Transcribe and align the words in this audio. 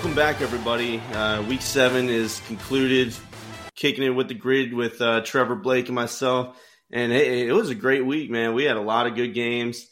Welcome 0.00 0.16
back, 0.16 0.40
everybody. 0.40 0.98
Uh, 1.12 1.42
week 1.42 1.60
seven 1.60 2.08
is 2.08 2.40
concluded. 2.46 3.14
Kicking 3.74 4.02
it 4.02 4.08
with 4.08 4.28
the 4.28 4.34
grid 4.34 4.72
with 4.72 4.98
uh, 5.02 5.20
Trevor 5.20 5.56
Blake 5.56 5.88
and 5.88 5.94
myself, 5.94 6.58
and 6.90 7.12
it, 7.12 7.48
it, 7.48 7.52
was 7.52 7.68
a 7.68 7.74
great 7.74 8.06
week, 8.06 8.30
man. 8.30 8.54
We 8.54 8.64
had 8.64 8.78
a 8.78 8.80
lot 8.80 9.06
of 9.06 9.14
good 9.14 9.34
games. 9.34 9.86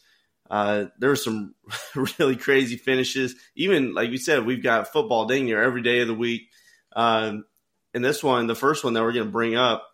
Uh, 0.51 0.87
there 0.99 1.11
were 1.11 1.15
some 1.15 1.55
really 2.19 2.37
crazy 2.37 2.79
finishes. 2.79 3.35
Even 3.55 3.93
like 3.93 4.09
you 4.09 4.17
said, 4.17 4.47
we've 4.47 4.63
got 4.63 4.95
football 4.95 5.27
dang 5.27 5.45
near 5.45 5.63
every 5.63 5.83
day 5.83 6.01
of 6.01 6.09
the 6.09 6.15
week. 6.15 6.49
Um, 6.97 7.45
and 7.93 8.03
this 8.03 8.25
one, 8.25 8.47
the 8.47 8.55
first 8.55 8.85
one 8.85 8.95
that 8.95 9.03
we're 9.03 9.13
going 9.13 9.27
to 9.27 9.31
bring 9.31 9.57
up, 9.57 9.91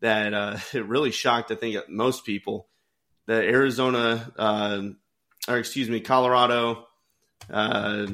that 0.00 0.32
uh, 0.32 0.56
it 0.72 0.86
really 0.86 1.10
shocked, 1.10 1.50
I 1.50 1.54
think, 1.54 1.76
most 1.86 2.24
people. 2.24 2.66
The 3.26 3.34
Arizona, 3.34 4.32
uh, 4.38 4.82
or 5.48 5.58
excuse 5.58 5.90
me, 5.90 6.00
Colorado 6.00 6.86
uh, 7.50 8.06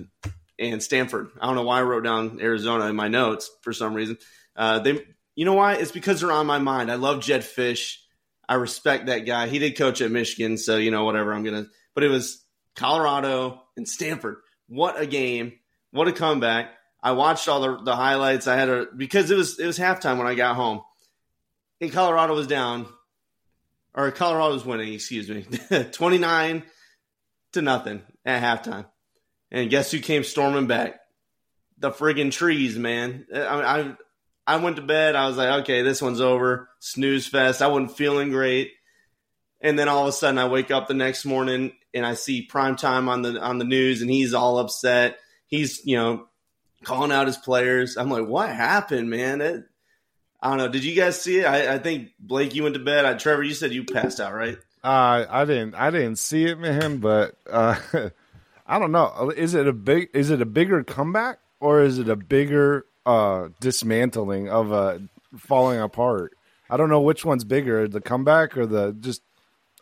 and 0.59 0.83
Stanford. 0.83 1.31
I 1.41 1.47
don't 1.47 1.55
know 1.55 1.63
why 1.63 1.81
I 1.81 1.83
wrote 1.83 2.05
down 2.05 2.39
Arizona 2.41 2.87
in 2.87 2.97
my 2.97 3.09
notes 3.09 3.51
for 3.63 3.73
some 3.73 3.95
reason. 3.95 4.19
Uh, 4.55 4.79
they, 4.79 5.05
you 5.35 5.45
know 5.45 5.55
why? 5.55 5.75
It's 5.75 5.93
because 5.93 6.21
they're 6.21 6.33
on 6.33 6.47
my 6.47 6.59
mind. 6.59 6.91
I 6.91 6.95
love 6.95 7.21
Jedd 7.21 7.43
Fisch. 7.43 7.97
I 8.49 8.55
respect 8.55 9.07
that 9.07 9.21
guy. 9.21 9.49
He 9.49 9.59
did 9.59 9.77
coach 9.77 10.01
at 10.01 10.11
Michigan, 10.11 10.57
so 10.57 10.77
you 10.77 10.91
know 10.91 11.05
whatever. 11.05 11.35
I'm 11.35 11.45
gonna. 11.45 11.67
But 11.95 12.05
it 12.05 12.09
was 12.09 12.45
Colorado 12.75 13.63
and 13.77 13.89
Stanford. 13.89 14.37
What 14.69 15.01
a 15.01 15.07
game! 15.07 15.53
What 15.91 16.09
a 16.09 16.13
comeback! 16.13 16.71
I 17.03 17.13
watched 17.13 17.49
all 17.49 17.61
the, 17.61 17.83
the 17.83 17.97
highlights. 17.97 18.47
I 18.47 18.57
had 18.57 18.69
a 18.69 18.87
because 18.97 19.31
it 19.31 19.37
was 19.37 19.59
it 19.59 19.67
was 19.67 19.79
halftime 19.79 20.19
when 20.19 20.27
I 20.27 20.35
got 20.35 20.57
home, 20.57 20.83
and 21.81 21.93
Colorado 21.93 22.35
was 22.35 22.47
down, 22.47 22.87
or 23.95 24.11
Colorado 24.13 24.55
was 24.55 24.65
winning. 24.65 24.93
Excuse 24.95 25.29
me, 25.29 25.45
twenty 25.93 26.19
nine 26.19 26.63
to 27.53 27.63
nothing 27.63 28.03
at 28.25 28.43
halftime. 28.43 28.87
And 29.51 29.71
guess 29.71 29.91
who 29.91 30.01
came 30.01 30.25
storming 30.25 30.67
back? 30.67 31.01
The 31.79 31.91
friggin' 31.91 32.33
trees, 32.33 32.79
man. 32.79 33.27
I, 33.33 33.39
I 33.39 33.97
I 34.47 34.57
went 34.59 34.77
to 34.77 34.83
bed. 34.83 35.17
I 35.17 35.27
was 35.27 35.37
like, 35.37 35.63
okay, 35.63 35.83
this 35.83 36.01
one's 36.01 36.21
over. 36.21 36.69
Snooze 36.79 37.27
fest. 37.27 37.63
I 37.63 37.67
wasn't 37.67 37.97
feeling 37.97 38.31
great. 38.31 38.73
And 39.61 39.79
then 39.79 39.89
all 39.89 40.03
of 40.03 40.09
a 40.09 40.13
sudden, 40.13 40.39
I 40.39 40.49
wake 40.49 40.71
up 40.71 40.87
the 40.87 40.95
next 40.95 41.25
morning 41.25 41.73
and 41.93 42.07
I 42.07 42.15
see 42.15 42.43
prime 42.43 42.77
time 42.77 43.09
on 43.09 43.23
the 43.23 43.41
on 43.41 43.59
the 43.59 43.65
news, 43.65 44.03
and 44.03 44.11
he's 44.11 44.35
all 44.35 44.59
upset. 44.59 45.19
He's 45.47 45.85
you 45.85 45.97
know 45.97 46.29
calling 46.85 47.11
out 47.11 47.27
his 47.27 47.39
players. 47.39 47.97
I'm 47.97 48.11
like, 48.11 48.27
what 48.27 48.51
happened, 48.51 49.11
man? 49.11 49.41
It, 49.41 49.65
I 50.41 50.51
don't 50.51 50.59
know. 50.59 50.69
Did 50.69 50.85
you 50.85 50.95
guys 50.95 51.21
see 51.21 51.41
it? 51.41 51.45
I, 51.45 51.75
I 51.75 51.79
think 51.79 52.11
Blake, 52.21 52.55
you 52.55 52.63
went 52.63 52.75
to 52.75 52.85
bed. 52.85 53.05
I, 53.05 53.15
Trevor, 53.15 53.43
you 53.43 53.55
said 53.55 53.73
you 53.73 53.85
passed 53.85 54.21
out, 54.21 54.35
right? 54.35 54.59
Uh, 54.85 55.27
I 55.29 55.45
didn't. 55.45 55.75
I 55.75 55.91
didn't 55.91 56.17
see 56.17 56.45
it, 56.45 56.59
man. 56.59 56.99
But 56.99 57.35
uh, 57.51 57.77
I 58.67 58.79
don't 58.79 58.93
know. 58.93 59.33
Is 59.37 59.55
it 59.55 59.67
a 59.67 59.73
big? 59.73 60.11
Is 60.13 60.31
it 60.31 60.43
a 60.43 60.47
bigger 60.47 60.83
comeback 60.83 61.39
or 61.61 61.83
is 61.83 61.99
it 61.99 62.09
a 62.09 62.17
bigger 62.17 62.87
uh, 63.05 63.49
dismantling 63.61 64.49
of 64.49 64.73
a 64.73 65.03
falling 65.37 65.81
apart? 65.81 66.37
I 66.69 66.77
don't 66.77 66.89
know 66.89 67.01
which 67.01 67.25
one's 67.25 67.45
bigger, 67.45 67.87
the 67.87 68.01
comeback 68.01 68.57
or 68.57 68.67
the 68.67 68.97
just 68.99 69.23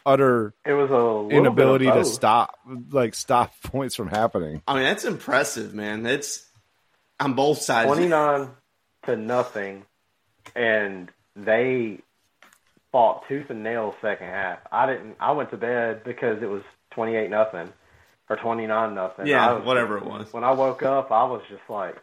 utter 0.07 0.53
it 0.67 0.75
was 0.75 0.91
a 0.91 1.35
inability 1.35 1.87
to 1.87 2.05
stop 2.05 2.59
like 2.91 3.15
stop 3.15 3.55
points 3.63 3.95
from 3.95 4.09
happening. 4.09 4.63
I 4.69 4.75
mean, 4.75 4.85
that's 4.85 5.05
impressive, 5.05 5.75
man. 5.75 6.03
That's 6.03 6.47
on 7.21 7.35
both 7.35 7.59
sides. 7.59 7.87
29 7.87 8.51
to 9.07 9.17
nothing 9.17 9.85
and 10.55 11.11
they 11.37 12.01
fought 12.93 13.27
tooth 13.29 13.51
and 13.51 13.63
nail 13.63 13.95
second 14.03 14.27
half. 14.27 14.59
I 14.71 14.87
didn't 14.87 15.17
I 15.21 15.33
went 15.33 15.51
to 15.51 15.57
bed 15.57 16.05
because 16.05 16.43
it 16.43 16.51
was 16.51 16.63
28 16.91 17.31
nothing 17.31 17.73
or 18.29 18.37
29 18.37 18.95
nothing. 18.95 19.27
Yeah, 19.27 19.53
was, 19.55 19.65
whatever 19.65 19.99
it 19.99 20.05
was. 20.05 20.33
When 20.33 20.45
I 20.45 20.53
woke 20.53 20.83
up, 20.83 21.11
I 21.11 21.25
was 21.25 21.43
just 21.49 21.63
like, 21.69 21.97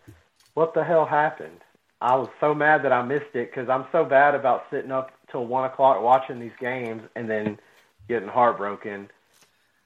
what 0.54 0.74
the 0.74 0.84
hell 0.84 1.06
happened? 1.06 1.60
I 2.00 2.16
was 2.16 2.30
so 2.40 2.54
mad 2.56 2.84
that 2.84 2.92
I 2.92 3.04
missed 3.04 3.36
it 3.36 3.52
because 3.52 3.70
I'm 3.70 3.86
so 3.92 4.06
bad 4.06 4.34
about 4.34 4.66
sitting 4.72 4.92
up 4.92 5.12
till 5.32 5.46
one 5.46 5.66
o'clock 5.66 6.02
watching 6.02 6.40
these 6.40 6.52
games 6.60 7.04
and 7.16 7.30
then 7.30 7.60
getting 8.08 8.28
heartbroken. 8.28 9.10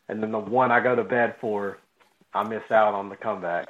And 0.08 0.24
then 0.24 0.32
the 0.32 0.40
one 0.40 0.72
I 0.72 0.82
go 0.82 0.96
to 0.96 1.04
bed 1.04 1.36
for, 1.42 1.78
I 2.34 2.48
miss 2.48 2.64
out 2.72 2.94
on 2.94 3.10
the 3.10 3.16
comeback. 3.16 3.68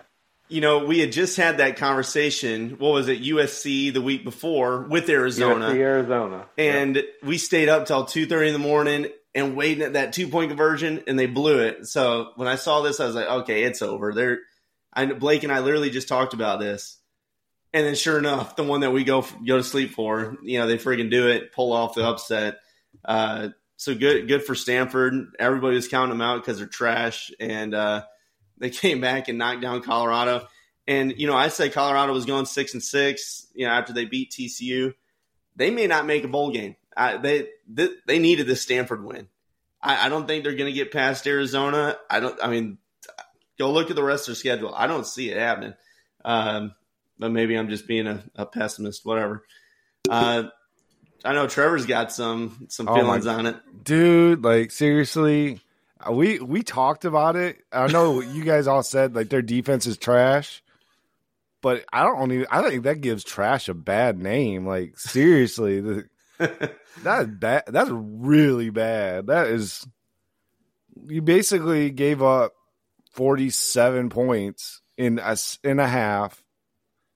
You 0.47 0.61
know, 0.61 0.85
we 0.85 0.99
had 0.99 1.11
just 1.11 1.37
had 1.37 1.57
that 1.57 1.77
conversation. 1.77 2.71
What 2.77 2.93
was 2.93 3.07
it, 3.07 3.23
USC 3.23 3.91
the 3.91 4.01
week 4.01 4.23
before 4.23 4.81
with 4.81 5.09
Arizona? 5.09 5.69
USC 5.69 5.77
Arizona, 5.77 6.45
and 6.55 7.03
we 7.23 7.39
stayed 7.39 7.67
up 7.67 7.87
till 7.87 8.05
two 8.05 8.27
thirty 8.27 8.47
in 8.49 8.53
the 8.53 8.59
morning 8.59 9.07
and 9.35 9.57
waiting 9.57 9.83
at 9.83 9.93
that 9.93 10.13
two 10.13 10.29
point 10.29 10.49
conversion, 10.49 11.03
and 11.07 11.19
they 11.19 11.27
blew 11.27 11.59
it. 11.59 11.85
So 11.87 12.31
when 12.37 12.47
I 12.47 12.55
saw 12.55 12.81
this, 12.81 12.99
I 12.99 13.05
was 13.05 13.15
like, 13.15 13.27
okay, 13.27 13.63
it's 13.63 13.81
over. 13.81 14.13
They're, 14.13 14.39
I, 14.93 15.05
Blake 15.07 15.43
and 15.43 15.51
I 15.51 15.59
literally 15.59 15.89
just 15.89 16.07
talked 16.07 16.33
about 16.33 16.61
this, 16.61 16.97
and 17.73 17.85
then 17.85 17.95
sure 17.95 18.17
enough, 18.17 18.55
the 18.55 18.63
one 18.63 18.79
that 18.79 18.91
we 18.91 19.03
go 19.03 19.25
go 19.45 19.57
to 19.57 19.63
sleep 19.63 19.91
for, 19.91 20.37
you 20.41 20.57
know, 20.57 20.67
they 20.67 20.77
freaking 20.77 21.11
do 21.11 21.27
it, 21.27 21.51
pull 21.51 21.73
off 21.73 21.95
the 21.95 22.07
upset. 22.07 22.59
Uh, 23.03 23.49
so 23.75 23.93
good, 23.93 24.29
good 24.29 24.43
for 24.43 24.55
Stanford. 24.55 25.35
Everybody 25.37 25.75
was 25.75 25.89
counting 25.89 26.17
them 26.17 26.21
out 26.21 26.41
because 26.41 26.59
they're 26.59 26.67
trash, 26.67 27.29
and 27.37 27.75
uh, 27.75 28.03
they 28.57 28.69
came 28.71 29.01
back 29.01 29.27
and 29.27 29.37
knocked 29.37 29.61
down 29.61 29.81
Colorado. 29.81 30.47
And 30.87 31.13
you 31.17 31.27
know, 31.27 31.35
I 31.35 31.49
said 31.49 31.73
Colorado 31.73 32.13
was 32.13 32.25
going 32.25 32.45
six 32.45 32.73
and 32.73 32.81
six. 32.81 33.47
You 33.53 33.67
know, 33.67 33.73
after 33.73 33.91
they 33.91 34.05
beat 34.05 34.31
TCU, 34.31 34.93
they 35.57 35.71
may 35.71 35.87
not 35.87 36.05
make 36.05 36.23
a 36.23 36.29
bowl 36.29 36.51
game. 36.51 36.77
I, 36.95 37.17
they, 37.17 37.49
they, 37.67 37.89
they 38.05 38.19
needed 38.19 38.47
the 38.47 38.55
Stanford 38.55 39.03
win. 39.03 39.27
I, 39.81 40.07
I 40.07 40.09
don't 40.09 40.27
think 40.27 40.43
they're 40.43 40.55
going 40.55 40.71
to 40.71 40.77
get 40.77 40.91
past 40.91 41.27
Arizona. 41.27 41.97
I 42.09 42.19
don't. 42.19 42.37
I 42.41 42.47
mean, 42.47 42.77
go 43.59 43.71
look 43.71 43.89
at 43.89 43.95
the 43.95 44.03
rest 44.03 44.23
of 44.23 44.27
their 44.27 44.35
schedule. 44.35 44.73
I 44.75 44.87
don't 44.87 45.05
see 45.05 45.29
it 45.29 45.37
happening. 45.37 45.73
Um, 46.23 46.73
but 47.19 47.31
maybe 47.31 47.55
I'm 47.55 47.69
just 47.69 47.87
being 47.87 48.07
a, 48.07 48.23
a 48.35 48.45
pessimist. 48.45 49.05
Whatever. 49.05 49.43
Uh, 50.09 50.43
I 51.23 51.33
know 51.33 51.47
Trevor's 51.47 51.85
got 51.85 52.11
some 52.11 52.67
some 52.69 52.87
oh 52.87 52.95
feelings 52.95 53.27
oh 53.27 53.31
on 53.31 53.45
it, 53.45 53.55
dude. 53.83 54.43
Like 54.43 54.71
seriously, 54.71 55.59
we 56.09 56.39
we 56.39 56.63
talked 56.63 57.05
about 57.05 57.35
it. 57.35 57.57
I 57.71 57.87
know 57.87 58.21
you 58.33 58.43
guys 58.43 58.67
all 58.67 58.83
said 58.83 59.15
like 59.15 59.29
their 59.29 59.41
defense 59.41 59.85
is 59.87 59.97
trash, 59.97 60.63
but 61.61 61.85
I 61.91 62.03
don't 62.03 62.31
even. 62.31 62.47
I 62.51 62.67
think 62.67 62.83
that 62.83 63.01
gives 63.01 63.23
trash 63.23 63.69
a 63.69 63.73
bad 63.73 64.19
name. 64.19 64.65
Like 64.67 64.97
seriously, 64.99 65.79
the, 65.79 66.05
that's 66.37 67.27
bad. 67.27 67.63
That's 67.67 67.89
really 67.91 68.69
bad. 68.69 69.27
That 69.27 69.47
is. 69.47 69.85
You 71.07 71.21
basically 71.21 71.89
gave 71.89 72.21
up 72.21 72.53
forty-seven 73.11 74.09
points 74.09 74.81
in 74.97 75.19
a 75.19 75.37
in 75.63 75.79
a 75.79 75.87
half 75.87 76.43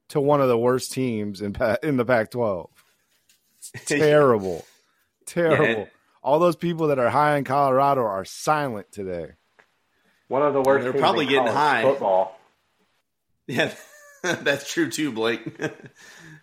to 0.10 0.20
one 0.20 0.42
of 0.42 0.48
the 0.48 0.58
worst 0.58 0.92
teams 0.92 1.42
in 1.42 1.56
in 1.84 1.98
the 1.98 2.06
Pac-12. 2.06 2.70
terrible, 3.86 4.66
terrible. 5.26 5.66
Yeah. 5.66 5.86
All 6.22 6.40
those 6.40 6.56
people 6.56 6.88
that 6.88 7.00
are 7.00 7.10
high 7.10 7.38
in 7.38 7.44
Colorado 7.46 8.02
are 8.02 8.26
silent 8.26 8.92
today. 8.92 9.32
One 10.28 10.42
of 10.42 10.54
the 10.54 10.62
worst. 10.62 10.84
They're 10.84 10.94
probably 10.94 11.26
getting 11.26 11.52
high 11.52 11.84
football. 11.84 12.36
Yeah, 13.48 13.74
that's 14.22 14.72
true 14.72 14.92
too, 14.92 15.12
Blake. 15.12 15.42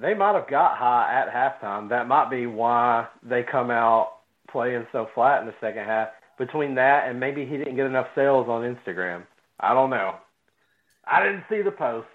They 0.00 0.14
might 0.14 0.34
have 0.34 0.48
got 0.48 0.78
high 0.78 1.22
at 1.22 1.32
halftime. 1.32 1.90
That 1.90 2.08
might 2.08 2.30
be 2.30 2.46
why 2.46 3.06
they 3.22 3.42
come 3.42 3.70
out 3.70 4.12
playing 4.50 4.86
so 4.92 5.08
flat 5.14 5.42
in 5.42 5.46
the 5.46 5.54
second 5.60 5.84
half. 5.84 6.08
Between 6.38 6.76
that 6.76 7.08
and 7.08 7.20
maybe 7.20 7.44
he 7.44 7.58
didn't 7.58 7.76
get 7.76 7.84
enough 7.84 8.06
sales 8.14 8.48
on 8.48 8.62
Instagram. 8.62 9.24
I 9.58 9.74
don't 9.74 9.90
know. 9.90 10.14
I 11.06 11.22
didn't 11.22 11.44
see 11.50 11.60
the 11.60 11.70
post. 11.70 12.06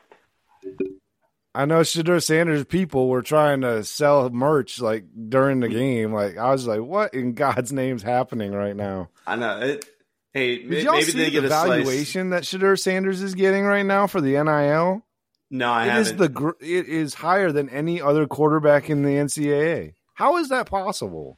I 1.54 1.66
know 1.66 1.82
Shedeur 1.82 2.22
Sanders 2.22 2.66
people 2.66 3.08
were 3.08 3.22
trying 3.22 3.62
to 3.62 3.84
sell 3.84 4.30
merch 4.30 4.82
like 4.82 5.06
during 5.30 5.60
the 5.60 5.70
game. 5.70 6.12
Like 6.12 6.38
I 6.38 6.52
was 6.52 6.66
like, 6.66 6.82
"What 6.82 7.14
in 7.14 7.34
God's 7.34 7.72
name's 7.72 8.04
happening 8.04 8.52
right 8.52 8.76
now?" 8.76 9.10
I 9.28 9.36
know 9.36 9.60
it. 9.62 9.86
Hey, 10.34 10.64
Did 10.64 10.84
y'all 10.84 10.94
maybe 10.94 11.06
see 11.06 11.18
they 11.18 11.26
the 11.26 11.32
get 11.32 11.46
a 11.46 11.48
valuation 11.48 12.32
that 12.32 12.44
Shedeur 12.44 12.78
Sanders 12.78 13.22
is 13.22 13.36
getting 13.36 13.64
right 13.64 13.86
now 13.86 14.08
for 14.08 14.20
the 14.20 14.32
NIL? 14.44 15.06
No, 15.52 15.72
I 15.72 15.86
it 15.86 15.90
haven't. 15.90 16.14
is 16.14 16.16
the 16.18 16.30
gr- 16.30 16.50
it 16.60 16.88
is 16.88 17.14
higher 17.16 17.52
than 17.52 17.70
any 17.70 18.02
other 18.02 18.26
quarterback 18.28 18.90
in 18.90 19.04
the 19.04 19.12
NCAA. 19.12 19.94
How 20.16 20.38
is 20.38 20.50
that 20.50 20.68
possible? 20.70 21.38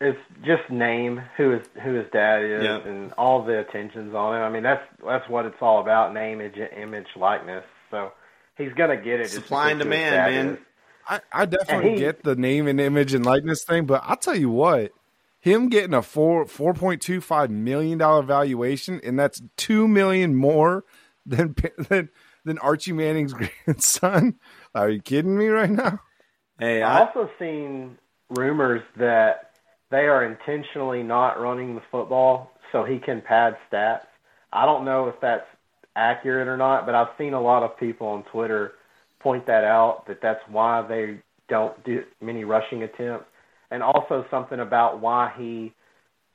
It's 0.00 0.18
just 0.44 0.68
name 0.68 1.22
who 1.36 1.52
is 1.54 1.66
who 1.82 1.94
his 1.94 2.06
dad 2.12 2.42
is 2.44 2.64
Yep. 2.64 2.86
and 2.86 3.12
all 3.14 3.44
the 3.44 3.60
attentions 3.60 4.14
on 4.14 4.34
him. 4.36 4.42
I 4.42 4.50
mean 4.50 4.62
that's 4.64 4.82
that's 5.06 5.28
what 5.28 5.46
it's 5.46 5.56
all 5.60 5.80
about 5.80 6.12
name, 6.12 6.40
image, 6.40 6.58
image, 6.76 7.06
likeness. 7.16 7.64
So 7.90 8.12
he's 8.58 8.72
gonna 8.74 8.96
get 8.96 9.20
it. 9.20 9.30
Supply 9.30 9.70
and 9.70 9.78
because 9.78 9.92
who 9.94 10.00
his 10.02 10.10
demand, 10.10 10.34
man. 10.34 10.54
is. 10.54 10.58
I, 11.08 11.20
I 11.32 11.44
definitely 11.46 11.92
he- 11.92 11.98
get 11.98 12.22
the 12.24 12.36
name 12.36 12.66
and 12.68 12.80
image 12.80 13.14
and 13.14 13.24
likeness 13.24 13.64
thing, 13.64 13.86
but 13.86 14.02
I'll 14.04 14.16
tell 14.16 14.36
you 14.36 14.50
what, 14.50 14.92
him 15.40 15.68
getting 15.68 15.94
a 15.94 16.02
four 16.02 16.46
four 16.46 16.74
point 16.74 17.00
two 17.00 17.20
five 17.20 17.50
million 17.50 17.98
dollar 17.98 18.22
valuation, 18.22 19.00
and 19.04 19.18
that's 19.18 19.40
two 19.56 19.86
million 19.88 20.34
more 20.34 20.84
than 21.24 21.54
than 21.88 22.08
than 22.44 22.58
Archie 22.58 22.92
Manning's 22.92 23.32
grandson. 23.64 24.34
Are 24.74 24.90
you 24.90 25.00
kidding 25.00 25.36
me 25.36 25.48
right 25.48 25.70
now? 25.70 26.00
Hey, 26.58 26.82
I've 26.82 27.08
also 27.08 27.30
seen 27.38 27.98
rumors 28.30 28.82
that 28.98 29.52
they 29.90 30.06
are 30.06 30.24
intentionally 30.24 31.02
not 31.02 31.40
running 31.40 31.74
the 31.74 31.82
football 31.90 32.52
so 32.70 32.84
he 32.84 32.98
can 32.98 33.20
pad 33.20 33.56
stats. 33.70 34.06
I 34.52 34.64
don't 34.64 34.84
know 34.84 35.08
if 35.08 35.14
that's 35.20 35.46
accurate 35.96 36.48
or 36.48 36.56
not, 36.56 36.86
but 36.86 36.94
I've 36.94 37.08
seen 37.18 37.34
a 37.34 37.40
lot 37.40 37.62
of 37.62 37.78
people 37.78 38.06
on 38.08 38.24
Twitter 38.24 38.72
point 39.20 39.46
that 39.46 39.64
out 39.64 40.06
that 40.08 40.20
that's 40.22 40.40
why 40.48 40.86
they 40.86 41.18
don't 41.48 41.82
do 41.84 42.02
many 42.20 42.44
rushing 42.44 42.82
attempts, 42.82 43.26
and 43.70 43.82
also 43.82 44.24
something 44.30 44.60
about 44.60 45.00
why 45.00 45.32
he 45.36 45.72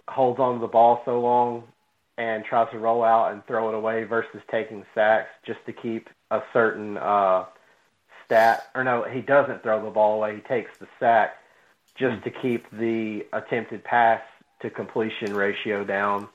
holds 0.08 0.40
on 0.40 0.56
to 0.56 0.62
the 0.62 0.68
ball 0.68 1.02
so 1.06 1.20
long 1.20 1.64
and 2.18 2.44
tries 2.44 2.70
to 2.72 2.80
roll 2.80 3.04
out 3.04 3.32
and 3.32 3.46
throw 3.46 3.70
it 3.70 3.76
away 3.76 4.04
versus 4.04 4.42
taking 4.50 4.86
sacks 4.96 5.30
just 5.46 5.60
to 5.66 5.74
keep 5.74 6.10
a 6.32 6.42
certain 6.52 6.98
uh, 6.98 7.46
stat. 8.26 8.70
Or 8.76 8.84
no, 8.84 9.04
he 9.04 9.22
doesn't 9.22 9.64
throw 9.64 9.84
the 9.84 9.92
ball 9.92 10.16
away; 10.16 10.36
he 10.36 10.42
takes 10.42 10.78
the 10.80 10.88
sack 11.00 11.36
just 11.96 12.24
to 12.24 12.30
keep 12.30 12.70
the 12.72 13.26
attempted 13.34 13.84
pass 13.84 14.22
to 14.62 14.70
completion 14.70 15.34
ratio 15.34 15.84
down 15.84 16.28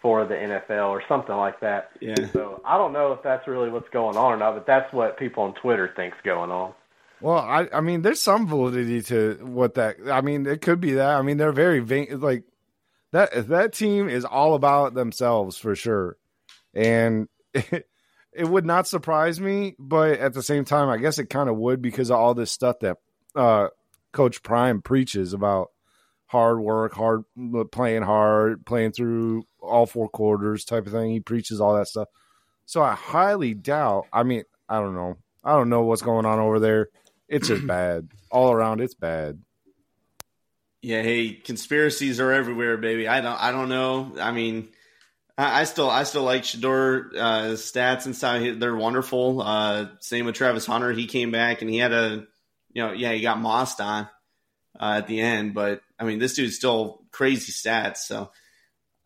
for 0.00 0.24
the 0.24 0.34
NFL 0.34 0.90
or 0.90 1.02
something 1.08 1.34
like 1.34 1.60
that. 1.60 1.90
Yeah. 2.00 2.14
So 2.32 2.60
I 2.64 2.78
don't 2.78 2.92
know 2.92 3.12
if 3.12 3.22
that's 3.22 3.46
really 3.48 3.70
what's 3.70 3.88
going 3.88 4.16
on 4.16 4.32
or 4.32 4.36
not, 4.36 4.54
but 4.54 4.66
that's 4.66 4.92
what 4.92 5.18
people 5.18 5.42
on 5.44 5.54
Twitter 5.54 5.92
think's 5.96 6.18
going 6.24 6.50
on. 6.50 6.72
Well, 7.20 7.38
I 7.38 7.68
I 7.72 7.80
mean, 7.80 8.02
there's 8.02 8.22
some 8.22 8.46
validity 8.46 9.02
to 9.02 9.38
what 9.42 9.74
that. 9.74 9.96
I 10.08 10.20
mean, 10.20 10.46
it 10.46 10.60
could 10.60 10.80
be 10.80 10.92
that. 10.92 11.16
I 11.16 11.22
mean, 11.22 11.36
they're 11.36 11.52
very 11.52 11.80
vain, 11.80 12.20
like 12.20 12.44
that. 13.12 13.48
That 13.48 13.72
team 13.72 14.08
is 14.08 14.24
all 14.24 14.54
about 14.54 14.94
themselves 14.94 15.56
for 15.56 15.74
sure, 15.74 16.16
and 16.74 17.28
it, 17.54 17.88
it 18.32 18.48
would 18.48 18.66
not 18.66 18.86
surprise 18.86 19.40
me. 19.40 19.74
But 19.78 20.18
at 20.18 20.34
the 20.34 20.42
same 20.42 20.64
time, 20.64 20.88
I 20.88 20.98
guess 20.98 21.18
it 21.18 21.30
kind 21.30 21.48
of 21.48 21.56
would 21.56 21.82
because 21.82 22.10
of 22.10 22.18
all 22.18 22.34
this 22.34 22.52
stuff 22.52 22.76
that 22.80 22.96
uh, 23.34 23.68
Coach 24.12 24.42
Prime 24.42 24.82
preaches 24.82 25.32
about 25.32 25.68
hard 26.26 26.60
work, 26.60 26.94
hard 26.94 27.24
playing 27.72 28.02
hard, 28.02 28.64
playing 28.64 28.92
through 28.92 29.44
all 29.60 29.86
four 29.86 30.08
quarters 30.08 30.64
type 30.64 30.86
of 30.86 30.92
thing. 30.92 31.10
He 31.10 31.20
preaches 31.20 31.60
all 31.60 31.74
that 31.74 31.88
stuff. 31.88 32.08
So 32.66 32.82
I 32.82 32.94
highly 32.94 33.54
doubt. 33.54 34.06
I 34.12 34.22
mean, 34.22 34.44
I 34.68 34.78
don't 34.80 34.94
know. 34.94 35.16
I 35.42 35.52
don't 35.52 35.70
know 35.70 35.82
what's 35.82 36.02
going 36.02 36.26
on 36.26 36.38
over 36.38 36.60
there. 36.60 36.88
It's 37.28 37.48
just 37.48 37.66
bad 37.66 38.08
all 38.30 38.52
around. 38.52 38.80
It's 38.80 38.94
bad. 38.94 39.40
Yeah, 40.80 41.02
hey, 41.02 41.32
conspiracies 41.34 42.20
are 42.20 42.32
everywhere, 42.32 42.76
baby. 42.76 43.08
I 43.08 43.20
don't, 43.20 43.40
I 43.40 43.50
don't 43.50 43.68
know. 43.68 44.14
I 44.20 44.30
mean, 44.30 44.68
I, 45.36 45.62
I 45.62 45.64
still, 45.64 45.90
I 45.90 46.04
still 46.04 46.22
like 46.22 46.42
Shedeur 46.42 47.14
uh, 47.16 47.42
stats 47.54 48.06
inside. 48.06 48.60
They're 48.60 48.76
wonderful. 48.76 49.42
Uh, 49.42 49.86
same 50.00 50.26
with 50.26 50.36
Travis 50.36 50.66
Hunter. 50.66 50.92
He 50.92 51.06
came 51.06 51.32
back 51.32 51.62
and 51.62 51.70
he 51.70 51.78
had 51.78 51.92
a, 51.92 52.26
you 52.72 52.82
know, 52.82 52.92
yeah, 52.92 53.12
he 53.12 53.20
got 53.20 53.38
mossed 53.38 53.80
on 53.80 54.08
uh, 54.78 54.94
at 54.98 55.06
the 55.06 55.20
end, 55.20 55.54
but 55.54 55.80
I 55.98 56.04
mean, 56.04 56.18
this 56.18 56.34
dude's 56.34 56.56
still 56.56 57.02
crazy 57.10 57.50
stats. 57.52 57.98
So 57.98 58.30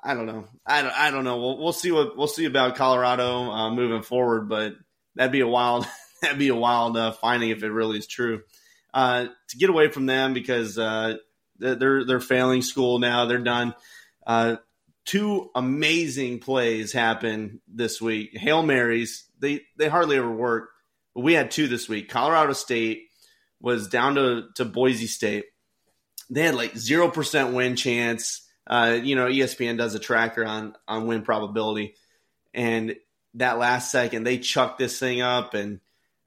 I 0.03 0.15
don't 0.15 0.27
know. 0.27 0.47
I 0.67 0.83
don't, 0.83 0.93
I 0.93 1.11
don't 1.11 1.25
know. 1.25 1.39
We'll, 1.39 1.59
we'll 1.59 1.73
see 1.73 1.93
what 1.93 2.17
we'll 2.17 2.27
see 2.27 2.45
about 2.45 2.77
Colorado 2.77 3.51
uh, 3.51 3.71
moving 3.71 4.03
forward, 4.03 4.49
but 4.49 4.75
that'd 5.15 5.33
be 5.33 5.41
a 5.41 5.47
wild, 5.47 5.87
that'd 6.23 6.39
be 6.39 6.49
a 6.49 6.57
wild 6.57 6.97
uh, 6.97 7.13
finding 7.13 7.51
if 7.51 7.63
it 7.63 7.71
really 7.71 7.99
is 7.99 8.07
true. 8.07 8.43
Uh, 8.93 9.27
to 9.49 9.57
get 9.57 9.71
away 9.71 9.89
from 9.89 10.07
them 10.07 10.35
because 10.35 10.77
uh, 10.77 11.17
they're 11.63 12.05
they're 12.05 12.21
failing 12.21 12.63
school 12.63 12.99
now. 12.99 13.27
They're 13.27 13.39
done. 13.39 13.75
Uh, 14.27 14.57
two 15.05 15.51
amazing 15.55 16.39
plays 16.41 16.93
happen 16.93 17.61
this 17.67 18.01
week. 18.01 18.37
Hail 18.37 18.63
Marys. 18.63 19.25
They 19.39 19.63
they 19.77 19.89
hardly 19.89 20.17
ever 20.17 20.31
work, 20.31 20.71
but 21.15 21.23
we 21.23 21.33
had 21.33 21.51
two 21.51 21.69
this 21.69 21.89
week. 21.89 22.09
Colorado 22.09 22.53
State 22.53 23.09
was 23.61 23.89
down 23.89 24.17
to, 24.17 24.49
to 24.57 24.65
Boise 24.65 25.07
State. 25.07 25.45
They 26.31 26.43
had 26.43 26.55
like 26.55 26.77
zero 26.77 27.09
percent 27.09 27.55
win 27.55 27.77
chance. 27.77 28.47
Uh, 28.67 28.99
you 29.03 29.17
know, 29.17 29.27
ESPN 29.27 29.77
does 29.77 29.95
a 29.95 29.99
tracker 29.99 30.45
on 30.45 30.75
on 30.87 31.07
win 31.07 31.23
probability, 31.23 31.95
and 32.55 32.97
that 33.35 33.59
last 33.59 33.91
second 33.91 34.25
they 34.25 34.39
chucked 34.39 34.79
this 34.79 34.99
thing 34.99 35.21
up 35.21 35.55
and 35.55 35.81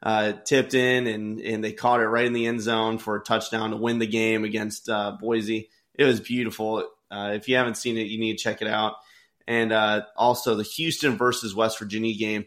uh, 0.05 0.33
tipped 0.45 0.75
in, 0.75 1.07
and 1.07 1.41
and 1.41 1.63
they 1.63 1.73
caught 1.73 1.99
it 1.99 2.07
right 2.07 2.25
in 2.25 2.33
the 2.33 2.45
end 2.45 2.61
zone 2.61 2.99
for 2.99 3.15
a 3.15 3.23
touchdown 3.23 3.71
to 3.71 3.77
win 3.77 3.97
the 3.97 4.05
game 4.05 4.43
against 4.43 4.87
uh, 4.87 5.17
Boise. 5.19 5.69
It 5.95 6.05
was 6.05 6.19
beautiful. 6.19 6.87
Uh, 7.09 7.31
if 7.33 7.49
you 7.49 7.55
haven't 7.55 7.75
seen 7.75 7.97
it, 7.97 8.07
you 8.07 8.19
need 8.19 8.37
to 8.37 8.43
check 8.43 8.61
it 8.61 8.67
out. 8.67 8.93
And 9.47 9.71
uh, 9.71 10.03
also 10.15 10.55
the 10.55 10.63
Houston 10.63 11.17
versus 11.17 11.55
West 11.55 11.79
Virginia 11.79 12.15
game, 12.15 12.45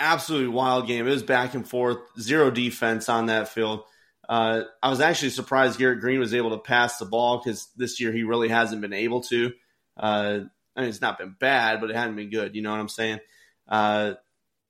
absolutely 0.00 0.48
wild 0.48 0.88
game. 0.88 1.06
It 1.06 1.10
was 1.10 1.22
back 1.22 1.54
and 1.54 1.68
forth, 1.68 1.98
zero 2.20 2.50
defense 2.50 3.08
on 3.08 3.26
that 3.26 3.48
field. 3.48 3.82
Uh, 4.28 4.62
I 4.82 4.90
was 4.90 5.00
actually 5.00 5.30
surprised 5.30 5.78
Garrett 5.78 6.00
Greene 6.00 6.20
was 6.20 6.34
able 6.34 6.50
to 6.50 6.58
pass 6.58 6.98
the 6.98 7.06
ball 7.06 7.38
because 7.38 7.68
this 7.76 8.00
year 8.00 8.12
he 8.12 8.24
really 8.24 8.48
hasn't 8.48 8.80
been 8.80 8.92
able 8.92 9.22
to. 9.22 9.52
Uh, 9.96 10.40
I 10.76 10.80
mean, 10.80 10.90
it's 10.90 11.00
not 11.00 11.18
been 11.18 11.36
bad, 11.38 11.80
but 11.80 11.90
it 11.90 11.96
hadn't 11.96 12.16
been 12.16 12.30
good. 12.30 12.54
You 12.54 12.62
know 12.62 12.70
what 12.70 12.80
I'm 12.80 12.88
saying? 12.88 13.20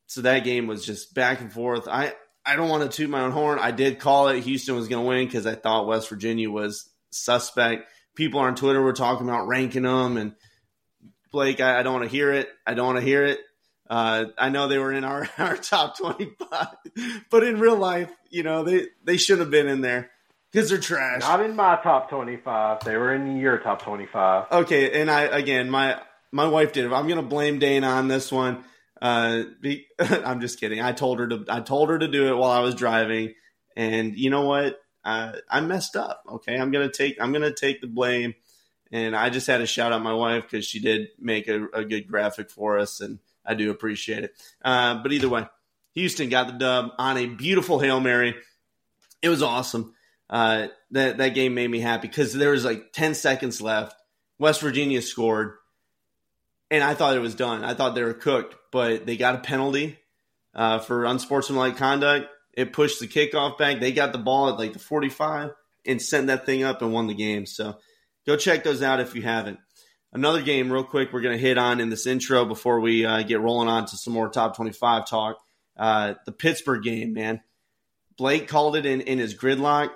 So 0.09 0.23
that 0.23 0.43
game 0.43 0.67
was 0.67 0.85
just 0.85 1.15
back 1.15 1.43
and 1.43 1.53
forth. 1.53 1.87
I, 1.87 2.15
I 2.45 2.57
don't 2.57 2.71
want 2.71 2.83
to 2.83 2.89
toot 2.89 3.11
my 3.11 3.21
own 3.21 3.31
horn. 3.31 3.59
I 3.59 3.73
did 3.73 3.99
call 3.99 4.29
it 4.29 4.41
Houston 4.41 4.75
was 4.75 4.89
going 4.89 5.05
to 5.05 5.09
win 5.09 5.27
because 5.27 5.47
I 5.47 5.55
thought 5.55 5.87
West 5.87 6.09
Virginia 6.09 6.51
was 6.51 6.89
suspect. 7.11 7.91
People 8.15 8.41
on 8.41 8.55
Twitter 8.55 8.81
were 8.81 8.95
talking 8.95 9.29
about 9.29 9.47
ranking 9.47 9.83
them, 9.83 10.17
and 10.17 10.35
Blake, 11.31 11.61
I, 11.61 11.79
I 11.79 11.83
don't 11.83 11.93
want 11.93 12.07
to 12.07 12.11
hear 12.11 12.33
it. 12.33 12.49
I 12.67 12.73
don't 12.73 12.87
want 12.87 12.99
to 12.99 13.05
hear 13.05 13.27
it. 13.27 13.39
Uh, 13.89 14.27
I 14.39 14.49
know 14.49 14.67
they 14.67 14.79
were 14.79 14.93
in 14.93 15.05
our, 15.05 15.29
our 15.39 15.59
top 15.59 15.99
25, 15.99 16.69
but 17.31 17.45
in 17.45 17.61
real 17.61 17.77
life, 17.77 18.11
you 18.31 18.43
know, 18.43 18.65
they, 18.65 18.87
they 19.05 19.19
should 19.19 19.41
have 19.41 19.51
been 19.51 19.69
in 19.69 19.83
there 19.83 20.11
because 20.51 20.71
they're 20.71 20.79
trash. 20.79 21.21
Not 21.21 21.43
in 21.43 21.55
my 21.55 21.79
top 21.83 22.09
25. 22.09 22.83
They 22.83 22.97
were 22.97 23.13
in 23.13 23.37
your 23.37 23.59
top 23.59 23.83
25. 23.83 24.47
Okay. 24.53 25.03
And 25.03 25.11
I, 25.11 25.23
again, 25.25 25.69
my, 25.69 26.01
my 26.33 26.49
wife 26.49 26.73
did. 26.73 26.91
I'm 26.91 27.09
going 27.09 27.17
to 27.17 27.23
blame 27.23 27.59
Dana 27.59 27.89
on 27.89 28.09
this 28.09 28.33
one. 28.33 28.65
Uh, 29.01 29.43
be, 29.61 29.87
I'm 29.99 30.41
just 30.41 30.61
kidding. 30.61 30.81
I 30.81 30.93
told 30.93 31.21
her 31.21 31.29
to, 31.29 31.45
I 31.49 31.61
told 31.61 31.91
her 31.91 31.99
to 31.99 32.09
do 32.09 32.29
it 32.29 32.37
while 32.37 32.51
I 32.51 32.61
was 32.61 32.75
driving. 32.75 33.35
And 33.77 34.17
you 34.17 34.31
know 34.31 34.43
what? 34.43 34.81
Uh, 35.05 35.33
I 35.49 35.61
messed 35.61 35.97
up. 35.97 36.25
Okay. 36.29 36.59
I'm 36.59 36.73
to 36.73 36.91
take, 36.91 37.21
I'm 37.21 37.33
to 37.33 37.55
take 37.55 37.81
the 37.81 37.87
blame. 37.87 38.35
And 38.91 39.15
I 39.15 39.31
just 39.31 39.47
had 39.47 39.59
to 39.59 39.67
shout 39.67 39.93
out 39.93 40.03
my 40.03 40.15
wife 40.15 40.45
because 40.45 40.65
she 40.65 40.81
did 40.81 41.09
make 41.19 41.47
a, 41.49 41.67
a 41.75 41.85
good 41.85 42.09
graphic 42.09 42.51
for 42.51 42.79
us. 42.79 43.01
And, 43.01 43.19
I 43.49 43.55
do 43.55 43.71
appreciate 43.71 44.25
it. 44.25 44.35
Uh, 44.63 45.03
but 45.03 45.11
either 45.11 45.29
way, 45.29 45.47
Houston 45.95 46.29
got 46.29 46.47
the 46.47 46.53
dub 46.53 46.91
on 46.99 47.17
a 47.17 47.27
beautiful 47.27 47.79
Hail 47.79 47.99
Mary. 47.99 48.35
It 49.23 49.31
was 49.31 49.43
awesome. 49.43 49.95
Uh, 50.29 50.69
that, 50.91 51.17
that 51.17 51.31
game 51.31 51.55
made 51.55 51.71
me 51.71 51.81
happy 51.81 52.07
because 52.07 52.35
there 52.35 52.51
was 52.51 52.65
like 52.65 52.93
10 52.93 53.15
seconds 53.15 53.63
left. 53.63 53.97
West 54.39 54.61
Virginia 54.61 55.01
scored, 55.03 55.55
and 56.71 56.85
I 56.85 56.95
thought 56.95 57.17
it 57.17 57.21
was 57.21 57.35
done. 57.35 57.65
I 57.65 57.75
thought 57.75 57.95
they 57.95 58.05
were 58.05 58.15
cooked, 58.15 58.55
but 58.71 59.07
they 59.07 59.17
got 59.17 59.37
a 59.37 59.39
penalty 59.39 59.99
uh, 60.55 60.79
for 60.79 61.05
unsportsmanlike 61.05 61.77
conduct. 61.77 62.29
It 62.53 62.73
pushed 62.73 63.01
the 63.01 63.09
kickoff 63.09 63.59
back. 63.59 63.81
They 63.81 63.93
got 63.93 64.13
the 64.13 64.19
ball 64.19 64.49
at 64.49 64.59
like 64.59 64.73
the 64.73 64.79
45 64.79 65.51
and 65.87 66.03
sent 66.03 66.27
that 66.27 66.45
thing 66.45 66.65
up 66.65 66.83
and 66.83 66.93
won 66.93 67.07
the 67.07 67.15
game. 67.15 67.47
So 67.47 67.79
go 68.27 68.37
check 68.37 68.65
those 68.65 68.83
out 68.83 69.01
if 69.01 69.15
you 69.15 69.23
haven't 69.23 69.59
another 70.13 70.43
game 70.43 70.73
real 70.73 70.85
quick 70.85 71.13
we're 71.13 71.21
going 71.21 71.37
to 71.37 71.43
hit 71.43 71.59
on 71.59 71.81
in 71.81 71.91
this 71.91 72.07
intro 72.07 72.45
before 72.45 72.81
we 72.81 73.05
uh, 73.05 73.23
get 73.23 73.41
rolling 73.41 73.69
on 73.69 73.87
to 73.87 73.97
some 73.97 74.13
more 74.13 74.29
top 74.29 74.57
25 74.57 75.07
talk 75.07 75.39
uh, 75.77 76.15
the 76.27 76.33
pittsburgh 76.33 76.83
game 76.83 77.13
man 77.13 77.41
blake 78.17 78.49
called 78.49 78.77
it 78.77 78.87
in, 78.87 79.01
in 79.03 79.19
his 79.19 79.35
gridlock 79.35 79.91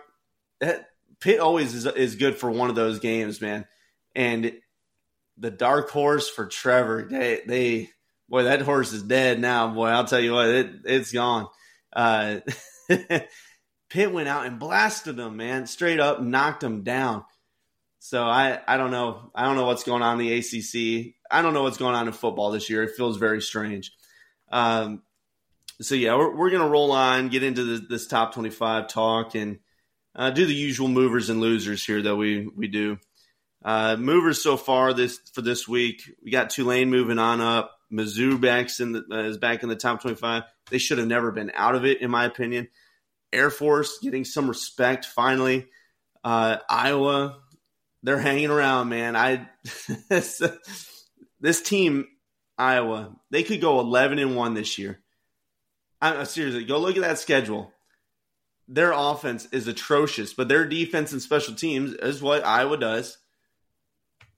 that 0.61 0.89
pitt 1.21 1.41
always 1.41 1.75
is, 1.75 1.87
is 1.87 2.17
good 2.17 2.37
for 2.37 2.51
one 2.51 2.71
of 2.71 2.77
those 2.77 2.99
games 2.99 3.41
man 3.41 3.67
and 4.15 4.53
the 5.39 5.51
dark 5.51 5.91
horse 5.91 6.29
for 6.29 6.47
trevor 6.47 7.07
they, 7.11 7.41
they 7.47 7.91
boy 8.33 8.43
that 8.43 8.63
horse 8.63 8.93
is 8.93 9.05
dead 9.05 9.39
now 9.39 9.73
boy 9.73 9.87
i'll 9.87 10.05
tell 10.05 10.19
you 10.19 10.33
what 10.33 10.49
it, 10.49 10.71
it's 10.85 11.13
gone 11.13 11.47
uh, 11.93 12.41
pitt 13.91 14.13
went 14.13 14.29
out 14.29 14.47
and 14.47 14.59
blasted 14.59 15.19
him 15.21 15.37
man 15.37 15.69
straight 15.69 16.01
up 16.01 16.21
knocked 16.21 16.65
him 16.65 16.83
down 16.83 17.23
so 18.05 18.25
I, 18.25 18.59
I 18.67 18.79
don't 18.79 18.91
know. 18.91 19.31
I 19.33 19.45
don't 19.45 19.55
know 19.55 19.65
what's 19.65 19.85
going 19.85 20.03
on 20.03 20.21
in 20.21 20.27
the 20.27 20.37
ACC. 20.37 21.15
I 21.31 21.41
don't 21.41 21.55
know 21.55 21.63
what's 21.63 21.77
going 21.77 21.95
on 21.95 22.09
in 22.09 22.13
football 22.13 22.51
this 22.51 22.69
year. 22.69 22.83
It 22.83 22.97
feels 22.97 23.17
very 23.17 23.41
strange. 23.41 23.93
Um, 24.51 25.03
so 25.81 25.95
yeah, 25.95 26.17
we're, 26.17 26.35
we're 26.35 26.51
to 26.51 26.67
roll 26.67 26.91
on, 26.91 27.29
get 27.29 27.45
into 27.45 27.63
this, 27.63 27.81
this 27.89 28.07
top 28.09 28.35
25 28.35 28.89
talk 28.89 29.37
and 29.37 29.61
uh, 30.17 30.31
do 30.31 30.47
the 30.47 30.55
usual 30.55 30.89
movers 30.89 31.31
and 31.31 31.41
losers 31.41 31.85
here 31.85 32.03
that 32.03 32.17
we, 32.17 32.49
we 32.49 32.67
do. 32.67 32.99
Uh, 33.65 33.95
movers 33.97 34.43
so 34.43 34.57
far 34.57 34.93
this 34.93 35.21
for 35.33 35.43
this 35.43 35.69
week, 35.69 36.03
we 36.25 36.33
got 36.33 36.51
Tulane 36.51 36.91
moving 36.91 37.21
on 37.21 37.41
up. 37.41 37.71
Mizzou 37.93 38.41
backs 38.41 38.81
in 38.81 38.93
the, 38.93 39.05
uh, 39.11 39.25
is 39.25 39.39
back 39.39 39.63
in 39.63 39.69
the 39.69 39.77
top 39.77 40.03
25. 40.03 40.45
They 40.71 40.79
should 40.79 40.99
have 40.99 41.07
never 41.07 41.31
been 41.31 41.53
out 41.55 41.75
of 41.75 41.85
it, 41.85 42.01
in 42.01 42.11
my 42.11 42.25
opinion. 42.25 42.69
Air 43.33 43.51
Force 43.51 43.99
getting 44.03 44.25
some 44.25 44.49
respect 44.49 45.05
finally. 45.05 45.67
Uh, 46.25 46.59
Iowa 46.69 47.43
they're 48.03 48.19
hanging 48.19 48.51
around, 48.51 48.89
man. 48.89 49.17
I 49.17 49.49
this 50.09 51.63
team, 51.63 52.07
Iowa, 52.59 53.17
they 53.31 53.43
could 53.43 53.61
go 53.61 53.81
eleven 53.81 54.19
and 54.19 54.37
one 54.37 54.55
this 54.55 54.79
year. 54.79 55.01
I'm 56.01 56.25
seriously, 56.25 56.65
go 56.65 56.79
look 56.79 56.97
at 56.97 57.03
that 57.03 57.19
schedule. 57.19 57.73
Their 58.69 58.93
offense 58.93 59.47
is 59.53 59.69
atrocious, 59.69 60.35
but 60.35 60.49
their 60.49 60.67
defense 60.67 61.13
and 61.13 61.23
special 61.23 61.55
teams 61.55 61.93
is 61.93 62.23
what 62.23 62.45
Iowa 62.45 62.77
does. 62.77 63.19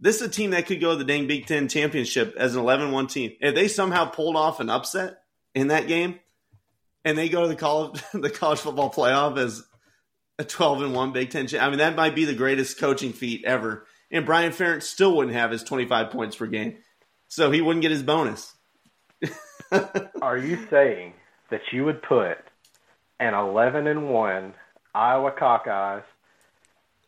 This 0.00 0.16
is 0.16 0.22
a 0.22 0.30
team 0.30 0.50
that 0.50 0.66
could 0.66 0.80
go 0.80 0.92
to 0.92 0.96
the 0.96 1.04
dang 1.04 1.26
Big 1.26 1.46
Ten 1.46 1.68
championship 1.68 2.34
as 2.36 2.56
an 2.56 2.62
11-1 2.62 3.10
team. 3.10 3.32
If 3.40 3.54
they 3.54 3.68
somehow 3.68 4.06
pulled 4.06 4.36
off 4.36 4.60
an 4.60 4.70
upset 4.70 5.22
in 5.54 5.68
that 5.68 5.86
game, 5.86 6.18
and 7.04 7.18
they 7.18 7.28
go 7.28 7.42
to 7.42 7.48
the 7.48 7.56
college 7.56 8.02
the 8.12 8.30
college 8.30 8.60
football 8.60 8.90
playoff 8.90 9.38
as 9.38 9.62
a 10.38 10.44
12 10.44 10.82
and 10.82 10.94
1 10.94 11.12
Big 11.12 11.30
Ten. 11.30 11.46
I 11.58 11.68
mean, 11.68 11.78
that 11.78 11.96
might 11.96 12.14
be 12.14 12.24
the 12.24 12.34
greatest 12.34 12.78
coaching 12.78 13.12
feat 13.12 13.44
ever. 13.44 13.86
And 14.10 14.26
Brian 14.26 14.52
Ferentz 14.52 14.84
still 14.84 15.16
wouldn't 15.16 15.36
have 15.36 15.50
his 15.50 15.62
25 15.62 16.10
points 16.10 16.36
per 16.36 16.46
game, 16.46 16.76
so 17.28 17.50
he 17.50 17.60
wouldn't 17.60 17.82
get 17.82 17.90
his 17.90 18.02
bonus. 18.02 18.54
Are 20.22 20.38
you 20.38 20.66
saying 20.70 21.14
that 21.50 21.60
you 21.72 21.84
would 21.84 22.02
put 22.02 22.38
an 23.20 23.34
11 23.34 23.86
and 23.86 24.10
1 24.10 24.54
Iowa 24.94 25.32
Cockeyes 25.32 26.02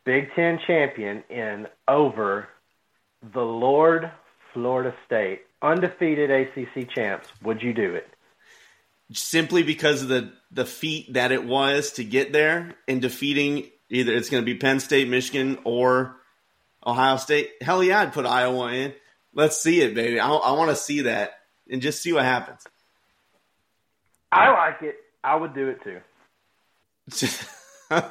Big 0.05 0.29
Ten 0.35 0.59
champion 0.65 1.23
in 1.29 1.67
over 1.87 2.47
the 3.33 3.41
Lord 3.41 4.11
Florida 4.53 4.93
State 5.05 5.41
undefeated 5.61 6.31
ACC 6.31 6.89
champs? 6.89 7.27
Would 7.43 7.61
you 7.61 7.73
do 7.73 7.95
it? 7.95 8.07
Simply 9.13 9.63
because 9.63 10.03
of 10.03 10.09
the 10.09 10.33
the 10.51 10.65
feat 10.65 11.13
that 11.13 11.31
it 11.31 11.45
was 11.45 11.93
to 11.93 12.03
get 12.03 12.31
there 12.33 12.75
and 12.87 13.01
defeating 13.01 13.69
either 13.89 14.13
it's 14.13 14.29
going 14.29 14.43
to 14.43 14.45
be 14.45 14.57
Penn 14.57 14.79
State, 14.79 15.07
Michigan, 15.07 15.57
or 15.63 16.15
Ohio 16.85 17.17
State. 17.17 17.51
Hell 17.61 17.83
yeah, 17.83 18.01
I'd 18.01 18.13
put 18.13 18.25
Iowa 18.25 18.71
in. 18.73 18.93
Let's 19.33 19.61
see 19.61 19.81
it, 19.81 19.93
baby. 19.93 20.19
I, 20.19 20.29
I 20.29 20.51
want 20.53 20.69
to 20.69 20.75
see 20.75 21.01
that 21.01 21.39
and 21.69 21.81
just 21.81 22.01
see 22.01 22.13
what 22.13 22.23
happens. 22.23 22.65
I 24.31 24.49
like 24.51 24.81
it. 24.81 24.95
I 25.23 25.35
would 25.35 25.53
do 25.53 25.69
it 25.69 25.81
too. 25.83 26.01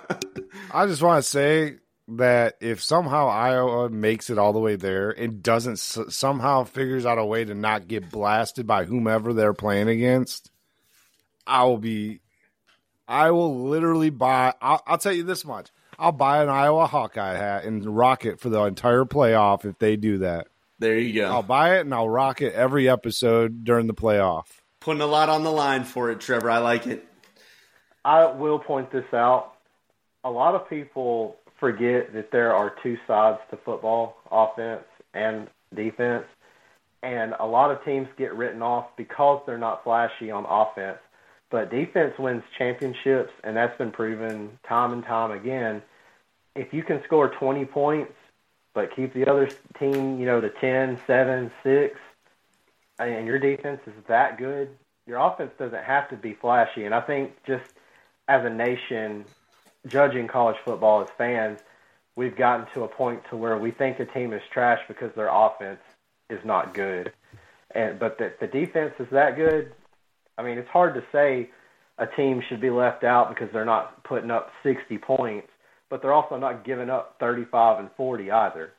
I 0.71 0.87
just 0.87 1.03
want 1.03 1.23
to 1.23 1.29
say 1.29 1.77
that 2.09 2.57
if 2.61 2.83
somehow 2.83 3.29
Iowa 3.29 3.89
makes 3.89 4.31
it 4.31 4.39
all 4.39 4.53
the 4.53 4.61
way 4.61 4.77
there 4.77 5.11
and 5.11 5.43
doesn't 5.43 5.75
s- 5.75 5.99
somehow 6.09 6.65
figures 6.65 7.05
out 7.05 7.19
a 7.19 7.25
way 7.25 7.45
to 7.45 7.55
not 7.55 7.89
get 7.89 8.11
blasted 8.11 8.67
by 8.67 8.85
whomever 8.85 9.33
they're 9.33 9.55
playing 9.55 9.89
against, 9.89 10.51
I 11.47 11.65
will 11.65 11.79
be, 11.79 12.21
I 13.09 13.31
will 13.33 13.69
literally 13.69 14.11
buy. 14.11 14.55
I'll, 14.61 14.83
I'll 14.87 14.99
tell 14.99 15.13
you 15.13 15.25
this 15.25 15.45
much: 15.45 15.71
I'll 15.99 16.13
buy 16.13 16.43
an 16.43 16.49
Iowa 16.49 16.87
Hawkeye 16.87 17.37
hat 17.37 17.65
and 17.65 17.85
rock 17.97 18.25
it 18.25 18.41
for 18.41 18.51
the 18.51 18.63
entire 18.63 19.05
playoff 19.05 19.65
if 19.65 19.79
they 19.79 19.97
do 19.97 20.19
that. 20.19 20.47
There 20.79 20.99
you 20.99 21.23
go. 21.23 21.29
I'll 21.29 21.43
buy 21.43 21.79
it 21.79 21.81
and 21.81 21.95
I'll 21.95 22.09
rock 22.09 22.43
it 22.43 22.53
every 22.53 22.89
episode 22.89 23.65
during 23.65 23.87
the 23.87 23.95
playoff. 23.95 24.45
Putting 24.81 25.01
a 25.01 25.07
lot 25.07 25.29
on 25.29 25.43
the 25.43 25.51
line 25.51 25.85
for 25.85 26.11
it, 26.11 26.21
Trevor. 26.21 26.51
I 26.51 26.59
like 26.59 26.87
it. 26.87 27.05
I 28.05 28.27
will 28.27 28.59
point 28.59 28.93
this 28.93 29.07
out. 29.13 29.55
A 30.23 30.31
lot 30.31 30.55
of 30.55 30.69
people 30.69 31.37
forget 31.59 32.13
that 32.13 32.31
there 32.31 32.55
are 32.55 32.75
two 32.83 32.97
sides 33.07 33.39
to 33.51 33.57
football, 33.57 34.17
offense 34.31 34.85
and 35.15 35.49
defense. 35.75 36.25
And 37.03 37.35
a 37.39 37.47
lot 37.47 37.71
of 37.71 37.85
teams 37.85 38.09
get 38.17 38.35
written 38.35 38.63
off 38.63 38.87
because 38.97 39.43
they're 39.47 39.59
not 39.59 39.85
flashy 39.85 40.31
on 40.31 40.45
offense. 40.45 40.99
But 41.51 41.71
defense 41.71 42.15
wins 42.19 42.43
championships, 42.59 43.33
and 43.45 43.57
that's 43.57 43.77
been 43.79 43.93
proven 43.93 44.59
time 44.69 44.93
and 44.93 45.05
time 45.05 45.31
again. 45.31 45.83
If 46.57 46.73
you 46.73 46.83
can 46.83 47.03
score 47.05 47.29
20 47.29 47.65
points, 47.67 48.13
but 48.75 48.95
keep 48.95 49.15
the 49.15 49.31
other 49.31 49.49
team, 49.79 50.19
you 50.19 50.27
know, 50.27 50.41
to 50.41 50.51
10, 50.51 51.01
7, 51.07 51.51
6, 51.63 52.01
and 52.99 53.27
your 53.27 53.39
defense 53.39 53.81
is 53.87 53.93
that 54.09 54.39
good, 54.39 54.71
your 55.07 55.19
offense 55.19 55.53
doesn't 55.59 55.85
have 55.85 56.09
to 56.11 56.17
be 56.17 56.35
flashy. 56.35 56.85
And 56.85 56.95
I 56.95 57.01
think 57.01 57.33
just 57.47 57.71
as 58.29 58.45
a 58.45 58.51
nation, 58.51 59.25
judging 59.87 60.27
college 60.27 60.57
football 60.65 61.03
as 61.03 61.09
fans, 61.17 61.61
we've 62.17 62.37
gotten 62.37 62.67
to 62.75 62.85
a 62.85 62.89
point 62.89 63.23
to 63.31 63.37
where 63.37 63.57
we 63.59 63.71
think 63.71 64.01
a 64.01 64.07
team 64.07 64.33
is 64.33 64.43
trash 64.53 64.81
because 64.89 65.13
their 65.15 65.29
offense 65.29 65.81
is 66.29 66.41
not 66.45 66.75
good. 66.75 67.13
And 67.75 67.99
but 67.99 68.19
that 68.19 68.41
the 68.41 68.47
defense 68.47 68.95
is 68.99 69.09
that 69.11 69.37
good. 69.37 69.73
I 70.39 70.43
mean, 70.43 70.59
it's 70.59 70.69
hard 70.69 70.95
to 70.95 71.05
say 71.13 71.51
a 71.99 72.07
team 72.07 72.43
should 72.49 72.61
be 72.61 72.71
left 72.71 73.05
out 73.05 73.29
because 73.29 73.49
they're 73.53 73.65
not 73.65 74.05
putting 74.05 74.31
up 74.31 74.51
60 74.63 74.99
points, 74.99 75.49
but 75.89 76.03
they're 76.03 76.13
also 76.13 76.37
not 76.37 76.65
giving 76.65 76.91
up 76.91 77.17
35 77.21 77.81
and 77.81 77.91
40 77.97 78.31
either. 78.31 78.73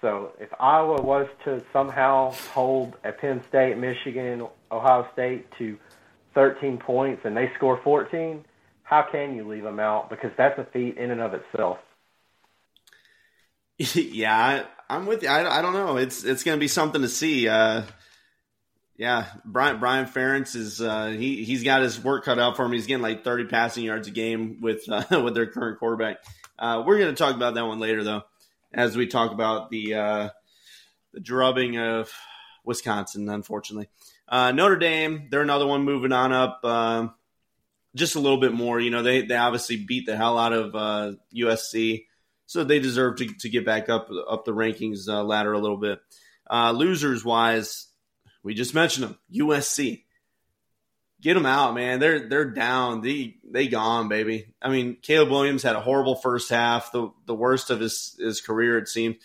So 0.00 0.32
if 0.40 0.48
Iowa 0.58 1.00
was 1.00 1.28
to 1.44 1.62
somehow 1.72 2.32
hold 2.52 2.96
a 3.04 3.12
Penn 3.12 3.42
State, 3.48 3.78
Michigan, 3.78 4.46
Ohio 4.70 5.06
State 5.12 5.46
to 5.58 5.78
13 6.34 6.78
points 6.78 7.22
and 7.24 7.36
they 7.36 7.50
score 7.54 7.80
14, 7.82 8.44
how 8.92 9.06
can 9.10 9.34
you 9.34 9.48
leave 9.48 9.62
them 9.62 9.80
out? 9.80 10.10
Because 10.10 10.32
that's 10.36 10.58
a 10.58 10.66
feat 10.70 10.98
in 10.98 11.10
and 11.10 11.22
of 11.22 11.32
itself. 11.32 11.78
yeah, 13.78 14.66
I, 14.90 14.94
am 14.94 15.06
with 15.06 15.22
you. 15.22 15.30
I, 15.30 15.60
I, 15.60 15.62
don't 15.62 15.72
know. 15.72 15.96
It's 15.96 16.24
it's 16.24 16.44
going 16.44 16.58
to 16.58 16.60
be 16.60 16.68
something 16.68 17.00
to 17.00 17.08
see. 17.08 17.48
Uh, 17.48 17.84
yeah, 18.98 19.28
Brian 19.46 19.80
Brian 19.80 20.04
Ferentz 20.04 20.54
is 20.54 20.82
uh, 20.82 21.06
he 21.06 21.42
he's 21.42 21.64
got 21.64 21.80
his 21.80 21.98
work 22.04 22.26
cut 22.26 22.38
out 22.38 22.54
for 22.54 22.66
him. 22.66 22.72
He's 22.72 22.84
getting 22.86 23.02
like 23.02 23.24
30 23.24 23.46
passing 23.46 23.84
yards 23.84 24.08
a 24.08 24.10
game 24.10 24.58
with 24.60 24.86
uh, 24.90 25.04
with 25.24 25.32
their 25.32 25.46
current 25.46 25.78
quarterback. 25.78 26.18
Uh, 26.58 26.82
we're 26.86 26.98
going 26.98 27.14
to 27.14 27.18
talk 27.18 27.34
about 27.34 27.54
that 27.54 27.66
one 27.66 27.80
later, 27.80 28.04
though, 28.04 28.24
as 28.74 28.94
we 28.94 29.06
talk 29.06 29.32
about 29.32 29.70
the 29.70 29.94
uh, 29.94 30.28
the 31.14 31.20
drubbing 31.20 31.78
of 31.78 32.12
Wisconsin. 32.62 33.30
Unfortunately, 33.30 33.88
uh, 34.28 34.52
Notre 34.52 34.76
Dame 34.76 35.28
they're 35.30 35.40
another 35.40 35.66
one 35.66 35.82
moving 35.82 36.12
on 36.12 36.34
up 36.34 36.62
um, 36.66 37.14
just 37.94 38.14
a 38.14 38.20
little 38.20 38.38
bit 38.40 38.52
more. 38.52 38.80
You 38.80 38.90
know, 38.90 39.02
they 39.02 39.22
they 39.22 39.36
obviously 39.36 39.76
beat 39.76 40.06
the 40.06 40.16
hell 40.16 40.38
out 40.38 40.52
of 40.52 40.72
USC. 41.34 42.00
Uh, 42.00 42.02
so 42.46 42.64
they 42.64 42.80
deserve 42.80 43.16
to, 43.16 43.26
to 43.26 43.48
get 43.48 43.64
back 43.64 43.88
up 43.88 44.08
up 44.28 44.44
the 44.44 44.52
rankings 44.52 45.08
uh, 45.08 45.22
ladder 45.22 45.52
a 45.52 45.58
little 45.58 45.76
bit. 45.76 46.00
Uh, 46.50 46.72
losers 46.72 47.24
wise, 47.24 47.88
we 48.42 48.54
just 48.54 48.74
mentioned 48.74 49.06
them. 49.06 49.18
USC, 49.34 50.04
get 51.20 51.34
them 51.34 51.46
out, 51.46 51.74
man. 51.74 52.00
They're 52.00 52.28
they're 52.28 52.50
down. 52.50 53.00
They 53.00 53.36
they 53.44 53.68
gone, 53.68 54.08
baby. 54.08 54.54
I 54.60 54.68
mean, 54.68 54.98
Caleb 55.00 55.30
Williams 55.30 55.62
had 55.62 55.76
a 55.76 55.80
horrible 55.80 56.16
first 56.16 56.50
half, 56.50 56.92
the 56.92 57.10
the 57.26 57.34
worst 57.34 57.70
of 57.70 57.80
his 57.80 58.16
his 58.18 58.40
career 58.40 58.76
it 58.76 58.88
seemed. 58.88 59.16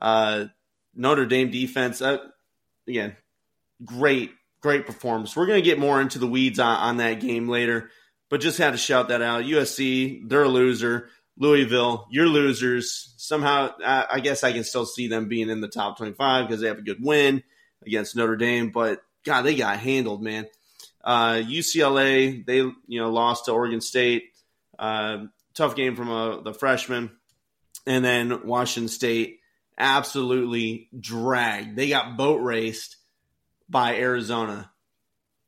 Uh, 0.00 0.46
Notre 0.96 1.26
Dame 1.26 1.50
defense, 1.50 2.00
uh, 2.02 2.18
again, 2.88 3.16
great 3.84 4.32
great 4.60 4.86
performance. 4.86 5.36
We're 5.36 5.46
gonna 5.46 5.60
get 5.60 5.78
more 5.78 6.00
into 6.00 6.18
the 6.18 6.26
weeds 6.26 6.58
on, 6.58 6.76
on 6.76 6.96
that 6.96 7.20
game 7.20 7.48
later, 7.48 7.90
but 8.34 8.40
just 8.40 8.58
had 8.58 8.72
to 8.72 8.76
shout 8.76 9.10
that 9.10 9.22
out. 9.22 9.44
USC, 9.44 10.28
they're 10.28 10.42
a 10.42 10.48
loser. 10.48 11.08
Louisville, 11.38 12.08
you're 12.10 12.26
losers. 12.26 13.14
Somehow, 13.16 13.70
I, 13.78 14.06
I 14.14 14.18
guess 14.18 14.42
I 14.42 14.50
can 14.50 14.64
still 14.64 14.86
see 14.86 15.06
them 15.06 15.28
being 15.28 15.50
in 15.50 15.60
the 15.60 15.68
top 15.68 15.98
25 15.98 16.48
because 16.48 16.60
they 16.60 16.66
have 16.66 16.78
a 16.78 16.82
good 16.82 17.00
win 17.00 17.44
against 17.86 18.16
Notre 18.16 18.34
Dame. 18.34 18.70
But 18.70 19.02
God, 19.24 19.42
they 19.42 19.54
got 19.54 19.78
handled, 19.78 20.20
man. 20.20 20.48
Uh, 21.04 21.42
UCLA, 21.44 22.44
they 22.44 22.56
you 22.56 22.74
know 22.88 23.12
lost 23.12 23.44
to 23.44 23.52
Oregon 23.52 23.80
State. 23.80 24.24
Uh, 24.76 25.26
tough 25.54 25.76
game 25.76 25.94
from 25.94 26.10
a, 26.10 26.42
the 26.42 26.52
freshman, 26.52 27.12
and 27.86 28.04
then 28.04 28.48
Washington 28.48 28.88
State 28.88 29.38
absolutely 29.78 30.88
dragged. 30.98 31.76
They 31.76 31.88
got 31.88 32.16
boat 32.16 32.42
raced 32.42 32.96
by 33.68 33.94
Arizona, 33.94 34.72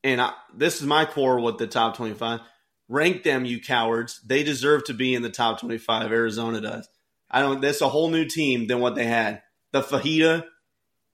and 0.04 0.20
I, 0.20 0.34
this 0.54 0.80
is 0.80 0.86
my 0.86 1.04
core 1.04 1.40
with 1.40 1.58
the 1.58 1.66
top 1.66 1.96
25 1.96 2.42
rank 2.88 3.22
them, 3.22 3.44
you 3.44 3.60
cowards. 3.60 4.20
They 4.24 4.42
deserve 4.42 4.84
to 4.84 4.94
be 4.94 5.14
in 5.14 5.22
the 5.22 5.30
top 5.30 5.60
25. 5.60 6.12
Arizona 6.12 6.60
does. 6.60 6.88
I 7.30 7.40
don't. 7.40 7.60
That's 7.60 7.80
a 7.80 7.88
whole 7.88 8.10
new 8.10 8.24
team 8.24 8.66
than 8.66 8.80
what 8.80 8.94
they 8.94 9.06
had. 9.06 9.42
The 9.72 9.82
fajita 9.82 10.44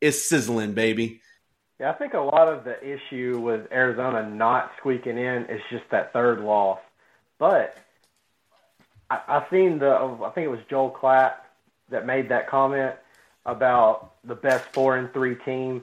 is 0.00 0.28
sizzling, 0.28 0.74
baby. 0.74 1.20
Yeah, 1.80 1.90
I 1.90 1.94
think 1.94 2.14
a 2.14 2.20
lot 2.20 2.48
of 2.48 2.64
the 2.64 2.76
issue 2.82 3.40
with 3.40 3.72
Arizona 3.72 4.28
not 4.28 4.72
squeaking 4.78 5.18
in 5.18 5.46
is 5.46 5.60
just 5.70 5.84
that 5.90 6.12
third 6.12 6.40
loss. 6.40 6.78
But 7.38 7.76
I, 9.10 9.20
I've 9.26 9.44
seen 9.50 9.78
the. 9.78 9.90
I 9.90 10.30
think 10.30 10.44
it 10.44 10.50
was 10.50 10.60
Joel 10.68 10.90
Klatt 10.90 11.34
that 11.90 12.06
made 12.06 12.28
that 12.28 12.48
comment 12.48 12.94
about 13.46 14.12
the 14.24 14.34
best 14.34 14.66
four 14.72 14.96
and 14.96 15.12
three 15.12 15.34
team 15.44 15.82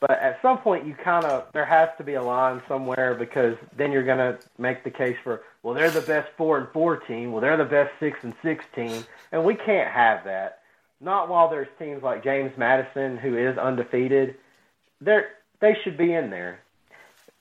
but 0.00 0.12
at 0.12 0.40
some 0.42 0.58
point, 0.58 0.86
you 0.86 0.94
kind 0.94 1.24
of 1.24 1.46
there 1.52 1.64
has 1.64 1.88
to 1.98 2.04
be 2.04 2.14
a 2.14 2.22
line 2.22 2.62
somewhere 2.68 3.14
because 3.14 3.56
then 3.76 3.90
you're 3.90 4.04
going 4.04 4.18
to 4.18 4.38
make 4.56 4.84
the 4.84 4.90
case 4.90 5.16
for 5.24 5.42
well, 5.62 5.74
they're 5.74 5.90
the 5.90 6.00
best 6.00 6.28
four 6.36 6.58
and 6.58 6.68
four 6.68 6.98
team. 6.98 7.32
Well, 7.32 7.40
they're 7.40 7.56
the 7.56 7.64
best 7.64 7.90
six 7.98 8.18
and 8.22 8.34
six 8.42 8.64
team, 8.74 9.04
and 9.32 9.44
we 9.44 9.54
can't 9.54 9.90
have 9.90 10.24
that. 10.24 10.60
Not 11.00 11.28
while 11.28 11.48
there's 11.48 11.68
teams 11.78 12.02
like 12.02 12.22
James 12.22 12.52
Madison 12.56 13.16
who 13.16 13.36
is 13.36 13.58
undefeated. 13.58 14.36
They're 15.00 15.30
they 15.60 15.76
should 15.82 15.96
be 15.96 16.12
in 16.12 16.30
there. 16.30 16.60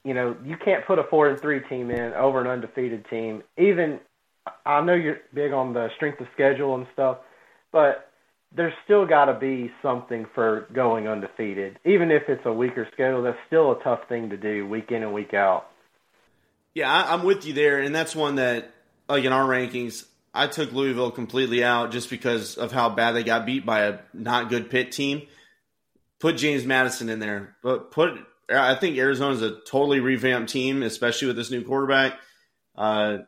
You 0.04 0.14
know, 0.14 0.36
you 0.44 0.58
can't 0.58 0.86
put 0.86 1.00
a 1.00 1.04
four 1.04 1.30
and 1.30 1.40
three 1.40 1.60
team 1.60 1.92
in 1.92 2.14
over 2.14 2.42
an 2.42 2.48
undefeated 2.48 3.08
team. 3.10 3.44
Even 3.58 4.00
I 4.66 4.82
know 4.82 4.94
you're 4.94 5.20
big 5.34 5.52
on 5.52 5.74
the 5.74 5.90
strength 5.96 6.22
of 6.22 6.28
schedule 6.34 6.74
and 6.74 6.88
stuff, 6.94 7.18
but 7.72 8.07
there's 8.58 8.74
still 8.84 9.06
got 9.06 9.26
to 9.26 9.40
be 9.40 9.72
something 9.82 10.26
for 10.34 10.68
going 10.74 11.08
undefeated. 11.08 11.80
Even 11.86 12.12
if 12.12 12.24
it's 12.28 12.46
a 12.46 12.52
weaker 12.52 12.88
schedule, 12.92 13.22
that's 13.22 13.38
still 13.46 13.72
a 13.72 13.84
tough 13.84 14.02
thing 14.10 14.32
to 14.32 14.38
do 14.38 14.68
week 14.68 14.92
in 14.92 15.04
and 15.04 15.14
week 15.14 15.34
out. 15.34 15.68
Yeah, 16.74 16.92
I, 16.92 17.14
am 17.14 17.24
with 17.24 17.46
you 17.46 17.54
there, 17.54 17.80
and 17.80 17.96
that's 17.96 18.16
one 18.16 18.36
that, 18.36 18.72
like 19.08 19.24
in 19.24 19.32
our 19.32 19.46
rankings, 19.48 20.06
I 20.34 20.48
took 20.48 20.72
Louisville 20.72 21.12
completely 21.12 21.64
out 21.64 21.92
just 21.92 22.10
because 22.10 22.56
of 22.58 22.72
how 22.72 22.90
bad 22.90 23.14
they 23.14 23.24
got 23.24 23.46
beat 23.46 23.66
by 23.66 23.86
a 23.86 24.00
not 24.14 24.50
good 24.50 24.70
Pitt 24.70 24.92
team. 24.92 25.24
Put 26.20 26.38
James 26.38 26.66
Madison 26.66 27.10
in 27.10 27.20
there, 27.20 27.56
but 27.62 27.92
put 27.92 28.20
I 28.50 28.76
think 28.76 28.98
Arizona's 28.98 29.42
a 29.42 29.60
totally 29.70 30.00
revamped 30.00 30.52
team, 30.52 30.82
especially 30.82 31.28
with 31.28 31.36
this 31.36 31.52
new 31.52 31.64
quarterback. 31.64 32.14
Uh, 32.76 33.20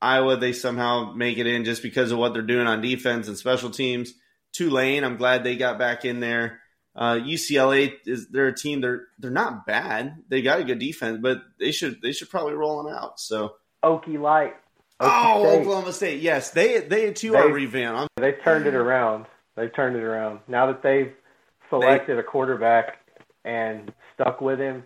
Iowa, 0.00 0.36
they 0.36 0.52
somehow 0.52 1.12
make 1.14 1.38
it 1.38 1.46
in 1.46 1.64
just 1.64 1.82
because 1.82 2.12
of 2.12 2.18
what 2.18 2.32
they're 2.32 2.42
doing 2.42 2.66
on 2.66 2.80
defense 2.80 3.28
and 3.28 3.36
special 3.36 3.70
teams. 3.70 4.12
Tulane, 4.56 5.04
I'm 5.04 5.16
glad 5.16 5.44
they 5.44 5.56
got 5.56 5.78
back 5.78 6.04
in 6.04 6.20
there. 6.20 6.60
Uh, 6.94 7.16
UCLA 7.16 7.92
is 8.06 8.28
they're 8.28 8.48
a 8.48 8.56
team. 8.56 8.80
They're 8.80 9.02
they're 9.18 9.30
not 9.30 9.66
bad. 9.66 10.16
They 10.28 10.40
got 10.40 10.60
a 10.60 10.64
good 10.64 10.78
defense, 10.78 11.18
but 11.20 11.42
they 11.60 11.72
should 11.72 12.00
they 12.00 12.12
should 12.12 12.30
probably 12.30 12.54
roll 12.54 12.82
them 12.82 12.92
out. 12.92 13.20
So 13.20 13.56
Okie 13.84 14.18
Light. 14.18 14.54
Okie 15.00 15.34
oh, 15.34 15.44
State, 15.44 15.60
Oklahoma 15.60 15.92
State. 15.92 16.22
Yes, 16.22 16.50
they 16.50 16.80
they 16.80 17.12
too 17.12 17.32
They- 17.32 17.38
are 17.38 17.52
revamped. 17.52 18.08
They've 18.16 18.42
turned 18.42 18.66
it 18.66 18.74
around. 18.74 19.26
They've 19.56 19.74
turned 19.74 19.96
it 19.96 20.02
around. 20.02 20.40
Now 20.48 20.66
that 20.66 20.82
they've 20.82 21.12
selected 21.68 22.18
a 22.18 22.22
quarterback 22.22 22.98
and 23.44 23.92
stuck 24.14 24.40
with 24.40 24.58
him, 24.58 24.84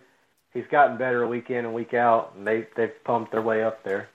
he's 0.53 0.67
gotten 0.69 0.97
better 0.97 1.25
week 1.25 1.49
in 1.49 1.65
and 1.65 1.73
week 1.73 1.93
out, 1.93 2.33
and 2.35 2.45
they 2.45 2.67
they've 2.75 3.03
pumped 3.05 3.31
their 3.31 3.41
way 3.41 3.63
up 3.63 3.85
there. 3.85 4.09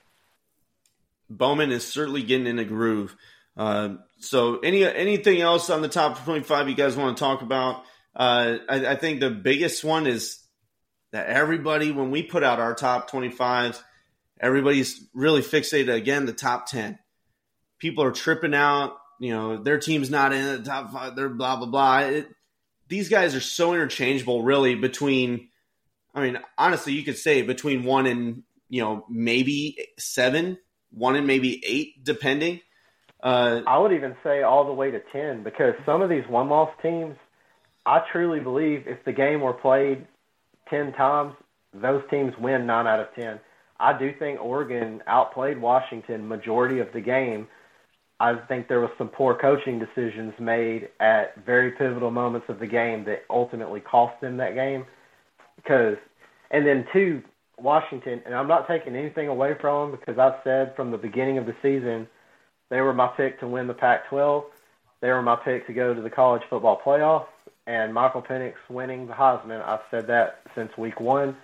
Bowman 1.31 1.71
is 1.71 1.85
certainly 1.85 2.21
getting 2.21 2.47
in 2.47 2.59
a 2.59 2.63
groove. 2.63 3.15
Uh, 3.57 3.95
so, 4.19 4.59
any 4.59 4.85
anything 4.85 5.41
else 5.41 5.69
on 5.69 5.81
the 5.81 5.89
top 5.89 6.23
25 6.23 6.69
you 6.69 6.75
guys 6.75 6.95
want 6.95 7.17
to 7.17 7.23
talk 7.23 7.41
about? 7.41 7.83
Uh, 8.15 8.57
I, 8.69 8.87
I 8.87 8.95
think 8.95 9.19
the 9.19 9.31
biggest 9.31 9.83
one 9.83 10.05
is 10.05 10.39
that 11.11 11.27
everybody, 11.27 11.91
when 11.91 12.11
we 12.11 12.21
put 12.21 12.43
out 12.43 12.59
our 12.59 12.75
top 12.75 13.09
25s, 13.09 13.81
everybody's 14.39 15.07
really 15.13 15.41
fixated 15.41 15.93
again 15.93 16.25
the 16.25 16.33
top 16.33 16.67
10. 16.67 16.99
People 17.79 18.03
are 18.03 18.11
tripping 18.11 18.53
out. 18.53 18.97
You 19.19 19.33
know, 19.33 19.57
their 19.63 19.79
team's 19.79 20.11
not 20.11 20.33
in 20.33 20.45
the 20.45 20.63
top 20.63 20.91
five. 20.91 21.15
They're 21.15 21.29
blah 21.29 21.55
blah 21.55 21.65
blah. 21.65 21.99
It, 21.99 22.27
these 22.87 23.09
guys 23.09 23.35
are 23.35 23.41
so 23.41 23.73
interchangeable, 23.73 24.43
really. 24.43 24.75
Between, 24.75 25.49
I 26.13 26.21
mean, 26.21 26.39
honestly, 26.57 26.93
you 26.93 27.03
could 27.03 27.17
say 27.17 27.41
between 27.41 27.83
one 27.83 28.05
and 28.05 28.43
you 28.69 28.81
know 28.81 29.05
maybe 29.09 29.77
seven, 29.97 30.59
one 30.91 31.15
and 31.15 31.25
maybe 31.25 31.63
eight, 31.65 32.03
depending. 32.03 32.61
Uh, 33.21 33.61
I 33.65 33.79
would 33.79 33.93
even 33.93 34.15
say 34.23 34.43
all 34.43 34.65
the 34.65 34.73
way 34.73 34.91
to 34.91 34.99
10 35.11 35.43
because 35.43 35.73
some 35.85 36.01
of 36.01 36.09
these 36.09 36.23
one 36.29 36.49
loss 36.49 36.69
teams, 36.81 37.15
I 37.85 38.01
truly 38.11 38.39
believe 38.39 38.83
if 38.85 39.03
the 39.05 39.13
game 39.13 39.41
were 39.41 39.53
played 39.53 40.05
10 40.69 40.93
times, 40.93 41.33
those 41.73 42.03
teams 42.09 42.33
win 42.39 42.65
9 42.65 42.87
out 42.87 42.99
of 42.99 43.07
10. 43.15 43.39
I 43.79 43.97
do 43.97 44.11
think 44.17 44.39
Oregon 44.41 45.01
outplayed 45.07 45.59
Washington 45.59 46.27
majority 46.27 46.79
of 46.79 46.87
the 46.93 47.01
game. 47.01 47.47
I 48.19 48.35
think 48.47 48.67
there 48.67 48.79
was 48.79 48.89
some 48.97 49.09
poor 49.09 49.35
coaching 49.35 49.79
decisions 49.79 50.33
made 50.39 50.89
at 50.99 51.45
very 51.45 51.71
pivotal 51.71 52.09
moments 52.09 52.47
of 52.49 52.59
the 52.59 52.65
game 52.65 53.05
that 53.05 53.23
ultimately 53.29 53.79
cost 53.79 54.19
them 54.21 54.37
that 54.37 54.55
game. 54.55 54.85
Because, 55.55 55.97
and 56.49 56.65
then 56.65 56.85
two, 56.91 57.21
Washington, 57.59 58.21
and 58.25 58.33
I'm 58.33 58.47
not 58.47 58.67
taking 58.67 58.95
anything 58.95 59.27
away 59.27 59.53
from 59.59 59.91
them 59.91 59.99
because 59.99 60.19
I've 60.19 60.41
said 60.43 60.75
from 60.75 60.91
the 60.91 60.97
beginning 60.97 61.37
of 61.37 61.45
the 61.45 61.55
season 61.61 62.07
they 62.69 62.81
were 62.81 62.93
my 62.93 63.07
pick 63.07 63.39
to 63.39 63.47
win 63.47 63.67
the 63.67 63.73
Pac-12. 63.73 64.43
They 65.01 65.09
were 65.09 65.21
my 65.21 65.35
pick 65.35 65.67
to 65.67 65.73
go 65.73 65.93
to 65.93 66.01
the 66.01 66.09
college 66.09 66.41
football 66.49 66.81
playoff. 66.83 67.25
And 67.65 67.93
Michael 67.93 68.21
Penix 68.21 68.53
winning 68.69 69.07
the 69.07 69.13
Heisman, 69.13 69.63
I've 69.65 69.81
said 69.91 70.07
that 70.07 70.41
since 70.55 70.71
week 70.77 70.99
one. 70.99 71.35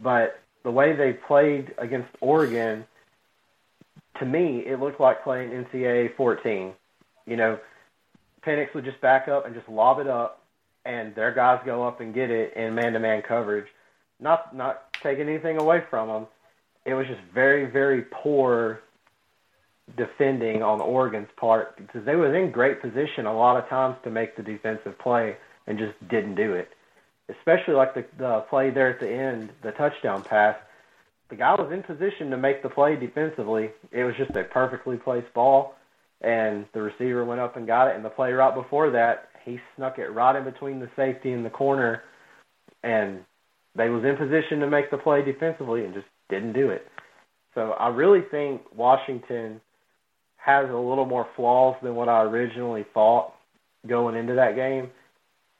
But 0.00 0.40
the 0.64 0.70
way 0.70 0.94
they 0.94 1.12
played 1.12 1.74
against 1.78 2.08
Oregon, 2.20 2.84
to 4.18 4.26
me, 4.26 4.64
it 4.66 4.80
looked 4.80 5.00
like 5.00 5.22
playing 5.22 5.50
NCAA 5.50 6.16
14. 6.16 6.72
You 7.26 7.36
know, 7.36 7.58
Penix 8.44 8.74
would 8.74 8.84
just 8.84 9.00
back 9.00 9.28
up 9.28 9.46
and 9.46 9.54
just 9.54 9.68
lob 9.68 10.00
it 10.00 10.08
up, 10.08 10.42
and 10.84 11.14
their 11.14 11.32
guys 11.32 11.60
go 11.64 11.86
up 11.86 12.00
and 12.00 12.14
get 12.14 12.30
it 12.30 12.54
in 12.54 12.74
man-to-man 12.74 13.22
coverage. 13.22 13.66
Not 14.18 14.54
not 14.54 14.92
taking 15.02 15.28
anything 15.28 15.60
away 15.60 15.82
from 15.90 16.08
them. 16.08 16.26
It 16.84 16.94
was 16.94 17.06
just 17.06 17.20
very 17.34 17.66
very 17.66 18.02
poor 18.10 18.80
defending 19.96 20.62
on 20.62 20.80
Oregon's 20.80 21.28
part 21.36 21.76
because 21.76 22.04
they 22.04 22.16
was 22.16 22.34
in 22.34 22.50
great 22.50 22.82
position 22.82 23.26
a 23.26 23.36
lot 23.36 23.56
of 23.56 23.68
times 23.68 23.96
to 24.02 24.10
make 24.10 24.36
the 24.36 24.42
defensive 24.42 24.98
play 24.98 25.36
and 25.66 25.78
just 25.78 25.94
didn't 26.08 26.34
do 26.34 26.54
it. 26.54 26.68
Especially 27.28 27.74
like 27.74 27.94
the 27.94 28.04
the 28.18 28.44
play 28.50 28.70
there 28.70 28.90
at 28.90 29.00
the 29.00 29.10
end, 29.10 29.50
the 29.62 29.72
touchdown 29.72 30.22
pass. 30.22 30.56
The 31.28 31.36
guy 31.36 31.54
was 31.54 31.72
in 31.72 31.82
position 31.82 32.30
to 32.30 32.36
make 32.36 32.62
the 32.62 32.68
play 32.68 32.94
defensively. 32.96 33.70
It 33.90 34.04
was 34.04 34.14
just 34.16 34.36
a 34.36 34.44
perfectly 34.44 34.96
placed 34.96 35.32
ball, 35.34 35.74
and 36.20 36.66
the 36.72 36.82
receiver 36.82 37.24
went 37.24 37.40
up 37.40 37.56
and 37.56 37.66
got 37.66 37.88
it. 37.88 37.96
And 37.96 38.04
the 38.04 38.10
play 38.10 38.32
right 38.32 38.54
before 38.54 38.90
that, 38.90 39.28
he 39.44 39.58
snuck 39.74 39.98
it 39.98 40.08
right 40.08 40.36
in 40.36 40.44
between 40.44 40.78
the 40.78 40.88
safety 40.94 41.32
and 41.32 41.44
the 41.44 41.50
corner, 41.50 42.02
and 42.84 43.24
they 43.74 43.88
was 43.88 44.04
in 44.04 44.16
position 44.16 44.60
to 44.60 44.68
make 44.68 44.90
the 44.92 44.98
play 44.98 45.24
defensively 45.24 45.84
and 45.84 45.94
just 45.94 46.06
didn't 46.28 46.52
do 46.52 46.70
it. 46.70 46.86
So 47.54 47.72
I 47.72 47.88
really 47.88 48.22
think 48.30 48.62
Washington 48.76 49.60
has 50.46 50.70
a 50.70 50.76
little 50.76 51.04
more 51.04 51.26
flaws 51.34 51.74
than 51.82 51.96
what 51.96 52.08
I 52.08 52.22
originally 52.22 52.86
thought 52.94 53.34
going 53.84 54.14
into 54.14 54.34
that 54.34 54.54
game. 54.54 54.90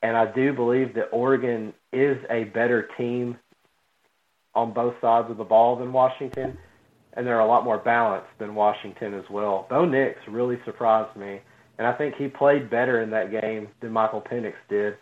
And 0.01 0.17
I 0.17 0.33
do 0.33 0.53
believe 0.53 0.95
that 0.95 1.09
Oregon 1.11 1.75
is 1.93 2.17
a 2.31 2.45
better 2.45 2.89
team 2.97 3.37
on 4.55 4.73
both 4.73 4.95
sides 5.01 5.29
of 5.29 5.39
the 5.39 5.45
ball 5.45 5.75
than 5.75 5.93
Washington. 5.93 6.57
And 7.15 7.27
they're 7.27 7.41
a 7.41 7.47
lot 7.47 7.65
more 7.65 7.79
balanced 7.79 8.31
than 8.39 8.55
Washington 8.55 9.15
as 9.15 9.25
well. 9.29 9.67
Bo 9.69 9.85
Nix 9.85 10.21
really 10.29 10.59
surprised 10.65 11.17
me. 11.17 11.41
And 11.79 11.87
I 11.87 11.93
think 11.93 12.15
he 12.15 12.29
played 12.29 12.71
better 12.71 13.03
in 13.03 13.11
that 13.11 13.33
game 13.33 13.69
than 13.81 13.91
Michael 13.91 14.21
Penix 14.23 14.55
did. 14.69 14.95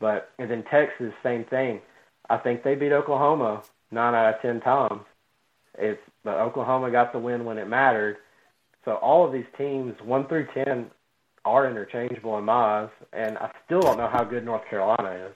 But 0.00 0.30
and 0.40 0.50
then 0.50 0.64
Texas, 0.64 1.12
same 1.22 1.44
thing. 1.44 1.80
I 2.28 2.38
think 2.38 2.64
they 2.64 2.74
beat 2.74 2.92
Oklahoma 2.92 3.62
nine 3.92 4.14
out 4.14 4.34
of 4.34 4.42
ten 4.42 4.60
times. 4.60 5.02
It's 5.78 6.00
but 6.24 6.40
Oklahoma 6.40 6.90
got 6.90 7.12
the 7.12 7.20
win 7.20 7.44
when 7.44 7.58
it 7.58 7.68
mattered. 7.68 8.16
So 8.84 8.92
all 8.96 9.26
of 9.26 9.32
these 9.32 9.46
teams, 9.56 9.94
one 10.02 10.26
through 10.28 10.46
ten, 10.54 10.90
are 11.44 11.68
interchangeable 11.68 12.38
in 12.38 12.44
my 12.44 12.82
eyes, 12.82 12.90
and 13.12 13.38
I 13.38 13.50
still 13.64 13.80
don't 13.80 13.98
know 13.98 14.08
how 14.08 14.24
good 14.24 14.44
North 14.44 14.62
Carolina 14.68 15.26
is. 15.28 15.34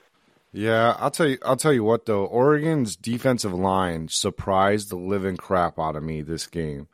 Yeah, 0.51 0.95
I'll 0.97 1.11
tell 1.11 1.27
you. 1.27 1.37
I'll 1.45 1.55
tell 1.55 1.73
you 1.73 1.83
what 1.83 2.05
though. 2.05 2.25
Oregon's 2.25 2.95
defensive 2.95 3.53
line 3.53 4.07
surprised 4.07 4.89
the 4.89 4.95
living 4.95 5.37
crap 5.37 5.77
out 5.77 5.95
of 5.95 6.03
me 6.03 6.21
this 6.21 6.47
game. 6.47 6.87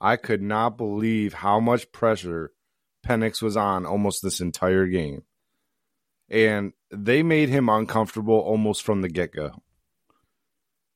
I 0.00 0.16
could 0.16 0.42
not 0.42 0.76
believe 0.76 1.34
how 1.34 1.60
much 1.60 1.92
pressure 1.92 2.52
Penix 3.06 3.42
was 3.42 3.56
on 3.56 3.86
almost 3.86 4.22
this 4.22 4.40
entire 4.40 4.86
game, 4.86 5.22
and 6.28 6.72
they 6.90 7.22
made 7.22 7.48
him 7.48 7.68
uncomfortable 7.68 8.38
almost 8.38 8.82
from 8.82 9.02
the 9.02 9.08
get 9.08 9.32
go. 9.32 9.62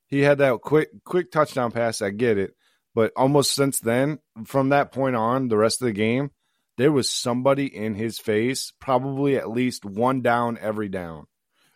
He 0.07 0.21
had 0.21 0.37
that 0.37 0.61
quick, 0.61 0.89
quick 1.03 1.31
touchdown 1.31 1.71
pass. 1.71 2.01
I 2.01 2.11
get 2.11 2.37
it, 2.37 2.55
but 2.97 3.13
almost 3.15 3.53
since 3.53 3.79
then, 3.79 4.17
from 4.45 4.69
that 4.69 4.91
point 4.91 5.15
on, 5.15 5.49
the 5.49 5.57
rest 5.57 5.83
of 5.83 5.85
the 5.85 5.91
game, 5.91 6.31
there 6.77 6.91
was 6.91 7.07
somebody 7.07 7.67
in 7.67 7.93
his 7.93 8.17
face, 8.17 8.73
probably 8.79 9.37
at 9.37 9.51
least 9.51 9.85
one 9.85 10.23
down 10.23 10.57
every 10.59 10.89
down 10.89 11.27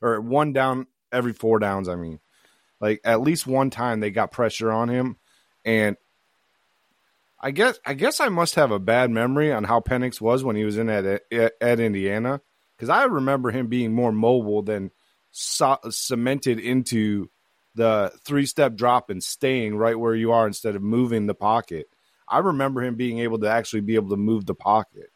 or 0.01 0.19
one 0.19 0.51
down 0.51 0.87
every 1.11 1.33
four 1.33 1.59
downs. 1.59 1.87
I 1.87 1.95
mean, 1.95 2.19
like 2.79 3.01
at 3.05 3.21
least 3.21 3.45
one 3.45 3.69
time 3.69 3.99
they 3.99 4.09
got 4.09 4.31
pressure 4.31 4.71
on 4.71 4.89
him, 4.89 5.17
and 5.63 5.95
I 7.39 7.51
guess 7.51 7.77
I 7.85 7.93
guess 7.93 8.19
I 8.19 8.29
must 8.29 8.55
have 8.55 8.71
a 8.71 8.79
bad 8.79 9.11
memory 9.11 9.53
on 9.53 9.63
how 9.63 9.79
Penix 9.79 10.19
was 10.19 10.43
when 10.43 10.55
he 10.55 10.63
was 10.63 10.79
in 10.79 10.89
at 10.89 11.05
at, 11.05 11.53
at 11.61 11.79
Indiana 11.79 12.41
because 12.75 12.89
I 12.89 13.03
remember 13.03 13.51
him 13.51 13.67
being 13.67 13.93
more 13.93 14.11
mobile 14.11 14.63
than 14.63 14.89
so, 15.29 15.77
cemented 15.91 16.57
into 16.59 17.29
the 17.75 18.11
three 18.23 18.45
step 18.45 18.75
drop 18.75 19.09
and 19.09 19.23
staying 19.23 19.75
right 19.75 19.97
where 19.97 20.15
you 20.15 20.31
are 20.31 20.47
instead 20.47 20.75
of 20.75 20.81
moving 20.81 21.27
the 21.27 21.33
pocket. 21.33 21.87
I 22.27 22.39
remember 22.39 22.81
him 22.81 22.95
being 22.95 23.19
able 23.19 23.39
to 23.39 23.49
actually 23.49 23.81
be 23.81 23.95
able 23.95 24.09
to 24.09 24.17
move 24.17 24.45
the 24.45 24.55
pocket. 24.55 25.11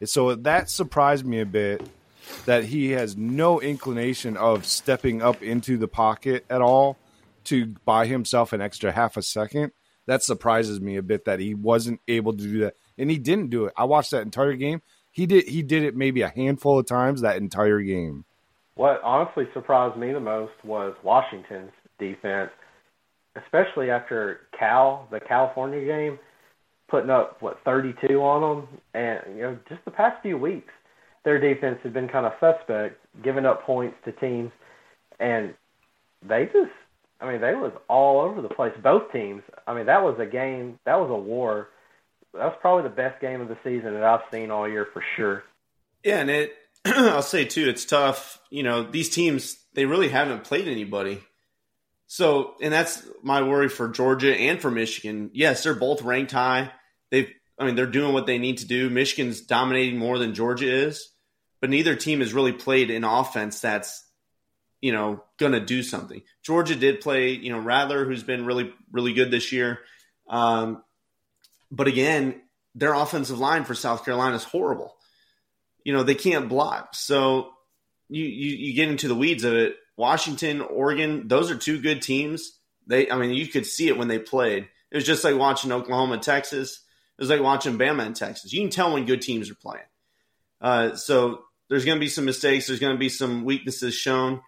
And 0.00 0.08
so 0.08 0.34
that 0.34 0.68
surprised 0.68 1.24
me 1.24 1.40
a 1.40 1.46
bit 1.46 1.82
that 2.44 2.64
he 2.64 2.90
has 2.90 3.16
no 3.16 3.60
inclination 3.60 4.36
of 4.36 4.66
stepping 4.66 5.22
up 5.22 5.42
into 5.42 5.78
the 5.78 5.88
pocket 5.88 6.44
at 6.50 6.60
all 6.60 6.98
to 7.44 7.74
buy 7.84 8.06
himself 8.06 8.52
an 8.52 8.60
extra 8.60 8.92
half 8.92 9.16
a 9.16 9.22
second. 9.22 9.72
That 10.06 10.22
surprises 10.22 10.80
me 10.80 10.96
a 10.96 11.02
bit 11.02 11.24
that 11.24 11.40
he 11.40 11.54
wasn't 11.54 12.00
able 12.06 12.32
to 12.32 12.42
do 12.42 12.58
that. 12.60 12.74
And 12.98 13.10
he 13.10 13.18
didn't 13.18 13.50
do 13.50 13.66
it. 13.66 13.72
I 13.76 13.84
watched 13.84 14.10
that 14.10 14.22
entire 14.22 14.54
game. 14.54 14.82
He 15.10 15.26
did 15.26 15.48
he 15.48 15.62
did 15.62 15.82
it 15.82 15.96
maybe 15.96 16.22
a 16.22 16.28
handful 16.28 16.78
of 16.78 16.86
times 16.86 17.22
that 17.22 17.38
entire 17.38 17.80
game. 17.80 18.24
What 18.76 19.00
honestly 19.02 19.44
surprised 19.54 19.98
me 19.98 20.12
the 20.12 20.20
most 20.20 20.52
was 20.62 20.94
Washington's 21.02 21.72
defense, 21.98 22.50
especially 23.34 23.90
after 23.90 24.40
Cal, 24.56 25.08
the 25.10 25.18
California 25.18 25.84
game, 25.84 26.18
putting 26.88 27.10
up 27.10 27.40
what 27.40 27.58
32 27.64 28.20
on 28.20 28.42
them, 28.42 28.68
and 28.94 29.36
you 29.36 29.42
know 29.42 29.58
just 29.68 29.84
the 29.86 29.90
past 29.90 30.22
few 30.22 30.36
weeks, 30.36 30.72
their 31.24 31.40
defense 31.40 31.78
has 31.82 31.92
been 31.92 32.06
kind 32.06 32.26
of 32.26 32.32
suspect, 32.38 33.00
giving 33.24 33.46
up 33.46 33.64
points 33.64 33.96
to 34.04 34.12
teams, 34.12 34.52
and 35.18 35.54
they 36.26 36.44
just, 36.44 36.70
I 37.20 37.30
mean, 37.30 37.40
they 37.40 37.54
was 37.54 37.72
all 37.88 38.20
over 38.20 38.42
the 38.42 38.48
place. 38.48 38.72
Both 38.82 39.10
teams. 39.10 39.42
I 39.66 39.74
mean, 39.74 39.86
that 39.86 40.02
was 40.02 40.16
a 40.20 40.26
game, 40.26 40.78
that 40.84 41.00
was 41.00 41.10
a 41.10 41.16
war. 41.16 41.68
That 42.34 42.44
was 42.44 42.56
probably 42.60 42.82
the 42.82 42.94
best 42.94 43.20
game 43.22 43.40
of 43.40 43.48
the 43.48 43.56
season 43.64 43.94
that 43.94 44.04
I've 44.04 44.20
seen 44.30 44.50
all 44.50 44.68
year 44.68 44.86
for 44.92 45.02
sure. 45.16 45.44
Yeah, 46.04 46.18
and 46.18 46.30
it 46.30 46.52
I'll 46.96 47.22
say 47.22 47.44
too, 47.44 47.68
it's 47.68 47.84
tough. 47.84 48.40
You 48.50 48.62
know, 48.62 48.82
these 48.84 49.08
teams 49.08 49.58
they 49.74 49.84
really 49.84 50.08
haven't 50.08 50.44
played 50.44 50.68
anybody. 50.68 51.20
So, 52.06 52.54
and 52.62 52.72
that's 52.72 53.06
my 53.22 53.42
worry 53.42 53.68
for 53.68 53.88
Georgia 53.88 54.34
and 54.34 54.60
for 54.60 54.70
Michigan. 54.70 55.30
Yes, 55.34 55.62
they're 55.62 55.74
both 55.74 56.02
ranked 56.02 56.32
high. 56.32 56.72
They've, 57.10 57.30
I 57.58 57.66
mean, 57.66 57.74
they're 57.74 57.86
doing 57.86 58.12
what 58.12 58.26
they 58.26 58.38
need 58.38 58.58
to 58.58 58.66
do. 58.66 58.88
Michigan's 58.88 59.40
dominating 59.40 59.98
more 59.98 60.18
than 60.18 60.34
Georgia 60.34 60.70
is, 60.70 61.10
but 61.60 61.70
neither 61.70 61.96
team 61.96 62.20
has 62.20 62.32
really 62.32 62.52
played 62.52 62.90
an 62.90 63.04
offense 63.04 63.60
that's, 63.60 64.04
you 64.80 64.92
know, 64.92 65.24
going 65.36 65.52
to 65.52 65.60
do 65.60 65.82
something. 65.82 66.22
Georgia 66.42 66.76
did 66.76 67.00
play, 67.00 67.30
you 67.30 67.50
know, 67.50 67.58
Rattler, 67.58 68.04
who's 68.04 68.22
been 68.22 68.46
really, 68.46 68.72
really 68.92 69.12
good 69.12 69.30
this 69.30 69.50
year. 69.52 69.80
Um, 70.28 70.82
but 71.70 71.88
again, 71.88 72.40
their 72.74 72.94
offensive 72.94 73.38
line 73.38 73.64
for 73.64 73.74
South 73.74 74.04
Carolina 74.04 74.36
is 74.36 74.44
horrible. 74.44 74.95
You 75.86 75.92
know, 75.92 76.02
they 76.02 76.16
can't 76.16 76.48
block. 76.48 76.96
So 76.96 77.52
you, 78.08 78.24
you, 78.24 78.56
you 78.56 78.74
get 78.74 78.88
into 78.88 79.06
the 79.06 79.14
weeds 79.14 79.44
of 79.44 79.54
it 79.54 79.76
Washington, 79.96 80.60
Oregon, 80.60 81.28
those 81.28 81.48
are 81.50 81.56
two 81.56 81.80
good 81.80 82.02
teams. 82.02 82.58
They, 82.88 83.08
I 83.08 83.16
mean, 83.16 83.30
you 83.30 83.46
could 83.46 83.66
see 83.66 83.86
it 83.86 83.96
when 83.96 84.08
they 84.08 84.18
played. 84.18 84.68
It 84.90 84.96
was 84.96 85.04
just 85.04 85.22
like 85.22 85.36
watching 85.36 85.70
Oklahoma 85.70 86.18
Texas. 86.18 86.80
It 87.16 87.22
was 87.22 87.30
like 87.30 87.40
watching 87.40 87.78
Bama 87.78 88.04
and 88.04 88.16
Texas. 88.16 88.52
You 88.52 88.60
can 88.62 88.70
tell 88.70 88.92
when 88.92 89.06
good 89.06 89.22
teams 89.22 89.48
are 89.48 89.54
playing. 89.54 89.86
Uh, 90.60 90.96
so 90.96 91.44
there's 91.68 91.84
going 91.84 91.96
to 91.96 92.00
be 92.00 92.08
some 92.08 92.24
mistakes. 92.24 92.66
There's 92.66 92.80
going 92.80 92.94
to 92.94 92.98
be 92.98 93.08
some 93.08 93.44
weaknesses 93.44 93.94
shown. 93.94 94.42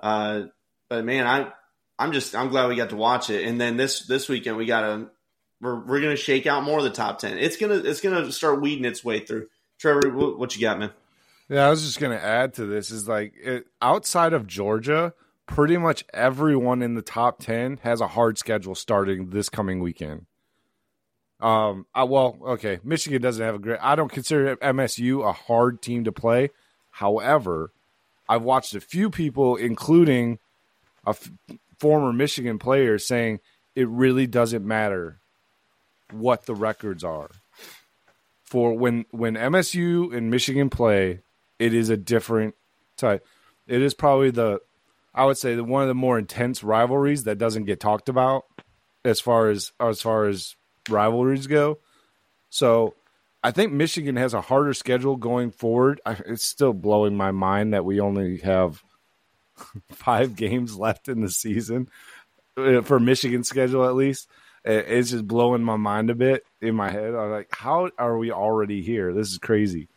Uh, 0.00 0.42
but 0.90 1.06
man, 1.06 1.26
I, 1.26 1.50
I'm 1.98 2.12
just, 2.12 2.34
I'm 2.36 2.48
glad 2.48 2.68
we 2.68 2.76
got 2.76 2.90
to 2.90 2.96
watch 2.96 3.28
it. 3.30 3.46
And 3.46 3.58
then 3.58 3.78
this, 3.78 4.06
this 4.06 4.28
weekend 4.28 4.58
we 4.58 4.66
got 4.66 4.82
to, 4.82 5.08
we're, 5.60 5.80
we're 5.80 6.00
going 6.00 6.16
to 6.16 6.22
shake 6.22 6.46
out 6.46 6.64
more 6.64 6.78
of 6.78 6.84
the 6.84 6.90
top 6.90 7.18
10. 7.18 7.38
It's 7.38 7.56
to, 7.56 7.72
it's 7.72 8.00
going 8.00 8.24
to 8.24 8.30
start 8.30 8.60
weeding 8.60 8.84
its 8.84 9.04
way 9.04 9.20
through. 9.20 9.48
Trevor, 9.82 10.10
what, 10.10 10.54
you 10.54 10.60
got, 10.62 10.78
man? 10.78 10.92
Yeah, 11.48 11.66
I 11.66 11.70
was 11.70 11.82
just 11.82 11.98
going 11.98 12.16
to 12.16 12.24
add 12.24 12.54
to 12.54 12.66
this 12.66 12.92
is 12.92 13.08
like 13.08 13.34
it, 13.42 13.66
outside 13.82 14.32
of 14.32 14.46
Georgia, 14.46 15.12
pretty 15.46 15.76
much 15.76 16.04
everyone 16.14 16.82
in 16.82 16.94
the 16.94 17.02
top 17.02 17.40
10 17.40 17.80
has 17.82 18.00
a 18.00 18.06
hard 18.06 18.38
schedule 18.38 18.76
starting 18.76 19.30
this 19.30 19.48
coming 19.48 19.80
weekend. 19.80 20.26
Um, 21.40 21.86
I, 21.92 22.04
well, 22.04 22.38
okay, 22.42 22.78
Michigan 22.84 23.20
doesn't 23.20 23.44
have 23.44 23.56
a 23.56 23.58
great. 23.58 23.80
I 23.82 23.96
don't 23.96 24.12
consider 24.12 24.54
MSU 24.58 25.28
a 25.28 25.32
hard 25.32 25.82
team 25.82 26.04
to 26.04 26.12
play. 26.12 26.50
However, 26.90 27.72
I've 28.28 28.42
watched 28.42 28.76
a 28.76 28.80
few 28.80 29.10
people, 29.10 29.56
including 29.56 30.38
a 31.04 31.10
f- 31.10 31.32
former 31.80 32.12
Michigan 32.12 32.60
player, 32.60 33.00
saying 33.00 33.40
it 33.74 33.88
really 33.88 34.28
doesn't 34.28 34.64
matter 34.64 35.18
what 36.12 36.46
the 36.46 36.54
records 36.54 37.02
are. 37.02 37.30
For 38.52 38.74
when 38.74 39.06
when 39.12 39.32
MSU 39.32 40.14
and 40.14 40.30
Michigan 40.30 40.68
play, 40.68 41.20
it 41.58 41.72
is 41.72 41.88
a 41.88 41.96
different 41.96 42.54
type. 42.98 43.26
It 43.66 43.80
is 43.80 43.94
probably 43.94 44.30
the, 44.30 44.60
I 45.14 45.24
would 45.24 45.38
say, 45.38 45.54
the 45.54 45.64
one 45.64 45.80
of 45.80 45.88
the 45.88 45.94
more 45.94 46.18
intense 46.18 46.62
rivalries 46.62 47.24
that 47.24 47.38
doesn't 47.38 47.64
get 47.64 47.80
talked 47.80 48.10
about 48.10 48.44
as 49.06 49.22
far 49.22 49.48
as 49.48 49.72
as 49.80 50.02
far 50.02 50.26
as 50.26 50.54
rivalries 50.90 51.46
go. 51.46 51.78
So, 52.50 52.92
I 53.42 53.52
think 53.52 53.72
Michigan 53.72 54.16
has 54.16 54.34
a 54.34 54.42
harder 54.42 54.74
schedule 54.74 55.16
going 55.16 55.50
forward. 55.50 56.02
I, 56.04 56.18
it's 56.26 56.44
still 56.44 56.74
blowing 56.74 57.16
my 57.16 57.30
mind 57.30 57.72
that 57.72 57.86
we 57.86 58.00
only 58.00 58.36
have 58.40 58.82
five 59.92 60.36
games 60.36 60.76
left 60.76 61.08
in 61.08 61.22
the 61.22 61.30
season 61.30 61.88
uh, 62.58 62.82
for 62.82 63.00
Michigan 63.00 63.44
schedule 63.44 63.86
at 63.86 63.94
least. 63.94 64.28
It's 64.64 65.10
just 65.10 65.26
blowing 65.26 65.64
my 65.64 65.76
mind 65.76 66.10
a 66.10 66.14
bit 66.14 66.44
in 66.60 66.74
my 66.74 66.90
head. 66.90 67.14
I'm 67.14 67.30
like, 67.30 67.48
how 67.50 67.90
are 67.98 68.16
we 68.16 68.30
already 68.30 68.82
here? 68.82 69.12
This 69.12 69.30
is 69.30 69.38
crazy. 69.38 69.88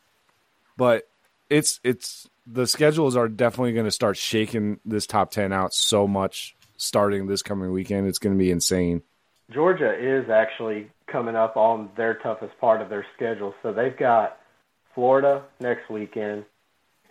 But 0.75 1.08
it's 1.49 1.80
it's 1.84 2.28
the 2.47 2.67
schedules 2.67 3.15
are 3.15 3.28
definitely 3.28 3.73
going 3.73 3.86
to 3.86 3.91
start 3.91 4.17
shaking 4.17 4.80
this 4.86 5.06
top 5.06 5.32
10 5.32 5.54
out 5.54 5.73
so 5.73 6.08
much 6.08 6.56
starting 6.78 7.28
this 7.28 7.41
coming 7.41 7.71
weekend. 7.71 8.08
It's 8.08 8.19
going 8.19 8.36
to 8.36 8.39
be 8.39 8.51
insane. 8.51 9.01
Georgia 9.54 9.93
is 9.93 10.30
actually 10.30 10.89
coming 11.08 11.36
up 11.36 11.56
on 11.56 11.89
their 11.95 12.15
toughest 12.15 12.58
part 12.60 12.82
of 12.82 12.89
their 12.89 13.06
schedule. 13.15 13.54
So 13.62 13.71
they've 13.71 13.95
got 13.97 14.39
Florida 14.93 15.43
next 15.60 15.89
weekend, 15.89 16.45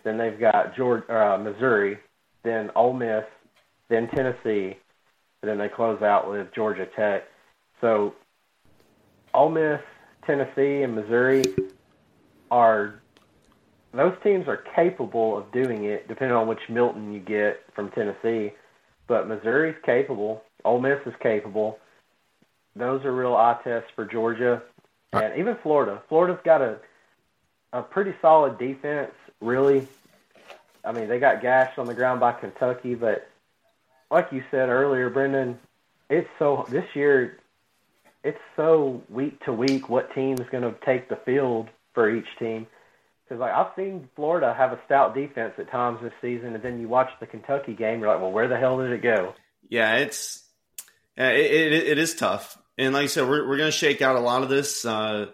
then 0.03 0.17
they've 0.17 0.39
got 0.39 0.75
Georgia, 0.75 1.05
uh, 1.13 1.37
Missouri, 1.37 1.97
then 2.43 2.71
Ole 2.75 2.93
Miss, 2.93 3.23
then 3.89 4.09
Tennessee, 4.09 4.77
and 5.41 5.49
then 5.49 5.57
they 5.57 5.69
close 5.69 6.01
out 6.01 6.29
with 6.29 6.47
Georgia 6.53 6.87
Tech. 6.95 7.23
So 7.85 8.15
Ole 9.35 9.51
Miss, 9.51 9.79
Tennessee, 10.25 10.81
and 10.81 10.95
Missouri 10.95 11.43
are 12.49 12.99
those 13.93 14.15
teams 14.23 14.47
are 14.47 14.57
capable 14.75 15.37
of 15.37 15.51
doing 15.51 15.83
it, 15.83 16.07
depending 16.07 16.35
on 16.35 16.47
which 16.47 16.67
Milton 16.67 17.13
you 17.13 17.19
get 17.19 17.63
from 17.75 17.91
Tennessee. 17.91 18.53
But 19.05 19.27
Missouri's 19.27 19.75
capable. 19.85 20.43
Ole 20.63 20.81
Miss 20.81 20.97
is 21.05 21.13
capable. 21.21 21.77
Those 22.75 23.05
are 23.05 23.13
real 23.13 23.35
eye 23.35 23.59
tests 23.63 23.91
for 23.95 24.03
Georgia, 24.03 24.63
and 25.13 25.37
even 25.37 25.55
Florida. 25.61 26.01
Florida's 26.09 26.41
got 26.43 26.63
a 26.63 26.79
a 27.71 27.83
pretty 27.83 28.15
solid 28.19 28.57
defense. 28.57 29.11
Really, 29.41 29.87
I 30.83 30.91
mean, 30.91 31.07
they 31.07 31.19
got 31.19 31.39
gashed 31.39 31.77
on 31.77 31.85
the 31.85 31.93
ground 31.93 32.19
by 32.19 32.31
Kentucky, 32.31 32.95
but 32.95 33.27
like 34.09 34.31
you 34.31 34.43
said 34.49 34.69
earlier, 34.69 35.11
Brendan, 35.11 35.59
it's 36.09 36.27
so 36.39 36.65
this 36.71 36.87
year. 36.95 37.37
It's 38.25 38.37
so 38.55 39.01
week 39.09 39.39
to 39.45 39.53
week 39.53 39.87
what 39.87 40.13
team 40.13 40.33
is 40.33 40.49
going 40.51 40.63
to 40.63 40.75
take 40.85 41.07
the 41.07 41.19
field 41.25 41.69
for 41.93 42.13
each 42.13 42.27
team 42.39 42.67
because 43.25 43.39
like 43.39 43.53
I've 43.53 43.71
seen 43.75 44.09
Florida 44.15 44.53
have 44.55 44.71
a 44.71 44.79
stout 44.85 45.15
defense 45.15 45.53
at 45.57 45.71
times 45.71 45.99
this 46.01 46.13
season, 46.21 46.53
and 46.53 46.63
then 46.63 46.79
you 46.79 46.87
watch 46.87 47.09
the 47.19 47.25
Kentucky 47.25 47.73
game, 47.73 47.99
you're 47.99 48.09
like, 48.09 48.21
well, 48.21 48.31
where 48.31 48.47
the 48.47 48.57
hell 48.57 48.77
did 48.77 48.91
it 48.91 49.01
go? 49.01 49.33
Yeah, 49.69 49.95
it's 49.95 50.43
yeah, 51.17 51.29
it, 51.29 51.51
it, 51.51 51.73
it 51.73 51.97
is 51.97 52.15
tough, 52.15 52.57
and 52.77 52.93
like 52.93 53.03
I 53.03 53.07
said, 53.07 53.27
we're 53.27 53.47
we're 53.47 53.57
going 53.57 53.71
to 53.71 53.77
shake 53.77 54.01
out 54.01 54.15
a 54.15 54.19
lot 54.19 54.43
of 54.43 54.49
this. 54.49 54.85
Uh, 54.85 55.27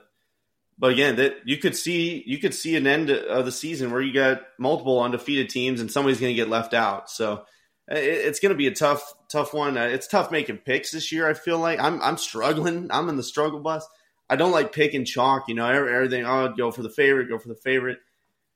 but 0.77 0.91
again, 0.91 1.17
that 1.17 1.35
you 1.45 1.57
could 1.57 1.75
see 1.75 2.23
you 2.25 2.37
could 2.37 2.53
see 2.53 2.75
an 2.75 2.87
end 2.87 3.09
of 3.09 3.45
the 3.45 3.51
season 3.51 3.91
where 3.91 4.01
you 4.01 4.13
got 4.13 4.41
multiple 4.57 5.01
undefeated 5.01 5.49
teams, 5.49 5.81
and 5.81 5.91
somebody's 5.91 6.19
going 6.19 6.33
to 6.33 6.41
get 6.41 6.49
left 6.49 6.73
out. 6.73 7.09
So 7.09 7.43
it's 7.87 8.39
going 8.39 8.51
to 8.51 8.57
be 8.57 8.67
a 8.67 8.75
tough 8.75 9.13
tough 9.29 9.53
one. 9.53 9.77
Uh, 9.77 9.85
it's 9.85 10.07
tough 10.07 10.31
making 10.31 10.57
picks 10.57 10.91
this 10.91 11.11
year. 11.11 11.27
I 11.27 11.33
feel 11.33 11.59
like 11.59 11.79
I'm 11.79 12.01
I'm 12.01 12.17
struggling. 12.17 12.89
I'm 12.91 13.09
in 13.09 13.17
the 13.17 13.23
struggle 13.23 13.59
bus. 13.59 13.87
I 14.29 14.35
don't 14.35 14.51
like 14.51 14.71
picking 14.71 15.05
chalk. 15.05 15.47
You 15.47 15.55
know, 15.55 15.67
everything. 15.67 16.25
Oh, 16.25 16.45
I'd 16.45 16.57
go 16.57 16.71
for 16.71 16.83
the 16.83 16.89
favorite. 16.89 17.29
Go 17.29 17.37
for 17.37 17.49
the 17.49 17.55
favorite. 17.55 17.99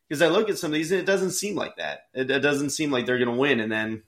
Because 0.08 0.22
I 0.22 0.28
look 0.28 0.50
at 0.50 0.58
some 0.58 0.72
of 0.72 0.76
these, 0.76 0.92
and 0.92 1.02
it 1.02 1.06
doesn't 1.06 1.32
seem 1.32 1.56
like 1.56 1.78
that. 1.78 2.02
It, 2.14 2.30
it 2.30 2.40
doesn't 2.40 2.70
seem 2.70 2.92
like 2.92 3.06
they're 3.06 3.18
going 3.18 3.34
to 3.34 3.36
win. 3.36 3.60
And 3.60 3.72
then 3.72 4.04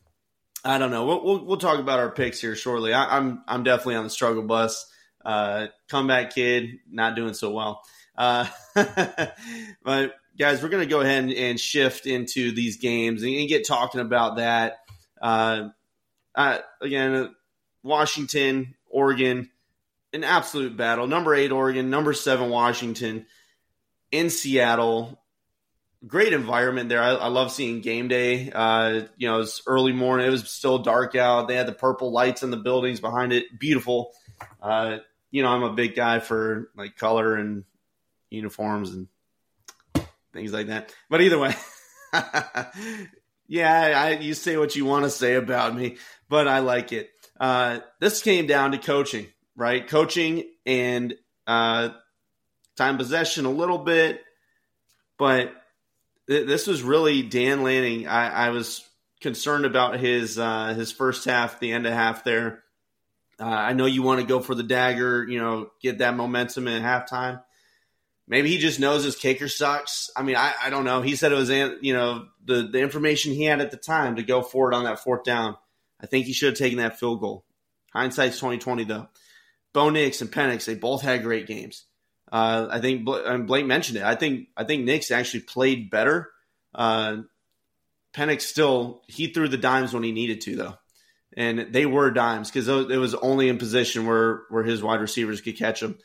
I 0.63 0.77
don't 0.77 0.91
know. 0.91 1.05
We'll, 1.05 1.23
we'll, 1.23 1.45
we'll 1.45 1.57
talk 1.57 1.79
about 1.79 1.99
our 1.99 2.11
picks 2.11 2.39
here 2.39 2.55
shortly. 2.55 2.93
I, 2.93 3.17
am 3.17 3.23
I'm, 3.23 3.43
I'm 3.47 3.63
definitely 3.63 3.95
on 3.95 4.03
the 4.03 4.09
struggle 4.09 4.43
bus. 4.43 4.85
Uh, 5.25 5.67
comeback 5.89 6.33
kid, 6.33 6.79
not 6.89 7.15
doing 7.15 7.33
so 7.33 7.51
well. 7.51 7.81
Uh, 8.17 8.47
but 9.83 10.15
guys, 10.37 10.61
we're 10.61 10.69
going 10.69 10.83
to 10.83 10.89
go 10.89 11.01
ahead 11.01 11.23
and, 11.25 11.33
and, 11.33 11.59
shift 11.59 12.05
into 12.05 12.51
these 12.51 12.77
games 12.77 13.23
and, 13.23 13.33
and 13.33 13.49
get 13.49 13.67
talking 13.67 14.01
about 14.01 14.37
that. 14.37 14.77
Uh, 15.21 15.69
again, 16.81 17.35
Washington, 17.83 18.75
Oregon 18.89 19.49
an 20.13 20.23
absolute 20.23 20.75
battle. 20.77 21.07
Number 21.07 21.35
eight, 21.35 21.51
Oregon. 21.51 21.89
Number 21.89 22.13
seven, 22.13 22.49
Washington. 22.49 23.25
In 24.11 24.29
Seattle. 24.29 25.21
Great 26.05 26.31
environment 26.31 26.89
there. 26.89 27.01
I, 27.01 27.11
I 27.11 27.27
love 27.27 27.51
seeing 27.51 27.81
game 27.81 28.07
day. 28.07 28.51
Uh, 28.51 29.01
you 29.17 29.27
know, 29.27 29.41
it's 29.41 29.61
early 29.65 29.93
morning. 29.93 30.27
It 30.27 30.29
was 30.29 30.49
still 30.49 30.79
dark 30.79 31.15
out. 31.15 31.47
They 31.47 31.55
had 31.55 31.67
the 31.67 31.73
purple 31.73 32.11
lights 32.11 32.43
in 32.43 32.51
the 32.51 32.57
buildings 32.57 32.99
behind 32.99 33.33
it. 33.33 33.59
Beautiful. 33.59 34.13
Uh, 34.61 34.97
you 35.31 35.41
know, 35.41 35.49
I'm 35.49 35.63
a 35.63 35.73
big 35.73 35.95
guy 35.95 36.19
for 36.19 36.69
like 36.75 36.97
color 36.97 37.35
and 37.35 37.63
uniforms 38.29 38.91
and 38.91 39.07
things 40.33 40.53
like 40.53 40.67
that. 40.67 40.93
But 41.09 41.21
either 41.21 41.39
way, 41.39 41.55
yeah, 43.47 43.93
I, 43.95 44.11
you 44.11 44.33
say 44.33 44.57
what 44.57 44.75
you 44.75 44.85
want 44.85 45.05
to 45.05 45.09
say 45.09 45.35
about 45.35 45.75
me, 45.75 45.97
but 46.29 46.47
I 46.47 46.59
like 46.59 46.91
it. 46.91 47.09
Uh, 47.39 47.79
this 47.99 48.21
came 48.21 48.47
down 48.47 48.71
to 48.71 48.77
coaching 48.77 49.27
right? 49.57 49.85
Coaching 49.85 50.45
and 50.65 51.15
uh, 51.47 51.89
time 52.77 52.97
possession 52.97 53.45
a 53.45 53.51
little 53.51 53.79
bit, 53.79 54.21
but 55.17 55.51
th- 56.29 56.47
this 56.47 56.67
was 56.67 56.83
really 56.83 57.23
Dan 57.23 57.63
Lanning. 57.63 58.07
I, 58.07 58.47
I 58.47 58.49
was 58.51 58.87
concerned 59.19 59.65
about 59.65 59.99
his 59.99 60.37
uh, 60.37 60.75
his 60.75 60.91
first 60.91 61.25
half, 61.25 61.59
the 61.59 61.73
end 61.73 61.87
of 61.87 61.93
half 61.93 62.23
there. 62.23 62.63
Uh, 63.39 63.45
I 63.45 63.73
know 63.73 63.85
you 63.85 64.03
want 64.03 64.21
to 64.21 64.27
go 64.27 64.39
for 64.39 64.55
the 64.55 64.63
dagger, 64.63 65.27
you 65.27 65.39
know, 65.39 65.69
get 65.81 65.99
that 65.99 66.15
momentum 66.15 66.67
at 66.67 66.81
halftime. 66.81 67.43
Maybe 68.27 68.49
he 68.49 68.57
just 68.57 68.79
knows 68.79 69.05
his 69.05 69.15
kicker 69.15 69.47
sucks. 69.47 70.09
I 70.15 70.21
mean, 70.21 70.35
I, 70.35 70.53
I 70.61 70.69
don't 70.69 70.83
know. 70.83 71.01
He 71.01 71.15
said 71.15 71.31
it 71.31 71.35
was, 71.35 71.49
you 71.49 71.93
know, 71.93 72.27
the, 72.43 72.63
the 72.63 72.79
information 72.79 73.33
he 73.33 73.43
had 73.43 73.61
at 73.61 73.71
the 73.71 73.77
time 73.77 74.17
to 74.17 74.23
go 74.23 74.41
forward 74.41 74.73
on 74.73 74.83
that 74.83 74.99
fourth 74.99 75.23
down. 75.23 75.55
I 76.01 76.07
think 76.07 76.25
he 76.25 76.33
should 76.33 76.49
have 76.49 76.57
taken 76.57 76.79
that 76.79 76.99
field 76.99 77.21
goal. 77.21 77.45
Hindsight's 77.93 78.37
twenty 78.37 78.57
twenty 78.57 78.83
though. 78.83 79.07
Bo 79.73 79.89
Nix 79.89 80.21
and 80.21 80.31
Penix, 80.31 80.65
they 80.65 80.75
both 80.75 81.01
had 81.01 81.23
great 81.23 81.47
games. 81.47 81.85
Uh, 82.31 82.67
I 82.69 82.81
think 82.81 83.05
Blake 83.05 83.65
mentioned 83.65 83.97
it. 83.97 84.03
I 84.03 84.15
think 84.15 84.49
I 84.57 84.65
think 84.65 84.83
Nix 84.83 85.09
actually 85.09 85.41
played 85.41 85.89
better. 85.89 86.29
Uh, 86.75 87.17
Penix 88.13 88.41
still 88.41 89.03
he 89.07 89.27
threw 89.27 89.47
the 89.47 89.57
dimes 89.57 89.93
when 89.93 90.03
he 90.03 90.11
needed 90.11 90.41
to 90.41 90.55
though, 90.55 90.75
and 91.35 91.71
they 91.71 91.85
were 91.85 92.11
dimes 92.11 92.51
because 92.51 92.67
it 92.67 92.97
was 92.97 93.15
only 93.15 93.47
in 93.47 93.57
position 93.57 94.05
where 94.05 94.41
where 94.49 94.63
his 94.63 94.83
wide 94.83 94.99
receivers 94.99 95.41
could 95.41 95.57
catch 95.57 95.79
them. 95.79 95.97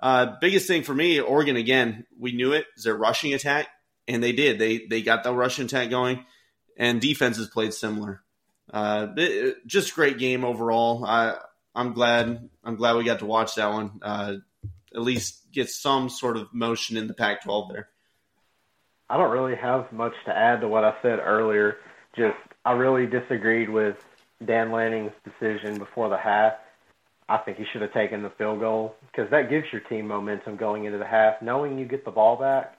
Uh, 0.00 0.34
biggest 0.40 0.66
thing 0.66 0.82
for 0.82 0.94
me, 0.94 1.20
Oregon 1.20 1.56
again, 1.56 2.06
we 2.18 2.32
knew 2.32 2.52
it 2.52 2.66
is 2.76 2.84
their 2.84 2.96
rushing 2.96 3.34
attack, 3.34 3.68
and 4.08 4.22
they 4.22 4.32
did. 4.32 4.58
They 4.58 4.86
they 4.86 5.02
got 5.02 5.24
the 5.24 5.32
rushing 5.32 5.66
attack 5.66 5.90
going, 5.90 6.24
and 6.76 7.00
defenses 7.00 7.48
played 7.48 7.72
similar. 7.72 8.22
Uh, 8.72 9.08
it, 9.16 9.66
just 9.66 9.94
great 9.94 10.18
game 10.18 10.44
overall. 10.44 11.04
I 11.04 11.36
I'm 11.74 11.92
glad 11.92 12.48
I'm 12.64 12.76
glad 12.76 12.96
we 12.96 13.04
got 13.04 13.20
to 13.20 13.26
watch 13.26 13.54
that 13.56 13.72
one. 13.72 14.00
Uh, 14.02 14.34
at 14.94 15.00
least 15.00 15.50
get 15.52 15.68
some 15.68 16.08
sort 16.08 16.36
of 16.36 16.52
motion 16.52 16.96
in 16.96 17.08
the 17.08 17.14
Pac-12 17.14 17.72
there. 17.72 17.88
I 19.10 19.16
don't 19.16 19.32
really 19.32 19.56
have 19.56 19.92
much 19.92 20.14
to 20.26 20.36
add 20.36 20.60
to 20.60 20.68
what 20.68 20.84
I 20.84 20.94
said 21.02 21.18
earlier. 21.18 21.78
Just 22.16 22.36
I 22.64 22.72
really 22.72 23.06
disagreed 23.06 23.68
with 23.68 23.96
Dan 24.44 24.72
Lanning's 24.72 25.12
decision 25.24 25.78
before 25.78 26.08
the 26.08 26.16
half. 26.16 26.54
I 27.28 27.38
think 27.38 27.56
he 27.56 27.64
should 27.72 27.82
have 27.82 27.92
taken 27.92 28.22
the 28.22 28.30
field 28.30 28.60
goal 28.60 28.96
because 29.10 29.30
that 29.30 29.48
gives 29.48 29.66
your 29.72 29.80
team 29.82 30.06
momentum 30.06 30.56
going 30.56 30.84
into 30.84 30.98
the 30.98 31.06
half, 31.06 31.40
knowing 31.40 31.78
you 31.78 31.86
get 31.86 32.04
the 32.04 32.10
ball 32.10 32.36
back 32.36 32.76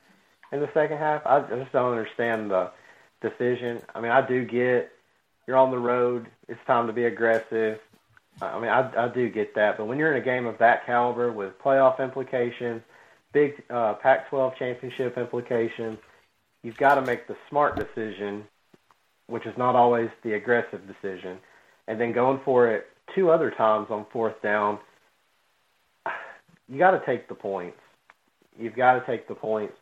in 0.51 0.59
the 0.59 0.69
second 0.73 0.97
half. 0.97 1.25
I 1.25 1.39
just 1.41 1.71
don't 1.71 1.91
understand 1.91 2.51
the 2.51 2.71
decision. 3.21 3.81
I 3.95 4.01
mean, 4.01 4.11
I 4.11 4.25
do 4.25 4.45
get 4.45 4.91
you're 5.47 5.57
on 5.57 5.71
the 5.71 5.79
road. 5.79 6.27
It's 6.47 6.59
time 6.67 6.87
to 6.87 6.93
be 6.93 7.05
aggressive. 7.05 7.79
I 8.41 8.59
mean, 8.59 8.69
I, 8.69 9.05
I 9.05 9.07
do 9.07 9.29
get 9.29 9.55
that, 9.55 9.77
but 9.77 9.85
when 9.85 9.97
you're 9.97 10.13
in 10.13 10.21
a 10.21 10.25
game 10.25 10.45
of 10.45 10.57
that 10.57 10.85
caliber 10.85 11.31
with 11.31 11.57
playoff 11.63 12.03
implications, 12.03 12.81
big 13.31 13.63
uh, 13.69 13.93
Pac-12 13.93 14.57
championship 14.57 15.17
implications, 15.17 15.97
you've 16.61 16.77
got 16.77 16.95
to 16.95 17.01
make 17.01 17.27
the 17.27 17.37
smart 17.49 17.77
decision, 17.77 18.43
which 19.27 19.45
is 19.45 19.57
not 19.57 19.75
always 19.75 20.09
the 20.23 20.33
aggressive 20.33 20.81
decision, 20.85 21.37
and 21.87 21.99
then 21.99 22.11
going 22.11 22.41
for 22.43 22.69
it 22.69 22.87
two 23.15 23.31
other 23.31 23.51
times 23.51 23.87
on 23.89 24.05
fourth 24.11 24.41
down. 24.43 24.77
You 26.67 26.77
got 26.77 26.91
to 26.91 27.05
take 27.05 27.27
the 27.27 27.35
points. 27.35 27.77
You've 28.59 28.75
got 28.75 28.93
to 28.99 29.05
take 29.05 29.27
the 29.27 29.35
points. 29.35 29.73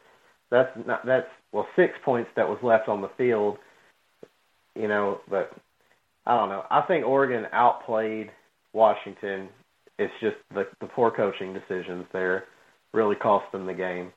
That's 0.50 0.70
not 0.86 1.06
that's 1.06 1.28
well 1.52 1.68
six 1.76 1.94
points 2.06 2.30
that 2.36 2.48
was 2.48 2.60
left 2.62 2.88
on 2.88 3.02
the 3.02 3.10
field. 3.18 3.58
You 4.76 4.88
know, 4.88 5.20
but 5.30 5.52
I 6.26 6.38
don't 6.38 6.50
know. 6.50 6.64
I 6.70 6.82
think 6.82 7.06
Oregon 7.06 7.48
outplayed 7.52 8.32
Washington, 8.74 9.50
it's 10.00 10.14
just 10.20 10.36
the, 10.54 10.68
the 10.80 10.88
poor 10.88 11.12
coaching 11.12 11.54
decisions 11.54 12.06
there 12.12 12.46
really 12.94 13.16
cost 13.16 13.52
them 13.52 13.66
the 13.66 13.74
game. 13.74 14.12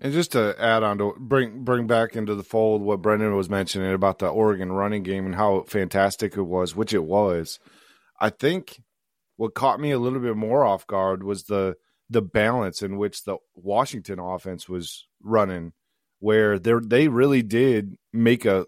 And 0.00 0.12
just 0.12 0.32
to 0.32 0.54
add 0.58 0.82
on 0.82 0.98
to 0.98 1.14
bring 1.18 1.62
bring 1.64 1.86
back 1.86 2.16
into 2.16 2.34
the 2.34 2.42
fold 2.42 2.82
what 2.82 3.02
Brendan 3.02 3.36
was 3.36 3.48
mentioning 3.48 3.92
about 3.92 4.18
the 4.18 4.28
Oregon 4.28 4.72
running 4.72 5.02
game 5.02 5.26
and 5.26 5.34
how 5.34 5.62
fantastic 5.62 6.36
it 6.36 6.42
was, 6.42 6.74
which 6.74 6.92
it 6.92 7.04
was. 7.04 7.60
I 8.20 8.30
think 8.30 8.82
what 9.36 9.54
caught 9.54 9.80
me 9.80 9.90
a 9.90 9.98
little 9.98 10.20
bit 10.20 10.36
more 10.36 10.64
off 10.64 10.86
guard 10.86 11.22
was 11.22 11.44
the 11.44 11.76
the 12.08 12.22
balance 12.22 12.82
in 12.82 12.98
which 12.98 13.24
the 13.24 13.38
Washington 13.54 14.18
offense 14.18 14.68
was 14.68 15.06
running, 15.22 15.72
where 16.20 16.58
they 16.58 16.74
they 16.84 17.08
really 17.08 17.42
did 17.42 17.96
make 18.12 18.44
a 18.44 18.66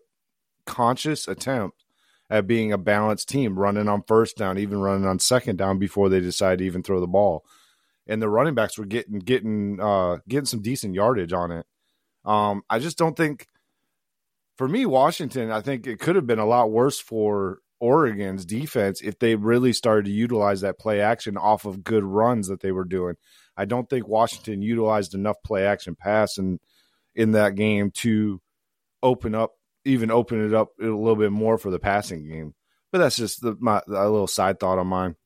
conscious 0.66 1.28
attempt 1.28 1.85
at 2.30 2.46
being 2.46 2.72
a 2.72 2.78
balanced 2.78 3.28
team, 3.28 3.59
running 3.59 3.88
on 3.88 4.02
first 4.09 4.37
down, 4.37 4.59
even 4.59 4.80
running 4.80 5.07
on 5.07 5.18
second 5.18 5.57
down 5.57 5.78
before 5.78 6.09
they 6.09 6.20
decide 6.20 6.59
to 6.59 6.64
even 6.64 6.83
throw 6.83 7.00
the 7.00 7.07
ball. 7.07 7.44
And 8.07 8.20
the 8.20 8.28
running 8.28 8.54
backs 8.54 8.78
were 8.78 8.87
getting 8.87 9.18
getting 9.18 9.80
uh, 9.80 10.18
getting 10.28 10.46
some 10.46 10.62
decent 10.62 10.94
yardage 10.94 11.33
on 11.33 11.50
it. 11.50 11.66
Um, 12.24 12.62
I 12.68 12.78
just 12.78 12.98
don't 12.98 13.16
think, 13.16 13.48
for 14.57 14.66
me, 14.66 14.87
Washington. 14.87 15.50
I 15.50 15.61
think 15.61 15.87
it 15.87 16.00
could 16.00 16.16
have 16.16 16.26
been 16.26 16.38
a 16.38 16.46
lot 16.46 16.70
worse 16.70 16.98
for 16.98 17.59
Oregon's 17.84 18.46
defense 18.46 19.02
if 19.02 19.18
they 19.18 19.34
really 19.34 19.74
started 19.74 20.06
to 20.06 20.10
utilize 20.10 20.62
that 20.62 20.78
play 20.78 21.02
action 21.02 21.36
off 21.36 21.66
of 21.66 21.84
good 21.84 22.02
runs 22.02 22.48
that 22.48 22.60
they 22.60 22.72
were 22.72 22.86
doing. 22.86 23.16
I 23.58 23.66
don't 23.66 23.90
think 23.90 24.08
Washington 24.08 24.62
utilized 24.62 25.14
enough 25.14 25.36
play 25.44 25.66
action 25.66 25.94
pass 25.94 26.38
in 26.38 26.60
in 27.14 27.32
that 27.32 27.56
game 27.56 27.90
to 27.90 28.40
open 29.02 29.34
up 29.34 29.52
even 29.84 30.10
open 30.10 30.46
it 30.46 30.54
up 30.54 30.70
a 30.80 30.84
little 30.84 31.14
bit 31.14 31.30
more 31.30 31.58
for 31.58 31.70
the 31.70 31.78
passing 31.78 32.26
game. 32.26 32.54
But 32.90 32.98
that's 32.98 33.16
just 33.16 33.42
the, 33.42 33.54
my 33.60 33.82
a 33.86 34.08
little 34.08 34.26
side 34.26 34.58
thought 34.58 34.78
on 34.78 34.86
mine. 34.86 35.16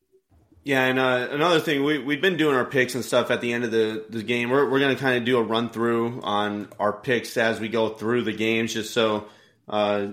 Yeah, 0.64 0.84
and 0.84 0.98
uh, 0.98 1.28
another 1.30 1.60
thing, 1.60 1.84
we 1.84 1.98
we've 1.98 2.20
been 2.20 2.36
doing 2.36 2.56
our 2.56 2.64
picks 2.64 2.96
and 2.96 3.04
stuff 3.04 3.30
at 3.30 3.40
the 3.40 3.52
end 3.52 3.62
of 3.62 3.70
the, 3.70 4.04
the 4.10 4.24
game. 4.24 4.50
We're 4.50 4.68
we're 4.68 4.80
going 4.80 4.96
to 4.96 5.00
kind 5.00 5.16
of 5.16 5.24
do 5.24 5.38
a 5.38 5.42
run 5.42 5.70
through 5.70 6.20
on 6.22 6.68
our 6.80 6.92
picks 6.92 7.36
as 7.36 7.60
we 7.60 7.68
go 7.68 7.90
through 7.90 8.24
the 8.24 8.32
games, 8.32 8.74
just 8.74 8.92
so 8.92 9.28
uh, 9.68 10.08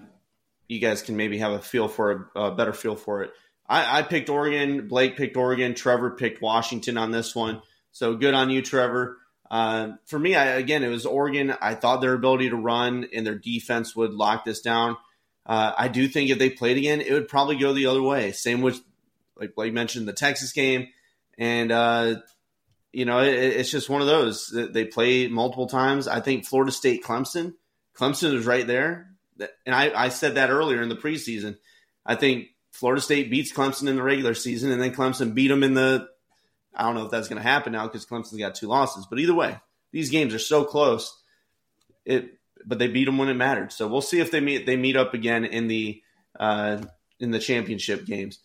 you 0.67 0.79
guys 0.79 1.01
can 1.01 1.15
maybe 1.15 1.37
have 1.37 1.51
a 1.51 1.61
feel 1.61 1.87
for 1.87 2.29
a, 2.35 2.41
a 2.41 2.55
better 2.55 2.73
feel 2.73 2.95
for 2.95 3.23
it. 3.23 3.31
I, 3.67 3.99
I, 3.99 4.01
picked 4.03 4.29
Oregon. 4.29 4.87
Blake 4.87 5.17
picked 5.17 5.37
Oregon. 5.37 5.73
Trevor 5.73 6.11
picked 6.11 6.41
Washington 6.41 6.97
on 6.97 7.11
this 7.11 7.35
one. 7.35 7.61
So 7.91 8.15
good 8.15 8.33
on 8.33 8.49
you, 8.49 8.61
Trevor. 8.61 9.17
Uh, 9.49 9.93
for 10.05 10.19
me, 10.19 10.35
I, 10.35 10.45
again, 10.45 10.83
it 10.83 10.89
was 10.89 11.05
Oregon. 11.05 11.55
I 11.61 11.75
thought 11.75 12.01
their 12.01 12.13
ability 12.13 12.49
to 12.49 12.55
run 12.55 13.07
and 13.13 13.25
their 13.25 13.37
defense 13.37 13.95
would 13.95 14.13
lock 14.13 14.45
this 14.45 14.61
down. 14.61 14.97
Uh, 15.45 15.71
I 15.77 15.87
do 15.87 16.07
think 16.07 16.29
if 16.29 16.39
they 16.39 16.49
played 16.49 16.77
again, 16.77 17.01
it 17.01 17.13
would 17.13 17.27
probably 17.27 17.57
go 17.57 17.73
the 17.73 17.85
other 17.85 18.01
way. 18.01 18.31
Same 18.31 18.61
with, 18.61 18.81
like 19.39 19.55
Blake 19.55 19.73
mentioned, 19.73 20.07
the 20.07 20.13
Texas 20.13 20.51
game. 20.51 20.87
And, 21.37 21.71
uh, 21.71 22.15
you 22.91 23.05
know, 23.05 23.19
it, 23.19 23.33
it's 23.33 23.69
just 23.69 23.89
one 23.89 24.01
of 24.01 24.07
those. 24.07 24.51
They 24.51 24.85
play 24.85 25.27
multiple 25.27 25.67
times. 25.67 26.07
I 26.07 26.21
think 26.21 26.45
Florida 26.45 26.71
State 26.71 27.03
Clemson, 27.03 27.53
Clemson 27.95 28.33
is 28.33 28.45
right 28.45 28.65
there. 28.65 29.14
And 29.39 29.75
I, 29.75 29.91
I 30.05 30.09
said 30.09 30.35
that 30.35 30.49
earlier 30.49 30.81
in 30.81 30.89
the 30.89 30.95
preseason. 30.95 31.57
I 32.05 32.15
think 32.15 32.47
Florida 32.71 33.01
State 33.01 33.29
beats 33.29 33.51
Clemson 33.51 33.87
in 33.87 33.95
the 33.95 34.03
regular 34.03 34.33
season, 34.33 34.71
and 34.71 34.81
then 34.81 34.93
Clemson 34.93 35.33
beat 35.33 35.47
them 35.47 35.63
in 35.63 35.73
the 35.73 36.07
I 36.75 36.83
don't 36.83 36.95
know 36.95 37.05
if 37.05 37.11
that's 37.11 37.29
going 37.29 37.41
to 37.41 37.47
happen 37.47 37.71
now 37.71 37.87
because 37.87 38.05
Clemson's 38.05 38.37
got 38.37 38.55
two 38.55 38.67
losses. 38.67 39.07
But 39.09 39.19
either 39.19 39.33
way, 39.33 39.57
these 39.91 40.09
games 40.09 40.33
are 40.33 40.39
so 40.39 40.65
close. 40.65 41.17
It, 42.03 42.37
but 42.65 42.79
they 42.79 42.87
beat 42.87 43.05
them 43.05 43.17
when 43.17 43.29
it 43.29 43.35
mattered. 43.35 43.71
So 43.71 43.87
we'll 43.87 44.01
see 44.01 44.19
if 44.19 44.31
they 44.31 44.41
meet 44.41 44.65
they 44.65 44.75
meet 44.75 44.95
up 44.95 45.13
again 45.13 45.45
in 45.45 45.67
the 45.67 46.01
uh, 46.39 46.81
in 47.19 47.31
the 47.31 47.39
championship 47.39 48.05
games. 48.05 48.39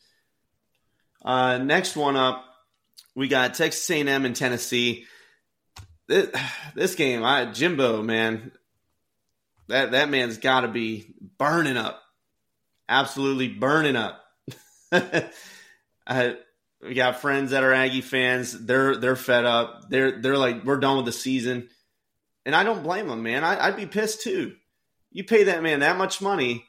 Uh, 1.25 1.59
next 1.59 1.97
one 1.97 2.17
up, 2.17 2.45
we 3.15 3.29
got 3.29 3.55
Texas 3.55 3.89
A&M 3.91 4.25
and 4.25 4.37
Tennessee. 4.37 5.07
This, 6.07 6.31
this 6.75 6.95
game, 6.95 7.25
I, 7.25 7.47
Jimbo, 7.47 8.03
man, 8.03 8.53
that 9.71 9.93
that 9.93 10.11
man's 10.11 10.39
got 10.39 10.61
to 10.61 10.69
be 10.69 11.15
burning 11.39 11.77
up, 11.77 12.01
absolutely 12.89 13.49
burning 13.49 13.97
up. 13.97 14.23
I, 16.07 16.37
we 16.83 16.95
got 16.95 17.21
friends 17.21 17.51
that 17.51 17.65
are 17.65 17.73
Aggie 17.73 18.01
fans. 18.01 18.53
They're 18.53 18.97
they're 18.97 19.17
fed 19.17 19.45
up. 19.45 19.89
They're 19.89 20.21
they're 20.21 20.39
like 20.39 20.65
we're 20.65 20.79
done 20.79 20.97
with 20.97 21.07
the 21.07 21.13
season, 21.13 21.69
and 22.45 22.55
I 22.55 22.65
don't 22.65 22.83
blame 22.83 23.09
them, 23.09 23.23
man. 23.23 23.45
I, 23.45 23.71
would 23.71 23.77
be 23.77 23.87
pissed 23.87 24.23
too. 24.23 24.55
You 25.11 25.25
pay 25.25 25.45
that 25.45 25.63
man 25.63 25.81
that 25.81 25.99
much 25.99 26.21
money. 26.21 26.65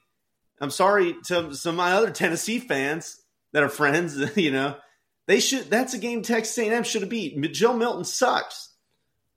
I'm 0.60 0.72
sorry 0.72 1.16
to 1.26 1.54
some 1.54 1.72
of 1.72 1.78
my 1.78 1.94
other 1.94 2.12
Tennessee 2.12 2.60
fans 2.60 3.22
that 3.54 3.64
are 3.64 3.70
friends. 3.70 4.18
You 4.38 4.52
know, 4.52 4.76
they 5.28 5.40
should. 5.40 5.70
That's 5.70 5.94
a 5.94 5.98
game 5.98 6.24
Texas 6.24 6.58
A&M 6.58 6.84
should 6.84 7.02
have 7.02 7.10
beat. 7.10 7.40
Joe 7.54 7.74
Milton 7.74 8.04
sucks. 8.04 8.71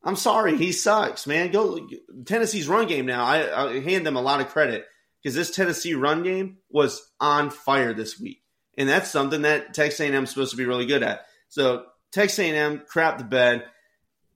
I'm 0.05 0.17
sorry, 0.17 0.57
he 0.57 0.73
sucks, 0.73 1.27
man. 1.27 1.51
Go 1.51 1.88
Tennessee's 2.27 2.69
run 2.69 2.87
game 2.87 3.07
now. 3.07 3.25
I, 3.25 3.69
I 3.69 3.81
hand 3.81 4.07
them 4.07 4.17
a 4.17 4.23
lot 4.23 4.40
of 4.40 4.49
credit 4.49 4.85
because 5.23 5.35
this 5.35 5.51
Tennessee 5.51 5.95
run 5.95 6.23
game 6.23 6.59
was 6.71 7.11
on 7.21 7.51
fire 7.51 7.95
this 7.95 8.21
week 8.21 8.45
and 8.77 8.88
that's 8.88 9.11
something 9.11 9.43
that 9.43 9.75
Texas 9.75 10.01
A&M 10.01 10.25
is 10.25 10.31
supposed 10.31 10.51
to 10.51 10.57
be 10.57 10.64
really 10.64 10.87
good 10.87 11.03
at. 11.03 11.27
So 11.49 11.85
Texas 12.12 12.38
A&M 12.40 12.83
crap 12.87 13.19
the 13.19 13.25
bed. 13.25 13.64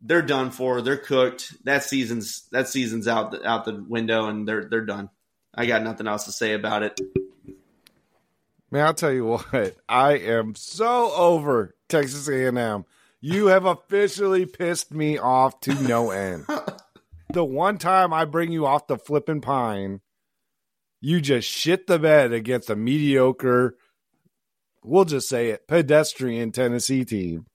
They're 0.00 0.22
done 0.22 0.50
for. 0.50 0.80
They're 0.80 0.96
cooked. 0.96 1.54
That 1.64 1.82
season's 1.82 2.48
that 2.52 2.68
season's 2.68 3.08
out 3.08 3.32
the, 3.32 3.44
out 3.44 3.64
the 3.64 3.84
window, 3.88 4.28
and 4.28 4.46
they're 4.46 4.64
they're 4.64 4.84
done. 4.84 5.10
I 5.52 5.66
got 5.66 5.82
nothing 5.82 6.06
else 6.06 6.24
to 6.24 6.32
say 6.32 6.52
about 6.52 6.84
it. 6.84 7.00
Man, 8.70 8.86
I'll 8.86 8.94
tell 8.94 9.10
you 9.10 9.24
what. 9.52 9.76
I 9.88 10.12
am 10.18 10.54
so 10.54 11.12
over 11.12 11.74
Texas 11.88 12.28
A&M. 12.28 12.84
You 13.20 13.46
have 13.46 13.64
officially 13.64 14.46
pissed 14.46 14.92
me 14.92 15.18
off 15.18 15.60
to 15.60 15.74
no 15.82 16.10
end. 16.10 16.46
the 17.32 17.44
one 17.44 17.78
time 17.78 18.12
I 18.12 18.24
bring 18.24 18.52
you 18.52 18.66
off 18.66 18.86
the 18.86 18.98
flipping 18.98 19.40
pine, 19.40 20.00
you 21.00 21.20
just 21.20 21.48
shit 21.48 21.86
the 21.86 21.98
bed 21.98 22.32
against 22.32 22.70
a 22.70 22.76
mediocre 22.76 23.76
we'll 24.88 25.04
just 25.04 25.28
say 25.28 25.50
it, 25.50 25.68
pedestrian 25.68 26.52
Tennessee 26.52 27.04
team. 27.04 27.46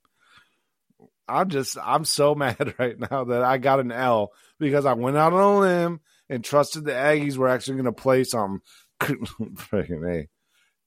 I'm 1.28 1.50
just 1.50 1.78
I'm 1.82 2.06
so 2.06 2.36
mad 2.36 2.76
right 2.78 3.00
now 3.00 3.26
that 3.26 3.44
I 3.44 3.58
got 3.58 3.80
an 3.80 3.92
L 3.92 4.32
because 4.60 4.86
I 4.86 4.94
went 4.94 5.18
out 5.18 5.34
on 5.34 5.42
a 5.42 5.60
limb 5.60 6.02
and 6.30 6.44
trusted 6.44 6.86
the 6.86 6.92
Aggies 6.92 7.38
were 7.38 7.50
actually 7.50 7.76
going 7.76 7.86
to 7.86 7.92
play 7.92 8.24
something. 8.24 8.62
Freaking 9.02 10.08
a, 10.10 10.28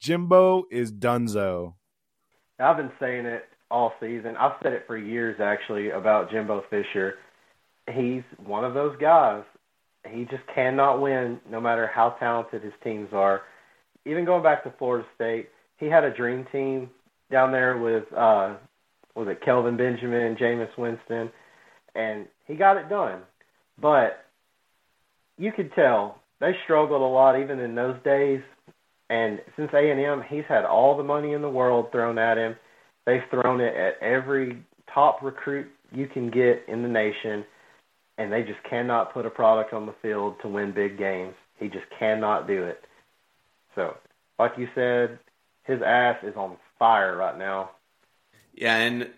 Jimbo 0.00 0.64
is 0.70 0.92
Dunzo. 0.92 1.74
I've 2.58 2.78
been 2.78 2.92
saying 2.98 3.26
it 3.26 3.44
all 3.70 3.92
season. 4.00 4.36
I've 4.36 4.56
said 4.62 4.72
it 4.72 4.84
for 4.86 4.96
years 4.96 5.40
actually 5.42 5.90
about 5.90 6.30
Jimbo 6.30 6.64
Fisher. 6.70 7.14
He's 7.92 8.22
one 8.44 8.64
of 8.64 8.74
those 8.74 8.96
guys. 9.00 9.42
He 10.08 10.24
just 10.24 10.42
cannot 10.54 11.00
win 11.00 11.40
no 11.50 11.60
matter 11.60 11.90
how 11.92 12.10
talented 12.20 12.62
his 12.62 12.72
teams 12.84 13.08
are. 13.12 13.42
Even 14.04 14.24
going 14.24 14.42
back 14.42 14.62
to 14.64 14.72
Florida 14.78 15.06
State, 15.14 15.48
he 15.78 15.86
had 15.86 16.04
a 16.04 16.14
dream 16.14 16.46
team 16.52 16.90
down 17.30 17.50
there 17.50 17.78
with 17.78 18.04
uh 18.16 18.54
was 19.16 19.28
it 19.28 19.42
Kelvin 19.44 19.76
Benjamin, 19.76 20.20
and 20.20 20.36
Jameis 20.36 20.76
Winston, 20.76 21.30
and 21.94 22.26
he 22.46 22.54
got 22.54 22.76
it 22.76 22.88
done. 22.90 23.22
But 23.80 24.24
you 25.38 25.52
could 25.52 25.72
tell 25.74 26.20
they 26.40 26.52
struggled 26.64 27.00
a 27.00 27.04
lot 27.04 27.40
even 27.40 27.58
in 27.58 27.74
those 27.74 27.96
days. 28.04 28.40
And 29.08 29.40
since 29.56 29.70
A 29.72 29.90
and 29.90 30.00
M, 30.00 30.22
he's 30.28 30.44
had 30.48 30.64
all 30.64 30.96
the 30.96 31.02
money 31.02 31.32
in 31.32 31.42
the 31.42 31.48
world 31.48 31.90
thrown 31.92 32.18
at 32.18 32.36
him. 32.36 32.56
They've 33.06 33.22
thrown 33.30 33.60
it 33.60 33.74
at 33.74 34.02
every 34.02 34.62
top 34.92 35.22
recruit 35.22 35.68
you 35.92 36.08
can 36.08 36.30
get 36.30 36.64
in 36.68 36.82
the 36.82 36.88
nation, 36.88 37.44
and 38.18 38.32
they 38.32 38.42
just 38.42 38.62
cannot 38.68 39.14
put 39.14 39.24
a 39.24 39.30
product 39.30 39.72
on 39.72 39.86
the 39.86 39.94
field 40.02 40.36
to 40.42 40.48
win 40.48 40.72
big 40.72 40.98
games. 40.98 41.34
He 41.58 41.68
just 41.68 41.86
cannot 41.98 42.46
do 42.46 42.64
it. 42.64 42.84
So, 43.74 43.96
like 44.38 44.52
you 44.58 44.68
said, 44.74 45.18
his 45.64 45.80
ass 45.82 46.16
is 46.22 46.34
on 46.36 46.56
fire 46.78 47.16
right 47.16 47.38
now. 47.38 47.70
Yeah, 48.54 48.76
and 48.76 49.10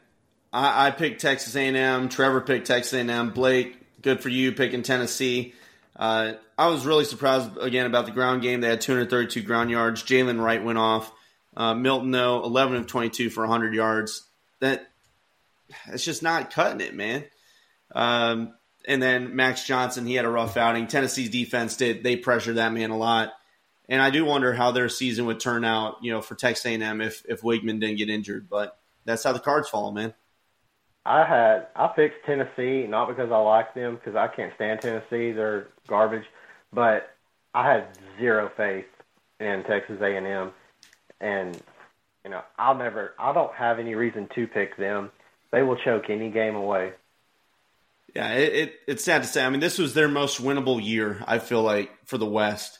I, 0.52 0.88
I 0.88 0.90
picked 0.90 1.20
Texas 1.20 1.54
A&M. 1.56 2.08
Trevor 2.08 2.40
picked 2.40 2.66
Texas 2.66 2.92
A&M. 2.92 3.30
Blake, 3.30 3.78
good 4.02 4.20
for 4.20 4.28
you 4.28 4.52
picking 4.52 4.82
Tennessee. 4.82 5.54
Uh, 5.96 6.34
I 6.56 6.68
was 6.68 6.86
really 6.86 7.04
surprised 7.04 7.56
again 7.58 7.86
about 7.86 8.06
the 8.06 8.12
ground 8.12 8.42
game. 8.42 8.60
They 8.60 8.68
had 8.68 8.80
232 8.80 9.42
ground 9.42 9.70
yards. 9.70 10.02
Jaylen 10.02 10.42
Wright 10.42 10.62
went 10.62 10.78
off. 10.78 11.12
Uh, 11.58 11.74
Milton, 11.74 12.12
though, 12.12 12.44
11 12.44 12.76
of 12.76 12.86
22 12.86 13.30
for 13.30 13.40
100 13.40 13.74
yards. 13.74 14.24
That 14.60 14.88
it's 15.88 16.04
just 16.04 16.22
not 16.22 16.52
cutting 16.52 16.80
it, 16.80 16.94
man. 16.94 17.24
Um, 17.94 18.54
and 18.86 19.02
then 19.02 19.34
Max 19.34 19.64
Johnson, 19.64 20.06
he 20.06 20.14
had 20.14 20.24
a 20.24 20.30
rough 20.30 20.56
outing. 20.56 20.86
Tennessee's 20.86 21.30
defense 21.30 21.76
did 21.76 22.04
they 22.04 22.16
pressured 22.16 22.56
that 22.56 22.72
man 22.72 22.90
a 22.90 22.96
lot, 22.96 23.32
and 23.88 24.00
I 24.00 24.10
do 24.10 24.24
wonder 24.24 24.54
how 24.54 24.70
their 24.70 24.88
season 24.88 25.26
would 25.26 25.40
turn 25.40 25.64
out, 25.64 25.96
you 26.00 26.12
know, 26.12 26.22
for 26.22 26.36
Texas 26.36 26.64
A&M 26.64 27.00
if 27.00 27.24
if 27.28 27.42
Weigman 27.42 27.80
didn't 27.80 27.96
get 27.96 28.08
injured. 28.08 28.48
But 28.48 28.78
that's 29.04 29.24
how 29.24 29.32
the 29.32 29.40
cards 29.40 29.68
fall, 29.68 29.90
man. 29.90 30.14
I 31.04 31.24
had 31.24 31.66
I 31.74 31.88
picked 31.88 32.24
Tennessee 32.24 32.86
not 32.86 33.08
because 33.08 33.32
I 33.32 33.38
like 33.38 33.74
them 33.74 33.96
because 33.96 34.14
I 34.14 34.28
can't 34.28 34.54
stand 34.54 34.80
Tennessee; 34.80 35.32
they're 35.32 35.68
garbage. 35.88 36.24
But 36.72 37.10
I 37.52 37.70
had 37.70 37.88
zero 38.18 38.50
faith 38.56 38.86
in 39.40 39.64
Texas 39.64 39.98
A&M 40.00 40.52
and 41.20 41.60
you 42.24 42.30
know 42.30 42.42
I'll 42.58 42.76
never 42.76 43.14
I 43.18 43.32
don't 43.32 43.54
have 43.54 43.78
any 43.78 43.94
reason 43.94 44.28
to 44.34 44.46
pick 44.46 44.76
them. 44.76 45.10
They 45.50 45.62
will 45.62 45.76
choke 45.76 46.10
any 46.10 46.30
game 46.30 46.54
away. 46.54 46.92
Yeah, 48.14 48.32
it, 48.32 48.52
it, 48.54 48.74
it's 48.86 49.04
sad 49.04 49.22
to 49.22 49.28
say. 49.28 49.44
I 49.44 49.50
mean, 49.50 49.60
this 49.60 49.78
was 49.78 49.94
their 49.94 50.08
most 50.08 50.42
winnable 50.42 50.82
year. 50.82 51.22
I 51.26 51.38
feel 51.38 51.62
like 51.62 51.90
for 52.04 52.18
the 52.18 52.26
West, 52.26 52.78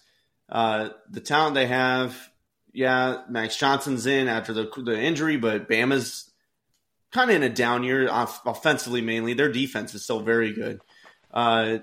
uh, 0.48 0.90
the 1.10 1.20
talent 1.20 1.54
they 1.54 1.66
have. 1.66 2.16
Yeah, 2.72 3.22
Max 3.28 3.56
Johnson's 3.56 4.06
in 4.06 4.28
after 4.28 4.52
the 4.52 4.70
the 4.76 4.98
injury, 4.98 5.36
but 5.36 5.68
Bama's 5.68 6.30
kind 7.12 7.30
of 7.30 7.36
in 7.36 7.42
a 7.42 7.48
down 7.48 7.82
year 7.82 8.10
off, 8.10 8.40
offensively 8.46 9.00
mainly. 9.00 9.34
Their 9.34 9.50
defense 9.50 9.94
is 9.94 10.04
still 10.04 10.20
very 10.20 10.52
good. 10.52 10.80
Uh, 11.32 11.78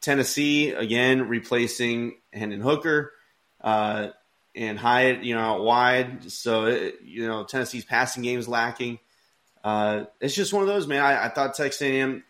Tennessee 0.00 0.70
again 0.70 1.28
replacing 1.28 2.20
Hendon 2.32 2.60
Hooker. 2.60 3.12
Uh, 3.60 4.08
and 4.54 4.78
Hyatt, 4.78 5.24
you 5.24 5.34
know, 5.34 5.40
out 5.40 5.62
wide. 5.62 6.30
So, 6.30 6.66
it, 6.66 7.00
you 7.04 7.26
know, 7.26 7.44
Tennessee's 7.44 7.84
passing 7.84 8.22
game 8.22 8.38
is 8.38 8.48
lacking. 8.48 8.98
Uh, 9.62 10.04
it's 10.20 10.34
just 10.34 10.52
one 10.52 10.62
of 10.62 10.68
those, 10.68 10.86
man. 10.86 11.02
I, 11.02 11.26
I 11.26 11.28
thought 11.28 11.54
Texas 11.54 11.82
A&M, 11.82 12.24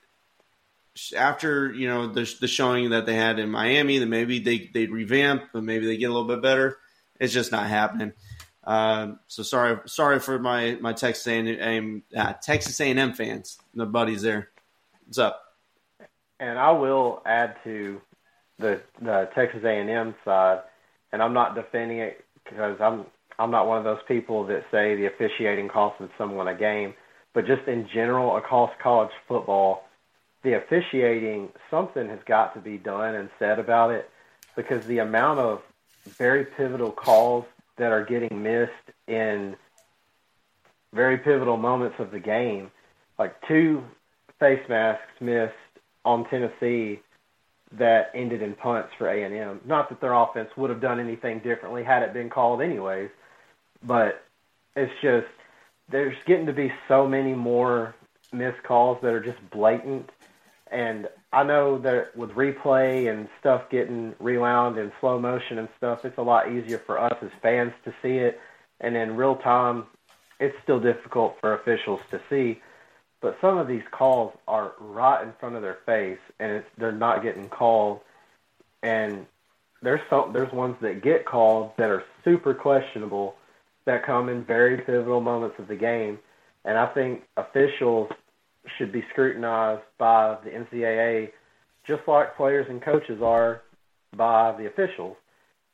after, 1.16 1.72
you 1.72 1.86
know, 1.86 2.08
the, 2.08 2.32
the 2.40 2.48
showing 2.48 2.90
that 2.90 3.06
they 3.06 3.14
had 3.14 3.38
in 3.38 3.50
Miami, 3.50 3.98
that 3.98 4.06
maybe 4.06 4.40
they, 4.40 4.70
they'd 4.72 4.90
revamp, 4.90 5.44
but 5.52 5.62
maybe 5.62 5.86
they 5.86 5.96
get 5.96 6.06
a 6.06 6.12
little 6.12 6.28
bit 6.28 6.42
better. 6.42 6.78
It's 7.20 7.32
just 7.32 7.52
not 7.52 7.66
happening. 7.66 8.12
Uh, 8.64 9.12
so 9.28 9.42
sorry, 9.42 9.78
sorry 9.86 10.18
for 10.18 10.38
my, 10.38 10.76
my 10.80 10.92
Texas 10.92 11.26
A&M, 11.26 12.02
uh, 12.16 12.32
Texas 12.34 12.80
A&M 12.80 13.12
fans, 13.12 13.58
the 13.74 13.86
buddies 13.86 14.22
there. 14.22 14.50
What's 15.06 15.18
up? 15.18 15.42
And 16.40 16.58
I 16.58 16.72
will 16.72 17.22
add 17.24 17.56
to 17.64 18.00
the, 18.58 18.80
the 19.00 19.30
Texas 19.34 19.62
A&M 19.64 20.14
side– 20.24 20.62
and 21.12 21.22
I'm 21.22 21.32
not 21.32 21.54
defending 21.54 21.98
it 21.98 22.24
because 22.44 22.80
I'm 22.80 23.06
I'm 23.38 23.50
not 23.50 23.68
one 23.68 23.78
of 23.78 23.84
those 23.84 24.02
people 24.08 24.44
that 24.46 24.64
say 24.70 24.96
the 24.96 25.06
officiating 25.06 25.68
costed 25.68 26.10
someone 26.18 26.48
a 26.48 26.54
game, 26.54 26.94
but 27.34 27.46
just 27.46 27.68
in 27.68 27.88
general 27.92 28.36
across 28.36 28.70
college 28.82 29.12
football, 29.28 29.84
the 30.42 30.54
officiating 30.54 31.50
something 31.70 32.08
has 32.08 32.18
got 32.26 32.54
to 32.54 32.60
be 32.60 32.78
done 32.78 33.14
and 33.14 33.30
said 33.38 33.58
about 33.58 33.92
it 33.92 34.10
because 34.56 34.84
the 34.86 34.98
amount 34.98 35.38
of 35.38 35.62
very 36.04 36.44
pivotal 36.44 36.90
calls 36.90 37.44
that 37.76 37.92
are 37.92 38.04
getting 38.04 38.42
missed 38.42 38.72
in 39.06 39.54
very 40.92 41.18
pivotal 41.18 41.56
moments 41.56 41.96
of 42.00 42.10
the 42.10 42.18
game, 42.18 42.70
like 43.18 43.34
two 43.46 43.84
face 44.40 44.62
masks 44.68 45.04
missed 45.20 45.54
on 46.04 46.28
Tennessee 46.28 47.00
that 47.72 48.10
ended 48.14 48.42
in 48.42 48.54
punts 48.54 48.90
for 48.96 49.08
A&M. 49.08 49.60
Not 49.64 49.88
that 49.90 50.00
their 50.00 50.14
offense 50.14 50.50
would 50.56 50.70
have 50.70 50.80
done 50.80 51.00
anything 51.00 51.40
differently 51.40 51.84
had 51.84 52.02
it 52.02 52.12
been 52.12 52.30
called 52.30 52.62
anyways, 52.62 53.10
but 53.84 54.24
it's 54.74 54.92
just 55.02 55.26
there's 55.90 56.16
getting 56.26 56.46
to 56.46 56.52
be 56.52 56.72
so 56.86 57.06
many 57.06 57.34
more 57.34 57.94
missed 58.32 58.62
calls 58.62 58.98
that 59.02 59.12
are 59.12 59.20
just 59.20 59.38
blatant. 59.50 60.10
And 60.70 61.08
I 61.32 61.44
know 61.44 61.78
that 61.78 62.16
with 62.16 62.30
replay 62.30 63.10
and 63.10 63.28
stuff 63.40 63.70
getting 63.70 64.14
rewound 64.18 64.78
in 64.78 64.92
slow 65.00 65.18
motion 65.18 65.58
and 65.58 65.68
stuff, 65.76 66.04
it's 66.04 66.18
a 66.18 66.22
lot 66.22 66.50
easier 66.50 66.78
for 66.78 66.98
us 66.98 67.16
as 67.22 67.30
fans 67.42 67.72
to 67.84 67.94
see 68.02 68.18
it. 68.18 68.40
And 68.80 68.96
in 68.96 69.16
real 69.16 69.36
time, 69.36 69.86
it's 70.40 70.56
still 70.62 70.80
difficult 70.80 71.36
for 71.40 71.54
officials 71.54 72.00
to 72.10 72.20
see 72.30 72.60
but 73.20 73.36
some 73.40 73.58
of 73.58 73.66
these 73.66 73.82
calls 73.90 74.32
are 74.46 74.72
right 74.78 75.22
in 75.22 75.32
front 75.40 75.56
of 75.56 75.62
their 75.62 75.78
face, 75.86 76.18
and 76.38 76.62
they're 76.76 76.92
not 76.92 77.22
getting 77.22 77.48
called. 77.48 78.00
And 78.82 79.26
there's 79.82 80.00
some 80.08 80.32
there's 80.32 80.52
ones 80.52 80.76
that 80.82 81.02
get 81.02 81.24
called 81.24 81.72
that 81.78 81.90
are 81.90 82.04
super 82.24 82.54
questionable, 82.54 83.34
that 83.86 84.06
come 84.06 84.28
in 84.28 84.44
very 84.44 84.78
pivotal 84.78 85.20
moments 85.20 85.56
of 85.58 85.66
the 85.68 85.76
game. 85.76 86.18
And 86.64 86.78
I 86.78 86.86
think 86.86 87.22
officials 87.36 88.10
should 88.76 88.92
be 88.92 89.04
scrutinized 89.10 89.82
by 89.98 90.36
the 90.44 90.50
NCAA, 90.50 91.30
just 91.86 92.02
like 92.06 92.36
players 92.36 92.66
and 92.68 92.82
coaches 92.82 93.20
are 93.22 93.62
by 94.14 94.52
the 94.56 94.66
officials, 94.66 95.16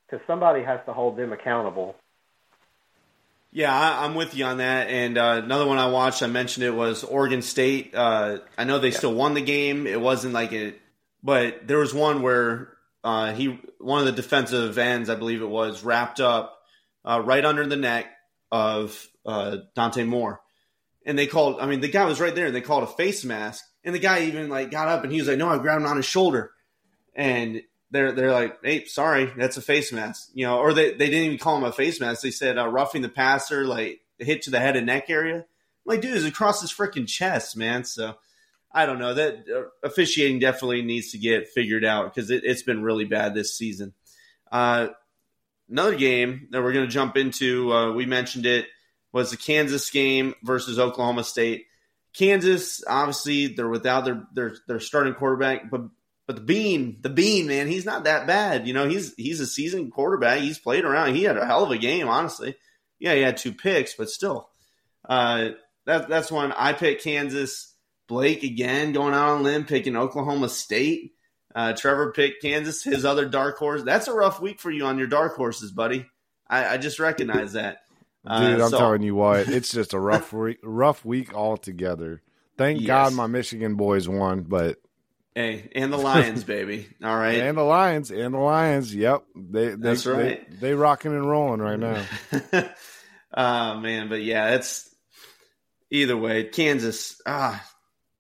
because 0.07 0.25
somebody 0.27 0.63
has 0.63 0.81
to 0.87 0.93
hold 0.93 1.17
them 1.17 1.33
accountable 1.33 1.97
yeah, 3.55 3.73
I, 3.73 4.05
am 4.05 4.17
with 4.17 4.35
you 4.35 4.45
on 4.45 4.59
that. 4.59 4.89
And 4.89 5.17
uh, 5.17 5.41
another 5.45 5.65
one 5.65 5.79
I 5.79 5.87
watched, 5.87 6.25
I 6.25 6.27
mentioned 6.27 6.67
it 6.67 6.75
was 6.75 7.05
Oregon 7.05 7.41
State. 7.41 7.95
Uh, 7.95 8.39
I 8.59 8.65
know 8.65 8.81
they 8.81 8.89
yeah. 8.89 8.97
still 8.97 9.15
won 9.15 9.35
the 9.35 9.41
game. 9.41 9.87
It 9.87 10.01
wasn't 10.01 10.35
like 10.35 10.53
it, 10.53 10.81
but 11.23 11.69
there 11.69 11.79
was 11.79 11.95
one 11.95 12.21
where 12.23 12.73
uh, 13.05 13.33
he, 13.33 13.61
one 13.79 14.01
of 14.01 14.07
the 14.07 14.13
defensive 14.13 14.77
ends, 14.77 15.09
I 15.09 15.15
believe 15.15 15.41
it 15.41 15.49
was, 15.49 15.85
wrapped 15.85 16.19
up 16.19 16.59
uh, 17.05 17.23
right 17.25 17.45
under 17.45 17.65
the 17.65 17.77
neck 17.77 18.07
of 18.51 19.09
uh, 19.25 19.59
Dante 19.77 20.03
Moore, 20.03 20.41
and 21.07 21.17
they 21.17 21.29
called. 21.29 21.61
I 21.61 21.67
mean, 21.67 21.81
the 21.81 21.89
guy 21.89 22.07
was 22.07 22.21
right 22.21 22.35
there, 22.35 22.47
and 22.47 22.55
they 22.55 22.61
called 22.61 22.83
a 22.83 22.89
face 22.89 23.25
mask. 23.25 23.65
And 23.85 23.95
the 23.95 24.01
guy 24.01 24.25
even 24.25 24.49
like 24.49 24.71
got 24.71 24.89
up 24.89 25.05
and 25.05 25.13
he 25.13 25.19
was 25.19 25.29
like, 25.29 25.39
"No, 25.39 25.49
I 25.49 25.59
grabbed 25.59 25.83
him 25.83 25.89
on 25.89 25.97
his 25.97 26.07
shoulder," 26.07 26.51
and 27.15 27.63
they're 27.95 28.11
they're 28.11 28.33
like, 28.33 28.59
hey, 28.65 28.85
sorry, 28.87 29.33
that's 29.37 29.57
a 29.57 29.63
face 29.63 29.93
mask, 29.93 30.31
you 30.35 30.45
know, 30.45 30.59
or 30.59 30.75
they, 30.75 30.91
they 30.91 31.09
didn't 31.09 31.27
even 31.27 31.39
call 31.39 31.57
him 31.57 31.65
a 31.65 31.73
face 31.73 32.01
mask. 32.01 32.23
They 32.23 32.33
said 32.33 32.59
uh, 32.59 32.69
roughing 32.69 33.03
the 33.03 33.09
passer, 33.09 33.65
like 33.65 34.01
hit 34.19 34.43
to 34.43 34.51
the 34.51 34.59
head 34.59 34.75
and 34.75 34.87
neck 34.87 35.09
area. 35.09 35.37
I'm 35.37 35.45
like, 35.85 36.01
dude, 36.01 36.17
it's 36.17 36.27
across 36.27 36.61
his 36.61 36.73
freaking 36.73 37.07
chest, 37.07 37.57
man. 37.57 37.85
So 37.85 38.17
I 38.73 38.87
don't 38.87 38.99
know 38.99 39.15
that 39.15 39.45
uh, 39.49 39.87
officiating 39.87 40.41
definitely 40.41 40.83
needs 40.83 41.13
to 41.13 41.19
get 41.19 41.49
figured 41.49 41.85
out 41.85 42.13
because 42.13 42.31
it, 42.31 42.45
has 42.45 42.65
been 42.65 42.83
really 42.83 43.05
bad 43.05 43.33
this 43.33 43.57
season. 43.57 43.95
Uh, 44.51 44.89
another 45.71 45.95
game 45.95 46.49
that 46.51 46.63
we're 46.63 46.73
going 46.73 46.87
to 46.87 46.93
jump 46.93 47.17
into, 47.17 47.73
uh, 47.73 47.93
we 47.93 48.07
mentioned 48.07 48.45
it 48.45 48.67
was 49.13 49.31
the 49.31 49.37
Kansas 49.37 49.89
game 49.91 50.35
versus 50.43 50.81
Oklahoma 50.81 51.23
State. 51.23 51.67
Kansas, 52.13 52.83
obviously, 52.89 53.47
they're 53.47 53.69
without 53.69 54.05
their 54.05 54.25
their, 54.33 54.57
their 54.67 54.81
starting 54.81 55.15
quarterback, 55.15 55.71
but 55.71 55.83
but 56.27 56.37
the 56.37 56.43
Bean, 56.43 56.99
the 57.03 57.11
Bean, 57.11 57.47
man, 57.47 57.67
he's 57.69 57.85
not 57.85 58.05
that 58.05 58.27
bad. 58.27 58.67
You 58.67 58.75
know, 58.75 58.89
he's 58.89 59.15
he's 59.17 59.41
a 59.41 59.47
seasoned 59.47 59.93
quarterback. 59.93 60.41
He's 60.41 60.59
played 60.59 60.85
around. 60.85 61.15
He 61.15 61.25
had 61.25 61.37
a 61.37 61.47
hell 61.47 61.65
of 61.65 61.71
a 61.71 61.79
game, 61.79 62.09
honestly. 62.09 62.57
Yeah, 62.99 63.15
he 63.15 63.21
had 63.23 63.37
two 63.37 63.53
picks, 63.53 63.95
but 63.95 64.09
still, 64.09 64.49
uh, 65.09 65.51
that 65.87 66.09
that's 66.09 66.31
one 66.33 66.53
I 66.53 66.73
picked 66.73 67.05
Kansas. 67.05 67.71
Blake 68.07 68.43
again 68.43 68.93
going 68.93 69.15
out 69.15 69.31
on 69.31 69.43
limb, 69.43 69.65
picking 69.65 69.97
Oklahoma 69.97 70.49
State. 70.51 71.13
Uh, 71.55 71.73
Trevor 71.73 72.13
picked 72.13 72.43
Kansas, 72.43 72.83
his 72.83 73.05
other 73.05 73.27
dark 73.27 73.57
horse. 73.59 73.83
That's 73.83 74.09
a 74.09 74.13
rough 74.13 74.41
week 74.41 74.61
for 74.61 74.71
you 74.71 74.85
on 74.87 74.99
your 74.99 75.07
dark 75.07 75.37
horses, 75.37 75.71
buddy. 75.73 76.05
I, 76.49 76.75
I 76.75 76.77
just 76.79 76.99
recognize 76.99 77.53
that. 77.55 77.79
Uh, 78.27 78.41
Dude, 78.53 78.61
I'm 78.63 78.71
so- 78.71 78.79
telling 78.79 79.03
you 79.03 79.15
what, 79.15 79.49
it's 79.51 79.71
just 79.71 79.93
a 79.93 79.99
rough 80.01 80.33
week, 80.33 80.57
rough 80.63 81.05
week 81.05 81.35
altogether. 81.35 82.23
Thank 82.57 82.81
Yes. 82.81 82.87
God 82.87 83.13
my 83.13 83.27
Michigan 83.27 83.75
boys 83.75 84.09
won, 84.09 84.45
but 84.49 84.79
Hey, 85.35 85.71
and 85.75 85.93
the 85.93 85.97
Lions, 85.99 86.45
baby. 86.45 86.89
All 87.03 87.17
right. 87.17 87.41
and 87.41 87.59
the 87.59 87.63
Lions 87.63 88.11
and 88.11 88.35
the 88.35 88.39
Lions, 88.39 88.95
yep, 88.95 89.25
they, 89.35 89.71
they 89.71 89.75
That's 89.77 90.07
right. 90.07 90.49
They, 90.51 90.69
they 90.69 90.75
rocking 90.75 91.13
and 91.13 91.29
rolling 91.29 91.61
right 91.61 91.79
now. 91.79 92.05
oh 93.37 93.75
man, 93.81 94.09
but 94.09 94.23
yeah, 94.23 94.55
it's 94.55 94.89
either 95.91 96.17
way. 96.17 96.45
Kansas, 96.45 97.21
ah, 97.27 97.65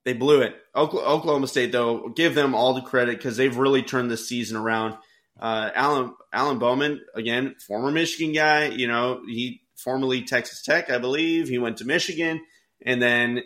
they 0.05 0.13
blew 0.13 0.43
it. 0.43 0.57
Oklahoma 0.77 1.47
State, 1.47 1.73
though, 1.73 2.09
give 2.09 2.35
them 2.35 2.55
all 2.55 2.75
the 2.75 2.83
credit 2.83 3.17
because 3.17 3.37
they've 3.37 3.57
really 3.57 3.83
turned 3.83 4.11
this 4.11 4.29
season 4.29 4.57
around. 4.57 4.97
Uh, 5.39 5.71
Alan 5.75 6.15
Alan 6.33 6.59
Bowman, 6.59 7.01
again, 7.15 7.55
former 7.67 7.91
Michigan 7.91 8.33
guy. 8.33 8.67
You 8.67 8.89
know, 8.89 9.23
he 9.27 9.63
formerly 9.77 10.23
Texas 10.23 10.63
Tech, 10.63 10.91
I 10.91 10.99
believe. 10.99 11.49
He 11.49 11.59
went 11.59 11.79
to 11.79 11.85
Michigan, 11.85 12.41
and 12.85 13.01
then 13.01 13.43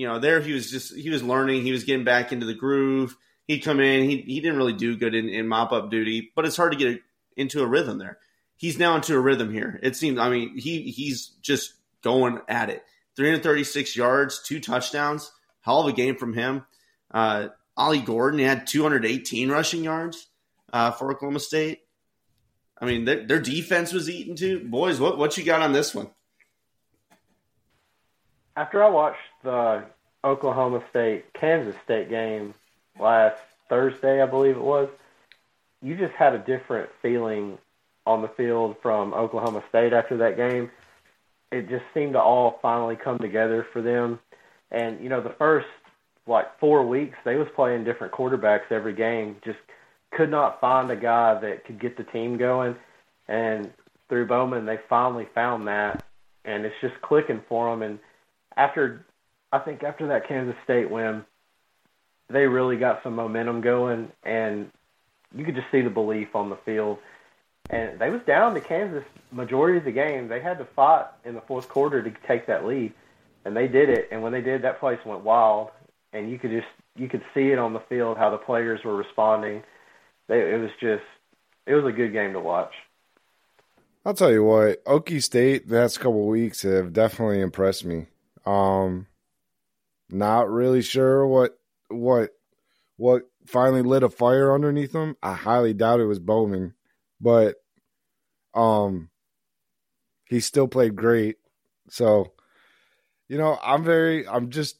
you 0.00 0.08
know 0.08 0.18
there 0.18 0.40
he 0.40 0.52
was 0.52 0.70
just 0.70 0.94
he 0.94 1.10
was 1.10 1.22
learning. 1.22 1.62
He 1.62 1.72
was 1.72 1.84
getting 1.84 2.04
back 2.04 2.32
into 2.32 2.46
the 2.46 2.54
groove. 2.54 3.16
He'd 3.46 3.60
come 3.60 3.80
in. 3.80 4.08
He 4.08 4.22
he 4.22 4.40
didn't 4.40 4.56
really 4.56 4.72
do 4.72 4.96
good 4.96 5.14
in, 5.14 5.28
in 5.28 5.46
mop 5.46 5.72
up 5.72 5.90
duty, 5.90 6.32
but 6.34 6.44
it's 6.46 6.56
hard 6.56 6.72
to 6.72 6.78
get 6.78 7.00
into 7.36 7.62
a 7.62 7.66
rhythm 7.66 7.98
there 7.98 8.18
he's 8.60 8.78
now 8.78 8.94
into 8.94 9.16
a 9.16 9.20
rhythm 9.20 9.50
here. 9.50 9.80
It 9.82 9.96
seems. 9.96 10.18
I 10.18 10.28
mean, 10.28 10.56
he 10.56 10.82
he's 10.82 11.28
just 11.40 11.74
going 12.02 12.40
at 12.46 12.68
it. 12.68 12.84
336 13.16 13.96
yards, 13.96 14.42
two 14.42 14.60
touchdowns, 14.60 15.32
hell 15.62 15.80
of 15.80 15.88
a 15.88 15.92
game 15.92 16.16
from 16.16 16.34
him. 16.34 16.64
Uh, 17.10 17.48
Ollie 17.76 18.00
Gordon 18.00 18.38
had 18.38 18.66
218 18.66 19.50
rushing 19.50 19.82
yards 19.82 20.28
uh, 20.72 20.90
for 20.92 21.10
Oklahoma 21.10 21.40
State. 21.40 21.80
I 22.78 22.86
mean, 22.86 23.04
their, 23.04 23.26
their 23.26 23.40
defense 23.40 23.92
was 23.92 24.08
eating 24.08 24.36
too. 24.36 24.60
Boys, 24.68 25.00
what 25.00 25.18
what 25.18 25.36
you 25.36 25.44
got 25.44 25.62
on 25.62 25.72
this 25.72 25.94
one? 25.94 26.10
After 28.56 28.84
I 28.84 28.88
watched 28.90 29.18
the 29.42 29.84
Oklahoma 30.24 30.82
State 30.90 31.32
Kansas 31.32 31.74
State 31.84 32.08
game 32.08 32.54
last 32.98 33.40
Thursday, 33.68 34.22
I 34.22 34.26
believe 34.26 34.56
it 34.56 34.62
was, 34.62 34.88
you 35.82 35.96
just 35.96 36.14
had 36.14 36.34
a 36.34 36.38
different 36.38 36.90
feeling 37.00 37.58
on 38.06 38.22
the 38.22 38.28
field 38.28 38.76
from 38.82 39.14
Oklahoma 39.14 39.62
State 39.68 39.92
after 39.92 40.16
that 40.18 40.36
game. 40.36 40.70
It 41.52 41.68
just 41.68 41.84
seemed 41.94 42.12
to 42.14 42.20
all 42.20 42.58
finally 42.62 42.96
come 42.96 43.18
together 43.18 43.66
for 43.72 43.82
them. 43.82 44.18
And 44.70 45.00
you 45.02 45.08
know, 45.08 45.20
the 45.20 45.34
first 45.38 45.66
like 46.26 46.58
four 46.58 46.86
weeks, 46.86 47.18
they 47.24 47.36
was 47.36 47.48
playing 47.54 47.84
different 47.84 48.12
quarterbacks 48.12 48.70
every 48.70 48.94
game. 48.94 49.36
Just 49.44 49.58
could 50.12 50.30
not 50.30 50.60
find 50.60 50.90
a 50.90 50.96
guy 50.96 51.40
that 51.40 51.64
could 51.64 51.80
get 51.80 51.96
the 51.96 52.04
team 52.04 52.36
going. 52.36 52.76
And 53.28 53.70
through 54.08 54.26
Bowman, 54.26 54.66
they 54.66 54.78
finally 54.88 55.28
found 55.34 55.68
that, 55.68 56.04
and 56.44 56.64
it's 56.64 56.74
just 56.80 57.00
clicking 57.02 57.42
for 57.48 57.70
them. 57.70 57.82
And 57.82 57.98
after, 58.56 59.04
I 59.52 59.58
think 59.58 59.82
after 59.82 60.08
that 60.08 60.28
Kansas 60.28 60.56
State 60.64 60.90
win, 60.90 61.24
they 62.28 62.46
really 62.46 62.76
got 62.76 63.02
some 63.02 63.16
momentum 63.16 63.60
going, 63.60 64.12
and 64.22 64.70
you 65.34 65.44
could 65.44 65.56
just 65.56 65.70
see 65.72 65.80
the 65.80 65.90
belief 65.90 66.34
on 66.34 66.50
the 66.50 66.58
field. 66.64 66.98
And 67.68 67.98
they 67.98 68.10
was 68.10 68.20
down 68.26 68.54
to 68.54 68.60
Kansas 68.60 69.04
majority 69.30 69.78
of 69.78 69.84
the 69.84 69.92
game. 69.92 70.28
They 70.28 70.40
had 70.40 70.58
to 70.58 70.64
fight 70.64 71.06
in 71.24 71.34
the 71.34 71.40
fourth 71.42 71.68
quarter 71.68 72.02
to 72.02 72.12
take 72.26 72.46
that 72.46 72.64
lead, 72.64 72.92
and 73.44 73.56
they 73.56 73.68
did 73.68 73.88
it. 73.88 74.08
And 74.10 74.22
when 74.22 74.32
they 74.32 74.40
did, 74.40 74.62
that 74.62 74.80
place 74.80 74.98
went 75.04 75.22
wild, 75.22 75.70
and 76.12 76.30
you 76.30 76.38
could 76.38 76.50
just 76.50 76.66
you 76.96 77.08
could 77.08 77.22
see 77.34 77.50
it 77.50 77.58
on 77.58 77.72
the 77.72 77.80
field 77.80 78.18
how 78.18 78.30
the 78.30 78.38
players 78.38 78.82
were 78.84 78.96
responding. 78.96 79.62
They, 80.28 80.52
it 80.52 80.60
was 80.60 80.70
just 80.80 81.04
it 81.66 81.74
was 81.74 81.84
a 81.84 81.92
good 81.92 82.12
game 82.12 82.32
to 82.32 82.40
watch. 82.40 82.72
I'll 84.04 84.14
tell 84.14 84.32
you 84.32 84.42
what, 84.42 84.84
Okie 84.84 85.22
State 85.22 85.68
the 85.68 85.76
last 85.80 85.98
couple 85.98 86.26
weeks 86.26 86.62
have 86.62 86.92
definitely 86.92 87.40
impressed 87.40 87.84
me. 87.84 88.06
Um, 88.46 89.06
not 90.12 90.50
really 90.50 90.82
sure 90.82 91.26
what 91.26 91.58
what 91.88 92.30
what 92.96 93.22
finally 93.46 93.82
lit 93.82 94.02
a 94.02 94.10
fire 94.10 94.54
underneath 94.54 94.92
them. 94.92 95.16
I 95.22 95.34
highly 95.34 95.72
doubt 95.74 96.00
it 96.00 96.06
was 96.06 96.18
Bowman, 96.18 96.74
but 97.20 97.56
um, 98.54 99.10
he 100.26 100.40
still 100.40 100.68
played 100.68 100.96
great. 100.96 101.36
So, 101.88 102.32
you 103.28 103.38
know, 103.38 103.58
I'm 103.62 103.84
very, 103.84 104.28
I'm 104.28 104.50
just, 104.50 104.78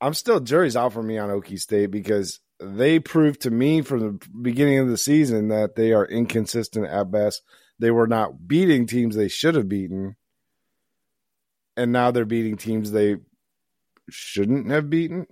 I'm 0.00 0.14
still 0.14 0.40
jury's 0.40 0.76
out 0.76 0.92
for 0.92 1.02
me 1.02 1.18
on 1.18 1.28
Okie 1.28 1.58
State 1.58 1.90
because 1.90 2.40
they 2.60 2.98
proved 2.98 3.42
to 3.42 3.50
me 3.50 3.82
from 3.82 4.00
the 4.00 4.28
beginning 4.40 4.78
of 4.78 4.88
the 4.88 4.96
season 4.96 5.48
that 5.48 5.74
they 5.74 5.92
are 5.92 6.06
inconsistent 6.06 6.86
at 6.86 7.10
best. 7.10 7.42
They 7.78 7.90
were 7.90 8.06
not 8.06 8.46
beating 8.46 8.86
teams 8.86 9.16
they 9.16 9.28
should 9.28 9.54
have 9.54 9.68
beaten. 9.68 10.16
And 11.76 11.92
now 11.92 12.10
they're 12.10 12.24
beating 12.24 12.56
teams 12.56 12.90
they 12.90 13.16
shouldn't 14.10 14.70
have 14.70 14.90
beaten. 14.90 15.26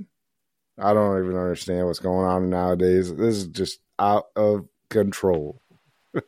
I 0.78 0.92
don't 0.92 1.22
even 1.24 1.36
understand 1.36 1.86
what's 1.86 1.98
going 1.98 2.26
on 2.26 2.50
nowadays. 2.50 3.14
This 3.14 3.36
is 3.36 3.46
just 3.46 3.80
out 3.98 4.26
of 4.36 4.66
control. 4.90 5.60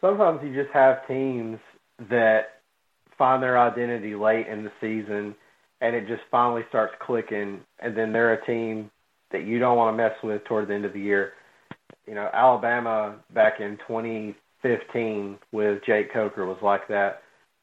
Sometimes 0.00 0.40
you 0.44 0.54
just 0.54 0.72
have 0.72 1.06
teams 1.08 1.58
that 2.08 2.60
find 3.16 3.42
their 3.42 3.58
identity 3.58 4.14
late 4.14 4.46
in 4.46 4.62
the 4.62 4.70
season 4.80 5.34
and 5.80 5.96
it 5.96 6.06
just 6.06 6.22
finally 6.30 6.62
starts 6.68 6.94
clicking 7.00 7.60
and 7.80 7.96
then 7.96 8.12
they're 8.12 8.34
a 8.34 8.46
team 8.46 8.90
that 9.32 9.44
you 9.44 9.58
don't 9.58 9.76
want 9.76 9.92
to 9.92 9.96
mess 9.96 10.14
with 10.22 10.44
toward 10.44 10.68
the 10.68 10.74
end 10.74 10.84
of 10.84 10.92
the 10.92 11.00
year. 11.00 11.32
You 12.06 12.14
know, 12.14 12.30
Alabama 12.32 13.16
back 13.34 13.60
in 13.60 13.76
2015 13.88 15.38
with 15.50 15.82
Jake 15.84 16.12
Coker 16.12 16.46
was 16.46 16.58
like 16.62 16.86
that. 16.88 17.22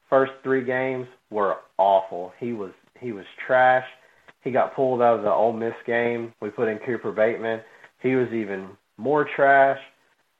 First 0.09 0.33
3 0.43 0.65
games 0.65 1.07
were 1.36 1.57
awful. 1.77 2.31
He 2.39 2.53
was 2.53 2.71
he 2.99 3.11
was 3.11 3.25
trash. 3.45 3.86
He 4.41 4.51
got 4.51 4.75
pulled 4.75 5.01
out 5.01 5.17
of 5.17 5.23
the 5.23 5.31
Ole 5.31 5.53
Miss 5.53 5.73
game. 5.86 6.33
We 6.41 6.49
put 6.49 6.69
in 6.69 6.79
Cooper 6.86 7.11
Bateman. 7.11 7.59
He 8.01 8.15
was 8.15 8.29
even 8.31 8.69
more 8.97 9.27
trash. 9.36 9.79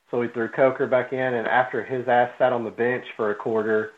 So 0.09 0.19
we 0.19 0.29
threw 0.29 0.47
Coker 0.49 0.87
back 0.87 1.11
in, 1.11 1.19
and 1.19 1.47
after 1.47 1.83
his 1.83 2.07
ass 2.07 2.29
sat 2.37 2.53
on 2.53 2.63
the 2.63 2.69
bench 2.69 3.03
for 3.17 3.31
a 3.31 3.35
quarter, 3.35 3.91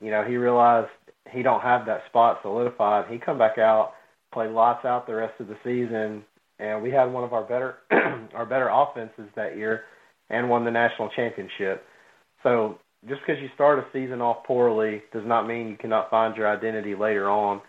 you 0.00 0.10
know, 0.10 0.24
he 0.24 0.36
realized 0.36 0.88
he 1.30 1.42
don't 1.42 1.60
have 1.60 1.84
that 1.86 2.02
spot 2.08 2.38
solidified. 2.42 3.10
He 3.10 3.18
come 3.18 3.36
back 3.36 3.58
out, 3.58 3.92
played 4.32 4.50
lots 4.50 4.84
out 4.84 5.06
the 5.06 5.14
rest 5.14 5.34
of 5.40 5.48
the 5.48 5.56
season, 5.64 6.24
and 6.58 6.82
we 6.82 6.90
had 6.90 7.06
one 7.06 7.24
of 7.24 7.32
our 7.32 7.42
better 7.42 7.74
our 8.34 8.46
better 8.46 8.68
offenses 8.68 9.28
that 9.34 9.56
year, 9.56 9.82
and 10.30 10.48
won 10.48 10.64
the 10.64 10.70
national 10.70 11.10
championship. 11.10 11.84
So 12.42 12.78
just 13.08 13.20
because 13.26 13.40
you 13.42 13.48
start 13.54 13.78
a 13.78 13.86
season 13.92 14.20
off 14.20 14.44
poorly 14.44 15.02
does 15.12 15.24
not 15.24 15.46
mean 15.46 15.68
you 15.68 15.76
cannot 15.76 16.10
find 16.10 16.36
your 16.36 16.48
identity 16.48 16.94
later 16.94 17.28
on, 17.28 17.60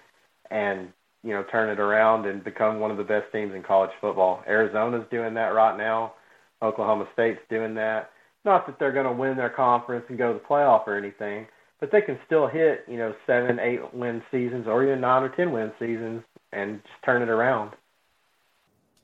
and 0.49 0.89
you 1.23 1.33
know 1.33 1.43
turn 1.51 1.69
it 1.69 1.79
around 1.79 2.25
and 2.25 2.43
become 2.43 2.79
one 2.79 2.91
of 2.91 2.97
the 2.97 3.03
best 3.03 3.31
teams 3.31 3.53
in 3.53 3.63
college 3.63 3.91
football. 4.01 4.43
Arizona's 4.47 5.05
doing 5.11 5.33
that 5.35 5.53
right 5.53 5.77
now. 5.77 6.13
Oklahoma 6.61 7.07
State's 7.13 7.41
doing 7.49 7.75
that. 7.75 8.11
Not 8.45 8.65
that 8.67 8.79
they're 8.79 8.93
going 8.93 9.05
to 9.05 9.11
win 9.11 9.37
their 9.37 9.49
conference 9.49 10.05
and 10.09 10.17
go 10.17 10.33
to 10.33 10.39
the 10.39 10.45
playoff 10.45 10.87
or 10.87 10.97
anything, 10.97 11.47
but 11.79 11.91
they 11.91 12.01
can 12.01 12.17
still 12.25 12.47
hit, 12.47 12.85
you 12.87 12.97
know, 12.97 13.13
seven, 13.27 13.59
eight 13.59 13.93
win 13.93 14.23
seasons 14.31 14.67
or 14.67 14.83
even 14.83 15.01
nine 15.01 15.23
or 15.23 15.29
ten 15.29 15.51
win 15.51 15.71
seasons 15.79 16.23
and 16.51 16.81
just 16.81 17.03
turn 17.03 17.21
it 17.21 17.29
around. 17.29 17.71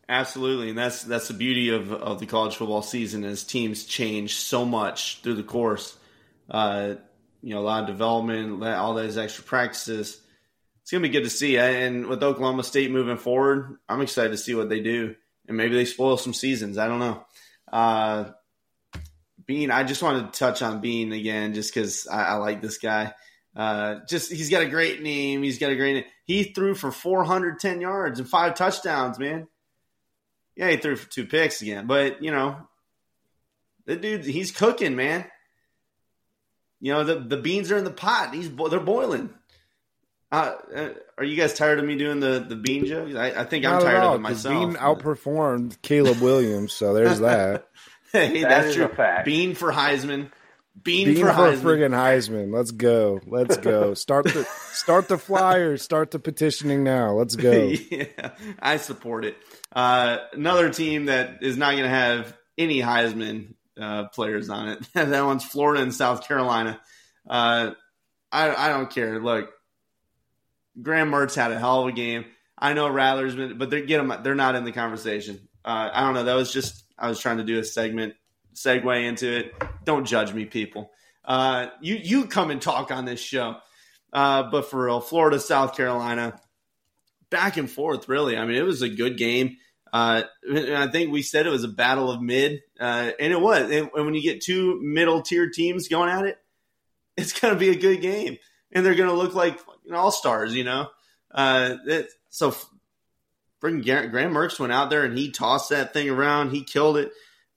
Absolutely, 0.09 0.69
and 0.69 0.77
that's 0.77 1.03
that's 1.03 1.27
the 1.29 1.33
beauty 1.33 1.69
of 1.69 1.91
of 1.93 2.19
the 2.19 2.25
college 2.25 2.55
football 2.55 2.81
season 2.81 3.23
is 3.23 3.43
teams 3.43 3.85
change 3.85 4.35
so 4.35 4.65
much 4.65 5.21
through 5.21 5.35
the 5.35 5.43
course. 5.43 5.97
Uh, 6.49 6.95
you 7.41 7.53
know, 7.53 7.61
a 7.61 7.63
lot 7.63 7.83
of 7.83 7.87
development, 7.87 8.63
all 8.63 8.93
those 8.93 9.17
extra 9.17 9.43
practices. 9.43 10.19
It's 10.81 10.91
gonna 10.91 11.01
be 11.01 11.09
good 11.09 11.23
to 11.23 11.29
see. 11.29 11.57
And 11.57 12.07
with 12.07 12.23
Oklahoma 12.23 12.63
State 12.63 12.91
moving 12.91 13.17
forward, 13.17 13.77
I'm 13.87 14.01
excited 14.01 14.31
to 14.31 14.37
see 14.37 14.55
what 14.55 14.69
they 14.69 14.81
do, 14.81 15.15
and 15.47 15.57
maybe 15.57 15.75
they 15.75 15.85
spoil 15.85 16.17
some 16.17 16.33
seasons. 16.33 16.77
I 16.77 16.87
don't 16.87 16.99
know. 16.99 17.25
Uh, 17.71 18.31
Bean, 19.45 19.71
I 19.71 19.83
just 19.83 20.03
wanted 20.03 20.31
to 20.31 20.39
touch 20.39 20.61
on 20.61 20.81
Bean 20.81 21.11
again, 21.11 21.53
just 21.53 21.73
because 21.73 22.07
I, 22.07 22.23
I 22.23 22.33
like 22.35 22.61
this 22.61 22.77
guy. 22.77 23.13
Uh, 23.55 23.99
just 24.07 24.31
he's 24.31 24.49
got 24.49 24.63
a 24.63 24.69
great 24.69 25.01
name. 25.01 25.43
He's 25.43 25.59
got 25.59 25.71
a 25.71 25.75
great 25.75 25.93
name. 25.93 26.05
He 26.25 26.43
threw 26.43 26.73
for 26.75 26.91
410 26.91 27.81
yards 27.81 28.19
and 28.19 28.27
five 28.27 28.55
touchdowns, 28.55 29.19
man. 29.19 29.47
Yeah, 30.55 30.69
he 30.69 30.77
threw 30.77 30.95
for 30.95 31.09
two 31.09 31.25
picks 31.25 31.61
again, 31.61 31.87
but 31.87 32.23
you 32.23 32.31
know, 32.31 32.57
the 33.85 33.95
dude, 33.95 34.25
he's 34.25 34.51
cooking, 34.51 34.95
man. 34.95 35.25
You 36.83 36.91
know, 36.91 37.05
the 37.05 37.15
the 37.15 37.37
beans 37.37 37.71
are 37.71 37.77
in 37.77 37.85
the 37.85 37.91
pot. 37.91 38.33
He's 38.35 38.49
they're 38.53 38.79
boiling. 38.81 39.29
Uh, 40.33 40.55
uh, 40.75 40.89
are 41.17 41.23
you 41.23 41.37
guys 41.37 41.53
tired 41.53 41.79
of 41.79 41.85
me 41.85 41.95
doing 41.95 42.19
the 42.19 42.45
the 42.45 42.57
bean 42.57 42.85
joke? 42.85 43.15
I, 43.15 43.31
I 43.41 43.43
think 43.45 43.65
I'm 43.65 43.81
tired 43.81 44.03
all, 44.03 44.15
of 44.15 44.19
it 44.19 44.23
'cause 44.25 44.43
myself. 44.45 44.67
Bean 44.73 44.75
outperformed 44.77 45.81
Caleb 45.81 46.19
Williams, 46.19 46.73
so 46.73 46.93
there's 46.93 47.19
that. 47.21 47.69
hey, 48.11 48.41
That 48.41 48.49
that's 48.49 48.67
is 48.67 48.75
true. 48.75 48.89
fact. 48.89 49.23
Bean 49.25 49.55
for 49.55 49.71
Heisman. 49.71 50.29
Bean, 50.83 51.05
Bean 51.13 51.23
for 51.23 51.31
for 51.31 51.33
Heisman. 51.33 51.61
friggin' 51.61 51.91
Heisman. 51.91 52.53
Let's 52.53 52.71
go. 52.71 53.21
Let's 53.27 53.55
go. 53.55 53.93
Start 53.93 54.25
the 54.25 54.43
start 54.73 55.07
the 55.07 55.17
flyers. 55.17 55.83
Start 55.83 56.11
the 56.11 56.19
petitioning 56.19 56.83
now. 56.83 57.11
Let's 57.13 57.37
go. 57.37 57.71
yeah, 57.91 58.31
I 58.59 58.75
support 58.75 59.23
it. 59.23 59.37
Uh, 59.71 60.17
another 60.33 60.69
team 60.69 61.05
that 61.05 61.43
is 61.43 61.55
not 61.55 61.71
going 61.71 61.83
to 61.83 61.89
have 61.89 62.35
any 62.57 62.81
Heisman 62.81 63.53
uh, 63.79 64.05
players 64.09 64.49
on 64.49 64.69
it. 64.69 64.87
that 64.93 65.25
one's 65.25 65.43
Florida 65.43 65.81
and 65.81 65.93
South 65.93 66.27
Carolina. 66.27 66.79
Uh, 67.27 67.71
I 68.31 68.55
I 68.55 68.69
don't 68.69 68.89
care. 68.89 69.19
Look, 69.19 69.49
Graham 70.81 71.11
Mertz 71.11 71.35
had 71.35 71.51
a 71.51 71.59
hell 71.59 71.81
of 71.81 71.87
a 71.87 71.91
game. 71.91 72.25
I 72.57 72.73
know 72.73 72.89
Rattler's 72.89 73.35
been, 73.35 73.57
but 73.57 73.69
they're 73.69 73.81
get 73.81 73.97
them. 73.97 74.23
They're 74.23 74.35
not 74.35 74.55
in 74.55 74.63
the 74.63 74.71
conversation. 74.71 75.47
Uh, 75.65 75.89
I 75.93 76.01
don't 76.01 76.13
know. 76.13 76.23
That 76.23 76.35
was 76.35 76.51
just 76.51 76.83
I 76.97 77.07
was 77.09 77.19
trying 77.19 77.37
to 77.37 77.43
do 77.43 77.59
a 77.59 77.63
segment 77.63 78.15
segue 78.55 79.03
into 79.07 79.37
it. 79.37 79.53
Don't 79.83 80.05
judge 80.05 80.33
me, 80.33 80.45
people. 80.45 80.91
Uh, 81.25 81.67
you 81.81 81.95
you 81.95 82.25
come 82.25 82.51
and 82.51 82.61
talk 82.61 82.91
on 82.91 83.05
this 83.05 83.19
show. 83.19 83.57
Uh, 84.11 84.43
but 84.43 84.69
for 84.69 84.85
real, 84.85 85.01
Florida, 85.01 85.39
South 85.39 85.75
Carolina, 85.75 86.39
back 87.29 87.57
and 87.57 87.69
forth. 87.69 88.07
Really, 88.07 88.37
I 88.37 88.45
mean, 88.45 88.57
it 88.57 88.65
was 88.65 88.81
a 88.81 88.89
good 88.89 89.17
game. 89.17 89.57
Uh, 89.93 90.23
I 90.51 90.87
think 90.87 91.11
we 91.11 91.21
said 91.21 91.45
it 91.45 91.51
was 91.51 91.63
a 91.63 91.69
battle 91.69 92.09
of 92.09 92.19
mid, 92.19 92.63
uh, 92.79 93.11
and 93.19 93.31
it 93.31 93.39
was. 93.39 93.69
And 93.69 93.91
when 93.93 94.15
you 94.15 94.23
get 94.23 94.41
two 94.41 94.81
middle 94.81 95.21
tier 95.21 95.51
teams 95.51 95.87
going 95.87 96.09
at 96.09 96.25
it, 96.25 96.39
it's 97.17 97.39
going 97.39 97.53
to 97.53 97.59
be 97.59 97.69
a 97.69 97.79
good 97.79 98.01
game, 98.01 98.37
and 98.71 98.83
they're 98.83 98.95
going 98.95 99.09
to 99.09 99.15
look 99.15 99.35
like 99.35 99.59
all 99.93 100.09
stars. 100.09 100.55
You 100.55 100.63
know, 100.63 100.89
uh, 101.31 101.75
it, 101.85 102.09
so 102.31 102.55
bring 103.63 103.81
Graham 103.81 104.33
Mertz 104.33 104.59
went 104.59 104.73
out 104.73 104.89
there 104.89 105.05
and 105.05 105.17
he 105.17 105.31
tossed 105.31 105.69
that 105.69 105.93
thing 105.93 106.09
around. 106.09 106.49
He 106.49 106.63
killed 106.63 106.97
it. 106.97 107.11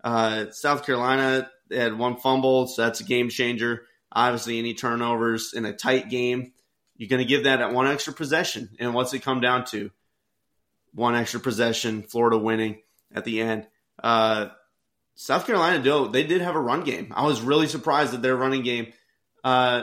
Uh, 0.05 0.53
South 0.53 0.87
Carolina 0.87 1.51
had 1.69 1.99
one 1.99 2.17
fumble, 2.19 2.69
so 2.69 2.83
that's 2.83 3.01
a 3.01 3.05
game 3.05 3.29
changer. 3.29 3.87
Obviously, 4.13 4.61
any 4.61 4.75
turnovers 4.75 5.53
in 5.53 5.65
a 5.65 5.73
tight 5.73 6.09
game, 6.09 6.53
you're 6.97 7.09
going 7.09 7.23
to 7.23 7.29
give 7.29 7.45
that 7.45 7.61
at 7.61 7.73
one 7.73 7.89
extra 7.89 8.13
possession. 8.13 8.69
And 8.79 8.95
what's 8.95 9.13
it 9.15 9.23
come 9.23 9.41
down 9.41 9.65
to? 9.67 9.91
One 10.97 11.15
extra 11.15 11.41
possession, 11.41 12.05
Florida 12.05 12.39
winning 12.39 12.81
at 13.15 13.27
the 13.27 13.43
end. 13.43 13.67
Uh, 14.03 14.49
South 15.15 15.47
Carolina, 15.47 15.83
though, 15.83 16.09
they 16.09 16.23
did 16.23 16.41
have 16.41 16.57
a 16.57 16.61
run 16.61 16.85
game. 16.85 17.13
I 17.15 17.27
was 17.27 17.43
really 17.43 17.67
surprised 17.67 18.15
at 18.15 18.23
their 18.23 18.35
running 18.35 18.63
game, 18.63 18.95
uh, 19.45 19.83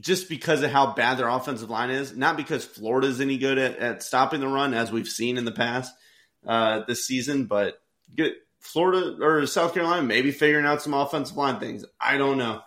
just 0.00 0.28
because 0.28 0.62
of 0.62 0.70
how 0.70 0.92
bad 0.94 1.18
their 1.18 1.26
offensive 1.26 1.70
line 1.70 1.90
is. 1.90 2.16
Not 2.16 2.36
because 2.36 2.64
Florida 2.64 3.08
is 3.08 3.20
any 3.20 3.36
good 3.36 3.58
at, 3.58 3.78
at, 3.78 4.02
stopping 4.04 4.38
the 4.38 4.46
run, 4.46 4.74
as 4.74 4.92
we've 4.92 5.08
seen 5.08 5.38
in 5.38 5.44
the 5.44 5.50
past 5.50 5.92
uh, 6.46 6.82
this 6.86 7.04
season, 7.04 7.46
but 7.46 7.82
good. 8.14 8.34
Florida 8.60 9.16
or 9.20 9.44
South 9.46 9.74
Carolina 9.74 10.02
maybe 10.04 10.30
figuring 10.30 10.66
out 10.66 10.82
some 10.82 10.94
offensive 10.94 11.36
line 11.36 11.58
things. 11.58 11.84
I 12.00 12.16
don't 12.16 12.38
know. 12.38 12.62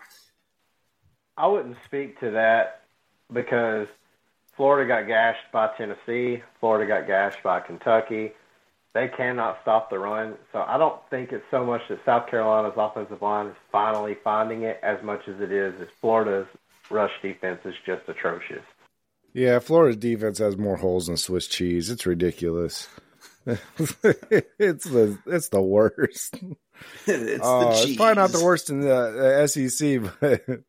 I 1.38 1.46
wouldn't 1.46 1.76
speak 1.86 2.20
to 2.20 2.32
that 2.32 2.82
because 3.32 3.86
Florida 4.60 4.86
got 4.86 5.06
gashed 5.06 5.50
by 5.54 5.70
Tennessee. 5.78 6.42
Florida 6.60 6.86
got 6.86 7.06
gashed 7.06 7.42
by 7.42 7.60
Kentucky. 7.60 8.32
They 8.92 9.08
cannot 9.08 9.56
stop 9.62 9.88
the 9.88 9.98
run. 9.98 10.34
So 10.52 10.58
I 10.58 10.76
don't 10.76 11.00
think 11.08 11.32
it's 11.32 11.46
so 11.50 11.64
much 11.64 11.80
that 11.88 12.04
South 12.04 12.28
Carolina's 12.28 12.74
offensive 12.76 13.22
line 13.22 13.46
is 13.46 13.56
finally 13.72 14.18
finding 14.22 14.64
it 14.64 14.78
as 14.82 15.02
much 15.02 15.20
as 15.28 15.40
it 15.40 15.50
is 15.50 15.80
as 15.80 15.88
Florida's 16.02 16.46
rush 16.90 17.10
defense 17.22 17.60
is 17.64 17.72
just 17.86 18.06
atrocious. 18.06 18.60
Yeah, 19.32 19.60
Florida's 19.60 19.96
defense 19.96 20.36
has 20.40 20.58
more 20.58 20.76
holes 20.76 21.06
than 21.06 21.16
Swiss 21.16 21.46
cheese. 21.46 21.88
It's 21.88 22.04
ridiculous. 22.04 22.86
it's 23.46 24.84
the 24.84 25.18
it's 25.24 25.48
the 25.48 25.62
worst. 25.62 26.34
it's, 27.06 27.42
uh, 27.42 27.70
it's 27.72 27.96
probably 27.96 28.14
not 28.14 28.30
the 28.30 28.44
worst 28.44 28.68
in 28.68 28.80
the, 28.80 29.46
the 29.48 29.48
SEC, 29.48 30.02
but 30.20 30.60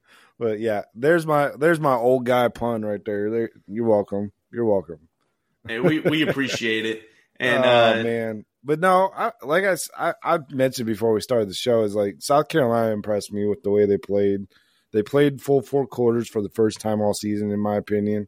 but 0.42 0.60
yeah, 0.60 0.82
there's 0.96 1.28
my 1.28 1.52
there's 1.56 1.80
my 1.80 1.94
old 1.94 2.26
guy 2.26 2.48
pun 2.48 2.82
right 2.82 3.06
there. 3.06 3.30
there 3.30 3.52
you're 3.68 3.86
welcome. 3.86 4.32
You're 4.52 4.66
welcome. 4.66 5.08
Hey, 5.68 5.80
we 5.80 6.00
we 6.00 6.28
appreciate 6.28 6.86
it. 6.86 7.04
And 7.40 7.66
oh, 7.66 7.68
uh, 7.68 8.04
man, 8.04 8.46
but 8.64 8.80
no, 8.80 9.10
I, 9.18 9.32
like 9.42 9.64
I, 9.64 9.76
I 9.98 10.14
I 10.24 10.40
mentioned 10.52 10.86
before 10.86 11.12
we 11.12 11.22
started 11.22 11.50
the 11.50 11.56
show 11.56 11.82
is 11.82 11.96
like 11.96 12.18
South 12.20 12.50
Carolina 12.50 12.92
impressed 12.94 13.34
me 13.34 13.48
with 13.48 13.64
the 13.64 13.72
way 13.72 13.88
they 13.88 13.98
played. 13.98 14.42
They 14.94 15.02
played 15.02 15.42
full 15.42 15.64
four 15.64 15.88
quarters 15.88 16.30
for 16.30 16.44
the 16.44 16.52
first 16.52 16.80
time 16.80 17.02
all 17.02 17.16
season, 17.16 17.50
in 17.50 17.60
my 17.60 17.78
opinion. 17.78 18.28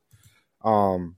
Um, 0.64 1.18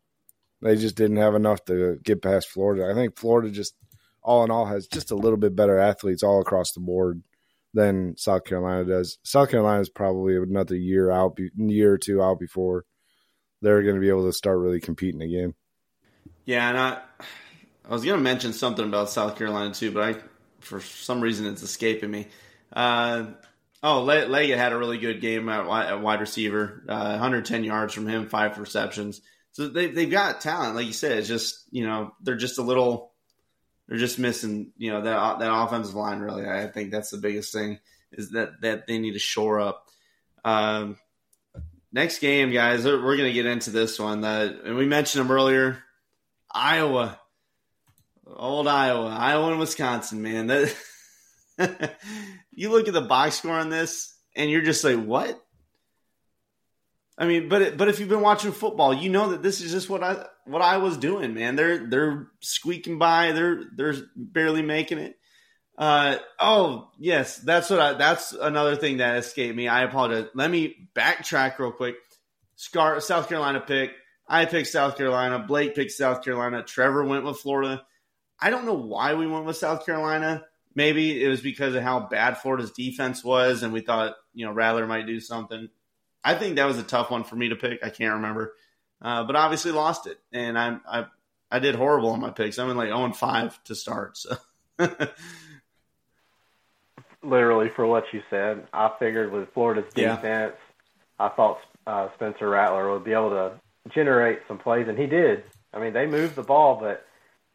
they 0.62 0.76
just 0.76 0.98
didn't 0.98 1.16
have 1.18 1.36
enough 1.36 1.64
to 1.66 1.98
get 2.04 2.22
past 2.22 2.50
Florida. 2.50 2.92
I 2.92 2.94
think 2.94 3.18
Florida 3.18 3.50
just 3.50 3.76
all 4.22 4.44
in 4.44 4.52
all 4.52 4.66
has 4.66 4.88
just 4.88 5.12
a 5.12 5.16
little 5.16 5.38
bit 5.38 5.56
better 5.56 5.80
athletes 5.80 6.22
all 6.22 6.42
across 6.42 6.74
the 6.74 6.82
board 6.82 7.24
than 7.76 8.16
South 8.18 8.46
Carolina 8.46 8.86
does. 8.86 9.20
South 9.24 9.52
Carolina 9.52 9.82
is 9.82 9.90
probably 9.90 10.38
another 10.38 10.76
year 10.76 11.12
out, 11.12 11.38
year 11.58 11.94
or 11.94 11.98
two 11.98 12.24
out 12.24 12.40
before 12.40 12.86
they're 13.62 13.84
going 13.84 13.96
to 13.96 14.02
be 14.02 14.10
able 14.10 14.26
to 14.26 14.34
start 14.34 14.60
really 14.60 14.80
competing 14.80 15.22
again. 15.22 15.54
Yeah, 16.46 16.70
and 16.70 16.78
I, 16.78 17.02
I 17.88 17.90
was 17.90 18.06
going 18.06 18.18
to 18.18 18.24
mention 18.24 18.54
something 18.54 18.86
about 18.86 19.10
South 19.10 19.38
Carolina 19.38 19.74
too, 19.74 19.92
but 19.92 20.04
I, 20.04 20.16
for 20.62 20.80
some 20.80 21.22
reason, 21.22 21.46
it's 21.48 21.64
escaping 21.64 22.10
me. 22.10 22.28
Uh, 22.72 23.26
oh, 23.84 24.06
Legette 24.06 24.58
had 24.58 24.72
a 24.72 24.78
really 24.78 24.98
good 24.98 25.20
game 25.20 25.50
at, 25.50 26.02
wide 26.02 26.22
receiver, 26.22 26.84
uh, 26.88 27.10
110 27.10 27.64
yards 27.64 27.94
from 27.94 28.08
him, 28.08 28.30
five 28.30 28.58
receptions. 28.58 29.22
So 29.52 29.70
they 29.70 29.88
they've 29.88 30.10
got 30.12 30.42
talent, 30.42 30.76
like 30.76 30.86
you 30.86 30.94
said. 30.94 31.18
It's 31.18 31.30
just 31.30 31.64
you 31.72 31.88
know 31.88 32.14
they're 32.22 32.36
just 32.36 32.58
a 32.58 32.62
little 32.62 33.14
they're 33.88 33.98
just 33.98 34.20
missing, 34.20 34.72
you 34.78 34.92
know, 34.92 35.02
that 35.02 35.40
that 35.40 35.54
offensive 35.54 35.96
line. 35.96 36.20
Really, 36.20 36.48
I 36.48 36.68
think 36.68 36.92
that's 36.92 37.12
the 37.12 37.18
biggest 37.18 37.54
thing 37.54 37.80
is 38.12 38.32
that 38.32 38.62
that 38.62 38.88
they 38.88 38.98
need 38.98 39.14
to 39.14 39.20
shore 39.20 39.60
up. 39.60 39.88
Um, 40.44 40.98
next 41.92 42.20
game, 42.20 42.52
guys, 42.52 42.86
we're 42.86 43.18
going 43.18 43.30
to 43.30 43.34
get 43.34 43.46
into 43.46 43.72
this 43.72 44.00
one. 44.00 44.22
That 44.22 44.62
and 44.66 44.76
we 44.76 44.86
mentioned 44.86 45.24
them 45.24 45.32
earlier. 45.32 45.84
Iowa, 46.52 47.20
old 48.26 48.68
Iowa, 48.68 49.10
Iowa 49.10 49.52
and 49.52 49.60
Wisconsin, 49.60 50.22
man. 50.22 50.48
That 50.48 50.76
you 52.52 52.72
look 52.72 52.88
at 52.88 52.94
the 52.94 53.02
box 53.02 53.36
score 53.36 53.54
on 53.54 53.70
this, 53.70 54.16
and 54.36 54.50
you're 54.50 54.62
just 54.62 54.84
like, 54.84 55.04
what? 55.04 55.40
I 57.18 57.26
mean, 57.26 57.48
but 57.48 57.78
but 57.78 57.88
if 57.88 58.00
you've 58.00 58.10
been 58.10 58.22
watching 58.22 58.52
football, 58.52 58.94
you 58.94 59.10
know 59.10 59.30
that 59.30 59.42
this 59.42 59.62
is 59.62 59.72
just 59.72 59.90
what 59.90 60.04
I 60.04 60.26
what 60.46 60.62
I 60.62 60.78
was 60.78 60.98
doing, 60.98 61.34
man. 61.34 61.56
They're 61.56 61.88
they're 61.88 62.28
squeaking 62.42 62.98
by. 63.00 63.32
They're 63.32 63.64
they're 63.76 63.96
barely 64.16 64.62
making 64.62 64.98
it. 64.98 65.18
Uh, 65.78 66.18
oh 66.40 66.90
yes, 66.98 67.38
that's 67.38 67.70
what 67.70 67.80
I. 67.80 67.94
That's 67.94 68.34
another 68.34 68.76
thing 68.76 68.98
that 68.98 69.18
escaped 69.18 69.56
me. 69.56 69.68
I 69.68 69.84
apologize. 69.84 70.30
Let 70.34 70.52
me 70.52 70.90
backtrack 70.94 71.58
real 71.58 71.72
quick. 71.72 71.96
Scar 72.58 73.00
South 73.00 73.30
Carolina 73.30 73.62
pick. 73.62 73.92
I 74.28 74.46
picked 74.46 74.68
South 74.68 74.98
Carolina. 74.98 75.40
Blake 75.40 75.76
picked 75.76 75.92
South 75.92 76.24
Carolina. 76.24 76.64
Trevor 76.64 77.04
went 77.06 77.24
with 77.24 77.38
Florida. 77.38 77.86
I 78.40 78.50
don't 78.50 78.66
know 78.66 78.74
why 78.74 79.14
we 79.14 79.28
went 79.28 79.46
with 79.46 79.58
South 79.58 79.86
Carolina. 79.86 80.44
Maybe 80.74 81.24
it 81.24 81.30
was 81.30 81.42
because 81.42 81.76
of 81.76 81.84
how 81.84 82.02
bad 82.02 82.38
Florida's 82.40 82.72
defense 82.72 83.24
was, 83.24 83.64
and 83.64 83.72
we 83.72 83.80
thought 83.80 84.16
you 84.34 84.46
know 84.46 84.52
Rattler 84.52 84.86
might 84.86 85.08
do 85.08 85.22
something. 85.22 85.70
I 86.26 86.34
think 86.34 86.56
that 86.56 86.66
was 86.66 86.80
a 86.80 86.84
tough 86.84 87.12
one 87.12 87.24
for 87.24 87.36
me 87.36 87.50
to 87.50 87.56
pick. 87.56 87.86
I 87.86 87.90
can't 87.90 88.16
remember, 88.16 88.56
uh, 89.02 89.24
but 89.24 89.36
obviously 89.36 89.72
lost 89.72 90.08
it, 90.08 90.20
and 90.34 90.58
I 90.58 90.78
I 90.90 91.06
I 91.52 91.60
did 91.60 91.76
horrible 91.76 92.10
on 92.10 92.20
my 92.20 92.32
picks. 92.32 92.58
I'm 92.58 92.70
in 92.72 92.78
like 92.78 92.90
0 92.90 93.06
and 93.06 93.16
5 93.16 93.64
to 93.66 93.76
start. 93.76 94.18
So. 94.18 94.36
Literally, 97.24 97.70
for 97.76 97.86
what 97.88 98.06
you 98.12 98.22
said, 98.30 98.68
I 98.74 98.92
figured 99.00 99.32
with 99.32 99.54
Florida's 99.54 99.92
defense, 99.94 100.24
yeah. 100.24 101.26
I 101.26 101.30
thought 101.30 101.60
uh, 101.88 102.10
Spencer 102.16 102.50
Rattler 102.50 102.92
would 102.92 103.04
be 103.04 103.14
able 103.14 103.30
to 103.30 103.54
generate 103.94 104.40
some 104.48 104.58
plays, 104.58 104.88
and 104.88 104.98
he 104.98 105.06
did. 105.06 105.44
I 105.74 105.80
mean, 105.80 105.94
they 105.94 106.06
moved 106.06 106.36
the 106.36 106.44
ball, 106.44 106.78
but 106.80 107.06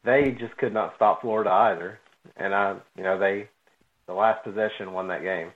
they 0.03 0.31
just 0.31 0.57
could 0.57 0.73
not 0.73 0.95
stop 0.95 1.21
Florida 1.21 1.51
either. 1.51 1.99
And 2.37 2.53
I, 2.53 2.75
you 2.97 3.03
know, 3.03 3.17
they 3.17 3.49
the 4.07 4.13
last 4.13 4.43
possession 4.43 4.93
won 4.93 5.07
that 5.09 5.23
game. 5.23 5.51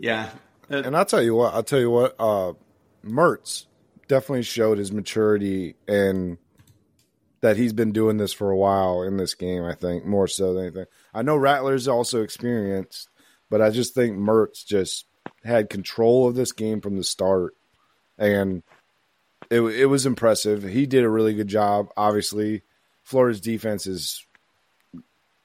Yeah, 0.00 0.30
and 0.70 0.96
I'll 0.96 1.04
tell 1.04 1.22
you 1.22 1.34
what, 1.34 1.54
I'll 1.54 1.62
tell 1.62 1.80
you 1.80 1.90
what, 1.90 2.14
uh, 2.18 2.52
Mertz 3.04 3.66
definitely 4.08 4.42
showed 4.42 4.78
his 4.78 4.92
maturity 4.92 5.76
and 5.86 6.38
that 7.40 7.56
he's 7.56 7.72
been 7.72 7.92
doing 7.92 8.16
this 8.16 8.32
for 8.32 8.50
a 8.50 8.56
while 8.56 9.02
in 9.02 9.16
this 9.16 9.34
game, 9.34 9.62
I 9.64 9.74
think, 9.74 10.04
more 10.04 10.26
so 10.26 10.54
than 10.54 10.64
anything. 10.64 10.86
I 11.14 11.22
know 11.22 11.36
Rattler's 11.36 11.86
also 11.86 12.22
experienced, 12.22 13.08
but 13.48 13.62
I 13.62 13.70
just 13.70 13.94
think 13.94 14.16
Mertz 14.16 14.66
just 14.66 15.06
had 15.44 15.70
control 15.70 16.26
of 16.26 16.34
this 16.34 16.52
game 16.52 16.80
from 16.80 16.96
the 16.96 17.04
start. 17.04 17.54
And 18.18 18.64
it, 19.50 19.60
it 19.60 19.86
was 19.86 20.04
impressive. 20.04 20.64
He 20.64 20.86
did 20.86 21.04
a 21.04 21.08
really 21.08 21.34
good 21.34 21.48
job. 21.48 21.88
Obviously, 21.96 22.62
Florida's 23.04 23.40
defense 23.40 23.86
is, 23.86 24.26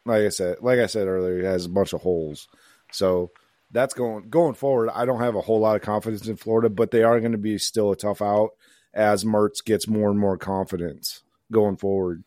like 0.06 0.24
I 0.24 0.30
said, 0.30 0.58
like 0.62 0.80
I 0.80 0.88
said 0.88 1.08
earlier, 1.08 1.46
has 1.46 1.66
a 1.66 1.70
bunch 1.70 1.94
of 1.94 2.02
holes. 2.02 2.48
So 2.92 3.32
that's 3.74 3.94
going 3.94 4.30
going 4.30 4.54
forward. 4.54 4.90
I 4.94 5.06
don't 5.06 5.20
have 5.20 5.36
a 5.36 5.42
whole 5.42 5.60
lot 5.60 5.76
of 5.76 5.82
confidence 5.82 6.28
in 6.28 6.38
Florida, 6.38 6.70
but 6.70 6.92
they 6.92 7.04
are 7.04 7.20
going 7.20 7.34
to 7.34 7.38
be 7.38 7.58
still 7.58 7.92
a 7.92 7.96
tough 7.98 8.22
out 8.22 8.52
as 8.94 9.26
Mertz 9.26 9.64
gets 9.66 9.88
more 9.88 10.10
and 10.10 10.20
more 10.20 10.38
confidence 10.38 11.24
going 11.52 11.76
forward. 11.76 12.24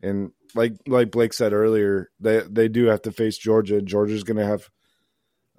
And 0.00 0.30
like 0.54 0.76
like 0.86 1.10
Blake 1.10 1.32
said 1.32 1.52
earlier, 1.52 2.10
they 2.20 2.42
they 2.48 2.68
do 2.68 2.86
have 2.86 3.02
to 3.02 3.12
face 3.12 3.36
Georgia. 3.36 3.82
Georgia's 3.82 4.24
going 4.24 4.36
to 4.36 4.46
have 4.46 4.70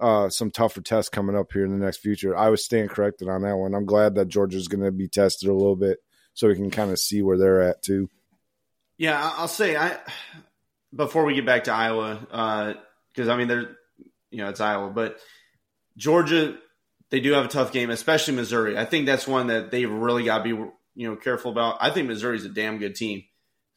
uh, 0.00 0.28
some 0.30 0.50
tougher 0.50 0.80
tests 0.80 1.10
coming 1.10 1.36
up 1.36 1.52
here 1.52 1.64
in 1.64 1.78
the 1.78 1.84
next 1.84 1.98
future. 1.98 2.36
I 2.36 2.48
was 2.48 2.64
staying 2.64 2.88
corrected 2.88 3.28
on 3.28 3.42
that 3.42 3.56
one. 3.56 3.74
I'm 3.74 3.86
glad 3.86 4.14
that 4.14 4.28
Georgia's 4.28 4.68
going 4.68 4.84
to 4.84 4.92
be 4.92 5.08
tested 5.08 5.48
a 5.48 5.54
little 5.54 5.76
bit 5.76 5.98
so 6.34 6.48
we 6.48 6.54
can 6.54 6.70
kind 6.70 6.90
of 6.90 6.98
see 6.98 7.22
where 7.22 7.38
they're 7.38 7.62
at 7.62 7.82
too. 7.82 8.08
Yeah, 8.98 9.32
I'll 9.36 9.48
say 9.48 9.76
I 9.76 9.98
before 10.94 11.24
we 11.24 11.34
get 11.34 11.44
back 11.44 11.64
to 11.64 11.72
Iowa 11.72 12.74
because 13.12 13.28
uh, 13.28 13.32
I 13.32 13.36
mean 13.36 13.48
there 13.48 13.76
you 14.30 14.38
know 14.38 14.48
it's 14.48 14.60
Iowa, 14.60 14.90
but 14.90 15.18
Georgia 15.96 16.56
they 17.10 17.20
do 17.20 17.32
have 17.32 17.44
a 17.44 17.48
tough 17.48 17.72
game, 17.72 17.90
especially 17.90 18.34
Missouri. 18.34 18.76
I 18.76 18.84
think 18.84 19.06
that's 19.06 19.26
one 19.26 19.46
that 19.48 19.70
they've 19.70 19.90
really 19.90 20.24
got 20.24 20.38
to 20.38 20.44
be 20.44 20.50
you 20.50 21.08
know 21.08 21.16
careful 21.16 21.50
about. 21.50 21.78
I 21.80 21.90
think 21.90 22.08
Missouri's 22.08 22.44
a 22.44 22.48
damn 22.48 22.78
good 22.78 22.94
team, 22.94 23.24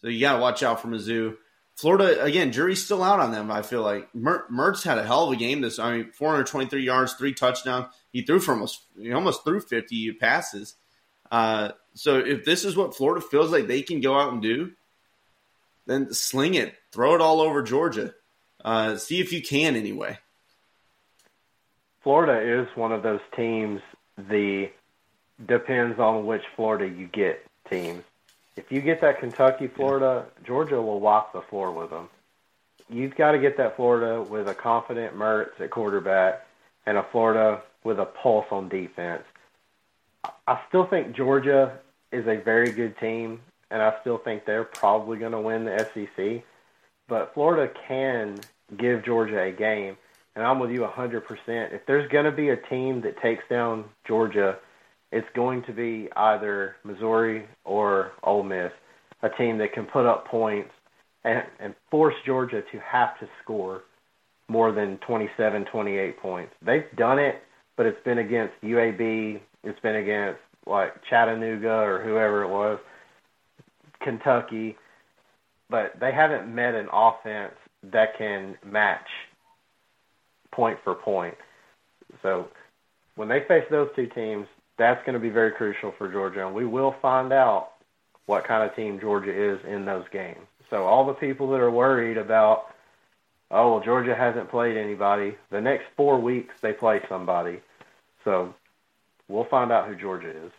so 0.01 0.07
you 0.07 0.19
got 0.19 0.33
to 0.33 0.41
watch 0.41 0.63
out 0.63 0.81
for 0.81 0.87
Mizzou. 0.87 1.35
Florida 1.75 2.21
again, 2.21 2.51
jury's 2.51 2.83
still 2.83 3.01
out 3.01 3.21
on 3.21 3.31
them. 3.31 3.49
I 3.49 3.61
feel 3.61 3.81
like 3.81 4.13
Mer- 4.13 4.45
Mertz 4.51 4.83
had 4.83 4.97
a 4.97 5.05
hell 5.05 5.27
of 5.27 5.31
a 5.31 5.37
game. 5.37 5.61
This, 5.61 5.79
I 5.79 5.97
mean, 5.97 6.11
423 6.11 6.83
yards, 6.83 7.13
three 7.13 7.33
touchdowns. 7.33 7.85
He 8.11 8.23
threw 8.23 8.39
for 8.39 8.53
almost, 8.53 8.81
he 8.99 9.13
almost 9.13 9.45
threw 9.45 9.61
50 9.61 10.13
passes. 10.13 10.75
Uh, 11.31 11.69
so 11.93 12.17
if 12.19 12.43
this 12.43 12.65
is 12.65 12.75
what 12.75 12.97
Florida 12.97 13.25
feels 13.25 13.51
like 13.51 13.67
they 13.67 13.81
can 13.81 14.01
go 14.01 14.19
out 14.19 14.33
and 14.33 14.41
do, 14.41 14.71
then 15.85 16.13
sling 16.13 16.55
it, 16.55 16.75
throw 16.91 17.15
it 17.15 17.21
all 17.21 17.39
over 17.39 17.63
Georgia. 17.63 18.13
Uh, 18.63 18.97
see 18.97 19.21
if 19.21 19.31
you 19.31 19.41
can 19.41 19.77
anyway. 19.77 20.17
Florida 22.01 22.61
is 22.61 22.67
one 22.75 22.91
of 22.91 23.03
those 23.03 23.21
teams. 23.35 23.81
The 24.17 24.69
depends 25.45 25.99
on 25.99 26.25
which 26.25 26.43
Florida 26.55 26.87
you 26.87 27.07
get 27.07 27.45
teams. 27.69 28.03
If 28.55 28.71
you 28.71 28.81
get 28.81 29.01
that 29.01 29.19
Kentucky, 29.19 29.67
Florida, 29.67 30.25
Georgia 30.45 30.81
will 30.81 30.99
walk 30.99 31.31
the 31.31 31.41
floor 31.41 31.71
with 31.71 31.89
them. 31.89 32.09
You've 32.89 33.15
got 33.15 33.31
to 33.31 33.39
get 33.39 33.55
that 33.57 33.75
Florida 33.75 34.21
with 34.21 34.49
a 34.49 34.53
confident 34.53 35.15
Mertz 35.15 35.59
at 35.61 35.69
quarterback 35.69 36.45
and 36.85 36.97
a 36.97 37.03
Florida 37.03 37.61
with 37.83 37.99
a 37.99 38.05
pulse 38.05 38.47
on 38.51 38.67
defense. 38.67 39.23
I 40.47 40.59
still 40.67 40.85
think 40.85 41.15
Georgia 41.15 41.77
is 42.11 42.27
a 42.27 42.37
very 42.37 42.71
good 42.71 42.97
team, 42.97 43.39
and 43.71 43.81
I 43.81 43.93
still 44.01 44.17
think 44.17 44.45
they're 44.45 44.63
probably 44.63 45.17
going 45.17 45.31
to 45.31 45.39
win 45.39 45.65
the 45.65 45.87
SEC. 45.93 46.43
But 47.07 47.33
Florida 47.33 47.71
can 47.87 48.39
give 48.75 49.05
Georgia 49.05 49.41
a 49.41 49.51
game, 49.51 49.97
and 50.39 50.47
I'm 50.47 50.57
with 50.57 50.71
you 50.71 50.87
100%. 50.87 51.21
If 51.47 51.81
there's 51.85 52.09
going 52.09 52.23
to 52.23 52.31
be 52.31 52.47
a 52.47 52.55
team 52.55 53.01
that 53.01 53.21
takes 53.21 53.43
down 53.49 53.83
Georgia, 54.07 54.55
it's 55.11 55.27
going 55.35 55.63
to 55.63 55.73
be 55.73 56.07
either 56.15 56.77
Missouri 56.85 57.45
or 57.65 58.13
Ole 58.23 58.43
Miss, 58.43 58.71
a 59.21 59.27
team 59.37 59.57
that 59.57 59.73
can 59.73 59.85
put 59.85 60.05
up 60.05 60.27
points 60.27 60.69
and, 61.25 61.43
and 61.59 61.75
force 61.91 62.13
Georgia 62.25 62.61
to 62.71 62.79
have 62.79 63.19
to 63.19 63.27
score 63.43 63.81
more 64.47 64.71
than 64.71 64.97
27, 65.05 65.65
28 65.65 66.19
points. 66.21 66.53
They've 66.65 66.85
done 66.95 67.19
it, 67.19 67.35
but 67.75 67.85
it's 67.85 68.01
been 68.05 68.19
against 68.19 68.53
UAB, 68.63 69.41
it's 69.65 69.79
been 69.81 69.97
against 69.97 70.39
like 70.65 70.93
Chattanooga 71.09 71.67
or 71.67 72.01
whoever 72.01 72.43
it 72.43 72.49
was, 72.49 72.79
Kentucky, 74.01 74.77
but 75.69 75.95
they 75.99 76.13
haven't 76.13 76.47
met 76.47 76.75
an 76.75 76.87
offense 76.93 77.55
that 77.91 78.17
can 78.17 78.55
match 78.65 79.07
point 80.51 80.79
for 80.83 80.95
point. 80.95 81.35
So 82.21 82.47
when 83.15 83.27
they 83.27 83.41
face 83.47 83.65
those 83.69 83.89
two 83.95 84.07
teams, 84.07 84.47
that's 84.77 85.03
going 85.05 85.13
to 85.13 85.19
be 85.19 85.29
very 85.29 85.51
crucial 85.51 85.93
for 85.97 86.11
Georgia, 86.11 86.45
and 86.45 86.55
we 86.55 86.65
will 86.65 86.95
find 87.01 87.33
out 87.33 87.71
what 88.25 88.47
kind 88.47 88.67
of 88.67 88.75
team 88.75 88.99
Georgia 88.99 89.31
is 89.31 89.59
in 89.67 89.85
those 89.85 90.05
games. 90.11 90.45
So 90.69 90.85
all 90.85 91.05
the 91.05 91.13
people 91.13 91.49
that 91.51 91.59
are 91.59 91.71
worried 91.71 92.17
about, 92.17 92.65
oh 93.51 93.73
well, 93.73 93.83
Georgia 93.83 94.15
hasn't 94.15 94.49
played 94.49 94.77
anybody. 94.77 95.35
The 95.51 95.61
next 95.61 95.85
four 95.97 96.19
weeks 96.19 96.53
they 96.61 96.73
play 96.73 97.01
somebody, 97.09 97.59
so 98.23 98.53
we'll 99.27 99.45
find 99.45 99.71
out 99.71 99.87
who 99.87 99.95
Georgia 99.95 100.29
is. 100.29 100.51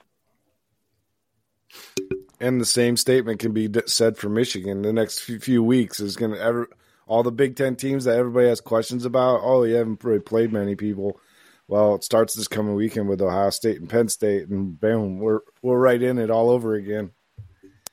And 2.41 2.61
the 2.61 2.67
same 2.67 2.97
statement 2.97 3.39
can 3.39 3.53
be 3.53 3.71
said 3.87 4.17
for 4.17 4.29
Michigan. 4.29 4.83
The 4.83 4.93
next 4.93 5.21
few 5.21 5.63
weeks 5.63 6.01
is 6.01 6.17
going 6.17 6.33
to 6.33 6.41
ever 6.41 6.69
all 7.11 7.25
the 7.25 7.33
Big 7.33 7.57
Ten 7.57 7.75
teams 7.75 8.05
that 8.05 8.17
everybody 8.17 8.47
has 8.47 8.61
questions 8.61 9.05
about. 9.05 9.41
Oh, 9.43 9.65
you 9.65 9.75
haven't 9.75 10.05
really 10.05 10.21
played 10.21 10.53
many 10.53 10.77
people. 10.77 11.21
Well, 11.67 11.97
it 11.97 12.05
starts 12.05 12.35
this 12.35 12.47
coming 12.47 12.77
weekend 12.77 13.09
with 13.09 13.21
Ohio 13.21 13.51
State 13.51 13.81
and 13.81 13.91
Penn 13.91 14.09
State, 14.09 14.49
and 14.49 14.81
boom, 14.81 15.19
we're 15.19 15.41
we're 15.61 15.79
right 15.79 16.01
in 16.01 16.19
it 16.19 16.31
all 16.31 16.51
over 16.51 16.75
again. 16.75 17.11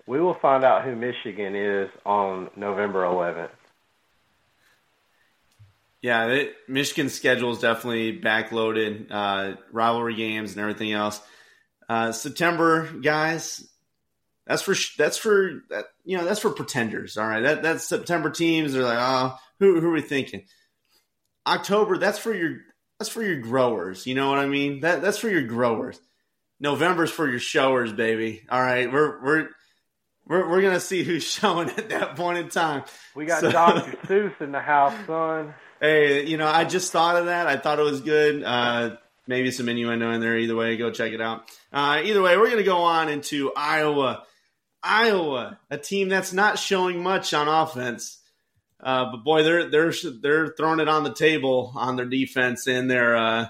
We 0.05 0.21
will 0.21 0.35
find 0.35 0.63
out 0.63 0.85
who 0.85 0.95
Michigan 0.95 1.55
is 1.55 1.89
on 2.05 2.51
November 2.55 3.01
11th. 3.05 3.49
Yeah, 6.03 6.27
it, 6.27 6.53
Michigan's 6.67 7.15
schedule 7.15 7.51
is 7.51 7.59
definitely 7.59 8.21
backloaded, 8.21 9.07
uh, 9.09 9.55
rivalry 9.71 10.13
games 10.13 10.51
and 10.51 10.61
everything 10.61 10.93
else. 10.93 11.19
Uh, 11.89 12.11
September, 12.11 12.87
guys, 13.01 13.67
that's 14.47 14.61
for 14.61 14.75
that's 14.97 15.17
for 15.17 15.63
that 15.69 15.85
you 16.05 16.17
know 16.17 16.25
that's 16.25 16.39
for 16.39 16.51
pretenders. 16.51 17.17
All 17.17 17.27
right, 17.27 17.41
that 17.41 17.63
that's 17.63 17.87
September 17.87 18.29
teams. 18.29 18.73
They're 18.73 18.83
like, 18.83 18.99
oh, 18.99 19.35
who 19.59 19.79
who 19.81 19.89
are 19.89 19.93
we 19.93 20.01
thinking? 20.01 20.45
October, 21.45 21.97
that's 21.97 22.19
for 22.19 22.33
your 22.33 22.57
that's 22.97 23.09
for 23.09 23.21
your 23.23 23.39
growers. 23.39 24.07
You 24.07 24.15
know 24.15 24.29
what 24.29 24.39
I 24.39 24.47
mean? 24.47 24.81
That 24.81 25.01
that's 25.01 25.17
for 25.17 25.29
your 25.29 25.43
growers. 25.43 25.99
November's 26.59 27.11
for 27.11 27.29
your 27.29 27.39
showers, 27.39 27.91
baby. 27.93 28.43
All 28.49 28.61
right, 28.61 28.91
we're 28.91 29.23
we're 29.23 29.49
we're 30.25 30.49
we're 30.49 30.61
gonna 30.61 30.79
see 30.79 31.03
who's 31.03 31.23
showing 31.29 31.69
at 31.69 31.89
that 31.89 32.15
point 32.15 32.37
in 32.37 32.49
time. 32.49 32.83
We 33.15 33.25
got 33.25 33.41
so, 33.41 33.51
Dr. 33.51 33.91
Seuss 34.07 34.41
in 34.41 34.51
the 34.51 34.61
house, 34.61 34.93
son. 35.05 35.53
Hey, 35.81 36.25
you 36.25 36.37
know, 36.37 36.47
I 36.47 36.63
just 36.63 36.91
thought 36.91 37.17
of 37.17 37.25
that. 37.25 37.47
I 37.47 37.57
thought 37.57 37.79
it 37.79 37.83
was 37.83 38.01
good. 38.01 38.43
Uh, 38.43 38.95
maybe 39.27 39.51
some 39.51 39.69
innuendo 39.69 40.09
in 40.11 40.21
there. 40.21 40.37
Either 40.37 40.55
way, 40.55 40.75
go 40.77 40.89
check 40.89 41.11
it 41.11 41.21
out. 41.21 41.43
Uh, 41.71 42.01
either 42.03 42.21
way, 42.21 42.37
we're 42.37 42.49
gonna 42.49 42.63
go 42.63 42.79
on 42.79 43.09
into 43.09 43.51
Iowa. 43.55 44.23
Iowa, 44.83 45.59
a 45.69 45.77
team 45.77 46.09
that's 46.09 46.33
not 46.33 46.59
showing 46.59 47.01
much 47.01 47.33
on 47.33 47.47
offense. 47.47 48.19
Uh, 48.79 49.11
but 49.11 49.23
boy, 49.23 49.43
they're 49.43 49.69
they're 49.69 49.93
they're 50.21 50.53
throwing 50.55 50.79
it 50.79 50.87
on 50.87 51.03
the 51.03 51.13
table 51.13 51.73
on 51.75 51.95
their 51.95 52.05
defense 52.05 52.67
and 52.67 52.89
their 52.89 53.15
uh, 53.15 53.47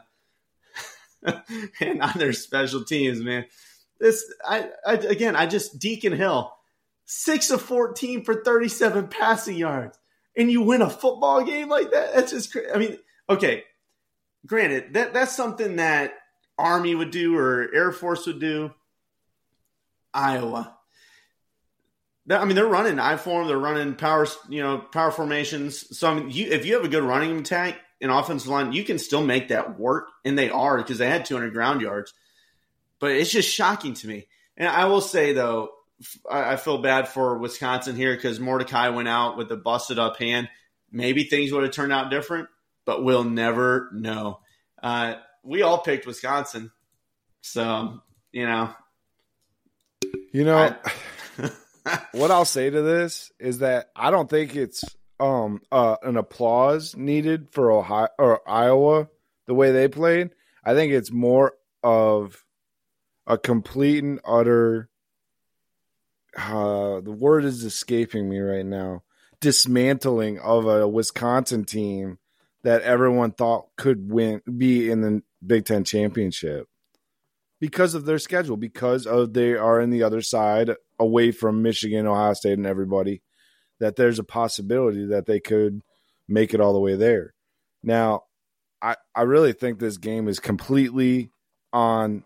and 1.79 2.01
on 2.01 2.13
their 2.15 2.33
special 2.33 2.83
teams, 2.83 3.19
man. 3.19 3.45
This 3.99 4.23
I, 4.47 4.69
I 4.85 4.93
again, 4.93 5.35
I 5.35 5.45
just 5.47 5.79
Deacon 5.79 6.13
Hill, 6.13 6.53
six 7.05 7.49
of 7.49 7.61
fourteen 7.61 8.23
for 8.23 8.41
thirty-seven 8.41 9.09
passing 9.09 9.57
yards, 9.57 9.97
and 10.37 10.49
you 10.51 10.61
win 10.61 10.81
a 10.81 10.89
football 10.89 11.43
game 11.43 11.67
like 11.67 11.91
that. 11.91 12.13
That's 12.15 12.31
just 12.31 12.51
crazy. 12.51 12.71
I 12.71 12.77
mean, 12.77 12.97
okay, 13.29 13.63
granted 14.45 14.93
that 14.93 15.13
that's 15.13 15.35
something 15.35 15.75
that 15.75 16.13
Army 16.57 16.95
would 16.95 17.11
do 17.11 17.35
or 17.37 17.69
Air 17.73 17.91
Force 17.91 18.25
would 18.27 18.39
do. 18.39 18.71
Iowa, 20.13 20.76
I 22.29 22.45
mean, 22.45 22.55
they're 22.55 22.67
running 22.67 22.99
I 22.99 23.15
form. 23.15 23.47
They're 23.47 23.57
running 23.57 23.95
power, 23.95 24.27
you 24.49 24.61
know, 24.61 24.79
power 24.79 25.11
formations. 25.11 25.97
So 25.97 26.11
I 26.11 26.15
mean, 26.15 26.29
you, 26.29 26.51
if 26.51 26.65
you 26.65 26.75
have 26.75 26.83
a 26.83 26.89
good 26.89 27.03
running 27.03 27.37
attack 27.39 27.79
in 28.01 28.09
offensive 28.09 28.49
line, 28.49 28.73
you 28.73 28.83
can 28.83 28.99
still 28.99 29.23
make 29.23 29.47
that 29.49 29.79
work, 29.79 30.09
and 30.25 30.37
they 30.37 30.49
are 30.49 30.77
because 30.77 30.97
they 30.97 31.09
had 31.09 31.25
200 31.25 31.53
ground 31.53 31.81
yards. 31.81 32.13
But 32.99 33.11
it's 33.11 33.31
just 33.31 33.49
shocking 33.49 33.93
to 33.95 34.07
me. 34.07 34.27
And 34.57 34.67
I 34.67 34.85
will 34.85 35.01
say 35.01 35.33
though, 35.33 35.69
I 36.29 36.57
feel 36.57 36.79
bad 36.79 37.07
for 37.07 37.37
Wisconsin 37.37 37.95
here 37.95 38.15
because 38.15 38.39
Mordecai 38.39 38.89
went 38.89 39.07
out 39.07 39.37
with 39.37 39.51
a 39.51 39.57
busted 39.57 39.97
up 39.97 40.17
hand. 40.17 40.49
Maybe 40.91 41.23
things 41.23 41.51
would 41.51 41.63
have 41.63 41.71
turned 41.71 41.93
out 41.93 42.11
different, 42.11 42.49
but 42.85 43.03
we'll 43.03 43.23
never 43.23 43.89
know. 43.93 44.39
Uh, 44.81 45.15
we 45.43 45.61
all 45.61 45.79
picked 45.79 46.05
Wisconsin, 46.05 46.71
so 47.41 48.01
you 48.31 48.45
know. 48.45 48.73
You 50.31 50.43
know. 50.43 50.57
I, 50.57 50.75
what 52.11 52.31
I'll 52.31 52.45
say 52.45 52.69
to 52.69 52.81
this 52.81 53.31
is 53.39 53.59
that 53.59 53.89
I 53.95 54.11
don't 54.11 54.29
think 54.29 54.55
it's 54.55 54.83
um 55.19 55.61
uh, 55.71 55.97
an 56.03 56.17
applause 56.17 56.95
needed 56.95 57.49
for 57.51 57.71
Ohio 57.71 58.09
or 58.17 58.47
Iowa 58.47 59.07
the 59.45 59.53
way 59.53 59.71
they 59.71 59.87
played. 59.87 60.31
I 60.63 60.73
think 60.73 60.91
it's 60.91 61.11
more 61.11 61.53
of 61.83 62.43
a 63.25 63.37
complete 63.37 64.03
and 64.03 64.19
utter 64.25 64.89
uh, 66.37 67.01
the 67.01 67.11
word 67.11 67.45
is 67.45 67.63
escaping 67.63 68.29
me 68.29 68.39
right 68.39 68.65
now 68.65 69.03
dismantling 69.39 70.39
of 70.39 70.65
a 70.65 70.87
Wisconsin 70.87 71.65
team 71.65 72.19
that 72.63 72.81
everyone 72.81 73.31
thought 73.31 73.67
could 73.75 74.11
win 74.11 74.41
be 74.57 74.89
in 74.89 75.01
the 75.01 75.21
Big 75.45 75.65
10 75.65 75.83
championship 75.83 76.67
because 77.59 77.93
of 77.93 78.05
their 78.05 78.19
schedule 78.19 78.57
because 78.57 79.05
of 79.05 79.33
they 79.33 79.53
are 79.53 79.79
in 79.79 79.89
the 79.89 80.03
other 80.03 80.21
side 80.21 80.71
away 80.99 81.31
from 81.31 81.61
Michigan, 81.61 82.07
Ohio 82.07 82.33
State, 82.33 82.57
and 82.57 82.67
everybody, 82.67 83.21
that 83.79 83.95
there's 83.95 84.19
a 84.19 84.23
possibility 84.23 85.05
that 85.07 85.25
they 85.25 85.39
could 85.39 85.81
make 86.27 86.53
it 86.53 86.61
all 86.61 86.73
the 86.73 86.79
way 86.79 86.95
there. 86.95 87.33
Now, 87.83 88.23
I, 88.81 88.95
I 89.15 89.21
really 89.21 89.53
think 89.53 89.79
this 89.79 89.97
game 89.97 90.27
is 90.27 90.39
completely 90.39 91.31
on 91.73 92.23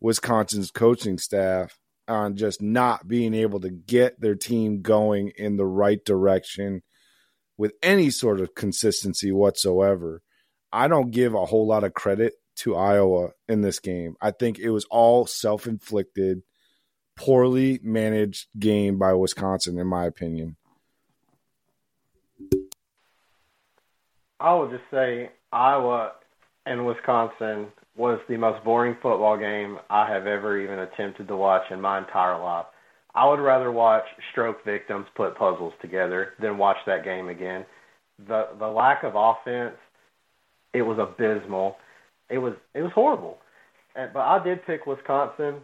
Wisconsin's 0.00 0.70
coaching 0.70 1.18
staff 1.18 1.78
on 2.08 2.36
just 2.36 2.60
not 2.60 3.06
being 3.06 3.34
able 3.34 3.60
to 3.60 3.70
get 3.70 4.20
their 4.20 4.34
team 4.34 4.82
going 4.82 5.32
in 5.36 5.56
the 5.56 5.66
right 5.66 6.04
direction 6.04 6.82
with 7.56 7.72
any 7.82 8.10
sort 8.10 8.40
of 8.40 8.54
consistency 8.54 9.30
whatsoever. 9.30 10.22
I 10.72 10.88
don't 10.88 11.10
give 11.10 11.34
a 11.34 11.46
whole 11.46 11.66
lot 11.66 11.84
of 11.84 11.94
credit 11.94 12.34
to 12.56 12.76
Iowa 12.76 13.30
in 13.48 13.60
this 13.60 13.78
game. 13.78 14.16
I 14.20 14.30
think 14.30 14.58
it 14.58 14.70
was 14.70 14.86
all 14.90 15.26
self 15.26 15.66
inflicted 15.66 16.42
poorly 17.20 17.78
managed 17.82 18.46
game 18.58 18.98
by 18.98 19.12
Wisconsin, 19.12 19.78
in 19.78 19.86
my 19.86 20.06
opinion. 20.06 20.56
I 24.40 24.54
would 24.54 24.70
just 24.70 24.84
say 24.90 25.30
Iowa 25.52 26.12
and 26.64 26.86
Wisconsin 26.86 27.66
was 27.94 28.18
the 28.28 28.38
most 28.38 28.64
boring 28.64 28.94
football 29.02 29.36
game 29.36 29.78
I 29.90 30.10
have 30.10 30.26
ever 30.26 30.58
even 30.58 30.78
attempted 30.78 31.28
to 31.28 31.36
watch 31.36 31.64
in 31.70 31.80
my 31.80 31.98
entire 31.98 32.40
life. 32.42 32.64
I 33.14 33.28
would 33.28 33.40
rather 33.40 33.70
watch 33.70 34.04
stroke 34.32 34.64
victims 34.64 35.06
put 35.14 35.36
puzzles 35.36 35.74
together 35.82 36.30
than 36.40 36.56
watch 36.56 36.78
that 36.86 37.04
game 37.04 37.28
again. 37.28 37.66
The 38.28 38.48
the 38.58 38.68
lack 38.68 39.02
of 39.02 39.12
offense, 39.14 39.76
it 40.72 40.82
was 40.82 40.98
abysmal. 40.98 41.76
It 42.30 42.38
was 42.38 42.54
it 42.74 42.80
was 42.80 42.92
horrible. 42.94 43.38
But 43.94 44.20
I 44.20 44.42
did 44.42 44.64
pick 44.64 44.86
Wisconsin. 44.86 45.56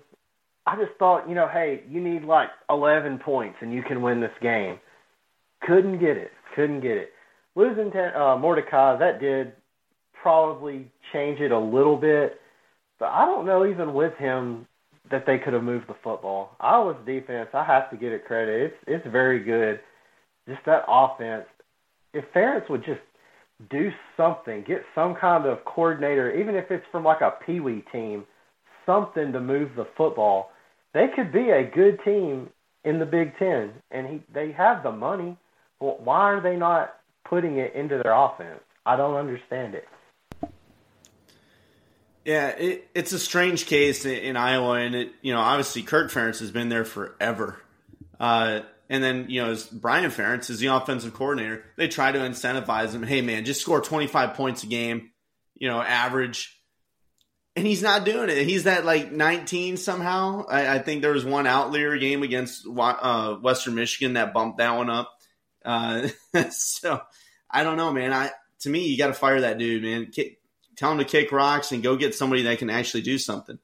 I 0.66 0.76
just 0.76 0.98
thought, 0.98 1.28
you 1.28 1.34
know, 1.34 1.48
hey, 1.52 1.82
you 1.88 2.00
need 2.02 2.24
like 2.24 2.48
11 2.68 3.18
points 3.18 3.58
and 3.60 3.72
you 3.72 3.82
can 3.82 4.02
win 4.02 4.20
this 4.20 4.30
game. 4.42 4.78
Couldn't 5.62 6.00
get 6.00 6.16
it. 6.16 6.32
Couldn't 6.54 6.80
get 6.80 6.96
it. 6.96 7.10
Losing 7.54 7.90
to 7.92 8.20
uh, 8.20 8.36
Mordecai, 8.36 8.98
that 8.98 9.20
did 9.20 9.52
probably 10.20 10.90
change 11.12 11.40
it 11.40 11.52
a 11.52 11.58
little 11.58 11.96
bit. 11.96 12.40
But 12.98 13.06
I 13.06 13.26
don't 13.26 13.46
know, 13.46 13.66
even 13.66 13.94
with 13.94 14.14
him, 14.18 14.66
that 15.10 15.24
they 15.26 15.38
could 15.38 15.52
have 15.52 15.62
moved 15.62 15.88
the 15.88 15.94
football. 16.02 16.56
Iowa's 16.60 16.96
defense, 17.06 17.48
I 17.54 17.64
have 17.64 17.90
to 17.90 17.96
give 17.96 18.12
it 18.12 18.24
credit. 18.24 18.72
It's 18.72 18.74
it's 18.88 19.12
very 19.12 19.42
good. 19.42 19.80
Just 20.48 20.64
that 20.66 20.82
offense. 20.88 21.46
If 22.12 22.24
Ferentz 22.34 22.68
would 22.70 22.84
just 22.84 23.00
do 23.70 23.90
something, 24.16 24.64
get 24.66 24.82
some 24.94 25.14
kind 25.14 25.46
of 25.46 25.64
coordinator, 25.64 26.34
even 26.34 26.54
if 26.54 26.70
it's 26.70 26.84
from 26.90 27.04
like 27.04 27.20
a 27.20 27.34
pee 27.44 27.60
wee 27.60 27.84
team, 27.92 28.24
something 28.84 29.32
to 29.32 29.40
move 29.40 29.70
the 29.76 29.86
football, 29.96 30.50
they 30.97 31.09
could 31.14 31.30
be 31.30 31.51
a 31.51 31.62
good 31.62 32.03
team 32.05 32.49
in 32.82 32.99
the 32.99 33.05
Big 33.05 33.38
Ten. 33.38 33.74
And 33.90 34.07
he 34.07 34.22
they 34.32 34.53
have 34.53 34.82
the 34.82 34.90
money. 34.90 35.36
Well, 35.78 35.99
why 36.03 36.32
are 36.32 36.40
they 36.40 36.57
not 36.57 36.94
putting 37.28 37.59
it 37.59 37.74
into 37.74 38.01
their 38.03 38.14
offense? 38.14 38.61
I 38.86 38.97
don't 38.97 39.16
understand 39.16 39.74
it. 39.74 39.86
Yeah, 42.24 42.49
it, 42.49 42.88
it's 42.94 43.12
a 43.12 43.18
strange 43.18 43.66
case 43.66 44.07
in, 44.07 44.18
in, 44.18 44.36
Iowa, 44.36 44.80
and 44.80 44.94
it 44.94 45.12
you 45.20 45.34
know 45.34 45.40
obviously 45.40 45.82
Kirk 45.82 46.11
Ferentz 46.11 46.40
has 46.40 46.51
been 46.51 46.70
there 46.70 46.86
forever, 46.86 47.61
uh, 48.18 48.61
and 48.88 49.05
then 49.05 49.26
you 49.28 49.44
know 49.44 49.55
Brian 49.72 50.11
Ferentz 50.11 50.49
is 50.49 50.61
the 50.61 50.68
offensive 50.68 51.12
coordinator. 51.12 51.62
They 51.76 51.88
try 51.88 52.11
to 52.11 52.18
incentivize 52.18 52.92
him. 52.92 53.03
Hey 53.03 53.20
man, 53.20 53.44
just 53.44 53.61
score 53.61 53.82
twenty 53.82 54.07
five 54.07 54.34
points 54.34 54.64
a 54.64 54.66
game, 54.66 55.11
you 55.57 55.68
know 55.68 55.80
average, 55.80 56.55
and 57.57 57.66
he's 57.66 57.82
not 57.82 58.04
doing 58.04 58.28
it. 58.28 58.46
He's 58.46 58.64
that 58.64 58.84
like 58.84 59.11
nineteen 59.11 59.76
somehow. 59.76 60.44
I, 60.46 60.76
I 60.76 60.78
think 60.78 61.02
there 61.02 61.12
was 61.12 61.24
one 61.24 61.46
outlier 61.46 61.96
game 61.96 62.22
against 62.22 62.66
uh, 62.66 63.34
Western 63.34 63.74
Michigan 63.74 64.14
that 64.14 64.34
bumped 64.34 64.59
that 64.59 64.76
one 64.76 64.90
up. 64.90 65.11
Uh, 65.64 66.09
so 66.50 67.00
I 67.50 67.64
don't 67.64 67.76
know, 67.76 67.92
man. 67.92 68.12
I 68.12 68.30
to 68.61 68.68
me, 68.68 68.86
you 68.86 68.98
got 68.98 69.09
to 69.09 69.14
fire 69.14 69.40
that 69.40 69.59
dude, 69.59 69.82
man 69.82 70.11
tell 70.76 70.92
him 70.92 70.98
to 70.98 71.04
kick 71.04 71.32
rocks 71.32 71.72
and 71.72 71.82
go 71.82 71.96
get 71.96 72.14
somebody 72.14 72.42
that 72.42 72.59
can 72.59 72.70
actually 72.70 73.02
do 73.02 73.18
something. 73.18 73.59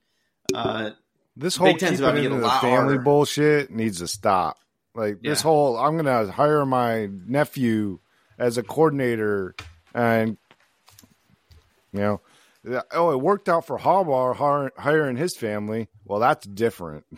Uh, 0.53 0.91
this 1.37 1.57
whole 1.57 1.69
Big 1.69 1.79
Ten's 1.79 2.01
about 2.01 2.13
to 2.13 2.23
get 2.23 2.33
a 2.33 2.35
lot 2.35 2.61
family 2.61 2.77
harder. 2.77 2.99
bullshit 2.99 3.71
needs 3.71 3.99
to 3.99 4.09
stop. 4.09 4.59
Like 4.95 5.19
yeah. 5.23 5.31
this 5.31 5.41
whole, 5.41 5.79
I'm 5.79 5.97
gonna 5.97 6.31
hire 6.31 6.67
my 6.67 7.07
nephew 7.07 8.01
as 8.39 8.59
a 8.59 8.63
coordinator, 8.63 9.55
and 9.95 10.37
you 11.93 12.01
know, 12.01 12.21
oh, 12.93 13.11
it 13.11 13.21
worked 13.21 13.49
out 13.49 13.67
for 13.67 13.79
Harbaugh 13.79 14.71
hiring 14.77 15.17
his 15.17 15.37
family. 15.37 15.89
Well, 16.05 16.21
that's 16.21 16.47
different. 16.47 17.05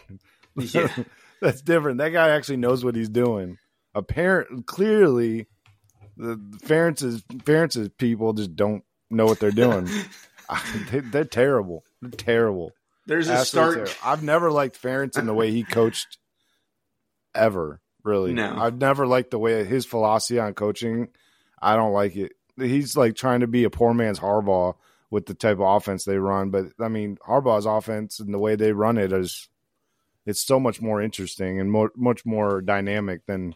Yeah. 0.57 0.89
that's 1.41 1.63
different. 1.63 1.99
That 1.99 2.11
guy 2.11 2.29
actually 2.29 2.59
knows 2.59 2.85
what 2.85 2.95
he's 2.95 3.09
doing. 3.09 3.59
Apparently, 3.93 4.63
clearly, 4.63 5.49
the 6.17 6.37
Ferentz's 6.65 7.23
Ferentz's 7.23 7.89
people 7.99 8.33
just 8.35 8.55
don't 8.55 8.85
know 9.11 9.27
what 9.27 9.41
they're 9.41 9.51
doing. 9.51 9.89
they, 10.93 11.19
are 11.19 11.25
terrible. 11.25 11.83
They're 12.01 12.11
terrible. 12.13 12.71
There's 13.07 13.29
a 13.29 13.45
start. 13.45 13.75
Terrible. 13.75 13.93
I've 14.05 14.23
never 14.23 14.53
liked 14.53 14.81
Ferentz 14.81 15.19
in 15.19 15.27
the 15.27 15.35
way 15.35 15.51
he 15.51 15.65
coached 15.65 16.19
ever. 17.35 17.81
Really, 18.05 18.33
no. 18.33 18.57
I've 18.57 18.79
never 18.79 19.09
liked 19.09 19.33
the 19.33 19.41
way 19.41 19.65
his 19.65 19.87
philosophy 19.87 20.39
on 20.39 20.55
coaching. 20.55 21.09
I 21.61 21.75
don't 21.75 21.93
like 21.93 22.15
it. 22.15 22.33
He's 22.57 22.97
like 22.97 23.17
trying 23.17 23.41
to 23.41 23.49
be 23.49 23.65
a 23.65 23.71
poor 23.71 23.93
man's 23.93 24.21
Harbaugh 24.21 24.77
with 25.15 25.27
the 25.27 25.35
type 25.35 25.61
of 25.61 25.77
offense 25.77 26.05
they 26.05 26.19
run. 26.19 26.51
But 26.51 26.73
I 26.81 26.89
mean, 26.89 27.19
Harbaugh's 27.25 27.67
offense 27.67 28.19
and 28.19 28.35
the 28.35 28.39
way 28.39 28.57
they 28.57 28.73
run 28.73 28.99
it 28.99 29.13
is 29.13 29.49
it's 30.27 30.45
so 30.45 30.59
much 30.59 30.83
more 30.83 31.01
interesting 31.01 31.61
and 31.61 31.71
more, 31.71 31.93
much 31.95 32.27
more 32.27 32.61
dynamic 32.61 33.25
than 33.25 33.55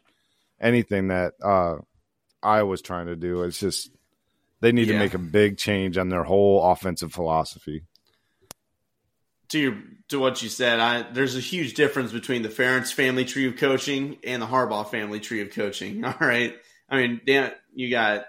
anything 0.61 1.09
that 1.09 1.35
uh, 1.43 1.79
I 2.45 2.63
was 2.63 2.81
trying 2.81 3.07
to 3.07 3.17
do. 3.17 3.43
It's 3.43 3.59
just 3.59 3.91
they 4.61 4.71
need 4.71 4.87
yeah. 4.87 4.93
to 4.93 4.99
make 5.01 5.15
a 5.15 5.19
big 5.19 5.59
change 5.59 5.99
on 5.99 6.11
their 6.11 6.23
whole 6.23 6.63
offensive 6.71 7.13
philosophy. 7.13 7.83
To 9.49 9.59
your 9.59 9.79
to 10.11 10.21
what 10.21 10.41
you 10.41 10.49
said, 10.49 10.79
I, 10.79 11.11
there's 11.11 11.35
a 11.35 11.41
huge 11.41 11.75
difference 11.75 12.13
between 12.13 12.43
the 12.43 12.51
Ferentz 12.51 12.93
family 12.93 13.25
tree 13.25 13.49
of 13.49 13.57
coaching 13.57 14.19
and 14.23 14.41
the 14.41 14.47
Harbaugh 14.47 14.89
family 14.89 15.19
tree 15.19 15.41
of 15.41 15.51
coaching. 15.51 16.05
All 16.05 16.15
right, 16.21 16.55
I 16.89 16.97
mean, 16.99 17.21
Dan, 17.27 17.51
you 17.75 17.91
got 17.91 18.27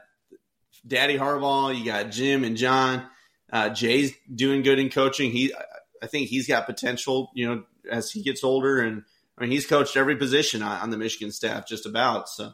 Daddy 0.87 1.15
Harbaugh, 1.15 1.77
you 1.77 1.85
got 1.85 2.09
Jim 2.09 2.43
and 2.43 2.57
John. 2.57 3.05
Uh, 3.51 3.69
Jay's 3.69 4.13
doing 4.33 4.61
good 4.61 4.79
in 4.79 4.89
coaching. 4.89 5.31
He, 5.31 5.53
I 6.01 6.07
think 6.07 6.29
he's 6.29 6.47
got 6.47 6.65
potential. 6.65 7.31
You 7.33 7.47
know, 7.47 7.63
as 7.89 8.11
he 8.11 8.21
gets 8.21 8.43
older, 8.43 8.79
and 8.79 9.03
I 9.37 9.41
mean, 9.41 9.51
he's 9.51 9.65
coached 9.65 9.97
every 9.97 10.15
position 10.15 10.61
on, 10.61 10.81
on 10.81 10.89
the 10.89 10.97
Michigan 10.97 11.31
staff, 11.31 11.67
just 11.67 11.85
about. 11.85 12.29
So, 12.29 12.51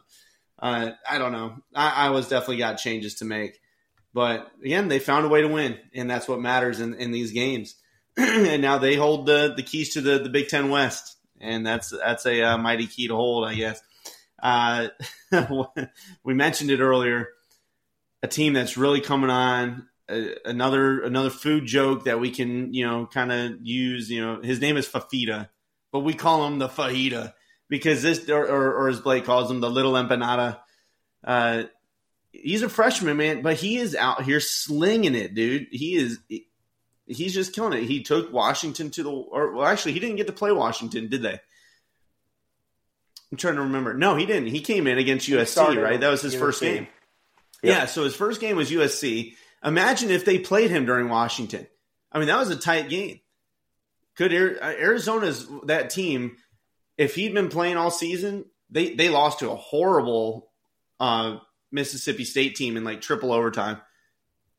uh, 0.58 0.90
I 1.08 1.18
don't 1.18 1.32
know. 1.32 1.56
I, 1.74 2.06
I 2.06 2.10
was 2.10 2.28
definitely 2.28 2.58
got 2.58 2.74
changes 2.74 3.16
to 3.16 3.24
make. 3.24 3.60
But 4.14 4.50
again, 4.64 4.88
they 4.88 4.98
found 4.98 5.26
a 5.26 5.28
way 5.28 5.42
to 5.42 5.48
win, 5.48 5.76
and 5.94 6.10
that's 6.10 6.26
what 6.26 6.40
matters 6.40 6.80
in, 6.80 6.94
in 6.94 7.10
these 7.10 7.32
games. 7.32 7.74
and 8.16 8.62
now 8.62 8.78
they 8.78 8.94
hold 8.94 9.26
the, 9.26 9.52
the 9.54 9.62
keys 9.62 9.92
to 9.92 10.00
the, 10.00 10.18
the 10.18 10.30
Big 10.30 10.48
Ten 10.48 10.70
West, 10.70 11.18
and 11.38 11.66
that's 11.66 11.90
that's 11.90 12.24
a 12.24 12.42
uh, 12.42 12.56
mighty 12.56 12.86
key 12.86 13.08
to 13.08 13.14
hold, 13.14 13.46
I 13.46 13.54
guess. 13.54 13.82
Uh, 14.42 14.88
we 16.24 16.32
mentioned 16.32 16.70
it 16.70 16.80
earlier. 16.80 17.28
A 18.22 18.28
team 18.28 18.54
that's 18.54 18.78
really 18.78 19.02
coming 19.02 19.28
on. 19.28 19.86
Another 20.08 21.00
another 21.00 21.30
food 21.30 21.66
joke 21.66 22.04
that 22.04 22.20
we 22.20 22.30
can 22.30 22.72
you 22.72 22.86
know 22.86 23.06
kind 23.06 23.32
of 23.32 23.58
use. 23.62 24.08
You 24.08 24.24
know, 24.24 24.40
his 24.40 24.60
name 24.60 24.76
is 24.76 24.86
Fifita, 24.86 25.48
but 25.90 26.00
we 26.00 26.14
call 26.14 26.46
him 26.46 26.58
the 26.58 26.68
fajita 26.68 27.32
because 27.68 28.02
this, 28.02 28.28
or, 28.28 28.44
or, 28.46 28.74
or 28.74 28.88
as 28.88 29.00
Blake 29.00 29.24
calls 29.24 29.50
him, 29.50 29.60
the 29.60 29.70
little 29.70 29.94
empanada. 29.94 30.60
Uh, 31.24 31.64
he's 32.32 32.62
a 32.62 32.68
freshman, 32.68 33.16
man, 33.16 33.42
but 33.42 33.56
he 33.56 33.78
is 33.78 33.94
out 33.96 34.22
here 34.22 34.40
slinging 34.40 35.14
it, 35.14 35.34
dude. 35.34 35.66
He 35.70 35.96
is 35.96 36.18
he's 37.06 37.34
just 37.34 37.52
killing 37.52 37.78
it. 37.78 37.84
He 37.84 38.02
took 38.02 38.32
Washington 38.32 38.90
to 38.90 39.02
the 39.02 39.10
or 39.10 39.52
well, 39.52 39.66
actually, 39.66 39.92
he 39.92 40.00
didn't 40.00 40.16
get 40.16 40.26
to 40.26 40.32
play 40.32 40.52
Washington, 40.52 41.08
did 41.08 41.22
they? 41.22 41.40
I'm 43.32 43.38
trying 43.38 43.56
to 43.56 43.62
remember. 43.62 43.94
No, 43.94 44.14
he 44.14 44.24
didn't. 44.24 44.48
He 44.48 44.60
came 44.60 44.86
in 44.86 44.98
against 44.98 45.28
USC, 45.28 45.82
right? 45.82 46.00
That 46.00 46.10
was 46.10 46.22
his 46.22 46.34
USC. 46.34 46.38
first 46.38 46.60
game. 46.60 46.86
Yep. 47.62 47.74
Yeah, 47.74 47.86
so 47.86 48.04
his 48.04 48.14
first 48.14 48.40
game 48.40 48.56
was 48.56 48.70
USC. 48.70 49.34
Imagine 49.64 50.10
if 50.10 50.24
they 50.24 50.38
played 50.38 50.70
him 50.70 50.86
during 50.86 51.08
Washington. 51.08 51.66
I 52.12 52.18
mean, 52.18 52.28
that 52.28 52.38
was 52.38 52.50
a 52.50 52.56
tight 52.56 52.88
game. 52.88 53.20
Could 54.16 54.32
Arizona's 54.32 55.46
that 55.64 55.90
team? 55.90 56.36
If 56.96 57.14
he'd 57.14 57.34
been 57.34 57.48
playing 57.48 57.76
all 57.76 57.90
season, 57.90 58.46
they 58.70 58.94
they 58.94 59.10
lost 59.10 59.40
to 59.40 59.50
a 59.50 59.56
horrible 59.56 60.50
uh, 60.98 61.38
Mississippi 61.70 62.24
State 62.24 62.56
team 62.56 62.76
in 62.76 62.84
like 62.84 63.00
triple 63.00 63.32
overtime. 63.32 63.78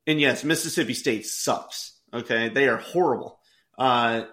And 0.06 0.22
yes, 0.22 0.44
Mississippi 0.44 0.94
State 0.94 1.26
sucks. 1.26 1.94
Okay, 2.14 2.50
they 2.50 2.68
are 2.68 2.78
horrible. 2.78 3.40
Uh, 3.78 4.24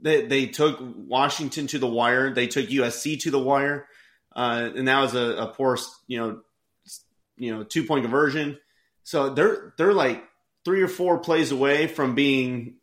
they 0.00 0.26
they 0.26 0.46
took 0.46 0.78
Washington 0.80 1.66
to 1.68 1.78
the 1.78 1.86
wire. 1.86 2.34
They 2.34 2.46
took 2.46 2.66
USC 2.66 3.20
to 3.20 3.30
the 3.30 3.38
wire, 3.38 3.86
uh, 4.34 4.70
and 4.74 4.88
that 4.88 5.00
was 5.00 5.14
a, 5.14 5.36
a 5.36 5.46
poor 5.48 5.78
you 6.06 6.18
know 6.18 6.40
you 7.36 7.54
know 7.54 7.62
two 7.62 7.84
point 7.84 8.04
conversion. 8.04 8.58
So 9.04 9.30
they're 9.30 9.74
they're 9.76 9.92
like 9.92 10.24
three 10.64 10.82
or 10.82 10.88
four 10.88 11.18
plays 11.18 11.52
away 11.52 11.86
from 11.86 12.14
being 12.14 12.76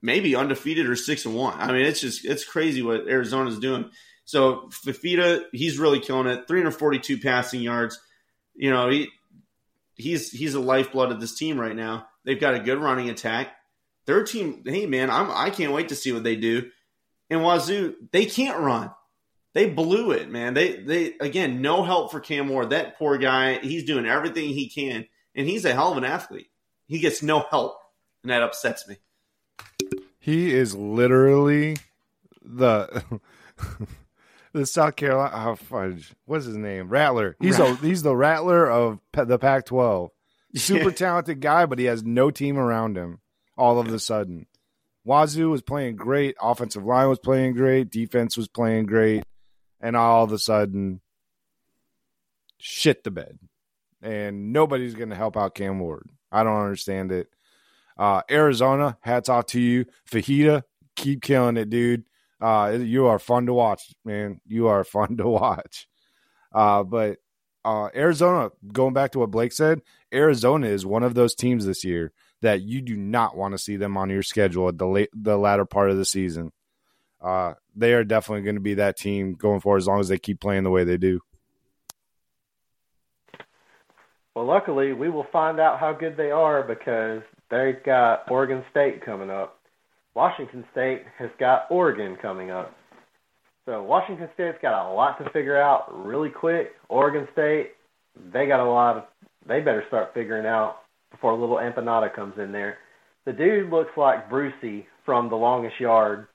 maybe 0.00 0.34
undefeated 0.34 0.88
or 0.88 0.96
six 0.96 1.26
and 1.26 1.34
one. 1.34 1.58
I 1.58 1.72
mean, 1.72 1.84
it's 1.84 2.00
just 2.00 2.24
it's 2.24 2.44
crazy 2.44 2.82
what 2.82 3.08
Arizona's 3.08 3.58
doing. 3.58 3.90
So 4.24 4.70
Fifita, 4.70 5.44
he's 5.52 5.78
really 5.78 6.00
killing 6.00 6.28
it. 6.28 6.46
342 6.46 7.18
passing 7.18 7.60
yards, 7.60 7.98
you 8.54 8.70
know, 8.70 8.88
he 8.88 9.08
he's 9.96 10.30
he's 10.30 10.54
a 10.54 10.60
lifeblood 10.60 11.12
of 11.12 11.20
this 11.20 11.34
team 11.36 11.60
right 11.60 11.76
now. 11.76 12.06
They've 12.24 12.40
got 12.40 12.54
a 12.54 12.60
good 12.60 12.78
running 12.78 13.10
attack. 13.10 13.48
Their 14.06 14.24
team, 14.24 14.62
hey 14.64 14.86
man, 14.86 15.10
I'm 15.10 15.30
I 15.30 15.50
can't 15.50 15.72
wait 15.72 15.88
to 15.88 15.96
see 15.96 16.12
what 16.12 16.22
they 16.22 16.36
do. 16.36 16.70
And 17.28 17.40
Wazoo, 17.40 17.94
they 18.12 18.26
can't 18.26 18.58
run. 18.58 18.90
They 19.52 19.68
blew 19.68 20.12
it, 20.12 20.30
man. 20.30 20.54
They 20.54 20.76
they 20.76 21.14
again, 21.20 21.60
no 21.60 21.82
help 21.82 22.10
for 22.10 22.20
Cam 22.20 22.48
Ward. 22.48 22.70
That 22.70 22.98
poor 22.98 23.18
guy, 23.18 23.58
he's 23.58 23.84
doing 23.84 24.06
everything 24.06 24.50
he 24.50 24.68
can, 24.68 25.06
and 25.40 25.48
he's 25.48 25.64
a 25.64 25.72
hell 25.72 25.92
of 25.92 25.96
an 25.96 26.04
athlete. 26.04 26.50
He 26.86 26.98
gets 26.98 27.22
no 27.22 27.46
help, 27.50 27.78
and 28.22 28.30
that 28.30 28.42
upsets 28.42 28.86
me. 28.86 28.98
He 30.18 30.52
is 30.52 30.74
literally 30.74 31.78
the 32.42 33.02
the 34.52 34.66
South 34.66 34.96
Carolina. 34.96 35.32
Oh, 35.34 35.54
fudge. 35.56 36.12
What's 36.26 36.44
his 36.44 36.58
name? 36.58 36.90
Rattler. 36.90 37.36
He's 37.40 37.58
a 37.58 37.74
he's 37.76 38.02
the 38.02 38.14
Rattler 38.14 38.70
of 38.70 39.00
the 39.14 39.38
Pac-12. 39.38 40.10
super 40.56 40.90
talented 40.90 41.40
guy, 41.40 41.64
but 41.64 41.78
he 41.78 41.86
has 41.86 42.04
no 42.04 42.30
team 42.30 42.58
around 42.58 42.98
him. 42.98 43.20
All 43.56 43.78
of 43.78 43.88
a 43.88 43.98
sudden, 43.98 44.46
Wazoo 45.04 45.48
was 45.48 45.62
playing 45.62 45.96
great, 45.96 46.36
offensive 46.40 46.84
line 46.84 47.08
was 47.08 47.18
playing 47.18 47.54
great, 47.54 47.90
defense 47.90 48.36
was 48.36 48.48
playing 48.48 48.86
great, 48.86 49.22
and 49.80 49.96
all 49.96 50.24
of 50.24 50.32
a 50.32 50.38
sudden, 50.38 51.00
shit 52.58 53.04
the 53.04 53.10
bed, 53.10 53.38
and 54.02 54.52
nobody's 54.52 54.94
going 54.94 55.10
to 55.10 55.16
help 55.16 55.36
out 55.36 55.54
Cam 55.54 55.78
Ward. 55.78 56.08
I 56.32 56.42
don't 56.42 56.60
understand 56.60 57.12
it. 57.12 57.28
Uh, 57.98 58.22
Arizona, 58.30 58.96
hats 59.00 59.28
off 59.28 59.46
to 59.46 59.60
you, 59.60 59.84
Fajita, 60.10 60.62
keep 60.96 61.22
killing 61.22 61.56
it, 61.56 61.68
dude. 61.68 62.04
Uh, 62.40 62.78
you 62.80 63.06
are 63.06 63.18
fun 63.18 63.46
to 63.46 63.52
watch, 63.52 63.92
man. 64.04 64.40
You 64.46 64.68
are 64.68 64.84
fun 64.84 65.16
to 65.18 65.28
watch. 65.28 65.86
Uh, 66.52 66.82
but 66.82 67.18
uh, 67.64 67.88
Arizona, 67.94 68.50
going 68.72 68.94
back 68.94 69.12
to 69.12 69.18
what 69.18 69.30
Blake 69.30 69.52
said, 69.52 69.82
Arizona 70.12 70.66
is 70.66 70.86
one 70.86 71.02
of 71.02 71.14
those 71.14 71.34
teams 71.34 71.66
this 71.66 71.84
year 71.84 72.12
that 72.42 72.62
you 72.62 72.80
do 72.80 72.96
not 72.96 73.36
want 73.36 73.52
to 73.52 73.58
see 73.58 73.76
them 73.76 73.96
on 73.96 74.08
your 74.08 74.22
schedule 74.22 74.68
at 74.68 74.78
the 74.78 74.86
late, 74.86 75.10
the 75.12 75.36
latter 75.36 75.66
part 75.66 75.90
of 75.90 75.98
the 75.98 76.04
season. 76.04 76.52
Uh, 77.20 77.52
they 77.76 77.92
are 77.92 78.04
definitely 78.04 78.42
going 78.42 78.54
to 78.54 78.62
be 78.62 78.74
that 78.74 78.96
team 78.96 79.34
going 79.34 79.60
forward 79.60 79.78
as 79.78 79.86
long 79.86 80.00
as 80.00 80.08
they 80.08 80.18
keep 80.18 80.40
playing 80.40 80.64
the 80.64 80.70
way 80.70 80.84
they 80.84 80.96
do. 80.96 81.20
Well, 84.34 84.44
luckily, 84.46 84.92
we 84.92 85.10
will 85.10 85.26
find 85.32 85.58
out 85.58 85.80
how 85.80 85.92
good 85.92 86.16
they 86.16 86.30
are 86.30 86.62
because 86.62 87.22
they've 87.50 87.82
got 87.82 88.30
Oregon 88.30 88.64
State 88.70 89.04
coming 89.04 89.30
up. 89.30 89.58
Washington 90.14 90.64
State 90.72 91.02
has 91.18 91.30
got 91.38 91.66
Oregon 91.70 92.16
coming 92.20 92.50
up. 92.50 92.74
So 93.66 93.82
Washington 93.82 94.28
State's 94.34 94.58
got 94.62 94.90
a 94.90 94.92
lot 94.92 95.22
to 95.22 95.30
figure 95.30 95.60
out 95.60 96.06
really 96.06 96.30
quick. 96.30 96.72
Oregon 96.88 97.28
State, 97.32 97.72
they 98.32 98.46
got 98.46 98.60
a 98.60 98.68
lot 98.70 98.96
of 98.96 99.04
they 99.46 99.60
better 99.60 99.84
start 99.88 100.12
figuring 100.14 100.46
out 100.46 100.78
before 101.10 101.34
little 101.36 101.56
empanada 101.56 102.12
comes 102.14 102.38
in 102.38 102.52
there. 102.52 102.78
The 103.24 103.32
dude 103.32 103.70
looks 103.70 103.96
like 103.96 104.28
Brucey 104.30 104.86
from 105.04 105.28
The 105.28 105.36
Longest 105.36 105.78
Yard. 105.80 106.26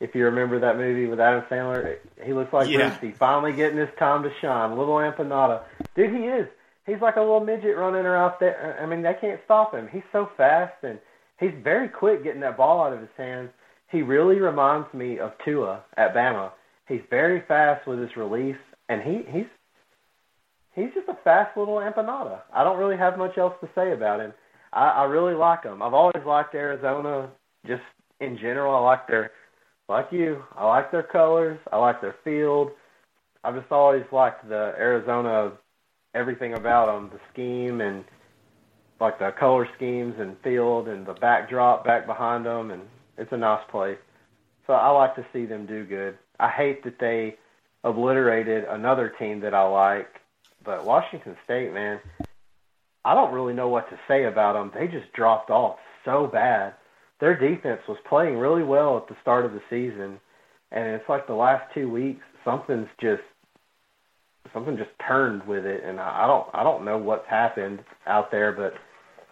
If 0.00 0.14
you 0.14 0.26
remember 0.26 0.60
that 0.60 0.76
movie 0.76 1.06
with 1.06 1.20
Adam 1.20 1.42
Sandler, 1.50 1.96
he 2.22 2.32
looks 2.32 2.52
like 2.52 2.68
Yeah. 2.68 2.90
Brucey 2.90 3.12
finally 3.16 3.52
getting 3.52 3.78
his 3.78 3.88
time 3.98 4.22
to 4.24 4.30
shine. 4.40 4.76
Little 4.76 4.96
empanada, 4.96 5.62
dude, 5.94 6.14
he 6.14 6.26
is. 6.26 6.48
He's 6.86 7.00
like 7.02 7.16
a 7.16 7.20
little 7.20 7.44
midget 7.44 7.76
running 7.76 8.06
around 8.06 8.34
there. 8.40 8.78
I 8.80 8.86
mean, 8.86 9.02
they 9.02 9.14
can't 9.20 9.40
stop 9.44 9.74
him. 9.74 9.88
He's 9.92 10.02
so 10.12 10.28
fast 10.36 10.74
and 10.82 10.98
he's 11.38 11.50
very 11.62 11.88
quick 11.88 12.24
getting 12.24 12.40
that 12.40 12.56
ball 12.56 12.84
out 12.84 12.92
of 12.92 13.00
his 13.00 13.08
hands. 13.16 13.50
He 13.90 14.02
really 14.02 14.40
reminds 14.40 14.92
me 14.94 15.18
of 15.18 15.32
Tua 15.44 15.84
at 15.96 16.14
Bama. 16.14 16.50
He's 16.88 17.00
very 17.10 17.42
fast 17.46 17.86
with 17.86 17.98
his 17.98 18.16
release, 18.16 18.56
and 18.88 19.02
he 19.02 19.22
he's 19.30 19.46
he's 20.74 20.94
just 20.94 21.08
a 21.08 21.18
fast 21.24 21.56
little 21.56 21.76
empanada. 21.76 22.40
I 22.52 22.62
don't 22.64 22.78
really 22.78 22.96
have 22.96 23.18
much 23.18 23.38
else 23.38 23.54
to 23.60 23.68
say 23.74 23.92
about 23.92 24.20
him. 24.20 24.32
I, 24.72 24.88
I 24.88 25.04
really 25.04 25.34
like 25.34 25.64
him. 25.64 25.82
I've 25.82 25.94
always 25.94 26.24
liked 26.26 26.54
Arizona, 26.54 27.30
just 27.66 27.82
in 28.20 28.36
general. 28.36 28.74
I 28.74 28.80
like 28.80 29.06
their 29.08 29.30
like 29.88 30.08
you. 30.10 30.42
I 30.56 30.66
like 30.66 30.90
their 30.90 31.02
colors. 31.04 31.58
I 31.72 31.78
like 31.78 32.00
their 32.00 32.16
field. 32.24 32.70
I've 33.44 33.54
just 33.54 33.70
always 33.70 34.04
liked 34.10 34.48
the 34.48 34.74
Arizona 34.76 35.52
everything 36.16 36.54
about 36.54 36.86
them, 36.86 37.10
the 37.12 37.20
scheme 37.32 37.80
and 37.80 38.04
like 38.98 39.18
the 39.18 39.30
color 39.38 39.68
schemes 39.76 40.14
and 40.18 40.36
field 40.42 40.88
and 40.88 41.06
the 41.06 41.12
backdrop 41.14 41.84
back 41.84 42.06
behind 42.06 42.46
them, 42.46 42.70
and 42.70 42.82
it's 43.18 43.32
a 43.32 43.36
nice 43.36 43.62
place. 43.70 43.98
So 44.66 44.72
I 44.72 44.88
like 44.88 45.14
to 45.16 45.26
see 45.32 45.44
them 45.44 45.66
do 45.66 45.84
good. 45.84 46.16
I 46.40 46.48
hate 46.48 46.82
that 46.84 46.98
they 46.98 47.36
obliterated 47.84 48.64
another 48.64 49.12
team 49.18 49.40
that 49.40 49.54
I 49.54 49.62
like, 49.62 50.08
but 50.64 50.84
Washington 50.84 51.36
State, 51.44 51.72
man, 51.72 52.00
I 53.04 53.14
don't 53.14 53.32
really 53.32 53.54
know 53.54 53.68
what 53.68 53.88
to 53.90 53.98
say 54.08 54.24
about 54.24 54.54
them. 54.54 54.72
They 54.74 54.88
just 54.88 55.12
dropped 55.12 55.50
off 55.50 55.76
so 56.04 56.26
bad. 56.26 56.74
Their 57.20 57.36
defense 57.38 57.82
was 57.86 57.98
playing 58.08 58.38
really 58.38 58.64
well 58.64 58.96
at 58.96 59.08
the 59.08 59.16
start 59.20 59.44
of 59.44 59.52
the 59.52 59.62
season, 59.70 60.18
and 60.72 60.88
it's 60.88 61.08
like 61.08 61.26
the 61.26 61.34
last 61.34 61.72
two 61.74 61.90
weeks, 61.90 62.24
something's 62.44 62.88
just 63.00 63.22
something 64.52 64.76
just 64.76 64.90
turned 65.06 65.46
with 65.46 65.64
it, 65.64 65.82
and 65.84 66.00
I 66.00 66.26
don't 66.26 66.46
I 66.52 66.62
don't 66.62 66.84
know 66.84 66.98
what's 66.98 67.26
happened 67.28 67.80
out 68.06 68.30
there, 68.30 68.52
but 68.52 68.74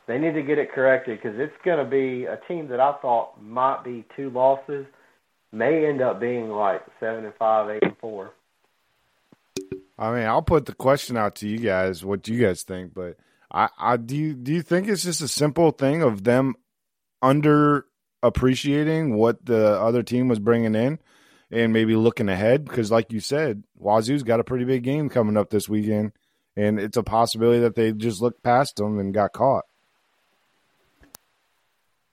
they 0.07 0.19
need 0.19 0.35
to 0.35 0.43
get 0.43 0.59
it 0.59 0.73
corrected 0.73 1.21
because 1.23 1.39
it's 1.39 1.55
going 1.65 1.79
to 1.79 1.91
be 1.91 2.27
a 2.27 2.39
team 2.49 2.69
that 2.69 2.81
I 2.81 2.95
thought 3.01 3.43
might 3.43 3.83
be 3.85 4.05
two 4.17 4.31
losses 4.31 4.87
may 5.53 5.87
end 5.87 6.03
up 6.03 6.21
being 6.21 6.51
like 6.51 6.83
seven 7.01 7.25
and 7.25 7.35
five, 7.39 7.71
eight 7.71 7.83
and 7.83 7.97
four. 7.99 8.33
I 9.99 10.13
mean, 10.13 10.25
I'll 10.25 10.43
put 10.43 10.67
the 10.67 10.75
question 10.75 11.17
out 11.17 11.37
to 11.37 11.49
you 11.49 11.59
guys, 11.59 12.05
what 12.05 12.23
do 12.23 12.35
you 12.35 12.45
guys 12.45 12.63
think, 12.63 12.93
but 12.93 13.17
I, 13.51 13.69
I 13.79 13.97
do 13.97 14.17
you 14.17 14.35
do 14.35 14.53
you 14.53 14.63
think 14.63 14.89
it's 14.89 15.05
just 15.05 15.23
a 15.23 15.29
simple 15.29 15.71
thing 15.71 16.03
of 16.03 16.25
them 16.25 16.55
under 17.23 17.87
appreciating 18.23 19.15
what 19.15 19.47
the 19.47 19.81
other 19.81 20.03
team 20.03 20.29
was 20.29 20.39
bringing 20.39 20.75
in 20.75 20.99
and 21.51 21.73
maybe 21.73 21.97
looking 21.97 22.29
ahead 22.29 22.65
because 22.65 22.91
like 22.91 23.13
you 23.13 23.21
said, 23.21 23.63
Wazoo's 23.79 24.23
got 24.23 24.41
a 24.41 24.45
pretty 24.45 24.65
big 24.65 24.83
game 24.83 25.09
coming 25.09 25.37
up 25.37 25.51
this 25.51 25.69
weekend 25.69 26.13
and 26.57 26.79
it's 26.79 26.97
a 26.97 27.03
possibility 27.03 27.61
that 27.61 27.75
they 27.75 27.93
just 27.93 28.21
looked 28.21 28.43
past 28.43 28.77
them 28.77 28.99
and 28.99 29.15
got 29.15 29.33
caught. 29.33 29.65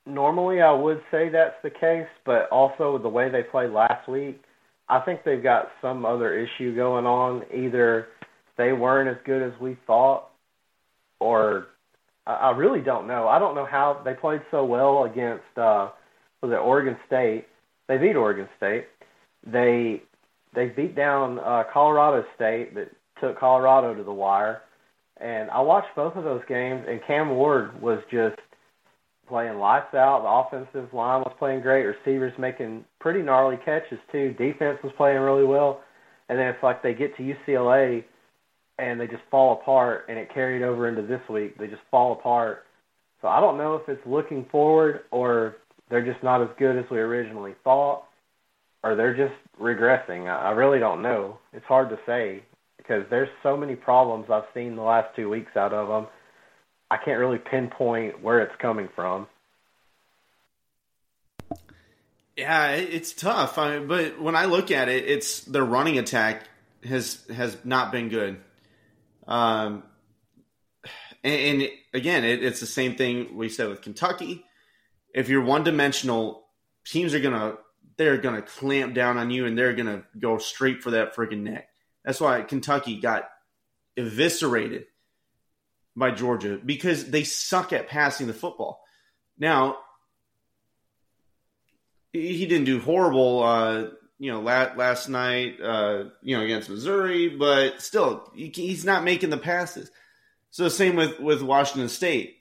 Normally, 0.05 0.61
I 0.61 0.71
would 0.71 1.01
say 1.11 1.29
that's 1.29 1.55
the 1.63 1.69
case, 1.69 2.07
but 2.25 2.49
also 2.49 2.97
the 2.97 3.09
way 3.09 3.29
they 3.29 3.43
played 3.43 3.69
last 3.69 4.09
week, 4.09 4.41
I 4.89 4.99
think 4.99 5.23
they've 5.23 5.43
got 5.43 5.69
some 5.81 6.05
other 6.05 6.37
issue 6.37 6.75
going 6.75 7.05
on. 7.05 7.43
Either 7.53 8.07
they 8.57 8.73
weren't 8.73 9.09
as 9.09 9.23
good 9.25 9.43
as 9.43 9.59
we 9.61 9.77
thought, 9.85 10.29
or 11.19 11.67
I, 12.25 12.51
really 12.51 12.81
don't 12.81 13.07
know. 13.07 13.27
I 13.27 13.39
don't 13.39 13.55
know 13.55 13.65
how 13.65 14.01
they 14.03 14.13
played 14.13 14.41
so 14.49 14.65
well 14.65 15.05
against 15.05 15.43
uh, 15.55 15.89
was 16.41 16.51
it 16.51 16.55
Oregon 16.55 16.97
State? 17.05 17.45
They 17.87 17.97
beat 17.97 18.15
Oregon 18.15 18.49
State. 18.57 18.87
They 19.45 20.01
they 20.53 20.67
beat 20.67 20.95
down 20.95 21.39
uh, 21.39 21.63
Colorado 21.71 22.25
State 22.35 22.75
that 22.75 22.91
took 23.19 23.39
Colorado 23.39 23.93
to 23.93 24.03
the 24.03 24.13
wire. 24.13 24.61
And 25.17 25.49
I 25.51 25.61
watched 25.61 25.95
both 25.95 26.15
of 26.15 26.23
those 26.23 26.41
games, 26.49 26.83
and 26.87 26.99
Cam 27.05 27.29
Ward 27.29 27.79
was 27.81 27.99
just 28.11 28.39
playing 29.27 29.59
lights 29.59 29.93
out. 29.93 30.23
The 30.23 30.57
offensive 30.59 30.93
line 30.93 31.21
was 31.21 31.33
playing 31.39 31.61
great. 31.61 31.83
Receivers 31.85 32.33
making 32.37 32.83
pretty 32.99 33.21
gnarly 33.21 33.57
catches 33.63 33.99
too. 34.11 34.33
Defense 34.37 34.79
was 34.83 34.91
playing 34.97 35.19
really 35.19 35.45
well. 35.45 35.81
And 36.27 36.39
then 36.39 36.47
it's 36.47 36.63
like 36.63 36.81
they 36.81 36.93
get 36.93 37.15
to 37.17 37.23
UCLA 37.23 38.03
and 38.79 38.99
they 38.99 39.05
just 39.05 39.21
fall 39.29 39.61
apart, 39.61 40.05
and 40.09 40.17
it 40.17 40.33
carried 40.33 40.63
over 40.63 40.89
into 40.89 41.03
this 41.03 41.21
week. 41.29 41.55
They 41.57 41.67
just 41.67 41.83
fall 41.91 42.13
apart. 42.13 42.65
So 43.21 43.27
I 43.27 43.39
don't 43.39 43.57
know 43.57 43.75
if 43.75 43.87
it's 43.87 44.01
looking 44.07 44.45
forward 44.51 45.01
or 45.11 45.57
they're 45.89 46.05
just 46.05 46.23
not 46.23 46.41
as 46.41 46.47
good 46.57 46.77
as 46.77 46.85
we 46.89 46.97
originally 46.97 47.53
thought, 47.63 48.05
or 48.83 48.95
they're 48.95 49.15
just 49.15 49.33
regressing. 49.59 50.27
I, 50.27 50.51
really 50.51 50.79
don't 50.79 51.01
know. 51.01 51.37
It's 51.53 51.65
hard 51.65 51.89
to 51.89 51.99
say 52.05 52.43
because 52.77 53.03
there's 53.09 53.29
so 53.43 53.55
many 53.55 53.75
problems 53.75 54.25
I've 54.29 54.45
seen 54.53 54.75
the 54.75 54.81
last 54.81 55.15
two 55.15 55.29
weeks 55.29 55.55
out 55.55 55.73
of 55.73 55.87
them. 55.87 56.07
I 56.89 56.97
can't 56.97 57.19
really 57.19 57.37
pinpoint 57.37 58.21
where 58.21 58.41
it's 58.41 58.55
coming 58.59 58.89
from. 58.95 59.27
Yeah, 62.35 62.71
it's 62.71 63.13
tough. 63.13 63.57
I 63.57 63.79
but 63.79 64.19
when 64.19 64.35
I 64.35 64.45
look 64.45 64.71
at 64.71 64.89
it, 64.89 65.05
it's 65.05 65.41
their 65.41 65.63
running 65.63 65.99
attack 65.99 66.43
has 66.83 67.23
has 67.27 67.57
not 67.63 67.91
been 67.91 68.09
good. 68.09 68.39
Um, 69.27 69.83
and, 71.23 71.61
and 71.61 71.69
again, 71.93 72.23
it, 72.23 72.43
it's 72.43 72.59
the 72.59 72.65
same 72.65 72.95
thing 72.95 73.37
we 73.37 73.49
said 73.49 73.69
with 73.69 73.81
Kentucky. 73.81 74.43
If 75.13 75.29
you're 75.29 75.43
one 75.43 75.63
dimensional, 75.63 76.45
teams 76.85 77.13
are 77.13 77.19
gonna 77.19 77.57
they're 78.01 78.17
gonna 78.17 78.41
clamp 78.41 78.95
down 78.95 79.19
on 79.19 79.29
you 79.29 79.45
and 79.45 79.55
they're 79.55 79.75
gonna 79.75 80.03
go 80.17 80.39
straight 80.39 80.81
for 80.81 80.91
that 80.91 81.15
freaking 81.15 81.43
neck. 81.43 81.69
That's 82.03 82.19
why 82.19 82.41
Kentucky 82.41 82.99
got 82.99 83.29
eviscerated 83.95 84.85
by 85.95 86.09
Georgia 86.09 86.59
because 86.65 87.11
they 87.11 87.23
suck 87.23 87.73
at 87.73 87.87
passing 87.87 88.25
the 88.25 88.33
football. 88.33 88.81
Now, 89.37 89.77
he 92.11 92.47
didn't 92.47 92.65
do 92.65 92.79
horrible, 92.79 93.43
uh, 93.43 93.85
you 94.17 94.31
know, 94.31 94.41
last, 94.41 94.77
last 94.77 95.09
night, 95.09 95.61
uh, 95.61 96.05
you 96.23 96.35
know, 96.35 96.43
against 96.43 96.69
Missouri, 96.69 97.29
but 97.29 97.81
still, 97.81 98.31
he's 98.33 98.83
not 98.83 99.03
making 99.03 99.29
the 99.29 99.37
passes. 99.37 99.91
So 100.49 100.69
same 100.69 100.95
with 100.95 101.19
with 101.19 101.43
Washington 101.43 101.87
State. 101.87 102.37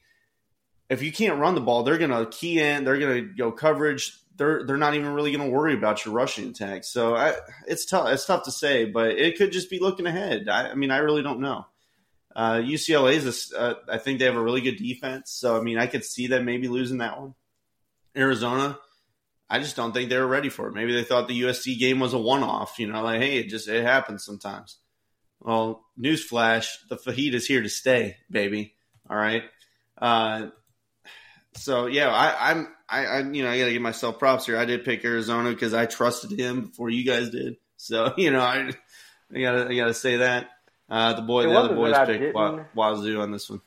If 0.89 1.03
you 1.03 1.13
can't 1.13 1.39
run 1.39 1.55
the 1.55 1.61
ball, 1.61 1.85
they're 1.85 1.99
going 1.99 2.11
to 2.11 2.27
key 2.27 2.61
in. 2.61 2.83
They're 2.83 2.99
going 2.99 3.15
to 3.15 3.35
go 3.35 3.53
coverage. 3.53 4.19
They're 4.41 4.65
they're 4.65 4.79
not 4.79 4.95
even 4.95 5.13
really 5.13 5.37
going 5.37 5.45
to 5.47 5.55
worry 5.55 5.75
about 5.75 6.07
your 6.07 6.15
rushing 6.15 6.49
attack. 6.49 6.85
So 6.85 7.15
I, 7.15 7.35
it's 7.67 7.85
tough. 7.85 8.09
It's 8.09 8.25
tough 8.25 8.45
to 8.45 8.51
say, 8.51 8.87
but 8.87 9.11
it 9.11 9.37
could 9.37 9.53
just 9.53 9.69
be 9.69 9.81
looking 9.81 10.07
ahead. 10.07 10.49
I, 10.49 10.71
I 10.71 10.75
mean, 10.75 10.91
I 10.91 10.97
really 10.99 11.23
don't 11.23 11.41
know. 11.41 11.67
Uh, 12.35 12.55
UCLA 12.55 13.17
is, 13.17 13.53
a, 13.53 13.61
uh, 13.61 13.75
I 13.87 13.99
think 13.99 14.19
they 14.19 14.25
have 14.25 14.37
a 14.37 14.43
really 14.43 14.63
good 14.63 14.79
defense. 14.79 15.31
So 15.31 15.59
I 15.59 15.61
mean, 15.61 15.77
I 15.77 15.87
could 15.87 16.07
see 16.07 16.27
them 16.27 16.47
maybe 16.47 16.69
losing 16.69 16.99
that 16.99 17.21
one. 17.21 17.35
Arizona, 18.17 18.79
I 19.51 19.59
just 19.59 19.77
don't 19.77 19.93
think 19.93 20.09
they 20.09 20.17
were 20.17 20.27
ready 20.27 20.49
for 20.49 20.69
it. 20.69 20.75
Maybe 20.75 20.95
they 20.95 21.05
thought 21.05 21.29
the 21.29 21.43
USC 21.43 21.79
game 21.79 22.01
was 22.01 22.15
a 22.15 22.19
one-off. 22.19 22.79
You 22.79 22.91
know, 22.91 23.03
like 23.03 23.21
hey, 23.21 23.41
it 23.41 23.51
just 23.51 23.69
it 23.69 23.85
happens 23.85 24.25
sometimes. 24.25 24.79
Well, 25.39 25.85
newsflash: 26.01 26.89
the 26.89 26.97
fajita's 26.97 27.47
here 27.47 27.61
to 27.61 27.69
stay, 27.69 28.17
baby. 28.31 28.73
All 29.11 29.19
right. 29.19 29.43
Uh, 29.99 30.47
so 31.55 31.87
yeah, 31.87 32.09
I, 32.09 32.51
I'm 32.51 32.69
I, 32.89 33.07
I 33.07 33.19
you 33.21 33.43
know 33.43 33.51
I 33.51 33.59
got 33.59 33.67
to 33.67 33.73
give 33.73 33.83
myself 33.83 34.19
props 34.19 34.47
here. 34.47 34.59
I 34.59 34.65
did 34.65 34.85
pick 34.85 35.05
Arizona 35.05 35.51
because 35.51 35.75
I 35.75 35.87
trusted 35.87 36.39
him 36.39 36.67
before 36.67 36.91
you 36.91 37.05
guys 37.05 37.31
did. 37.31 37.57
So 37.77 38.15
you 38.17 38.31
know 38.31 38.41
I 38.41 38.71
I 39.35 39.41
gotta 39.41 39.69
I 39.69 39.77
gotta 39.77 39.95
say 39.95 40.19
that. 40.19 40.51
Uh, 40.89 41.13
the 41.15 41.23
boy, 41.23 41.45
It 41.45 41.49
the 41.49 41.59
other 41.59 41.75
boys 41.75 41.97
picked 42.05 42.35
Wazoo 42.75 43.21
on 43.21 43.31
this 43.31 43.49
one. 43.49 43.61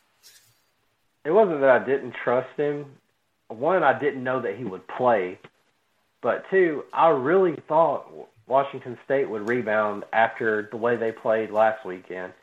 It 1.24 1.32
wasn't 1.32 1.62
that 1.62 1.70
I 1.70 1.80
didn't 1.80 2.16
trust 2.22 2.50
him. 2.58 2.86
One, 3.48 3.82
I 3.82 3.98
didn't 3.98 4.24
know 4.24 4.42
that 4.42 4.58
he 4.58 4.66
would 4.66 4.86
play. 4.88 5.40
But 6.22 6.44
two, 6.50 6.84
I 6.92 7.10
really 7.10 7.56
thought 7.68 8.12
Washington 8.46 8.98
State 9.06 9.30
would 9.30 9.48
rebound 9.48 10.04
after 10.12 10.68
the 10.70 10.78
way 10.78 10.98
they 10.98 11.12
played 11.12 11.50
last 11.52 11.86
weekend. 11.86 12.34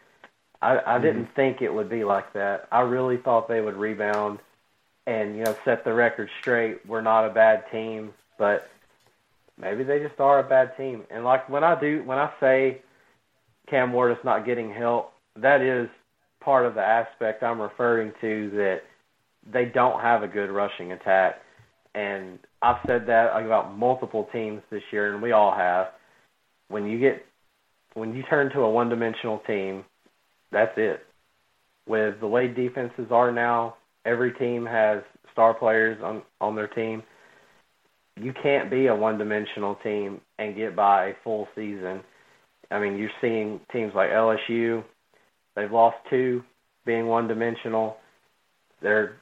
I, 0.62 0.78
I 0.86 0.99
didn't 0.99 1.34
think 1.34 1.61
it 1.61 1.72
would 1.72 1.88
be 1.88 2.05
like 2.05 2.32
that. 2.34 2.68
I 2.72 2.80
really 2.80 3.16
thought 3.18 3.49
they 3.49 3.61
would 3.61 3.76
rebound 3.76 4.38
and 5.11 5.36
you 5.36 5.42
know 5.42 5.56
set 5.64 5.84
the 5.84 5.92
record 5.92 6.30
straight. 6.40 6.86
We're 6.86 7.00
not 7.00 7.26
a 7.26 7.34
bad 7.34 7.64
team, 7.72 8.11
but 8.38 8.68
maybe 9.61 9.82
they 9.82 9.98
just 9.98 10.20
are 10.20 10.38
a 10.38 10.48
bad 10.48 10.76
team. 10.76 11.02
And 11.11 11.24
like 11.24 11.48
when 11.48 11.64
I 11.64 11.78
do, 11.78 12.02
when 12.04 12.18
I 12.18 12.32
say 12.38 12.80
Cam 13.68 13.92
Ward 13.92 14.12
is 14.12 14.24
not 14.24 14.46
getting 14.46 14.72
help, 14.72 15.12
that 15.36 15.62
is 15.62 15.88
part 16.40 16.64
of 16.64 16.74
the 16.74 16.80
aspect 16.80 17.42
I'm 17.42 17.61
referring 17.61 18.12
to 18.20 18.50
that 18.50 18.82
they 19.52 19.64
don't 19.64 20.00
have 20.00 20.22
a 20.22 20.28
good 20.28 20.50
rushing 20.50 20.92
attack. 20.92 21.40
And 21.94 22.38
I've 22.62 22.78
said 22.86 23.06
that 23.08 23.36
about 23.36 23.76
multiple 23.76 24.28
teams 24.32 24.62
this 24.70 24.82
year, 24.92 25.12
and 25.12 25.20
we 25.20 25.32
all 25.32 25.52
have. 25.52 25.88
When 26.68 26.86
you 26.86 27.00
get 27.00 27.26
when 27.94 28.14
you 28.14 28.22
turn 28.30 28.52
to 28.52 28.61
a 28.61 28.70
one-dimensional 28.70 29.40
team, 29.44 29.84
that's 30.52 30.72
it. 30.76 31.00
With 31.88 32.20
the 32.20 32.28
way 32.28 32.46
defenses 32.46 33.08
are 33.11 33.32
now, 33.32 33.74
every 34.05 34.32
team 34.32 34.66
has 34.66 35.03
star 35.32 35.55
players 35.55 35.98
on 36.03 36.22
on 36.40 36.55
their 36.55 36.68
team. 36.68 37.03
You 38.16 38.34
can't 38.42 38.70
be 38.70 38.88
a 38.88 38.94
one-dimensional 38.94 39.76
team 39.76 40.20
and 40.38 40.55
get 40.55 40.76
by 40.76 41.07
a 41.07 41.14
full 41.24 41.48
season. 41.55 42.03
I 42.70 42.78
mean, 42.78 42.98
you're 42.98 43.11
seeing 43.20 43.61
teams 43.72 43.92
like 43.94 44.11
LSU. 44.11 44.84
They've 45.57 45.72
lost 45.72 45.96
two, 46.11 46.42
being 46.84 47.07
one-dimensional. 47.07 47.96
They're 48.82 49.16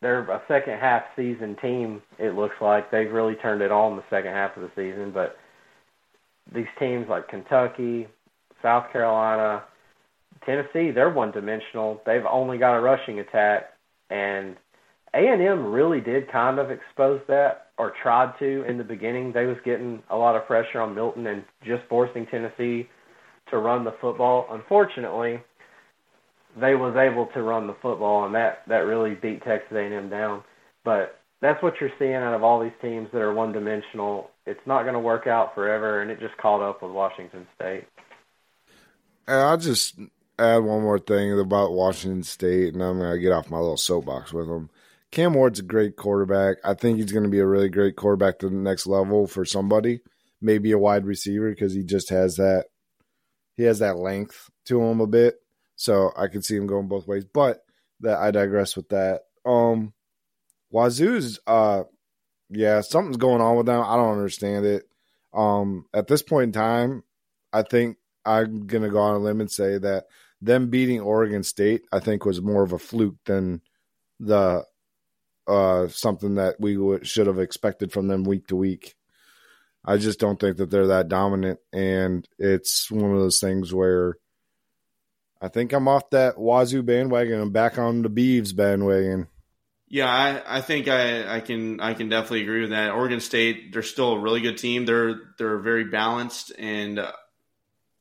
they're 0.00 0.20
a 0.20 0.42
second 0.48 0.78
half 0.80 1.02
season 1.16 1.56
team. 1.62 2.02
It 2.18 2.34
looks 2.34 2.56
like 2.60 2.90
they've 2.90 3.10
really 3.10 3.36
turned 3.36 3.62
it 3.62 3.70
on 3.70 3.96
the 3.96 4.02
second 4.10 4.32
half 4.32 4.56
of 4.56 4.62
the 4.62 4.70
season. 4.74 5.12
But 5.12 5.36
these 6.52 6.66
teams 6.78 7.06
like 7.08 7.28
Kentucky, 7.28 8.08
South 8.60 8.90
Carolina, 8.92 9.62
Tennessee, 10.44 10.90
they're 10.90 11.10
one 11.10 11.30
dimensional. 11.30 12.00
They've 12.04 12.26
only 12.28 12.58
got 12.58 12.76
a 12.76 12.80
rushing 12.80 13.20
attack, 13.20 13.70
and 14.12 14.56
A 15.14 15.18
and 15.18 15.40
M 15.40 15.72
really 15.72 16.00
did 16.00 16.30
kind 16.30 16.58
of 16.58 16.70
expose 16.70 17.20
that 17.28 17.68
or 17.78 17.94
tried 18.02 18.38
to 18.38 18.64
in 18.64 18.76
the 18.76 18.84
beginning. 18.84 19.32
They 19.32 19.46
was 19.46 19.56
getting 19.64 20.02
a 20.10 20.16
lot 20.16 20.36
of 20.36 20.46
pressure 20.46 20.80
on 20.80 20.94
Milton 20.94 21.26
and 21.26 21.44
just 21.64 21.82
forcing 21.88 22.26
Tennessee 22.26 22.88
to 23.50 23.58
run 23.58 23.84
the 23.84 23.94
football. 24.00 24.46
Unfortunately, 24.50 25.40
they 26.60 26.74
was 26.74 26.94
able 26.96 27.26
to 27.34 27.42
run 27.42 27.66
the 27.66 27.76
football, 27.80 28.26
and 28.26 28.34
that 28.34 28.62
that 28.68 28.80
really 28.80 29.14
beat 29.14 29.42
Texas 29.42 29.72
A&M 29.72 30.10
down. 30.10 30.42
But 30.84 31.18
that's 31.40 31.62
what 31.62 31.74
you're 31.80 31.90
seeing 31.98 32.14
out 32.14 32.34
of 32.34 32.44
all 32.44 32.62
these 32.62 32.72
teams 32.82 33.08
that 33.12 33.20
are 33.20 33.32
one 33.32 33.52
dimensional. 33.52 34.30
It's 34.46 34.60
not 34.66 34.82
going 34.82 34.94
to 34.94 35.00
work 35.00 35.26
out 35.26 35.54
forever, 35.54 36.02
and 36.02 36.10
it 36.10 36.20
just 36.20 36.36
caught 36.36 36.60
up 36.60 36.82
with 36.82 36.92
Washington 36.92 37.46
State. 37.56 37.84
Uh, 39.26 39.32
and 39.32 39.40
I'll 39.40 39.56
just 39.56 39.98
add 40.38 40.58
one 40.58 40.82
more 40.82 40.98
thing 40.98 41.38
about 41.38 41.72
Washington 41.72 42.22
State, 42.22 42.74
and 42.74 42.82
I'm 42.82 42.98
going 42.98 43.12
to 43.12 43.18
get 43.18 43.32
off 43.32 43.50
my 43.50 43.58
little 43.58 43.76
soapbox 43.76 44.32
with 44.32 44.48
them. 44.48 44.70
Cam 45.10 45.34
Ward's 45.34 45.58
a 45.58 45.62
great 45.62 45.96
quarterback. 45.96 46.56
I 46.64 46.74
think 46.74 46.98
he's 46.98 47.12
going 47.12 47.24
to 47.24 47.28
be 47.28 47.40
a 47.40 47.46
really 47.46 47.68
great 47.68 47.96
quarterback 47.96 48.38
to 48.38 48.48
the 48.48 48.54
next 48.54 48.86
level 48.86 49.26
for 49.26 49.44
somebody, 49.44 50.00
maybe 50.40 50.72
a 50.72 50.78
wide 50.78 51.04
receiver 51.04 51.50
because 51.50 51.74
he 51.74 51.84
just 51.84 52.08
has 52.08 52.36
that 52.36 52.66
he 53.56 53.64
has 53.64 53.80
that 53.80 53.98
length 53.98 54.50
to 54.66 54.82
him 54.82 55.00
a 55.00 55.06
bit. 55.06 55.36
So 55.76 56.12
I 56.16 56.28
could 56.28 56.44
see 56.44 56.56
him 56.56 56.66
going 56.66 56.88
both 56.88 57.06
ways. 57.06 57.26
But 57.26 57.62
that 58.00 58.18
I 58.18 58.30
digress 58.30 58.74
with 58.74 58.88
that. 58.88 59.22
Um 59.44 59.92
Wazoo's 60.70 61.38
uh 61.46 61.84
yeah, 62.48 62.80
something's 62.80 63.18
going 63.18 63.42
on 63.42 63.56
with 63.56 63.66
them. 63.66 63.82
I 63.84 63.96
don't 63.96 64.12
understand 64.12 64.64
it. 64.64 64.88
Um 65.34 65.84
at 65.92 66.06
this 66.06 66.22
point 66.22 66.44
in 66.44 66.52
time, 66.52 67.04
I 67.52 67.62
think 67.62 67.98
I'm 68.24 68.66
gonna 68.66 68.90
go 68.90 68.98
on 68.98 69.14
a 69.14 69.18
limb 69.18 69.40
and 69.40 69.50
say 69.50 69.78
that 69.78 70.04
them 70.40 70.70
beating 70.70 71.00
Oregon 71.00 71.42
State, 71.42 71.82
I 71.92 72.00
think, 72.00 72.24
was 72.24 72.42
more 72.42 72.62
of 72.62 72.72
a 72.72 72.78
fluke 72.78 73.16
than 73.24 73.60
the 74.18 74.64
uh, 75.46 75.88
something 75.88 76.36
that 76.36 76.56
we 76.60 76.76
would, 76.76 77.06
should 77.06 77.26
have 77.26 77.38
expected 77.38 77.92
from 77.92 78.08
them 78.08 78.24
week 78.24 78.46
to 78.48 78.56
week. 78.56 78.94
I 79.84 79.96
just 79.96 80.20
don't 80.20 80.38
think 80.38 80.58
that 80.58 80.70
they're 80.70 80.86
that 80.88 81.08
dominant, 81.08 81.58
and 81.72 82.28
it's 82.38 82.90
one 82.90 83.12
of 83.12 83.18
those 83.18 83.40
things 83.40 83.74
where 83.74 84.16
I 85.40 85.48
think 85.48 85.72
I'm 85.72 85.88
off 85.88 86.10
that 86.10 86.38
Wazoo 86.38 86.84
bandwagon 86.84 87.40
and 87.40 87.52
back 87.52 87.78
on 87.78 88.02
the 88.02 88.08
Beavs 88.10 88.54
bandwagon. 88.54 89.26
Yeah, 89.88 90.08
I, 90.08 90.58
I 90.58 90.60
think 90.60 90.88
I, 90.88 91.36
I 91.36 91.40
can 91.40 91.80
I 91.80 91.94
can 91.94 92.08
definitely 92.08 92.42
agree 92.42 92.60
with 92.62 92.70
that. 92.70 92.92
Oregon 92.92 93.20
State, 93.20 93.72
they're 93.72 93.82
still 93.82 94.12
a 94.12 94.20
really 94.20 94.40
good 94.40 94.56
team. 94.56 94.86
They're 94.86 95.16
they're 95.36 95.58
very 95.58 95.84
balanced, 95.84 96.52
and 96.58 97.00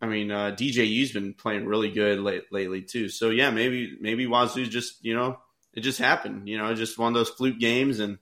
I 0.01 0.07
mean 0.07 0.31
uh, 0.31 0.55
DJU's 0.57 1.11
been 1.11 1.33
playing 1.33 1.65
really 1.65 1.91
good 1.91 2.19
late, 2.19 2.51
lately 2.51 2.81
too. 2.81 3.09
So 3.09 3.29
yeah, 3.29 3.51
maybe 3.51 3.97
maybe 3.99 4.25
Wazoo's 4.25 4.69
just 4.69 5.03
you 5.03 5.15
know 5.15 5.37
it 5.73 5.81
just 5.81 5.99
happened. 5.99 6.47
You 6.47 6.57
know, 6.57 6.73
just 6.73 6.97
one 6.97 7.13
of 7.13 7.13
those 7.13 7.29
fluke 7.29 7.59
games, 7.59 7.99
and 7.99 8.17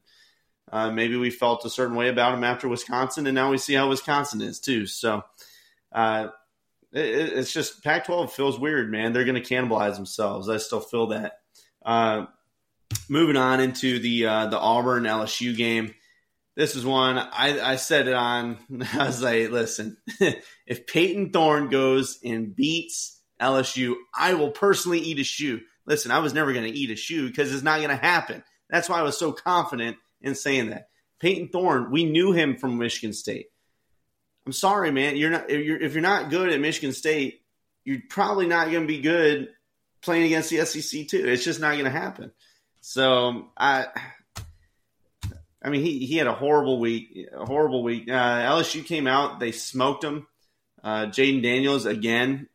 uh, 0.71 0.91
maybe 0.91 1.15
we 1.15 1.29
felt 1.29 1.65
a 1.65 1.69
certain 1.69 1.95
way 1.95 2.09
about 2.09 2.33
him 2.33 2.43
after 2.43 2.67
Wisconsin, 2.67 3.27
and 3.27 3.35
now 3.35 3.49
we 3.49 3.57
see 3.57 3.73
how 3.73 3.89
Wisconsin 3.89 4.41
is 4.41 4.59
too. 4.59 4.85
So 4.85 5.23
uh, 5.91 6.27
it, 6.91 6.99
it's 7.33 7.51
just 7.51 7.83
Pac-12 7.83 8.31
feels 8.31 8.59
weird, 8.59 8.91
man. 8.91 9.13
They're 9.13 9.25
going 9.25 9.41
to 9.41 9.55
cannibalize 9.55 9.95
themselves. 9.95 10.49
I 10.49 10.57
still 10.57 10.79
feel 10.79 11.07
that. 11.07 11.39
Uh, 11.83 12.25
moving 13.07 13.37
on 13.37 13.59
into 13.59 13.99
the 13.99 14.25
uh, 14.25 14.45
the 14.47 14.59
Auburn 14.59 15.03
LSU 15.03 15.55
game. 15.55 15.93
This 16.55 16.75
is 16.75 16.85
one 16.85 17.17
I, 17.17 17.59
I 17.61 17.75
said 17.77 18.07
it 18.07 18.13
on. 18.13 18.57
I 18.93 19.05
was 19.05 19.21
like, 19.21 19.49
listen, 19.49 19.97
if 20.67 20.87
Payton 20.87 21.31
Thorne 21.31 21.69
goes 21.69 22.19
and 22.23 22.55
beats 22.55 23.19
LSU, 23.39 23.95
I 24.15 24.33
will 24.33 24.51
personally 24.51 24.99
eat 24.99 25.19
a 25.19 25.23
shoe. 25.23 25.61
Listen, 25.85 26.11
I 26.11 26.19
was 26.19 26.33
never 26.33 26.53
going 26.53 26.71
to 26.71 26.77
eat 26.77 26.91
a 26.91 26.95
shoe 26.95 27.27
because 27.27 27.53
it's 27.53 27.63
not 27.63 27.77
going 27.77 27.89
to 27.89 27.95
happen. 27.95 28.43
That's 28.69 28.89
why 28.89 28.99
I 28.99 29.03
was 29.03 29.17
so 29.17 29.31
confident 29.31 29.97
in 30.21 30.35
saying 30.35 30.69
that. 30.69 30.89
Payton 31.19 31.49
Thorne, 31.49 31.91
we 31.91 32.05
knew 32.05 32.31
him 32.31 32.55
from 32.55 32.77
Michigan 32.77 33.13
State. 33.13 33.47
I'm 34.45 34.53
sorry, 34.53 34.91
man. 34.91 35.17
You're 35.17 35.31
not 35.31 35.49
if 35.49 35.65
you're, 35.65 35.81
if 35.81 35.93
you're 35.93 36.01
not 36.01 36.29
good 36.29 36.49
at 36.49 36.59
Michigan 36.59 36.93
State, 36.93 37.41
you're 37.83 38.01
probably 38.09 38.47
not 38.47 38.71
going 38.71 38.81
to 38.81 38.87
be 38.87 39.01
good 39.01 39.49
playing 40.01 40.25
against 40.25 40.49
the 40.49 40.65
SEC 40.65 41.07
too. 41.07 41.27
It's 41.27 41.43
just 41.43 41.59
not 41.59 41.73
going 41.73 41.85
to 41.85 41.91
happen. 41.91 42.31
So 42.81 43.49
I, 43.57 43.87
I 45.61 45.69
mean, 45.69 45.81
he 45.81 46.05
he 46.05 46.17
had 46.17 46.27
a 46.27 46.33
horrible 46.33 46.79
week, 46.79 47.27
a 47.33 47.45
horrible 47.45 47.83
week. 47.83 48.09
Uh, 48.09 48.11
LSU 48.13 48.85
came 48.85 49.07
out, 49.07 49.39
they 49.39 49.51
smoked 49.51 50.03
him. 50.03 50.27
Uh, 50.83 51.07
Jayden 51.07 51.43
Daniels 51.43 51.85
again, 51.85 52.47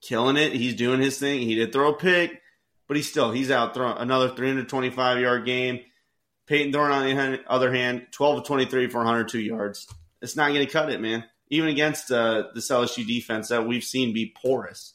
killing 0.00 0.36
it. 0.36 0.52
He's 0.52 0.74
doing 0.74 1.00
his 1.00 1.18
thing. 1.18 1.40
He 1.40 1.56
did 1.56 1.72
throw 1.72 1.92
a 1.92 1.96
pick, 1.96 2.40
but 2.86 2.96
he's 2.96 3.08
still 3.08 3.32
he's 3.32 3.50
out 3.50 3.74
throwing 3.74 3.98
another 3.98 4.28
325 4.28 5.20
yard 5.20 5.44
game. 5.44 5.80
Payton 6.46 6.72
Thorne 6.72 6.92
on 6.92 7.06
the 7.06 7.40
other 7.48 7.72
hand, 7.72 8.06
12 8.12 8.42
to 8.42 8.46
23 8.46 8.90
for 8.90 8.98
102 8.98 9.40
yards. 9.40 9.88
It's 10.20 10.36
not 10.36 10.48
going 10.48 10.64
to 10.64 10.70
cut 10.70 10.90
it, 10.90 11.00
man. 11.00 11.24
Even 11.48 11.70
against 11.70 12.12
uh, 12.12 12.44
this 12.54 12.70
LSU 12.70 13.06
defense 13.06 13.48
that 13.48 13.66
we've 13.66 13.84
seen 13.84 14.12
be 14.12 14.34
porous. 14.40 14.92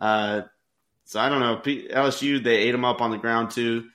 Uh, 0.00 0.42
so 1.04 1.20
I 1.20 1.28
don't 1.28 1.40
know. 1.40 1.56
LSU 1.56 2.42
they 2.42 2.56
ate 2.56 2.74
him 2.74 2.84
up 2.84 3.00
on 3.00 3.10
the 3.10 3.18
ground 3.18 3.50
too. 3.50 3.88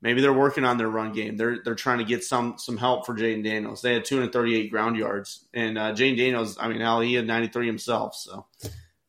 Maybe 0.00 0.20
they're 0.20 0.32
working 0.32 0.64
on 0.64 0.78
their 0.78 0.88
run 0.88 1.12
game. 1.12 1.36
They're 1.36 1.58
they're 1.64 1.74
trying 1.74 1.98
to 1.98 2.04
get 2.04 2.22
some 2.22 2.54
some 2.56 2.76
help 2.76 3.04
for 3.04 3.14
Jayden 3.14 3.42
Daniels. 3.42 3.82
They 3.82 3.94
had 3.94 4.04
238 4.04 4.70
ground 4.70 4.96
yards, 4.96 5.44
and 5.52 5.76
uh, 5.76 5.92
Jayden 5.92 6.16
Daniels. 6.16 6.56
I 6.58 6.68
mean, 6.68 6.80
hell, 6.80 7.00
he 7.00 7.14
had 7.14 7.26
93 7.26 7.66
himself. 7.66 8.14
So 8.14 8.46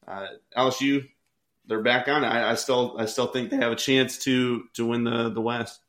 uh, 0.08 0.28
LSU, 0.58 1.08
they're 1.68 1.84
back 1.84 2.08
on. 2.08 2.24
I, 2.24 2.52
I 2.52 2.56
still 2.56 2.96
I 2.98 3.06
still 3.06 3.28
think 3.28 3.52
they 3.52 3.58
have 3.58 3.72
a 3.72 3.76
chance 3.76 4.18
to 4.20 4.64
to 4.74 4.86
win 4.86 5.04
the 5.04 5.30
the 5.30 5.42
West. 5.42 5.80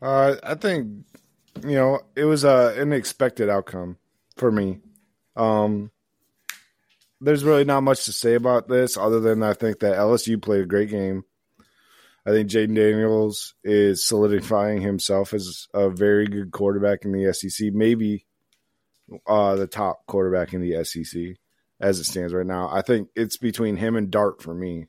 Uh, 0.00 0.36
I 0.42 0.54
think 0.54 1.04
you 1.62 1.74
know 1.74 2.00
it 2.16 2.24
was 2.24 2.44
a 2.44 2.74
an 2.78 2.92
expected 2.92 3.50
outcome 3.50 3.98
for 4.36 4.50
me. 4.50 4.80
Um, 5.36 5.90
there's 7.20 7.44
really 7.44 7.64
not 7.64 7.82
much 7.82 8.06
to 8.06 8.12
say 8.12 8.34
about 8.34 8.68
this 8.68 8.96
other 8.96 9.20
than 9.20 9.42
I 9.42 9.52
think 9.52 9.80
that 9.80 9.96
LSU 9.96 10.40
played 10.40 10.62
a 10.62 10.66
great 10.66 10.90
game. 10.90 11.24
I 12.26 12.30
think 12.30 12.48
Jayden 12.48 12.74
Daniels 12.74 13.54
is 13.62 14.06
solidifying 14.06 14.80
himself 14.80 15.34
as 15.34 15.68
a 15.74 15.90
very 15.90 16.26
good 16.26 16.52
quarterback 16.52 17.04
in 17.04 17.12
the 17.12 17.32
SEC, 17.34 17.72
maybe 17.72 18.26
uh, 19.26 19.56
the 19.56 19.66
top 19.66 20.06
quarterback 20.06 20.54
in 20.54 20.62
the 20.62 20.82
SEC 20.84 21.36
as 21.80 22.00
it 22.00 22.04
stands 22.04 22.32
right 22.32 22.46
now. 22.46 22.70
I 22.72 22.80
think 22.82 23.08
it's 23.14 23.36
between 23.36 23.76
him 23.76 23.96
and 23.96 24.10
Dart 24.10 24.40
for 24.40 24.54
me. 24.54 24.86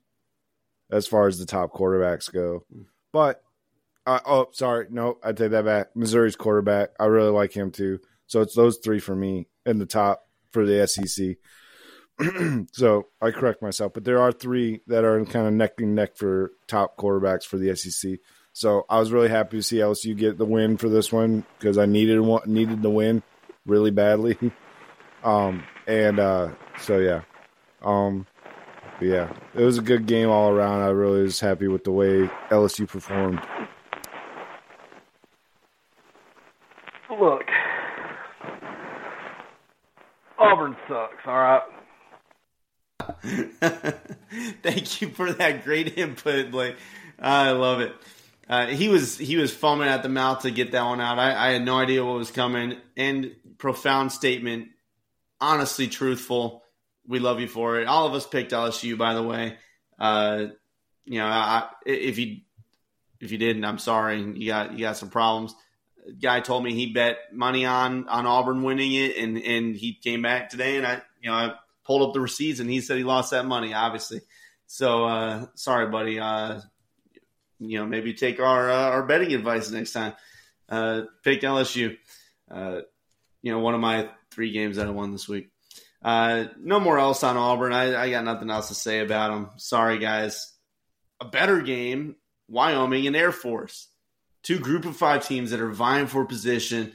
as 0.89 1.07
far 1.07 1.27
as 1.27 1.39
the 1.39 1.45
top 1.45 1.73
quarterbacks 1.73 2.31
go. 2.31 2.65
But 3.11 3.41
uh, 4.05 4.19
oh, 4.25 4.47
sorry, 4.51 4.87
no, 4.89 5.17
I 5.23 5.33
take 5.33 5.51
that 5.51 5.65
back. 5.65 5.95
Missouri's 5.95 6.35
quarterback, 6.35 6.89
I 6.99 7.05
really 7.05 7.31
like 7.31 7.51
him 7.51 7.71
too. 7.71 7.99
So 8.27 8.41
it's 8.41 8.55
those 8.55 8.77
three 8.77 8.99
for 8.99 9.15
me 9.15 9.47
in 9.65 9.79
the 9.79 9.85
top 9.85 10.27
for 10.51 10.65
the 10.65 10.87
SEC. 10.87 11.37
so 12.71 13.07
I 13.21 13.31
correct 13.31 13.61
myself, 13.61 13.93
but 13.93 14.05
there 14.05 14.21
are 14.21 14.31
three 14.31 14.81
that 14.87 15.03
are 15.03 15.23
kind 15.25 15.47
of 15.47 15.53
neck 15.53 15.73
and 15.79 15.95
neck 15.95 16.15
for 16.15 16.51
top 16.67 16.97
quarterbacks 16.97 17.43
for 17.43 17.57
the 17.57 17.75
SEC. 17.75 18.19
So 18.53 18.85
I 18.89 18.99
was 18.99 19.11
really 19.11 19.27
happy 19.27 19.57
to 19.57 19.63
see 19.63 19.77
LSU 19.77 20.15
get 20.15 20.37
the 20.37 20.45
win 20.45 20.77
for 20.77 20.87
this 20.87 21.11
one 21.11 21.45
because 21.59 21.77
I 21.77 21.85
needed 21.85 22.21
needed 22.45 22.81
the 22.81 22.89
win 22.89 23.21
really 23.65 23.91
badly. 23.91 24.37
um, 25.23 25.63
and 25.87 26.19
uh, 26.19 26.51
so 26.79 26.99
yeah, 26.99 27.23
um, 27.83 28.25
yeah, 29.01 29.33
it 29.53 29.61
was 29.61 29.77
a 29.77 29.81
good 29.81 30.05
game 30.05 30.29
all 30.29 30.49
around. 30.49 30.83
I 30.83 30.87
really 30.87 31.23
was 31.23 31.41
happy 31.41 31.67
with 31.67 31.83
the 31.83 31.91
way 31.91 32.29
LSU 32.49 32.87
performed. 32.87 33.41
Look, 37.09 37.43
Auburn 40.39 40.77
sucks. 40.87 41.25
All 41.25 41.33
right. 41.33 41.61
Thank 44.63 45.01
you 45.01 45.09
for 45.09 45.31
that 45.33 45.63
great 45.63 45.97
input, 45.97 46.51
Blake. 46.51 46.75
I 47.19 47.51
love 47.51 47.81
it. 47.81 47.93
Uh, 48.47 48.67
he 48.67 48.89
was 48.89 49.17
he 49.17 49.37
was 49.37 49.51
foaming 49.53 49.87
at 49.87 50.03
the 50.03 50.09
mouth 50.09 50.43
to 50.43 50.51
get 50.51 50.71
that 50.71 50.83
one 50.83 51.01
out. 51.01 51.17
I, 51.17 51.49
I, 51.49 51.51
had 51.53 51.65
no 51.65 51.77
idea 51.77 52.05
what 52.05 52.17
was 52.17 52.29
coming. 52.29 52.77
And 52.95 53.35
profound 53.57 54.11
statement, 54.11 54.67
honestly 55.41 55.87
truthful. 55.87 56.63
We 57.07 57.19
love 57.19 57.39
you 57.39 57.47
for 57.47 57.79
it. 57.79 57.87
All 57.87 58.05
of 58.05 58.13
us 58.13 58.27
picked 58.27 58.51
LSU, 58.51 58.97
by 58.97 59.15
the 59.15 59.23
way. 59.23 59.57
Uh, 59.97 60.47
you 61.05 61.19
know, 61.19 61.25
I, 61.25 61.69
if 61.85 62.19
you 62.19 62.41
if 63.19 63.31
you 63.31 63.37
didn't, 63.37 63.65
I'm 63.65 63.79
sorry. 63.79 64.21
You 64.21 64.47
got 64.47 64.73
you 64.73 64.79
got 64.79 64.97
some 64.97 65.09
problems. 65.09 65.55
Guy 66.21 66.39
told 66.39 66.63
me 66.63 66.73
he 66.73 66.93
bet 66.93 67.17
money 67.33 67.65
on 67.65 68.07
on 68.07 68.27
Auburn 68.27 68.61
winning 68.61 68.93
it, 68.93 69.17
and 69.17 69.37
and 69.39 69.75
he 69.75 69.93
came 69.93 70.21
back 70.21 70.49
today, 70.49 70.77
and 70.77 70.85
I 70.85 71.01
you 71.21 71.29
know 71.29 71.35
I 71.35 71.55
pulled 71.85 72.01
up 72.01 72.13
the 72.13 72.19
receipts, 72.19 72.59
and 72.59 72.69
he 72.69 72.81
said 72.81 72.97
he 72.97 73.03
lost 73.03 73.31
that 73.31 73.45
money, 73.45 73.73
obviously. 73.73 74.21
So 74.67 75.05
uh, 75.05 75.45
sorry, 75.55 75.87
buddy. 75.87 76.19
Uh, 76.19 76.61
you 77.59 77.79
know, 77.79 77.85
maybe 77.85 78.13
take 78.13 78.39
our 78.39 78.69
uh, 78.69 78.89
our 78.89 79.03
betting 79.03 79.33
advice 79.33 79.69
next 79.69 79.93
time. 79.93 80.13
Uh, 80.67 81.03
pick 81.23 81.41
LSU. 81.41 81.97
Uh, 82.49 82.81
you 83.41 83.51
know, 83.51 83.59
one 83.59 83.75
of 83.75 83.81
my 83.81 84.09
three 84.31 84.51
games 84.51 84.77
that 84.77 84.87
I 84.87 84.91
won 84.91 85.11
this 85.11 85.27
week. 85.27 85.49
Uh, 86.03 86.45
no 86.59 86.79
more 86.79 86.99
else 86.99 87.23
on 87.23 87.37
Auburn. 87.37 87.73
I, 87.73 87.95
I 87.99 88.09
got 88.09 88.25
nothing 88.25 88.49
else 88.49 88.67
to 88.67 88.75
say 88.75 88.99
about 88.99 89.31
them. 89.31 89.49
Sorry, 89.57 89.99
guys. 89.99 90.53
A 91.21 91.25
better 91.25 91.61
game: 91.61 92.15
Wyoming 92.47 93.07
and 93.07 93.15
Air 93.15 93.31
Force, 93.31 93.87
two 94.43 94.59
group 94.59 94.85
of 94.85 94.97
five 94.97 95.25
teams 95.25 95.51
that 95.51 95.61
are 95.61 95.71
vying 95.71 96.07
for 96.07 96.25
position. 96.25 96.93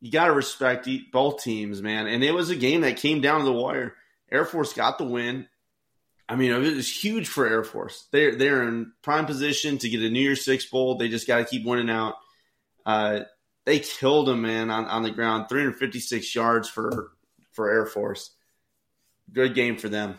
You 0.00 0.10
got 0.10 0.26
to 0.26 0.32
respect 0.32 0.88
both 1.12 1.44
teams, 1.44 1.80
man. 1.80 2.08
And 2.08 2.24
it 2.24 2.32
was 2.32 2.50
a 2.50 2.56
game 2.56 2.80
that 2.80 2.96
came 2.96 3.20
down 3.20 3.40
to 3.40 3.44
the 3.44 3.52
wire. 3.52 3.94
Air 4.32 4.44
Force 4.44 4.72
got 4.72 4.98
the 4.98 5.04
win. 5.04 5.46
I 6.28 6.36
mean, 6.36 6.50
it 6.50 6.58
was 6.58 6.90
huge 6.90 7.28
for 7.28 7.46
Air 7.46 7.62
Force. 7.62 8.08
They're 8.10 8.34
they're 8.34 8.66
in 8.66 8.92
prime 9.02 9.26
position 9.26 9.78
to 9.78 9.88
get 9.88 10.02
a 10.02 10.08
New 10.08 10.20
Year's 10.20 10.44
Six 10.44 10.64
bowl. 10.66 10.96
They 10.96 11.08
just 11.08 11.26
got 11.26 11.38
to 11.38 11.44
keep 11.44 11.66
winning 11.66 11.90
out. 11.90 12.14
Uh, 12.86 13.20
they 13.64 13.78
killed 13.80 14.28
them, 14.28 14.42
man, 14.42 14.70
on, 14.70 14.86
on 14.86 15.02
the 15.02 15.10
ground. 15.10 15.48
356 15.48 16.34
yards 16.34 16.68
for 16.68 17.12
for 17.52 17.70
Air 17.70 17.86
Force. 17.86 18.30
Good 19.30 19.54
game 19.54 19.76
for 19.76 19.88
them. 19.88 20.16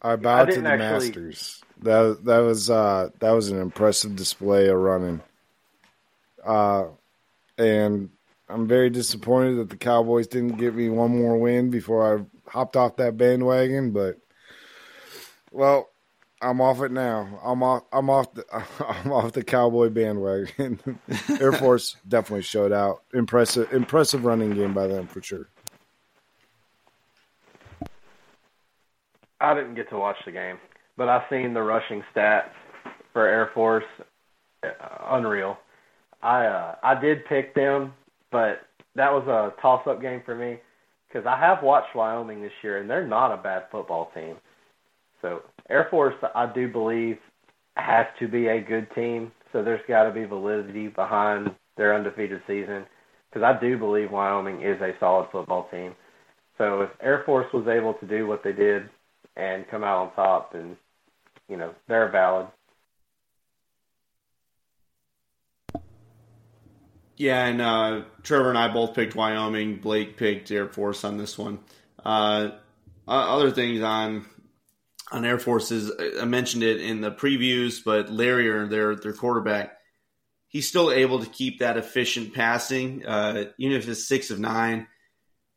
I 0.00 0.16
bow 0.16 0.44
to 0.44 0.60
the 0.60 0.68
actually... 0.68 1.08
Masters. 1.08 1.62
That 1.82 2.24
that 2.24 2.38
was 2.38 2.70
uh, 2.70 3.10
that 3.18 3.32
was 3.32 3.50
an 3.50 3.60
impressive 3.60 4.16
display 4.16 4.68
of 4.68 4.78
running. 4.78 5.20
Uh, 6.44 6.84
and 7.58 8.10
I'm 8.48 8.68
very 8.68 8.90
disappointed 8.90 9.56
that 9.56 9.70
the 9.70 9.76
Cowboys 9.76 10.26
didn't 10.26 10.58
get 10.58 10.74
me 10.74 10.88
one 10.90 11.16
more 11.18 11.38
win 11.38 11.70
before 11.70 12.18
I 12.18 12.50
hopped 12.50 12.76
off 12.76 12.96
that 12.96 13.16
bandwagon. 13.16 13.92
But 13.92 14.18
well, 15.50 15.88
I'm 16.42 16.60
off 16.60 16.82
it 16.82 16.92
now. 16.92 17.40
I'm 17.42 17.62
off. 17.62 17.84
I'm 17.92 18.10
off 18.10 18.34
the. 18.34 18.44
I'm 18.86 19.12
off 19.12 19.32
the 19.32 19.44
Cowboy 19.44 19.88
bandwagon. 19.88 20.78
Air 21.40 21.52
Force 21.52 21.96
definitely 22.06 22.42
showed 22.42 22.72
out. 22.72 23.02
Impressive, 23.14 23.72
impressive 23.72 24.24
running 24.24 24.54
game 24.54 24.74
by 24.74 24.86
them 24.86 25.06
for 25.06 25.22
sure. 25.22 25.48
I 29.40 29.54
didn't 29.54 29.74
get 29.74 29.88
to 29.90 29.98
watch 29.98 30.16
the 30.24 30.32
game, 30.32 30.58
but 30.96 31.08
I've 31.08 31.28
seen 31.30 31.54
the 31.54 31.62
rushing 31.62 32.02
stats 32.14 32.50
for 33.12 33.26
Air 33.26 33.50
Force. 33.54 33.84
Uh, 34.62 34.70
unreal. 35.10 35.58
I 36.22 36.46
uh, 36.46 36.74
I 36.82 37.00
did 37.00 37.24
pick 37.26 37.54
them 37.54 37.94
but 38.34 38.62
that 38.96 39.12
was 39.12 39.28
a 39.28 39.62
toss-up 39.62 40.02
game 40.02 40.20
for 40.24 40.34
me 40.34 40.58
because 41.06 41.24
I 41.24 41.38
have 41.38 41.62
watched 41.62 41.94
Wyoming 41.94 42.42
this 42.42 42.50
year, 42.64 42.78
and 42.78 42.90
they're 42.90 43.06
not 43.06 43.32
a 43.32 43.40
bad 43.40 43.66
football 43.70 44.10
team. 44.12 44.34
So 45.22 45.42
Air 45.70 45.86
Force, 45.88 46.16
I 46.34 46.52
do 46.52 46.66
believe, 46.66 47.18
has 47.76 48.06
to 48.18 48.26
be 48.26 48.48
a 48.48 48.60
good 48.60 48.88
team. 48.92 49.30
So 49.52 49.62
there's 49.62 49.80
got 49.86 50.02
to 50.02 50.10
be 50.10 50.24
validity 50.24 50.88
behind 50.88 51.54
their 51.76 51.94
undefeated 51.94 52.40
season 52.48 52.86
because 53.30 53.44
I 53.44 53.60
do 53.60 53.78
believe 53.78 54.10
Wyoming 54.10 54.62
is 54.62 54.80
a 54.80 54.90
solid 54.98 55.28
football 55.30 55.68
team. 55.70 55.94
So 56.58 56.80
if 56.80 56.90
Air 57.00 57.22
Force 57.24 57.46
was 57.54 57.68
able 57.68 57.94
to 57.94 58.06
do 58.06 58.26
what 58.26 58.42
they 58.42 58.52
did 58.52 58.90
and 59.36 59.64
come 59.70 59.84
out 59.84 60.08
on 60.08 60.14
top, 60.14 60.52
then 60.52 60.76
you 61.48 61.56
know 61.56 61.72
they're 61.86 62.10
valid. 62.10 62.48
Yeah, 67.16 67.46
and 67.46 67.60
uh, 67.60 68.02
Trevor 68.22 68.48
and 68.48 68.58
I 68.58 68.72
both 68.72 68.94
picked 68.94 69.14
Wyoming. 69.14 69.76
Blake 69.76 70.16
picked 70.16 70.50
Air 70.50 70.68
Force 70.68 71.04
on 71.04 71.16
this 71.16 71.38
one. 71.38 71.60
Uh, 72.04 72.50
other 73.06 73.50
things 73.50 73.82
on 73.82 74.26
on 75.12 75.24
Air 75.24 75.38
Forces, 75.38 75.92
I 76.20 76.24
mentioned 76.24 76.64
it 76.64 76.80
in 76.80 77.00
the 77.00 77.12
previews, 77.12 77.84
but 77.84 78.10
Larrier, 78.10 78.66
their 78.66 78.96
their 78.96 79.12
quarterback, 79.12 79.76
he's 80.48 80.68
still 80.68 80.90
able 80.90 81.20
to 81.20 81.30
keep 81.30 81.60
that 81.60 81.76
efficient 81.76 82.34
passing, 82.34 83.06
uh, 83.06 83.44
even 83.58 83.76
if 83.76 83.88
it's 83.88 84.08
six 84.08 84.30
of 84.30 84.40
nine. 84.40 84.88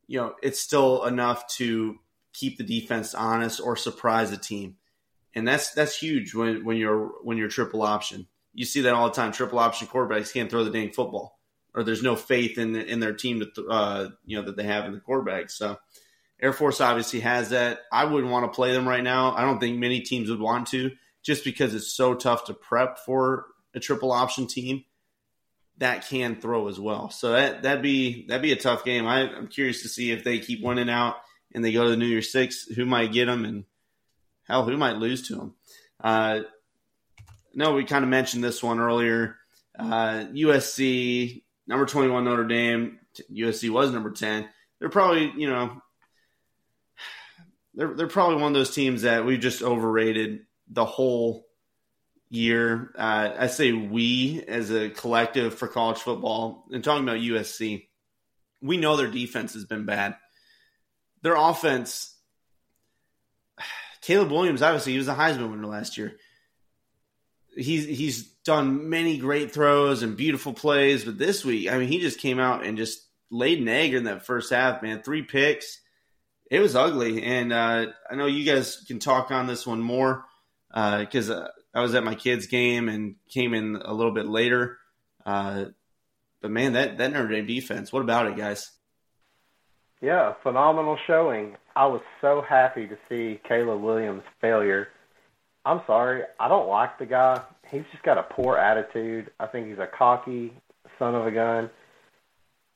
You 0.05 0.19
know, 0.19 0.35
it's 0.43 0.59
still 0.59 1.05
enough 1.05 1.47
to 1.55 1.97
keep 2.33 2.57
the 2.57 2.63
defense 2.63 3.15
honest 3.15 3.59
or 3.59 3.75
surprise 3.75 4.31
a 4.31 4.37
team, 4.37 4.75
and 5.33 5.47
that's 5.47 5.71
that's 5.71 5.97
huge 5.97 6.35
when 6.35 6.63
when 6.63 6.77
you're 6.77 7.13
when 7.23 7.37
you're 7.37 7.49
triple 7.49 7.81
option. 7.81 8.27
You 8.53 8.65
see 8.65 8.81
that 8.81 8.93
all 8.93 9.09
the 9.09 9.15
time. 9.15 9.31
Triple 9.31 9.59
option 9.59 9.87
quarterbacks 9.87 10.31
can't 10.31 10.51
throw 10.51 10.63
the 10.63 10.71
dang 10.71 10.91
football 10.91 11.36
or 11.77 11.83
there's 11.83 12.01
no 12.01 12.15
faith 12.15 12.57
in 12.57 12.75
in 12.75 12.99
their 12.99 13.13
team 13.13 13.39
to 13.39 13.67
uh, 13.69 14.09
you 14.25 14.35
know 14.35 14.43
that 14.43 14.57
they 14.57 14.63
have 14.63 14.85
in 14.85 14.93
the 14.93 14.99
quarterback. 14.99 15.51
So 15.51 15.77
Air 16.41 16.51
Force 16.51 16.81
obviously 16.81 17.19
has 17.19 17.49
that. 17.49 17.81
I 17.93 18.05
wouldn't 18.05 18.31
want 18.31 18.51
to 18.51 18.55
play 18.55 18.73
them 18.73 18.87
right 18.87 19.03
now. 19.03 19.33
I 19.35 19.43
don't 19.43 19.59
think 19.59 19.77
many 19.77 20.01
teams 20.01 20.31
would 20.31 20.41
want 20.41 20.67
to, 20.69 20.91
just 21.21 21.43
because 21.43 21.75
it's 21.75 21.93
so 21.93 22.15
tough 22.15 22.45
to 22.45 22.55
prep 22.55 22.97
for 22.97 23.45
a 23.75 23.79
triple 23.79 24.11
option 24.11 24.47
team 24.47 24.85
that 25.77 26.07
can 26.07 26.41
throw 26.41 26.67
as 26.67 26.79
well. 26.79 27.11
So 27.11 27.33
that 27.33 27.61
that'd 27.61 27.83
be 27.83 28.25
that'd 28.25 28.41
be 28.41 28.53
a 28.53 28.57
tough 28.57 28.83
game. 28.83 29.05
I, 29.05 29.37
am 29.37 29.47
curious 29.47 29.83
to 29.83 29.87
see 29.87 30.11
if 30.11 30.23
they 30.23 30.39
keep 30.39 30.63
winning 30.63 30.89
out 30.89 31.17
and 31.53 31.63
they 31.63 31.71
go 31.71 31.83
to 31.83 31.91
the 31.91 31.97
New 31.97 32.07
Year's 32.07 32.31
Six, 32.31 32.63
who 32.63 32.87
might 32.87 33.13
get 33.13 33.25
them 33.25 33.45
and 33.45 33.65
hell, 34.47 34.65
who 34.65 34.77
might 34.77 34.97
lose 34.97 35.27
to 35.27 35.35
them. 35.35 35.55
Uh, 36.03 36.39
no, 37.53 37.73
we 37.73 37.83
kind 37.83 38.03
of 38.03 38.09
mentioned 38.09 38.43
this 38.43 38.63
one 38.63 38.79
earlier. 38.79 39.35
Uh, 39.77 40.25
USC 40.33 41.43
number 41.67 41.85
21 41.85 42.23
Notre 42.23 42.45
Dame, 42.45 42.99
USC 43.31 43.69
was 43.69 43.91
number 43.91 44.11
10. 44.11 44.47
They're 44.79 44.89
probably, 44.89 45.31
you 45.35 45.49
know, 45.49 45.81
they're 47.73 47.93
they're 47.93 48.07
probably 48.07 48.41
one 48.41 48.51
of 48.51 48.53
those 48.53 48.73
teams 48.73 49.03
that 49.03 49.25
we've 49.25 49.39
just 49.39 49.61
overrated 49.61 50.41
the 50.67 50.85
whole 50.85 51.47
year. 52.29 52.91
Uh, 52.97 53.31
I 53.37 53.47
say 53.47 53.71
we 53.71 54.43
as 54.47 54.71
a 54.71 54.89
collective 54.89 55.53
for 55.53 55.67
college 55.67 55.99
football, 55.99 56.65
and 56.71 56.83
talking 56.83 57.03
about 57.03 57.19
USC, 57.19 57.87
we 58.61 58.77
know 58.77 58.97
their 58.97 59.11
defense 59.11 59.53
has 59.53 59.65
been 59.65 59.85
bad. 59.85 60.15
Their 61.21 61.35
offense, 61.35 62.15
Caleb 64.01 64.31
Williams, 64.31 64.61
obviously, 64.61 64.93
he 64.93 64.97
was 64.97 65.07
a 65.07 65.15
Heisman 65.15 65.51
winner 65.51 65.67
last 65.67 65.97
year. 65.97 66.15
He's 67.55 67.85
he's 67.85 68.23
done 68.47 68.89
many 68.89 69.17
great 69.17 69.51
throws 69.51 70.01
and 70.01 70.17
beautiful 70.17 70.53
plays, 70.53 71.05
but 71.05 71.17
this 71.17 71.45
week, 71.45 71.69
I 71.69 71.77
mean, 71.77 71.87
he 71.87 71.99
just 71.99 72.19
came 72.19 72.39
out 72.39 72.65
and 72.65 72.77
just 72.77 73.05
laid 73.29 73.59
an 73.59 73.67
egg 73.67 73.93
in 73.93 74.05
that 74.05 74.25
first 74.25 74.51
half, 74.51 74.81
man. 74.81 75.03
Three 75.03 75.21
picks. 75.21 75.79
It 76.49 76.59
was 76.59 76.75
ugly. 76.75 77.23
And 77.23 77.53
uh, 77.53 77.87
I 78.09 78.15
know 78.15 78.25
you 78.25 78.45
guys 78.45 78.83
can 78.87 78.99
talk 78.99 79.31
on 79.31 79.47
this 79.47 79.67
one 79.67 79.81
more 79.81 80.25
because 80.69 81.29
uh, 81.29 81.35
uh, 81.35 81.47
I 81.73 81.81
was 81.81 81.93
at 81.93 82.03
my 82.03 82.15
kid's 82.15 82.47
game 82.47 82.89
and 82.89 83.15
came 83.29 83.53
in 83.53 83.75
a 83.75 83.93
little 83.93 84.13
bit 84.13 84.27
later. 84.27 84.77
Uh, 85.25 85.65
but 86.41 86.51
man, 86.51 86.73
that, 86.73 86.97
that 86.97 87.11
Notre 87.11 87.27
Dame 87.27 87.45
defense, 87.45 87.91
what 87.91 88.01
about 88.01 88.27
it, 88.27 88.37
guys? 88.37 88.71
Yeah, 90.01 90.33
phenomenal 90.41 90.97
showing. 91.05 91.57
I 91.75 91.87
was 91.87 92.01
so 92.21 92.41
happy 92.47 92.87
to 92.87 92.97
see 93.09 93.39
Caleb 93.47 93.81
Williams' 93.81 94.23
failure. 94.39 94.89
I'm 95.65 95.81
sorry, 95.85 96.23
I 96.39 96.47
don't 96.47 96.69
like 96.69 96.97
the 96.97 97.05
guy. 97.05 97.41
He's 97.71 97.83
just 97.91 98.03
got 98.03 98.17
a 98.17 98.23
poor 98.23 98.57
attitude. 98.57 99.31
I 99.39 99.47
think 99.47 99.67
he's 99.67 99.79
a 99.79 99.87
cocky 99.97 100.53
son 100.99 101.15
of 101.15 101.25
a 101.25 101.31
gun. 101.31 101.69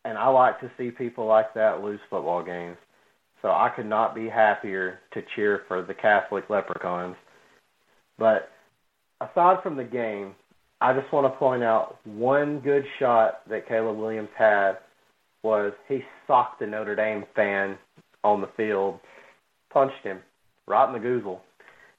And 0.04 0.18
I 0.18 0.28
like 0.30 0.60
to 0.62 0.72
see 0.78 0.92
people 0.92 1.26
like 1.26 1.54
that 1.54 1.84
lose 1.84 2.00
football 2.10 2.44
games. 2.44 2.78
So 3.42 3.50
I 3.50 3.72
could 3.76 3.86
not 3.86 4.14
be 4.14 4.28
happier 4.28 5.00
to 5.14 5.22
cheer 5.36 5.62
for 5.68 5.82
the 5.82 5.94
Catholic 5.94 6.50
Leprechauns. 6.50 7.16
But 8.18 8.50
aside 9.20 9.64
from 9.64 9.78
the 9.78 9.84
game, 9.84 10.36
I 10.80 10.94
just 10.94 11.12
want 11.14 11.32
to 11.32 11.38
point 11.38 11.64
out 11.64 11.98
one 12.06 12.60
good 12.60 12.84
shot 13.00 13.42
that 13.50 13.68
Caleb 13.68 13.98
Williams 13.98 14.30
had 14.38 14.74
was 15.44 15.74
he 15.88 16.02
socked 16.28 16.62
a 16.62 16.68
Notre 16.68 16.96
Dame 16.96 17.24
fan 17.36 17.78
on 18.24 18.42
the 18.42 18.50
field, 18.58 19.00
punched 19.72 20.04
him 20.04 20.20
right 20.68 20.88
in 20.88 20.94
the 20.94 21.08
goozle. 21.08 21.40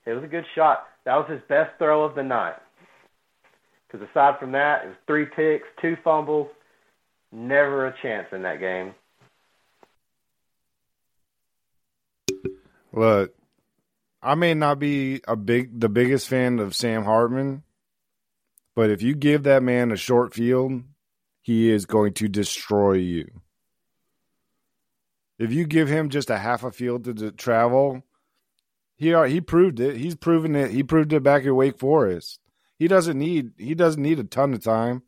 It 0.06 0.12
was 0.12 0.24
a 0.24 0.28
good 0.28 0.44
shot. 0.54 0.86
That 1.04 1.16
was 1.16 1.26
his 1.30 1.40
best 1.48 1.70
throw 1.78 2.04
of 2.04 2.14
the 2.14 2.22
night. 2.22 2.56
Because 3.92 4.08
aside 4.10 4.38
from 4.38 4.52
that, 4.52 4.84
it 4.84 4.88
was 4.88 4.96
three 5.06 5.26
picks, 5.26 5.66
two 5.80 5.96
fumbles, 6.02 6.48
never 7.30 7.86
a 7.86 7.94
chance 8.00 8.26
in 8.32 8.42
that 8.42 8.58
game. 8.58 8.94
Look, 12.94 13.34
I 14.22 14.34
may 14.34 14.54
not 14.54 14.78
be 14.78 15.20
a 15.28 15.36
big 15.36 15.78
the 15.78 15.88
biggest 15.88 16.28
fan 16.28 16.58
of 16.58 16.74
Sam 16.74 17.04
Hartman, 17.04 17.64
but 18.74 18.90
if 18.90 19.02
you 19.02 19.14
give 19.14 19.42
that 19.42 19.62
man 19.62 19.90
a 19.90 19.96
short 19.96 20.32
field, 20.32 20.82
he 21.42 21.70
is 21.70 21.84
going 21.84 22.14
to 22.14 22.28
destroy 22.28 22.94
you. 22.94 23.30
If 25.38 25.52
you 25.52 25.66
give 25.66 25.88
him 25.88 26.08
just 26.08 26.30
a 26.30 26.38
half 26.38 26.64
a 26.64 26.70
field 26.70 27.04
to, 27.04 27.14
to 27.14 27.32
travel, 27.32 28.02
he 28.96 29.12
he 29.28 29.40
proved 29.40 29.80
it. 29.80 29.96
He's 29.96 30.14
proven 30.14 30.54
it. 30.54 30.70
He 30.70 30.82
proved 30.82 31.12
it 31.12 31.22
back 31.22 31.44
at 31.44 31.54
Wake 31.54 31.78
Forest. 31.78 32.41
He 32.82 32.88
doesn't 32.88 33.16
need 33.16 33.52
he 33.58 33.76
doesn't 33.76 34.02
need 34.02 34.18
a 34.18 34.24
ton 34.24 34.52
of 34.54 34.64
time. 34.64 35.04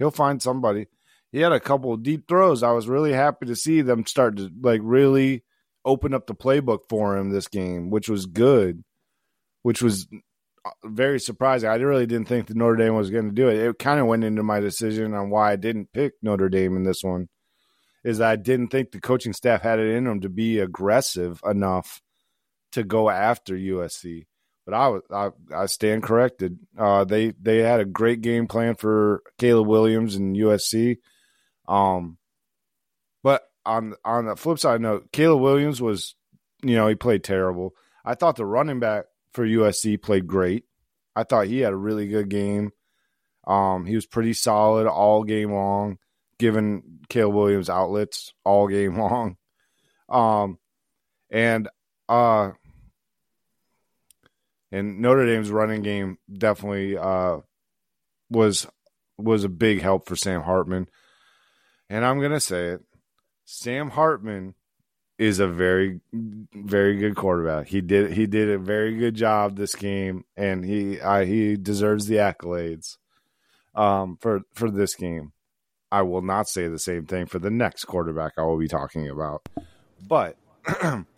He'll 0.00 0.10
find 0.10 0.42
somebody. 0.42 0.88
He 1.30 1.38
had 1.38 1.52
a 1.52 1.60
couple 1.60 1.92
of 1.92 2.02
deep 2.02 2.26
throws. 2.26 2.64
I 2.64 2.72
was 2.72 2.88
really 2.88 3.12
happy 3.12 3.46
to 3.46 3.54
see 3.54 3.82
them 3.82 4.04
start 4.04 4.36
to 4.38 4.50
like 4.60 4.80
really 4.82 5.44
open 5.84 6.12
up 6.12 6.26
the 6.26 6.34
playbook 6.34 6.80
for 6.88 7.16
him 7.16 7.30
this 7.30 7.46
game, 7.46 7.88
which 7.88 8.08
was 8.08 8.26
good, 8.26 8.82
which 9.62 9.80
was 9.80 10.08
uh, 10.64 10.70
very 10.84 11.20
surprising. 11.20 11.68
I 11.68 11.76
really 11.76 12.06
didn't 12.06 12.26
think 12.26 12.48
that 12.48 12.56
Notre 12.56 12.74
Dame 12.74 12.96
was 12.96 13.10
going 13.10 13.28
to 13.28 13.32
do 13.32 13.46
it. 13.46 13.58
It 13.58 13.78
kind 13.78 14.00
of 14.00 14.08
went 14.08 14.24
into 14.24 14.42
my 14.42 14.58
decision 14.58 15.14
on 15.14 15.30
why 15.30 15.52
I 15.52 15.56
didn't 15.56 15.92
pick 15.92 16.14
Notre 16.20 16.48
Dame 16.48 16.74
in 16.76 16.82
this 16.82 17.04
one. 17.04 17.28
Is 18.02 18.20
I 18.20 18.34
didn't 18.34 18.70
think 18.70 18.90
the 18.90 19.00
coaching 19.00 19.34
staff 19.34 19.62
had 19.62 19.78
it 19.78 19.94
in 19.94 20.02
them 20.02 20.20
to 20.22 20.28
be 20.28 20.58
aggressive 20.58 21.40
enough 21.48 22.02
to 22.72 22.82
go 22.82 23.08
after 23.08 23.54
USC. 23.54 24.24
But 24.64 24.74
I 24.74 24.88
was 24.88 25.02
I, 25.10 25.30
I 25.54 25.66
stand 25.66 26.02
corrected. 26.02 26.58
Uh, 26.78 27.04
they 27.04 27.32
they 27.40 27.58
had 27.58 27.80
a 27.80 27.84
great 27.84 28.22
game 28.22 28.46
plan 28.46 28.76
for 28.76 29.22
Caleb 29.38 29.66
Williams 29.66 30.14
and 30.16 30.36
USC. 30.36 30.98
Um, 31.68 32.18
but 33.22 33.42
on 33.66 33.94
on 34.04 34.26
the 34.26 34.36
flip 34.36 34.58
side 34.58 34.80
note, 34.80 35.12
Caleb 35.12 35.42
Williams 35.42 35.82
was, 35.82 36.14
you 36.62 36.76
know, 36.76 36.88
he 36.88 36.94
played 36.94 37.24
terrible. 37.24 37.74
I 38.04 38.14
thought 38.14 38.36
the 38.36 38.46
running 38.46 38.80
back 38.80 39.06
for 39.32 39.46
USC 39.46 40.00
played 40.00 40.26
great. 40.26 40.64
I 41.16 41.24
thought 41.24 41.46
he 41.46 41.60
had 41.60 41.72
a 41.72 41.76
really 41.76 42.08
good 42.08 42.28
game. 42.28 42.72
Um, 43.46 43.84
he 43.84 43.94
was 43.94 44.06
pretty 44.06 44.32
solid 44.32 44.86
all 44.86 45.24
game 45.24 45.52
long, 45.52 45.98
giving 46.38 47.00
Caleb 47.08 47.34
Williams 47.34 47.70
outlets 47.70 48.32
all 48.44 48.68
game 48.68 48.98
long. 48.98 49.36
Um, 50.08 50.58
and 51.30 51.68
uh, 52.08 52.52
and 54.74 54.98
Notre 54.98 55.24
Dame's 55.24 55.50
running 55.50 55.82
game 55.82 56.18
definitely 56.32 56.98
uh 56.98 57.38
was 58.28 58.66
was 59.16 59.44
a 59.44 59.48
big 59.48 59.80
help 59.80 60.08
for 60.08 60.16
Sam 60.16 60.42
Hartman. 60.42 60.88
And 61.88 62.04
I'm 62.04 62.20
gonna 62.20 62.40
say 62.40 62.70
it, 62.70 62.82
Sam 63.44 63.90
Hartman 63.90 64.54
is 65.16 65.38
a 65.38 65.46
very 65.46 66.00
very 66.12 66.96
good 66.96 67.14
quarterback. 67.14 67.68
He 67.68 67.80
did 67.80 68.12
he 68.12 68.26
did 68.26 68.50
a 68.50 68.58
very 68.58 68.96
good 68.96 69.14
job 69.14 69.56
this 69.56 69.76
game, 69.76 70.24
and 70.36 70.64
he 70.64 70.98
he 71.24 71.56
deserves 71.56 72.06
the 72.06 72.16
accolades 72.16 72.96
um, 73.76 74.18
for 74.20 74.40
for 74.54 74.70
this 74.70 74.96
game. 74.96 75.32
I 75.92 76.02
will 76.02 76.22
not 76.22 76.48
say 76.48 76.66
the 76.66 76.80
same 76.80 77.06
thing 77.06 77.26
for 77.26 77.38
the 77.38 77.50
next 77.50 77.84
quarterback 77.84 78.32
I 78.36 78.42
will 78.42 78.58
be 78.58 78.66
talking 78.66 79.08
about, 79.08 79.48
but 80.08 80.36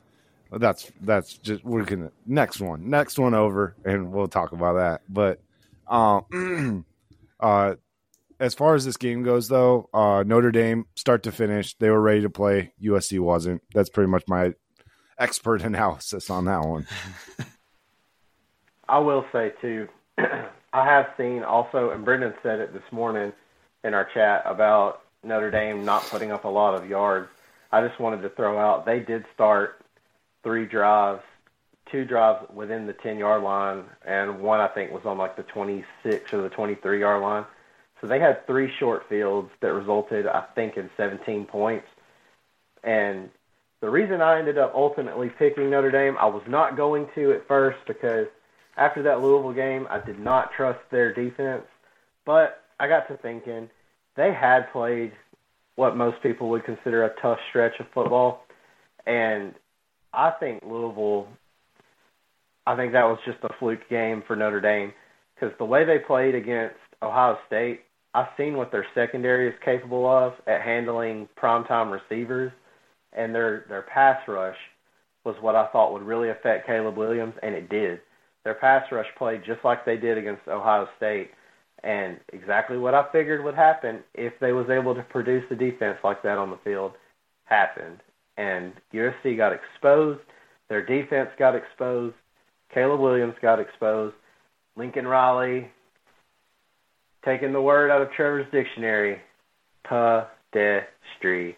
that's 0.51 0.90
that's 1.01 1.39
just 1.39 1.64
we're 1.64 1.85
gonna 1.85 2.10
next 2.27 2.60
one 2.60 2.89
next 2.89 3.18
one 3.18 3.35
over, 3.35 3.74
and 3.85 4.12
we'll 4.12 4.28
talk 4.28 4.52
about 4.52 4.74
that. 4.74 5.02
But 5.09 5.40
um, 5.89 6.85
uh, 7.40 7.74
as 8.39 8.55
far 8.55 8.74
as 8.74 8.85
this 8.85 8.97
game 8.97 9.23
goes, 9.23 9.48
though, 9.48 9.89
uh, 9.93 10.23
Notre 10.27 10.52
Dame, 10.52 10.86
start 10.94 11.23
to 11.24 11.32
finish, 11.32 11.74
they 11.74 11.90
were 11.90 12.01
ready 12.01 12.23
to 12.23 12.31
play. 12.31 12.73
USC 12.82 13.18
wasn't. 13.18 13.62
That's 13.74 13.89
pretty 13.89 14.10
much 14.10 14.24
my 14.28 14.55
expert 15.18 15.62
analysis 15.64 16.31
on 16.31 16.44
that 16.44 16.60
one. 16.60 16.86
I 18.89 18.98
will 18.98 19.24
say 19.32 19.52
too, 19.60 19.89
I 20.18 20.44
have 20.73 21.06
seen 21.16 21.43
also, 21.43 21.90
and 21.90 22.05
Brendan 22.05 22.35
said 22.43 22.60
it 22.60 22.73
this 22.73 22.82
morning 22.93 23.32
in 23.82 23.94
our 23.94 24.09
chat 24.14 24.43
about 24.47 25.02
Notre 25.24 25.51
Dame 25.51 25.85
not 25.85 26.02
putting 26.05 26.31
up 26.31 26.44
a 26.44 26.48
lot 26.48 26.74
of 26.74 26.89
yards. 26.89 27.28
I 27.73 27.86
just 27.86 27.98
wanted 27.98 28.23
to 28.23 28.28
throw 28.31 28.59
out 28.59 28.86
they 28.86 29.01
did 29.01 29.24
start 29.35 29.81
three 30.47 30.64
drives, 30.64 31.23
two 31.90 32.05
drives 32.05 32.47
within 32.55 32.86
the 32.86 32.93
ten 32.93 33.18
yard 33.18 33.43
line, 33.43 33.85
and 34.06 34.40
one 34.40 34.60
I 34.60 34.68
think 34.68 34.93
was 34.93 35.05
on 35.05 35.18
like 35.18 35.36
the 35.36 35.43
twenty 35.43 35.85
six 36.02 36.32
or 36.32 36.40
the 36.40 36.48
twenty 36.48 36.77
three 36.77 37.01
yard 37.01 37.23
line 37.23 37.44
so 38.01 38.06
they 38.06 38.20
had 38.20 38.47
three 38.47 38.70
short 38.78 39.09
fields 39.09 39.51
that 39.60 39.73
resulted, 39.73 40.27
I 40.27 40.44
think, 40.55 40.77
in 40.77 40.90
17 40.97 41.47
points. 41.47 41.86
And 42.85 43.31
the 43.81 43.89
reason 43.90 44.20
I 44.20 44.39
ended 44.39 44.59
up 44.59 44.73
ultimately 44.74 45.31
picking 45.31 45.70
Notre 45.70 45.90
Dame, 45.90 46.16
I 46.18 46.27
was 46.27 46.43
not 46.47 46.77
going 46.77 47.09
to 47.14 47.32
at 47.32 47.48
first 47.48 47.78
because 47.86 48.27
after 48.77 49.02
that 49.05 49.23
Louisville 49.23 49.55
game, 49.55 49.86
I 49.89 49.98
did 49.98 50.18
not 50.18 50.52
trust 50.52 50.81
their 50.90 51.12
defense. 51.12 51.64
But 52.27 52.62
I 52.78 52.89
got 52.89 53.09
to 53.09 53.16
thinking 53.16 53.70
they 54.14 54.32
had 54.32 54.70
played 54.73 55.12
what 55.77 55.97
most 55.97 56.23
people 56.23 56.51
would 56.51 56.64
consider 56.64 57.05
a 57.05 57.20
tough 57.20 57.39
stretch 57.48 57.81
of 57.81 57.86
football. 57.94 58.44
And 59.06 59.55
I 60.16 60.32
think 60.40 60.62
Louisville, 60.66 61.28
I 62.66 62.74
think 62.74 62.93
that 62.93 63.05
was 63.05 63.18
just 63.26 63.38
a 63.44 63.51
fluke 63.59 63.88
game 63.90 64.24
for 64.26 64.34
Notre 64.34 64.62
Dame 64.62 64.93
because 65.34 65.55
the 65.59 65.64
way 65.66 65.84
they 65.84 65.98
played 65.98 66.34
against 66.34 66.76
Ohio 67.02 67.36
State, 67.47 67.82
I've 68.14 68.28
seen 68.38 68.56
what 68.56 68.72
their 68.72 68.86
secondary 68.94 69.47
is 69.47 69.55
capable 69.62 70.09
of 70.09 70.32
at 70.47 70.62
handling 70.62 71.28
primetime 71.40 71.93
receivers, 71.93 72.51
and 73.12 73.34
their 73.34 73.66
their 73.68 73.82
pass 73.82 74.18
rush 74.26 74.56
was 75.24 75.36
what 75.43 75.55
I 75.55 75.66
thought 75.66 75.93
would 75.93 76.02
really 76.02 76.30
affect 76.30 76.66
Caleb 76.66 76.97
Williams, 76.97 77.34
and 77.43 77.55
it 77.55 77.68
did. 77.68 78.01
Their 78.44 78.55
pass 78.55 78.84
rush 78.90 79.06
played 79.18 79.43
just 79.44 79.64
like 79.64 79.84
they 79.84 79.98
did 79.98 80.16
against 80.16 80.48
Ohio 80.48 80.88
State, 80.97 81.30
and 81.82 82.18
exactly 82.32 82.78
what 82.78 82.94
I 82.94 83.05
figured 83.12 83.44
would 83.44 83.55
happen 83.55 84.01
if 84.14 84.32
they 84.40 84.52
was 84.52 84.70
able 84.70 84.94
to 84.94 85.02
produce 85.02 85.44
a 85.51 85.55
defense 85.55 85.98
like 86.02 86.22
that 86.22 86.38
on 86.38 86.48
the 86.48 86.59
field 86.64 86.93
happened. 87.44 88.01
And 88.37 88.73
USC 88.93 89.37
got 89.37 89.53
exposed. 89.53 90.21
Their 90.69 90.85
defense 90.85 91.31
got 91.39 91.55
exposed. 91.55 92.15
Caleb 92.73 93.01
Williams 93.01 93.35
got 93.41 93.61
exposed. 93.61 94.15
Lincoln 94.77 95.07
Riley 95.07 95.71
Taking 97.27 97.53
the 97.53 97.61
word 97.61 97.91
out 97.91 98.01
of 98.03 98.13
Trevor's 98.13 98.47
dictionary, 98.53 99.21
pedestrian. 99.83 101.57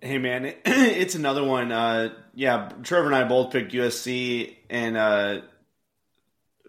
Hey 0.00 0.16
man, 0.16 0.46
it, 0.46 0.62
it's 0.64 1.14
another 1.14 1.44
one. 1.44 1.70
Uh, 1.70 2.14
yeah, 2.34 2.70
Trevor 2.84 3.04
and 3.08 3.14
I 3.14 3.24
both 3.24 3.52
picked 3.52 3.74
USC, 3.74 4.56
and 4.70 4.96
uh, 4.96 5.42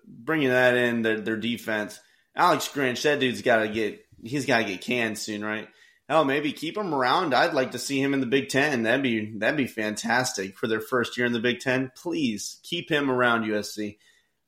bringing 0.05 0.49
that 0.49 0.75
in 0.75 1.01
their, 1.01 1.21
their 1.21 1.37
defense. 1.37 2.01
Alex 2.35 2.67
Grinch, 2.67 3.03
that 3.03 3.21
dude's 3.21 3.41
got 3.41 3.59
to 3.59 3.69
get 3.69 4.05
he's 4.21 4.45
got 4.45 4.57
to 4.57 4.65
get 4.65 4.81
canned 4.81 5.17
soon, 5.17 5.45
right? 5.45 5.69
Hell, 6.11 6.25
maybe 6.25 6.51
keep 6.51 6.75
him 6.75 6.93
around. 6.93 7.33
I'd 7.33 7.53
like 7.53 7.71
to 7.71 7.79
see 7.79 8.01
him 8.01 8.13
in 8.13 8.19
the 8.19 8.25
Big 8.25 8.49
Ten. 8.49 8.83
That'd 8.83 9.01
be 9.01 9.31
that'd 9.37 9.55
be 9.55 9.65
fantastic 9.65 10.57
for 10.57 10.67
their 10.67 10.81
first 10.81 11.15
year 11.15 11.25
in 11.25 11.31
the 11.31 11.39
Big 11.39 11.61
Ten. 11.61 11.89
Please 11.95 12.59
keep 12.63 12.89
him 12.89 13.09
around 13.09 13.45
USC. 13.45 13.97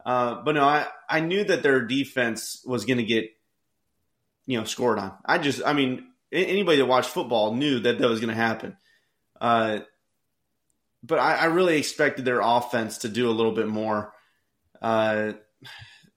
Uh, 0.06 0.42
but 0.44 0.56
no, 0.56 0.66
I, 0.66 0.88
I 1.10 1.22
knew 1.22 1.42
that 1.42 1.64
their 1.64 1.80
defense 1.86 2.62
was 2.66 2.84
going 2.84 2.98
to 2.98 3.06
get, 3.06 3.30
you 4.46 4.60
know, 4.60 4.66
scored 4.66 5.00
on. 5.00 5.14
I 5.24 5.38
just, 5.38 5.62
I 5.66 5.72
mean, 5.72 6.06
anybody 6.34 6.80
that 6.80 6.86
watched 6.86 7.12
football 7.12 7.56
knew 7.56 7.80
that 7.80 7.98
that 7.98 8.10
was 8.10 8.20
going 8.20 8.28
to 8.28 8.36
happen. 8.36 8.76
Uh, 9.40 9.80
but 11.02 11.20
I, 11.20 11.36
I, 11.36 11.46
really 11.46 11.78
expected 11.78 12.26
their 12.26 12.42
offense 12.42 13.00
to 13.00 13.08
do 13.08 13.30
a 13.30 13.32
little 13.32 13.54
bit 13.54 13.70
more. 13.70 14.12
Uh, 14.82 15.32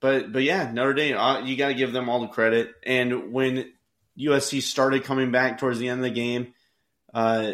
but 0.01 0.29
but 0.33 0.43
yeah, 0.43 0.69
Notre 0.73 0.93
Dame, 0.93 1.17
uh, 1.17 1.39
you 1.45 1.55
got 1.55 1.69
to 1.69 1.73
give 1.73 1.93
them 1.93 2.09
all 2.09 2.19
the 2.19 2.27
credit. 2.27 2.73
And 2.85 3.31
when 3.31 3.71
USC 4.17 4.61
started 4.61 5.03
coming 5.03 5.31
back 5.31 5.59
towards 5.59 5.79
the 5.79 5.89
end 5.89 5.99
of 5.99 6.03
the 6.03 6.09
game, 6.09 6.53
uh, 7.13 7.53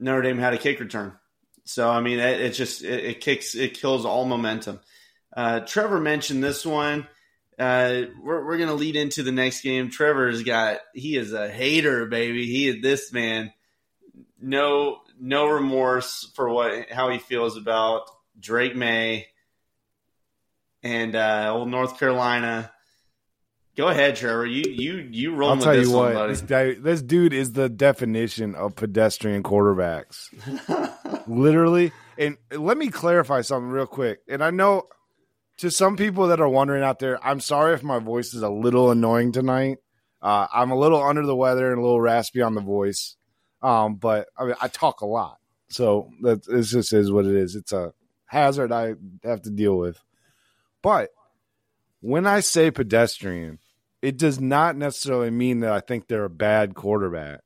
Notre 0.00 0.22
Dame 0.22 0.38
had 0.38 0.54
a 0.54 0.58
kick 0.58 0.80
return. 0.80 1.12
So 1.64 1.88
I 1.88 2.00
mean, 2.00 2.18
it, 2.18 2.40
it 2.40 2.50
just 2.52 2.82
it, 2.82 3.04
it, 3.04 3.20
kicks 3.20 3.54
it 3.54 3.74
kills 3.74 4.04
all 4.04 4.24
momentum. 4.24 4.80
Uh, 5.36 5.60
Trevor 5.60 6.00
mentioned 6.00 6.42
this 6.42 6.64
one. 6.64 7.06
Uh, 7.58 8.02
we're 8.22 8.44
we're 8.46 8.58
gonna 8.58 8.74
lead 8.74 8.96
into 8.96 9.22
the 9.22 9.32
next 9.32 9.62
game. 9.62 9.90
Trevor's 9.90 10.42
got 10.42 10.78
he 10.94 11.16
is 11.16 11.32
a 11.32 11.50
hater, 11.50 12.06
baby. 12.06 12.46
He 12.46 12.68
is 12.68 12.82
this 12.82 13.12
man. 13.12 13.52
No 14.40 15.00
no 15.20 15.48
remorse 15.48 16.30
for 16.34 16.48
what 16.48 16.90
how 16.90 17.10
he 17.10 17.18
feels 17.18 17.56
about 17.56 18.08
Drake 18.38 18.76
Maye 18.76 19.26
and 20.82 21.14
uh, 21.14 21.52
old 21.52 21.68
North 21.68 21.98
Carolina. 21.98 22.72
Go 23.78 23.86
ahead, 23.86 24.16
Trevor. 24.16 24.44
You 24.44 24.64
you 24.68 25.08
you 25.08 25.34
roll. 25.36 25.50
I'll 25.50 25.56
tell 25.56 25.78
you 25.78 25.92
what. 25.92 26.12
one, 26.12 26.28
this, 26.28 26.40
guy, 26.40 26.74
this 26.74 27.00
dude 27.00 27.32
is 27.32 27.52
the 27.52 27.68
definition 27.68 28.56
of 28.56 28.74
pedestrian 28.74 29.44
quarterbacks. 29.44 30.26
Literally. 31.28 31.92
And 32.18 32.38
let 32.50 32.76
me 32.76 32.88
clarify 32.88 33.42
something 33.42 33.70
real 33.70 33.86
quick. 33.86 34.18
And 34.28 34.42
I 34.42 34.50
know 34.50 34.88
to 35.58 35.70
some 35.70 35.96
people 35.96 36.26
that 36.26 36.40
are 36.40 36.48
wondering 36.48 36.82
out 36.82 36.98
there, 36.98 37.24
I'm 37.24 37.38
sorry 37.38 37.72
if 37.72 37.84
my 37.84 38.00
voice 38.00 38.34
is 38.34 38.42
a 38.42 38.48
little 38.48 38.90
annoying 38.90 39.30
tonight. 39.30 39.78
Uh, 40.20 40.48
I'm 40.52 40.72
a 40.72 40.76
little 40.76 41.00
under 41.00 41.24
the 41.24 41.36
weather 41.36 41.70
and 41.70 41.78
a 41.78 41.80
little 41.80 42.00
raspy 42.00 42.42
on 42.42 42.56
the 42.56 42.60
voice. 42.60 43.14
Um, 43.62 43.94
but 43.94 44.26
I 44.36 44.44
mean, 44.44 44.56
I 44.60 44.66
talk 44.66 45.02
a 45.02 45.06
lot, 45.06 45.36
so 45.68 46.10
that 46.22 46.40
it 46.48 46.62
just 46.62 46.92
is 46.92 47.12
what 47.12 47.26
it 47.26 47.36
is. 47.36 47.54
It's 47.54 47.72
a 47.72 47.92
hazard 48.26 48.72
I 48.72 48.94
have 49.22 49.42
to 49.42 49.50
deal 49.50 49.78
with. 49.78 50.00
But 50.82 51.10
when 52.00 52.26
I 52.26 52.40
say 52.40 52.72
pedestrian, 52.72 53.60
it 54.02 54.16
does 54.16 54.40
not 54.40 54.76
necessarily 54.76 55.30
mean 55.30 55.60
that 55.60 55.72
I 55.72 55.80
think 55.80 56.06
they're 56.06 56.24
a 56.24 56.30
bad 56.30 56.74
quarterback. 56.74 57.40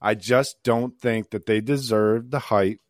I 0.00 0.14
just 0.14 0.56
don't 0.62 0.98
think 0.98 1.30
that 1.30 1.46
they 1.46 1.60
deserve 1.60 2.30
the 2.30 2.38
hype 2.38 2.80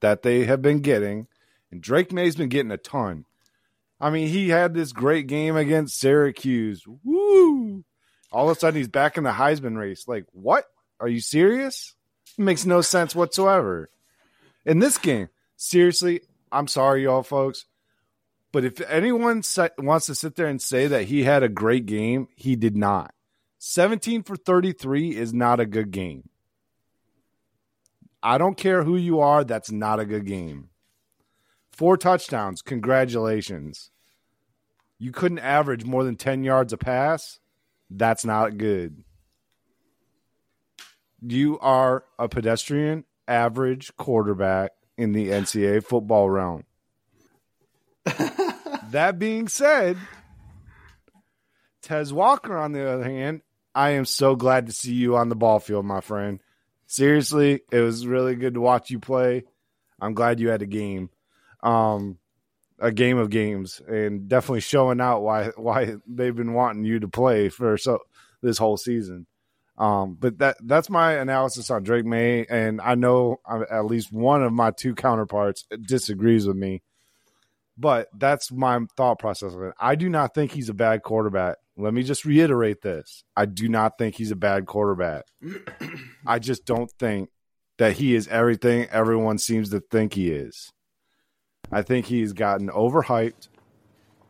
that 0.00 0.22
they 0.22 0.44
have 0.44 0.62
been 0.62 0.80
getting. 0.80 1.26
And 1.70 1.82
Drake 1.82 2.12
Maye's 2.12 2.36
been 2.36 2.48
getting 2.48 2.72
a 2.72 2.78
ton. 2.78 3.24
I 4.00 4.10
mean, 4.10 4.28
he 4.28 4.48
had 4.48 4.74
this 4.74 4.92
great 4.92 5.26
game 5.26 5.56
against 5.56 5.98
Syracuse. 5.98 6.82
Woo! 7.04 7.84
All 8.30 8.48
of 8.48 8.56
a 8.56 8.60
sudden, 8.60 8.78
he's 8.78 8.88
back 8.88 9.16
in 9.16 9.24
the 9.24 9.32
Heisman 9.32 9.76
race. 9.76 10.06
Like, 10.06 10.24
what? 10.32 10.64
Are 11.00 11.08
you 11.08 11.20
serious? 11.20 11.94
It 12.36 12.42
makes 12.42 12.66
no 12.66 12.80
sense 12.80 13.14
whatsoever. 13.14 13.90
In 14.64 14.78
this 14.78 14.98
game, 14.98 15.28
seriously, 15.56 16.20
I'm 16.52 16.68
sorry, 16.68 17.04
y'all 17.04 17.22
folks. 17.22 17.66
But 18.50 18.64
if 18.64 18.80
anyone 18.82 19.42
wants 19.78 20.06
to 20.06 20.14
sit 20.14 20.36
there 20.36 20.46
and 20.46 20.60
say 20.60 20.86
that 20.86 21.04
he 21.04 21.24
had 21.24 21.42
a 21.42 21.48
great 21.48 21.86
game, 21.86 22.28
he 22.34 22.56
did 22.56 22.76
not. 22.76 23.14
17 23.58 24.22
for 24.22 24.36
33 24.36 25.16
is 25.16 25.34
not 25.34 25.60
a 25.60 25.66
good 25.66 25.90
game. 25.90 26.28
I 28.22 28.38
don't 28.38 28.56
care 28.56 28.84
who 28.84 28.96
you 28.96 29.20
are, 29.20 29.44
that's 29.44 29.70
not 29.70 30.00
a 30.00 30.06
good 30.06 30.24
game. 30.26 30.70
Four 31.70 31.96
touchdowns, 31.96 32.62
congratulations. 32.62 33.90
You 34.98 35.12
couldn't 35.12 35.38
average 35.38 35.84
more 35.84 36.02
than 36.02 36.16
10 36.16 36.42
yards 36.42 36.72
a 36.72 36.76
pass, 36.76 37.38
that's 37.90 38.24
not 38.24 38.58
good. 38.58 39.04
You 41.20 41.58
are 41.60 42.04
a 42.18 42.28
pedestrian, 42.28 43.04
average 43.26 43.96
quarterback 43.96 44.72
in 44.96 45.12
the 45.12 45.28
NCAA 45.28 45.84
football 45.84 46.28
realm. 46.30 46.64
that 48.90 49.18
being 49.18 49.48
said, 49.48 49.96
Tez 51.82 52.12
Walker, 52.12 52.56
on 52.56 52.72
the 52.72 52.88
other 52.88 53.04
hand, 53.04 53.42
I 53.74 53.90
am 53.90 54.04
so 54.04 54.36
glad 54.36 54.66
to 54.66 54.72
see 54.72 54.94
you 54.94 55.16
on 55.16 55.28
the 55.28 55.36
ball 55.36 55.60
field, 55.60 55.86
my 55.86 56.00
friend. 56.00 56.40
Seriously, 56.86 57.60
it 57.70 57.80
was 57.80 58.06
really 58.06 58.34
good 58.34 58.54
to 58.54 58.60
watch 58.60 58.90
you 58.90 58.98
play. 58.98 59.44
I'm 60.00 60.14
glad 60.14 60.40
you 60.40 60.48
had 60.48 60.62
a 60.62 60.66
game, 60.66 61.10
um, 61.62 62.18
a 62.78 62.92
game 62.92 63.18
of 63.18 63.30
games, 63.30 63.80
and 63.86 64.28
definitely 64.28 64.60
showing 64.60 65.00
out 65.00 65.22
why 65.22 65.50
why 65.56 65.96
they've 66.06 66.34
been 66.34 66.54
wanting 66.54 66.84
you 66.84 67.00
to 67.00 67.08
play 67.08 67.48
for 67.48 67.76
so 67.76 68.00
this 68.42 68.58
whole 68.58 68.76
season. 68.76 69.26
Um, 69.76 70.16
but 70.18 70.38
that 70.38 70.56
that's 70.64 70.90
my 70.90 71.14
analysis 71.14 71.70
on 71.70 71.84
Drake 71.84 72.04
Maye, 72.04 72.46
and 72.48 72.80
I 72.80 72.96
know 72.96 73.40
at 73.70 73.84
least 73.84 74.12
one 74.12 74.42
of 74.42 74.52
my 74.52 74.72
two 74.72 74.94
counterparts 74.94 75.66
disagrees 75.82 76.46
with 76.46 76.56
me. 76.56 76.82
But 77.78 78.08
that's 78.12 78.50
my 78.50 78.80
thought 78.96 79.20
process. 79.20 79.54
I 79.78 79.94
do 79.94 80.08
not 80.08 80.34
think 80.34 80.50
he's 80.50 80.68
a 80.68 80.74
bad 80.74 81.02
quarterback. 81.02 81.58
Let 81.76 81.94
me 81.94 82.02
just 82.02 82.24
reiterate 82.24 82.82
this. 82.82 83.22
I 83.36 83.46
do 83.46 83.68
not 83.68 83.98
think 83.98 84.16
he's 84.16 84.32
a 84.32 84.36
bad 84.36 84.66
quarterback. 84.66 85.26
I 86.26 86.40
just 86.40 86.64
don't 86.64 86.90
think 86.90 87.30
that 87.78 87.94
he 87.98 88.16
is 88.16 88.26
everything 88.28 88.88
everyone 88.90 89.38
seems 89.38 89.70
to 89.70 89.78
think 89.78 90.14
he 90.14 90.30
is. 90.30 90.72
I 91.70 91.82
think 91.82 92.06
he's 92.06 92.32
gotten 92.32 92.68
overhyped, 92.68 93.48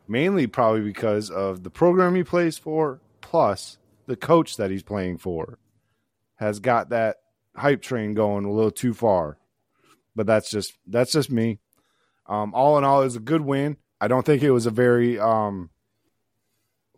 mainly 0.07 0.45
probably 0.45 0.81
because 0.81 1.31
of 1.31 1.63
the 1.63 1.71
program 1.71 2.13
he 2.13 2.23
plays 2.23 2.59
for, 2.59 3.01
plus 3.21 3.79
the 4.05 4.15
coach 4.15 4.57
that 4.57 4.69
he's 4.69 4.83
playing 4.83 5.17
for 5.17 5.57
has 6.35 6.59
got 6.59 6.89
that 6.89 7.17
hype 7.55 7.81
train 7.81 8.13
going 8.13 8.45
a 8.45 8.51
little 8.51 8.71
too 8.71 8.93
far. 8.93 9.37
But 10.15 10.27
that's 10.27 10.51
just 10.51 10.73
that's 10.85 11.11
just 11.11 11.31
me. 11.31 11.59
Um, 12.29 12.53
all 12.53 12.77
in 12.77 12.83
all, 12.83 13.01
it 13.01 13.05
was 13.05 13.15
a 13.15 13.19
good 13.19 13.41
win. 13.41 13.77
I 13.99 14.07
don't 14.07 14.25
think 14.25 14.43
it 14.43 14.51
was 14.51 14.67
a 14.67 14.71
very 14.71 15.19
um, 15.19 15.71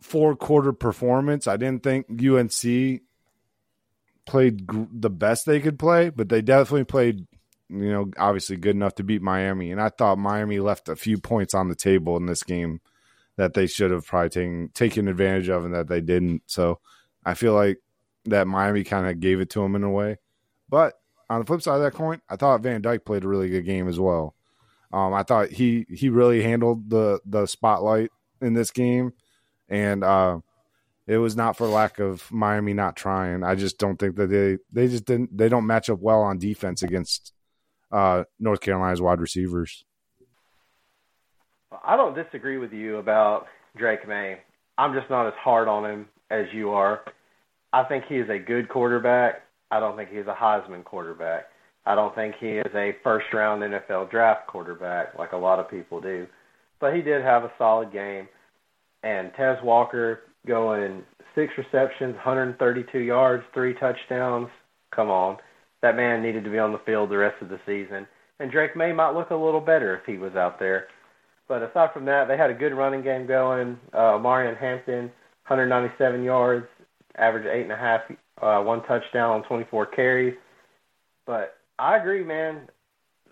four 0.00 0.36
quarter 0.36 0.72
performance. 0.72 1.48
I 1.48 1.56
didn't 1.56 1.82
think 1.82 2.06
UNC 2.10 3.00
played 4.26 4.66
gr- 4.66 4.84
the 4.92 5.10
best 5.10 5.46
they 5.46 5.58
could 5.58 5.78
play, 5.78 6.10
but 6.10 6.28
they 6.28 6.42
definitely 6.42 6.84
played, 6.84 7.26
you 7.70 7.90
know, 7.90 8.10
obviously 8.18 8.56
good 8.56 8.76
enough 8.76 8.94
to 8.96 9.04
beat 9.04 9.22
Miami. 9.22 9.72
And 9.72 9.80
I 9.80 9.88
thought 9.88 10.18
Miami 10.18 10.60
left 10.60 10.90
a 10.90 10.96
few 10.96 11.18
points 11.18 11.54
on 11.54 11.68
the 11.68 11.74
table 11.74 12.16
in 12.18 12.26
this 12.26 12.42
game 12.42 12.80
that 13.36 13.54
they 13.54 13.66
should 13.66 13.90
have 13.90 14.06
probably 14.06 14.28
taken 14.28 14.68
taken 14.74 15.08
advantage 15.08 15.48
of, 15.48 15.64
and 15.64 15.74
that 15.74 15.88
they 15.88 16.02
didn't. 16.02 16.42
So 16.46 16.78
I 17.24 17.32
feel 17.34 17.54
like 17.54 17.78
that 18.26 18.46
Miami 18.46 18.84
kind 18.84 19.06
of 19.06 19.18
gave 19.18 19.40
it 19.40 19.48
to 19.50 19.60
them 19.60 19.74
in 19.74 19.82
a 19.82 19.90
way. 19.90 20.18
But 20.68 20.94
on 21.30 21.40
the 21.40 21.46
flip 21.46 21.62
side 21.62 21.76
of 21.76 21.82
that 21.82 21.94
coin, 21.94 22.20
I 22.28 22.36
thought 22.36 22.62
Van 22.62 22.82
Dyke 22.82 23.04
played 23.06 23.24
a 23.24 23.28
really 23.28 23.48
good 23.48 23.64
game 23.64 23.88
as 23.88 23.98
well. 23.98 24.34
Um, 24.92 25.14
I 25.14 25.22
thought 25.22 25.50
he 25.50 25.86
he 25.88 26.08
really 26.08 26.42
handled 26.42 26.90
the 26.90 27.20
the 27.24 27.46
spotlight 27.46 28.10
in 28.40 28.52
this 28.52 28.70
game, 28.70 29.12
and 29.68 30.04
uh, 30.04 30.40
it 31.06 31.18
was 31.18 31.36
not 31.36 31.56
for 31.56 31.66
lack 31.66 31.98
of 31.98 32.30
Miami 32.30 32.74
not 32.74 32.96
trying. 32.96 33.42
I 33.42 33.54
just 33.54 33.78
don't 33.78 33.98
think 33.98 34.16
that 34.16 34.28
they 34.28 34.58
they 34.70 34.88
just 34.88 35.04
didn't 35.04 35.36
they 35.36 35.48
don't 35.48 35.66
match 35.66 35.88
up 35.88 36.00
well 36.00 36.22
on 36.22 36.38
defense 36.38 36.82
against 36.82 37.32
uh, 37.90 38.24
North 38.38 38.60
Carolina's 38.60 39.00
wide 39.00 39.20
receivers. 39.20 39.84
I 41.84 41.96
don't 41.96 42.14
disagree 42.14 42.58
with 42.58 42.72
you 42.72 42.98
about 42.98 43.46
Drake 43.76 44.06
Maye. 44.06 44.40
I'm 44.78 44.94
just 44.94 45.08
not 45.10 45.26
as 45.26 45.34
hard 45.34 45.68
on 45.68 45.84
him 45.84 46.06
as 46.30 46.46
you 46.52 46.70
are. 46.70 47.00
I 47.72 47.84
think 47.84 48.04
he 48.08 48.16
is 48.16 48.28
a 48.28 48.38
good 48.38 48.68
quarterback. 48.68 49.42
I 49.70 49.80
don't 49.80 49.96
think 49.96 50.10
he's 50.10 50.26
a 50.26 50.34
Heisman 50.34 50.84
quarterback. 50.84 51.46
I 51.84 51.94
don't 51.94 52.14
think 52.14 52.36
he 52.38 52.48
is 52.48 52.74
a 52.74 52.92
first 53.02 53.26
round 53.32 53.62
NFL 53.62 54.10
draft 54.10 54.46
quarterback 54.46 55.18
like 55.18 55.32
a 55.32 55.36
lot 55.36 55.58
of 55.58 55.70
people 55.70 56.00
do. 56.00 56.26
But 56.80 56.94
he 56.94 57.02
did 57.02 57.22
have 57.22 57.44
a 57.44 57.52
solid 57.58 57.92
game. 57.92 58.28
And 59.02 59.32
Tez 59.36 59.56
Walker 59.64 60.20
going 60.46 61.02
six 61.34 61.52
receptions, 61.58 62.14
132 62.14 62.98
yards, 62.98 63.42
three 63.52 63.74
touchdowns. 63.74 64.48
Come 64.94 65.10
on. 65.10 65.38
That 65.82 65.96
man 65.96 66.22
needed 66.22 66.44
to 66.44 66.50
be 66.50 66.58
on 66.58 66.72
the 66.72 66.80
field 66.86 67.10
the 67.10 67.16
rest 67.16 67.42
of 67.42 67.48
the 67.48 67.58
season. 67.66 68.06
And 68.38 68.50
Drake 68.50 68.76
Maye 68.76 68.92
might 68.92 69.14
look 69.14 69.30
a 69.30 69.36
little 69.36 69.60
better 69.60 69.96
if 69.96 70.04
he 70.06 70.18
was 70.18 70.34
out 70.36 70.58
there. 70.60 70.86
But 71.48 71.62
aside 71.62 71.92
from 71.92 72.04
that, 72.04 72.28
they 72.28 72.36
had 72.36 72.50
a 72.50 72.54
good 72.54 72.74
running 72.74 73.02
game 73.02 73.26
going. 73.26 73.78
Uh, 73.92 74.18
Marion 74.22 74.54
Hampton, 74.54 75.10
197 75.48 76.22
yards, 76.22 76.66
average 77.16 77.46
eight 77.46 77.62
and 77.62 77.72
a 77.72 77.76
half, 77.76 78.00
uh, 78.40 78.62
one 78.62 78.82
touchdown 78.84 79.30
on 79.30 79.42
24 79.44 79.86
carries. 79.86 80.34
But 81.26 81.56
I 81.82 81.96
agree, 81.96 82.22
man. 82.22 82.60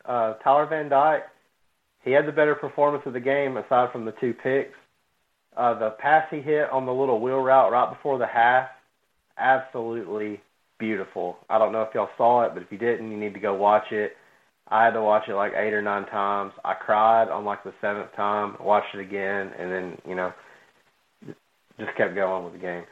Uh, 0.04 0.34
Tyler 0.42 0.66
Van 0.66 0.88
Dyke, 0.88 1.22
he 2.04 2.10
had 2.10 2.26
the 2.26 2.32
better 2.32 2.56
performance 2.56 3.04
of 3.06 3.12
the 3.12 3.20
game 3.20 3.56
aside 3.56 3.92
from 3.92 4.04
the 4.04 4.14
two 4.20 4.34
picks. 4.34 4.76
Uh, 5.56 5.78
the 5.78 5.90
pass 5.90 6.26
he 6.32 6.40
hit 6.40 6.68
on 6.70 6.84
the 6.84 6.92
little 6.92 7.20
wheel 7.20 7.38
route 7.38 7.70
right 7.70 7.94
before 7.94 8.18
the 8.18 8.26
half, 8.26 8.68
absolutely 9.38 10.40
beautiful. 10.80 11.36
I 11.48 11.58
don't 11.58 11.70
know 11.70 11.82
if 11.82 11.94
y'all 11.94 12.08
saw 12.16 12.42
it, 12.44 12.52
but 12.52 12.62
if 12.64 12.72
you 12.72 12.78
didn't, 12.78 13.12
you 13.12 13.16
need 13.16 13.34
to 13.34 13.40
go 13.40 13.54
watch 13.54 13.92
it. 13.92 14.16
I 14.66 14.84
had 14.84 14.94
to 14.94 15.02
watch 15.02 15.28
it 15.28 15.34
like 15.34 15.52
eight 15.54 15.72
or 15.72 15.82
nine 15.82 16.06
times. 16.06 16.52
I 16.64 16.74
cried 16.74 17.28
on 17.28 17.44
like 17.44 17.62
the 17.62 17.72
seventh 17.80 18.12
time, 18.16 18.56
watched 18.58 18.94
it 18.94 19.00
again, 19.00 19.52
and 19.58 19.70
then, 19.70 19.98
you 20.08 20.16
know, 20.16 20.32
just 21.78 21.96
kept 21.96 22.16
going 22.16 22.44
with 22.44 22.54
the 22.54 22.58
game. 22.58 22.84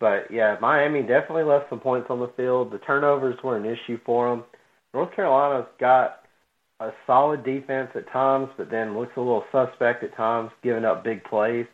But 0.00 0.26
yeah, 0.32 0.56
Miami 0.60 1.02
definitely 1.02 1.44
left 1.44 1.70
some 1.70 1.78
points 1.78 2.08
on 2.10 2.18
the 2.18 2.32
field. 2.36 2.72
The 2.72 2.78
turnovers 2.78 3.36
were 3.44 3.56
an 3.56 3.64
issue 3.64 3.98
for 4.04 4.30
them. 4.30 4.44
North 4.94 5.14
Carolina's 5.14 5.66
got 5.80 6.20
a 6.80 6.90
solid 7.06 7.44
defense 7.44 7.90
at 7.96 8.10
times, 8.12 8.48
but 8.56 8.70
then 8.70 8.96
looks 8.96 9.12
a 9.16 9.20
little 9.20 9.44
suspect 9.50 10.04
at 10.04 10.16
times, 10.16 10.50
giving 10.62 10.84
up 10.84 11.02
big 11.02 11.24
plays. 11.24 11.66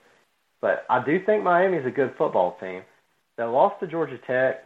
But 0.62 0.84
I 0.88 1.04
do 1.04 1.18
think 1.24 1.44
Miami's 1.44 1.86
a 1.86 1.90
good 1.90 2.14
football 2.16 2.56
team. 2.60 2.82
that 3.36 3.44
lost 3.44 3.80
to 3.80 3.86
Georgia 3.86 4.18
Tech. 4.26 4.64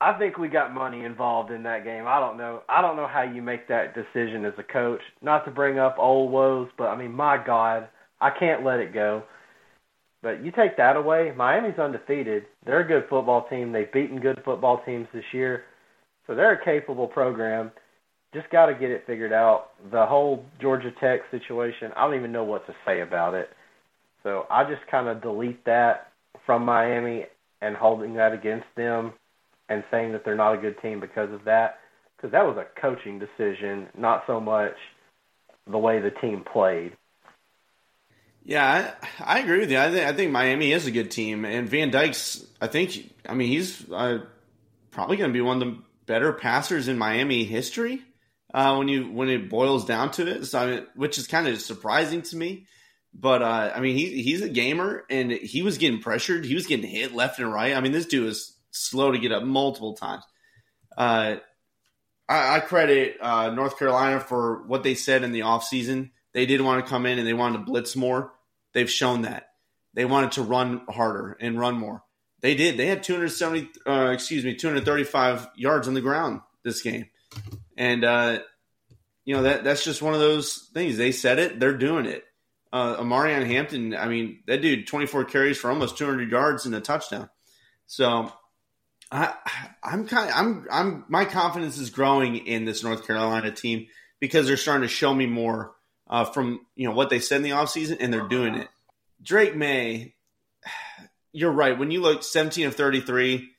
I 0.00 0.18
think 0.18 0.38
we 0.38 0.48
got 0.48 0.74
money 0.74 1.04
involved 1.04 1.50
in 1.50 1.62
that 1.64 1.84
game. 1.84 2.04
I 2.06 2.20
don't 2.20 2.36
know. 2.36 2.62
I 2.68 2.82
don't 2.82 2.96
know 2.96 3.06
how 3.06 3.22
you 3.22 3.42
make 3.42 3.68
that 3.68 3.94
decision 3.94 4.44
as 4.44 4.54
a 4.58 4.62
coach. 4.62 5.00
Not 5.22 5.44
to 5.44 5.50
bring 5.50 5.78
up 5.78 5.96
old 5.98 6.30
woes, 6.30 6.68
but 6.76 6.88
I 6.88 6.96
mean, 6.96 7.12
my 7.12 7.42
God, 7.44 7.88
I 8.20 8.30
can't 8.30 8.64
let 8.64 8.80
it 8.80 8.92
go. 8.92 9.22
But 10.22 10.44
you 10.44 10.50
take 10.52 10.76
that 10.78 10.96
away, 10.96 11.32
Miami's 11.36 11.78
undefeated. 11.78 12.44
They're 12.64 12.80
a 12.80 12.88
good 12.88 13.04
football 13.08 13.46
team. 13.48 13.72
They've 13.72 13.92
beaten 13.92 14.20
good 14.20 14.40
football 14.44 14.82
teams 14.84 15.06
this 15.12 15.24
year. 15.32 15.64
So 16.26 16.34
they're 16.34 16.52
a 16.52 16.64
capable 16.64 17.06
program. 17.06 17.70
Just 18.32 18.50
got 18.50 18.66
to 18.66 18.74
get 18.74 18.90
it 18.90 19.04
figured 19.06 19.32
out. 19.32 19.70
The 19.90 20.06
whole 20.06 20.44
Georgia 20.60 20.92
Tech 21.00 21.20
situation, 21.30 21.92
I 21.96 22.04
don't 22.04 22.16
even 22.16 22.32
know 22.32 22.44
what 22.44 22.66
to 22.66 22.74
say 22.84 23.00
about 23.00 23.34
it. 23.34 23.50
So 24.22 24.46
I 24.50 24.64
just 24.64 24.86
kind 24.90 25.08
of 25.08 25.22
delete 25.22 25.64
that 25.66 26.10
from 26.46 26.64
Miami 26.64 27.26
and 27.60 27.76
holding 27.76 28.14
that 28.14 28.32
against 28.32 28.66
them 28.76 29.12
and 29.68 29.84
saying 29.90 30.12
that 30.12 30.24
they're 30.24 30.34
not 30.34 30.54
a 30.54 30.58
good 30.58 30.80
team 30.80 31.00
because 31.00 31.32
of 31.32 31.44
that. 31.44 31.78
Because 32.16 32.32
that 32.32 32.44
was 32.44 32.56
a 32.56 32.80
coaching 32.80 33.18
decision, 33.18 33.88
not 33.96 34.24
so 34.26 34.40
much 34.40 34.74
the 35.70 35.78
way 35.78 36.00
the 36.00 36.10
team 36.10 36.42
played. 36.50 36.96
Yeah, 38.44 38.92
I, 39.18 39.36
I 39.36 39.38
agree 39.40 39.60
with 39.60 39.70
you. 39.70 39.78
I, 39.78 39.88
th- 39.88 40.06
I 40.06 40.12
think 40.12 40.30
Miami 40.30 40.72
is 40.72 40.86
a 40.86 40.90
good 40.90 41.10
team, 41.10 41.44
and 41.46 41.68
Van 41.68 41.90
Dyke's. 41.90 42.44
I 42.60 42.66
think. 42.66 43.14
I 43.26 43.32
mean, 43.34 43.48
he's 43.48 43.90
uh, 43.90 44.18
probably 44.90 45.16
going 45.16 45.30
to 45.30 45.34
be 45.34 45.40
one 45.40 45.62
of 45.62 45.68
the 45.68 45.78
better 46.06 46.32
passers 46.32 46.88
in 46.88 46.98
Miami 46.98 47.44
history 47.44 48.02
uh, 48.52 48.76
when 48.76 48.88
you 48.88 49.10
when 49.10 49.28
it 49.28 49.50
boils 49.50 49.84
down 49.84 50.10
to 50.12 50.26
it. 50.26 50.44
So, 50.46 50.58
I 50.58 50.66
mean, 50.66 50.86
which 50.94 51.18
is 51.18 51.26
kind 51.26 51.48
of 51.48 51.60
surprising 51.60 52.22
to 52.22 52.36
me. 52.36 52.66
But 53.12 53.42
uh, 53.42 53.72
I 53.74 53.80
mean, 53.80 53.96
he, 53.96 54.22
he's 54.22 54.42
a 54.42 54.48
gamer, 54.48 55.04
and 55.08 55.30
he 55.30 55.62
was 55.62 55.78
getting 55.78 56.00
pressured. 56.00 56.44
He 56.44 56.54
was 56.54 56.66
getting 56.66 56.88
hit 56.88 57.14
left 57.14 57.38
and 57.38 57.52
right. 57.52 57.74
I 57.74 57.80
mean, 57.80 57.92
this 57.92 58.06
dude 58.06 58.28
is 58.28 58.56
slow 58.70 59.12
to 59.12 59.18
get 59.18 59.32
up 59.32 59.44
multiple 59.44 59.94
times. 59.94 60.24
Uh, 60.96 61.36
I, 62.28 62.56
I, 62.56 62.60
credit 62.60 63.18
uh, 63.20 63.50
North 63.50 63.78
Carolina 63.78 64.20
for 64.20 64.64
what 64.66 64.82
they 64.82 64.94
said 64.94 65.22
in 65.22 65.32
the 65.32 65.40
offseason. 65.40 66.10
They 66.32 66.46
did 66.46 66.60
want 66.60 66.84
to 66.84 66.90
come 66.90 67.06
in 67.06 67.18
and 67.18 67.26
they 67.26 67.34
wanted 67.34 67.58
to 67.58 67.64
blitz 67.64 67.94
more. 67.94 68.32
They've 68.72 68.90
shown 68.90 69.22
that. 69.22 69.50
They 69.94 70.04
wanted 70.04 70.32
to 70.32 70.42
run 70.42 70.82
harder 70.88 71.36
and 71.40 71.58
run 71.58 71.76
more. 71.76 72.02
They 72.44 72.54
did. 72.54 72.76
They 72.76 72.84
had 72.84 73.02
270, 73.02 73.70
uh, 73.86 74.10
excuse 74.12 74.44
me, 74.44 74.54
235 74.54 75.48
yards 75.56 75.88
on 75.88 75.94
the 75.94 76.02
ground 76.02 76.42
this 76.62 76.82
game, 76.82 77.06
and 77.78 78.04
uh, 78.04 78.40
you 79.24 79.34
know 79.34 79.44
that 79.44 79.64
that's 79.64 79.82
just 79.82 80.02
one 80.02 80.12
of 80.12 80.20
those 80.20 80.68
things. 80.74 80.98
They 80.98 81.10
said 81.10 81.38
it. 81.38 81.58
They're 81.58 81.78
doing 81.78 82.04
it. 82.04 82.22
Uh, 82.70 82.98
Omarion 82.98 83.46
Hampton. 83.46 83.96
I 83.96 84.08
mean, 84.08 84.40
that 84.46 84.60
dude, 84.60 84.86
24 84.86 85.24
carries 85.24 85.56
for 85.56 85.70
almost 85.70 85.96
200 85.96 86.30
yards 86.30 86.66
and 86.66 86.74
a 86.74 86.82
touchdown. 86.82 87.30
So 87.86 88.30
I, 89.10 89.32
I'm 89.82 90.06
kind. 90.06 90.28
Of, 90.28 90.36
I'm. 90.36 90.66
I'm. 90.70 91.04
My 91.08 91.24
confidence 91.24 91.78
is 91.78 91.88
growing 91.88 92.36
in 92.36 92.66
this 92.66 92.84
North 92.84 93.06
Carolina 93.06 93.52
team 93.52 93.86
because 94.20 94.46
they're 94.46 94.58
starting 94.58 94.86
to 94.86 94.94
show 94.94 95.14
me 95.14 95.24
more 95.24 95.72
uh, 96.10 96.26
from 96.26 96.60
you 96.76 96.86
know 96.86 96.94
what 96.94 97.08
they 97.08 97.20
said 97.20 97.36
in 97.36 97.42
the 97.42 97.52
offseason, 97.52 97.96
and 98.00 98.12
they're 98.12 98.28
doing 98.28 98.54
it. 98.54 98.68
Drake 99.22 99.56
Maye, 99.56 100.14
you're 101.34 101.52
right. 101.52 101.76
When 101.78 101.90
you 101.90 102.00
look 102.00 102.22
17 102.22 102.68
of 102.68 102.76
33, 102.76 103.50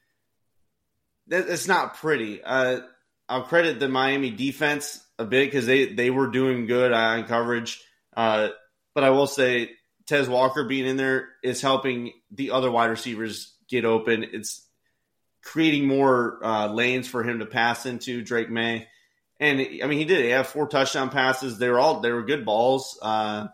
that, 1.27 1.47
that's 1.47 1.67
not 1.67 1.95
pretty. 1.95 2.41
Uh, 2.41 2.79
I'll 3.27 3.43
credit 3.43 3.79
the 3.79 3.89
Miami 3.89 4.31
defense 4.31 5.03
a 5.19 5.25
bit 5.25 5.47
because 5.47 5.65
they 5.65 5.93
they 5.93 6.09
were 6.09 6.27
doing 6.27 6.67
good 6.67 6.91
on 6.91 7.25
coverage. 7.25 7.83
Uh, 8.15 8.49
but 8.93 9.03
I 9.03 9.09
will 9.09 9.27
say 9.27 9.71
Tez 10.07 10.29
Walker 10.29 10.63
being 10.63 10.85
in 10.85 10.97
there 10.97 11.27
is 11.43 11.61
helping 11.61 12.13
the 12.31 12.51
other 12.51 12.71
wide 12.71 12.91
receivers 12.91 13.53
get 13.67 13.83
open. 13.83 14.23
It's 14.23 14.65
creating 15.43 15.87
more 15.87 16.39
uh, 16.43 16.67
lanes 16.71 17.07
for 17.07 17.23
him 17.23 17.39
to 17.39 17.45
pass 17.45 17.85
into 17.85 18.21
Drake 18.21 18.49
Maye. 18.49 18.87
And 19.39 19.59
I 19.59 19.87
mean, 19.87 19.99
he 19.99 20.05
did. 20.05 20.23
He 20.23 20.29
had 20.29 20.47
four 20.47 20.67
touchdown 20.67 21.09
passes. 21.09 21.57
They 21.57 21.69
were 21.69 21.79
all 21.79 21.99
they 21.99 22.11
were 22.11 22.23
good 22.23 22.45
balls. 22.45 22.97
Uh, 23.01 23.47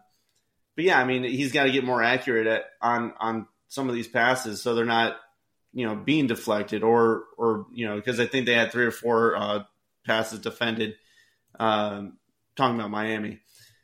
but 0.75 0.85
yeah, 0.85 0.99
I 0.99 1.05
mean, 1.05 1.23
he's 1.23 1.51
got 1.51 1.63
to 1.63 1.71
get 1.71 1.83
more 1.83 2.03
accurate 2.03 2.45
at, 2.45 2.65
on 2.81 3.13
on 3.19 3.47
some 3.71 3.87
of 3.87 3.95
these 3.95 4.07
passes 4.07 4.61
so 4.61 4.75
they're 4.75 4.83
not 4.83 5.15
you 5.73 5.87
know 5.87 5.95
being 5.95 6.27
deflected 6.27 6.83
or 6.83 7.23
or 7.37 7.65
you 7.73 7.87
know 7.87 7.95
because 7.95 8.19
I 8.19 8.25
think 8.25 8.45
they 8.45 8.53
had 8.53 8.71
three 8.71 8.85
or 8.85 8.91
four 8.91 9.35
uh, 9.35 9.63
passes 10.05 10.39
defended. 10.39 10.95
Um, 11.59 12.17
talking 12.55 12.75
about 12.75 12.91
Miami. 12.91 13.39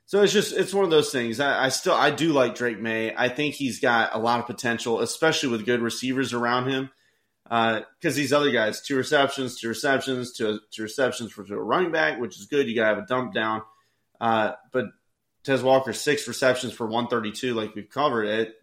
So 0.06 0.22
it's 0.22 0.34
just 0.34 0.56
it's 0.56 0.74
one 0.74 0.86
of 0.86 0.92
those 0.92 1.12
things. 1.12 1.40
I, 1.40 1.66
I, 1.66 1.70
still 1.70 1.94
I 1.94 2.12
do 2.12 2.32
like 2.32 2.56
Drake 2.56 2.80
Maye. 2.80 3.14
I 3.16 3.30
think 3.30 3.56
he's 3.56 3.80
got 3.80 4.16
a 4.16 4.20
lot 4.20 4.40
of 4.40 4.46
potential, 4.46 5.02
especially 5.02 5.50
with 5.50 5.66
good 5.66 5.82
receivers 5.82 6.34
around 6.34 6.70
him 6.70 6.90
because 7.44 7.84
uh, 8.14 8.16
these 8.16 8.34
other 8.34 8.52
guys, 8.52 8.82
two 8.82 8.96
receptions, 8.96 9.60
two 9.60 9.70
receptions, 9.70 10.34
two, 10.34 10.60
two 10.72 10.84
receptions 10.84 11.32
for 11.32 11.44
a 11.44 11.58
running 11.58 11.92
back, 11.92 12.20
which 12.20 12.38
is 12.38 12.46
good. 12.46 12.68
You 12.68 12.76
got 12.76 12.90
to 12.90 12.96
have 12.96 13.04
a 13.04 13.08
dump 13.08 13.34
down. 13.34 13.62
Uh, 14.20 14.54
but 14.72 14.86
Tez 15.44 15.64
Walker, 15.64 15.94
six 15.94 16.28
receptions 16.28 16.74
for 16.74 16.86
132, 16.86 17.54
like 17.54 17.76
we've 17.76 17.90
covered 17.90 18.26
it. 18.26 18.56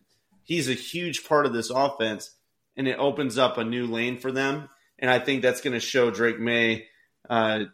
He's 0.45 0.69
a 0.69 0.75
huge 0.75 1.27
part 1.27 1.47
of 1.47 1.53
this 1.53 1.71
offense, 1.71 2.31
and 2.77 2.87
it 2.87 2.99
opens 2.99 3.37
up 3.37 3.59
a 3.59 3.65
new 3.65 3.87
lane 3.87 4.19
for 4.19 4.31
them. 4.31 4.69
And 4.99 5.11
I 5.11 5.19
think 5.19 5.43
that's 5.43 5.61
going 5.61 5.75
to 5.75 5.81
show 5.81 6.11
Drake 6.11 6.39
Maye, 6.39 6.87
uh, 7.29 7.65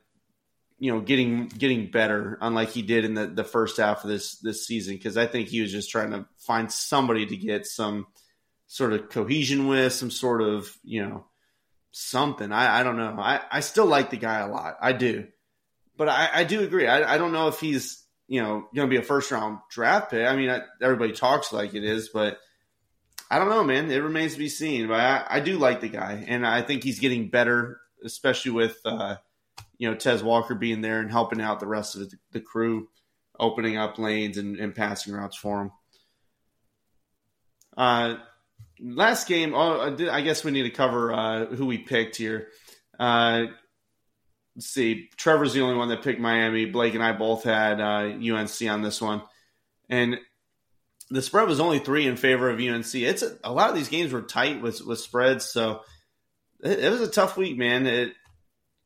you 0.79 0.93
know, 0.93 1.01
getting 1.01 1.49
getting 1.49 1.91
better, 1.91 2.39
unlike 2.41 2.71
he 2.71 2.83
did 2.83 3.05
in 3.05 3.15
the, 3.15 3.27
the 3.27 3.45
first 3.45 3.77
half 3.77 4.03
of 4.05 4.11
this 4.11 4.39
this 4.39 4.67
season. 4.67 4.95
Because 4.95 5.17
I 5.17 5.27
think 5.27 5.49
he 5.49 5.61
was 5.61 5.71
just 5.71 5.91
trying 5.91 6.13
to 6.13 6.27
find 6.39 6.73
somebody 6.73 7.27
to 7.27 7.37
get 7.37 7.67
some– 7.67 8.07
sort 8.73 8.93
of 8.93 9.09
cohesion 9.09 9.67
with, 9.67 9.93
some 9.93 10.13
sort 10.13 10.41
of, 10.41 10.79
you 10.85 11.05
know, 11.05 11.27
something. 11.91 12.53
I, 12.53 12.79
I 12.79 12.83
don't 12.85 12.99
know. 12.99 13.17
I, 13.19 13.41
I 13.51 13.61
still 13.61 13.87
like 13.87 14.11
the 14.11 14.17
guy 14.17 14.39
a 14.39 14.49
lot. 14.49 14.77
I 14.81 14.93
do. 14.93 15.27
But 15.97 16.09
I, 16.09 16.31
I 16.33 16.45
do 16.45 16.63
agree. 16.63 16.87
I, 16.87 17.15
I 17.15 17.19
don't 17.19 17.33
know 17.33 17.49
if 17.49 17.59
he's, 17.59 18.01
you 18.29 18.41
know, 18.41 18.69
going 18.73 18.89
to 18.89 18.91
be 18.91 18.97
a 18.97 19.03
first 19.03 19.33
round 19.33 19.59
draft 19.73 20.13
pick. 20.13 20.25
I 20.25 20.37
mean, 20.37 20.51
I, 20.51 20.61
everybody 20.81 21.11
talks 21.11 21.53
like 21.53 21.75
it 21.75 21.83
is, 21.83 22.11
but 22.11 22.39
I 23.31 23.39
don't 23.39 23.49
know, 23.49 23.63
man. 23.63 23.91
It 23.91 24.03
remains 24.03 24.33
to 24.33 24.39
be 24.39 24.49
seen. 24.49 24.89
But 24.89 25.01
I, 25.01 25.25
I 25.29 25.41
do 25.41 25.57
like 25.57 25.81
the 25.81 25.89
guy, 25.89 26.25
and 26.27 26.47
I 26.47 26.63
think 26.63 26.83
he's 26.83 26.99
getting 26.99 27.29
better, 27.29 27.81
especially 28.05 28.53
with, 28.53 28.77
uh, 28.85 29.17
you 29.79 29.89
know, 29.89 29.97
Tez 29.97 30.23
Walker 30.23 30.55
being 30.55 30.81
there 30.81 30.99
and 31.01 31.11
helping 31.11 31.41
out 31.41 31.61
the 31.61 31.67
rest 31.67 31.95
of 31.95 32.11
the, 32.11 32.19
the 32.33 32.41
crew, 32.41 32.89
opening 33.39 33.77
up 33.77 33.99
lanes 33.99 34.37
and, 34.37 34.57
and 34.59 34.75
passing 34.75 35.15
routes 35.15 35.37
for 35.37 35.63
him. 35.63 35.71
Uh, 37.77 38.17
last 38.81 39.29
game, 39.29 39.55
oh, 39.55 39.97
I 40.11 40.21
guess 40.23 40.45
we 40.45 40.51
need 40.51 40.65
to 40.65 40.71
cover 40.71 41.13
uh, 41.13 41.47
who 41.47 41.67
we 41.67 41.79
picked 41.79 42.17
here. 42.17 42.49
Uh, 42.99 43.45
let's 44.57 44.67
see. 44.67 45.09
Trevor's 45.17 45.55
the 45.55 45.63
only 45.63 45.77
one 45.77 45.89
that 45.89 46.03
picked 46.03 46.21
Miami. 46.21 46.67
Blake 46.67 46.95
and 46.95 47.03
I 47.03 47.13
both 47.13 47.45
had 47.45 47.81
uh, 47.81 48.13
UNC 48.13 48.69
on 48.69 48.83
this 48.83 49.01
one, 49.01 49.23
and 49.89 50.19
the 51.11 51.23
spread 51.23 51.49
was 51.49 51.61
only 51.61 51.81
three 51.81 52.07
in 52.07 52.17
favor 52.17 52.49
of 52.49 52.61
UNC. 52.61 52.95
It's 52.95 53.23
a, 53.23 53.37
a 53.43 53.53
lot 53.53 53.71
of 53.71 53.75
these 53.75 53.89
games 53.89 54.13
were 54.13 54.23
tight 54.23 54.63
with 54.63 54.81
with 54.83 55.01
spreads, 55.01 55.47
so 55.47 55.83
it, 56.63 56.79
it 56.81 56.91
was 56.91 57.01
a 57.01 57.11
tough 57.11 57.37
week, 57.37 57.59
man. 57.59 57.87
It, 57.87 58.15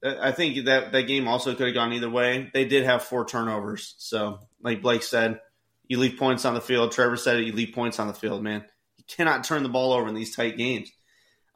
I 0.03 0.33
think 0.33 0.67
that 0.67 0.93
that 0.93 1.03
game 1.03 1.29
also 1.29 1.55
could 1.55 1.67
have 1.67 1.75
gone 1.75 1.93
either 1.93 2.11
way. 2.11 2.51
They 2.53 2.67
did 2.67 2.85
have 2.85 3.05
four 3.05 3.25
turnovers, 3.25 3.95
so 3.99 4.41
like 4.63 4.83
Blake 4.83 5.03
said, 5.03 5.41
you 5.87 5.99
leave 5.99 6.19
points 6.19 6.45
on 6.45 6.55
the 6.55 6.61
field. 6.61 6.93
Trevor 6.93 7.17
said 7.17 7.39
it, 7.39 7.47
you 7.47 7.53
leave 7.53 7.75
points 7.75 7.99
on 7.99 8.09
the 8.09 8.15
field, 8.15 8.43
man 8.43 8.65
You 8.97 9.05
cannot 9.09 9.45
turn 9.45 9.63
the 9.63 9.69
ball 9.69 9.93
over 9.93 10.09
in 10.09 10.15
these 10.15 10.35
tight 10.35 10.57
games. 10.57 10.91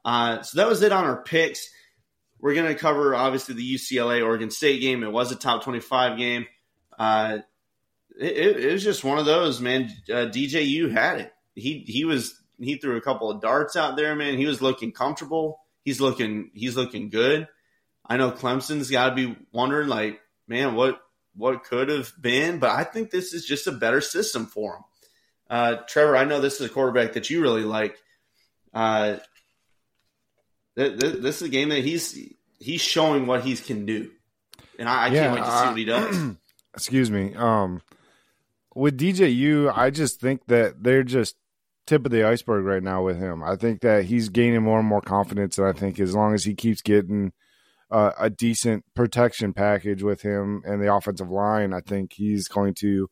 Uh, 0.04 0.42
so 0.42 0.58
that 0.58 0.68
was 0.68 0.82
it 0.82 0.92
on 0.92 1.04
our 1.04 1.22
picks. 1.22 1.68
We're 2.40 2.54
going 2.54 2.72
to 2.72 2.78
cover 2.78 3.14
obviously 3.14 3.54
the 3.54 3.74
UCLA 3.74 4.24
Oregon 4.24 4.50
State 4.50 4.80
game. 4.80 5.02
It 5.02 5.12
was 5.12 5.32
a 5.32 5.36
top 5.36 5.64
25 5.64 6.16
game. 6.16 6.46
Uh, 6.98 7.38
it, 8.18 8.64
it, 8.64 8.72
was 8.72 8.82
just 8.82 9.04
one 9.04 9.18
of 9.18 9.26
those, 9.26 9.60
man. 9.60 9.90
Uh, 10.08 10.26
DJU 10.26 10.90
had 10.90 11.20
it. 11.20 11.32
He 11.54 11.84
he 11.86 12.04
was 12.04 12.40
he 12.60 12.76
threw 12.76 12.96
a 12.96 13.00
couple 13.00 13.30
of 13.30 13.40
darts 13.40 13.76
out 13.76 13.96
there, 13.96 14.14
man. 14.16 14.36
He 14.36 14.46
was 14.46 14.60
looking 14.60 14.92
comfortable. 14.92 15.60
He's 15.84 16.00
looking 16.00 16.50
he's 16.54 16.76
looking 16.76 17.10
good. 17.10 17.48
I 18.04 18.16
know 18.16 18.30
Clemson's 18.30 18.90
got 18.90 19.10
to 19.10 19.14
be 19.14 19.36
wondering, 19.52 19.88
like, 19.88 20.20
man, 20.48 20.74
what 20.74 21.00
what 21.34 21.64
could 21.64 21.88
have 21.88 22.12
been, 22.20 22.58
but 22.58 22.70
I 22.70 22.82
think 22.82 23.10
this 23.10 23.32
is 23.32 23.46
just 23.46 23.66
a 23.66 23.72
better 23.72 24.00
system 24.00 24.46
for 24.46 24.76
him. 24.76 24.82
Uh, 25.48 25.76
Trevor, 25.86 26.16
I 26.16 26.24
know 26.24 26.40
this 26.40 26.60
is 26.60 26.66
a 26.66 26.68
quarterback 26.68 27.12
that 27.12 27.30
you 27.30 27.40
really 27.40 27.62
like. 27.62 27.96
Uh, 28.74 29.16
th- 30.76 30.98
th- 30.98 31.22
this 31.22 31.36
is 31.36 31.42
a 31.42 31.48
game 31.48 31.68
that 31.68 31.84
he's 31.84 32.18
he's 32.58 32.80
showing 32.80 33.26
what 33.26 33.42
he 33.42 33.54
can 33.56 33.86
do, 33.86 34.10
and 34.78 34.88
I, 34.88 35.04
I 35.04 35.06
yeah, 35.08 35.22
can't 35.22 35.34
wait 35.34 35.44
to 35.44 35.58
see 35.58 35.66
what 35.66 35.78
he 35.78 35.84
does. 35.84 36.36
excuse 36.74 37.10
me. 37.10 37.34
Um, 37.34 37.80
with 38.78 38.96
DJU, 38.96 39.72
I 39.76 39.90
just 39.90 40.20
think 40.20 40.46
that 40.46 40.84
they're 40.84 41.02
just 41.02 41.34
tip 41.86 42.05
of 42.05 42.12
the 42.12 42.24
iceberg 42.24 42.64
right 42.64 42.82
now 42.82 43.02
with 43.02 43.18
him. 43.18 43.42
I 43.42 43.56
think 43.56 43.80
that 43.80 44.05
he's 44.05 44.28
gaining 44.28 44.62
more 44.62 44.78
and 44.78 44.86
more 44.86 45.00
confidence, 45.00 45.59
and 45.59 45.66
I 45.66 45.72
think 45.72 45.98
as 45.98 46.14
long 46.14 46.32
as 46.32 46.44
he 46.44 46.55
keeps 46.55 46.80
getting 46.80 47.32
uh, 47.90 48.12
a 48.18 48.30
decent 48.30 48.84
protection 48.94 49.52
package 49.52 50.02
with 50.05 50.22
him 50.22 50.62
and 50.64 50.80
the 50.80 50.94
offensive 50.94 51.30
line, 51.30 51.72
I 51.74 51.80
think 51.80 52.12
he's 52.12 52.46
going 52.46 52.74
to 52.74 53.09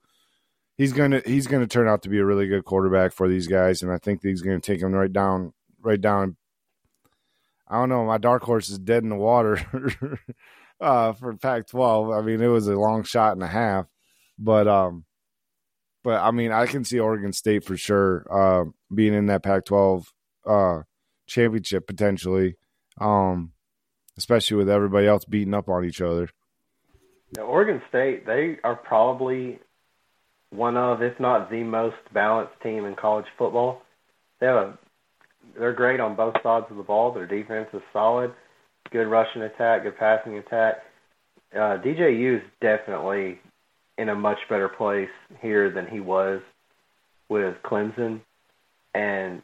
he's 0.76 0.92
gonna 0.92 1.20
he's 1.26 1.48
gonna 1.48 1.66
turn 1.66 1.88
out 1.88 2.02
to 2.02 2.08
be 2.08 2.18
a 2.18 2.24
really 2.24 2.46
good 2.46 2.64
quarterback 2.64 3.12
for 3.12 3.28
these 3.28 3.48
guys, 3.48 3.82
and 3.82 3.90
I 3.90 3.98
think 3.98 4.20
he's 4.22 4.42
gonna 4.42 4.60
take 4.60 4.80
them 4.80 4.92
right 4.92 5.12
down 5.12 5.52
right 5.80 6.00
down. 6.00 6.36
I 7.66 7.80
don't 7.80 7.88
know. 7.88 8.04
My 8.04 8.18
dark 8.18 8.44
horse 8.44 8.68
is 8.68 8.78
dead 8.78 9.02
in 9.02 9.08
the 9.08 9.16
water 9.16 9.58
uh, 10.80 11.12
for 11.14 11.34
Pac-12. 11.34 12.16
I 12.16 12.24
mean, 12.24 12.40
it 12.40 12.46
was 12.46 12.68
a 12.68 12.76
long 12.76 13.02
shot 13.02 13.32
and 13.32 13.42
a 13.42 13.48
half, 13.48 13.86
but 14.38 14.68
um, 14.68 15.05
but 16.06 16.22
I 16.22 16.30
mean, 16.30 16.52
I 16.52 16.66
can 16.66 16.84
see 16.84 17.00
Oregon 17.00 17.32
State 17.32 17.64
for 17.64 17.76
sure 17.76 18.24
uh, 18.30 18.70
being 18.94 19.12
in 19.12 19.26
that 19.26 19.42
Pac-12 19.42 20.04
uh, 20.46 20.82
championship 21.26 21.88
potentially, 21.88 22.54
um, 23.00 23.50
especially 24.16 24.56
with 24.56 24.70
everybody 24.70 25.08
else 25.08 25.24
beating 25.24 25.52
up 25.52 25.68
on 25.68 25.84
each 25.84 26.00
other. 26.00 26.28
Now, 27.36 27.42
Oregon 27.42 27.82
State, 27.88 28.24
they 28.24 28.58
are 28.62 28.76
probably 28.76 29.58
one 30.50 30.76
of, 30.76 31.02
if 31.02 31.18
not 31.18 31.50
the 31.50 31.64
most 31.64 31.96
balanced 32.14 32.54
team 32.62 32.84
in 32.84 32.94
college 32.94 33.26
football. 33.36 33.82
They 34.38 34.46
have 34.46 34.54
a, 34.54 34.78
they're 35.58 35.72
great 35.72 35.98
on 35.98 36.14
both 36.14 36.36
sides 36.40 36.66
of 36.70 36.76
the 36.76 36.84
ball. 36.84 37.12
Their 37.12 37.26
defense 37.26 37.66
is 37.72 37.82
solid, 37.92 38.32
good 38.92 39.08
rushing 39.08 39.42
attack, 39.42 39.82
good 39.82 39.98
passing 39.98 40.38
attack. 40.38 40.84
Uh, 41.52 41.82
DJU 41.82 42.36
is 42.36 42.42
definitely 42.60 43.40
in 43.98 44.08
a 44.08 44.14
much 44.14 44.38
better 44.48 44.68
place 44.68 45.08
here 45.40 45.70
than 45.70 45.86
he 45.86 46.00
was 46.00 46.40
with 47.28 47.56
Clemson, 47.64 48.20
and 48.94 49.42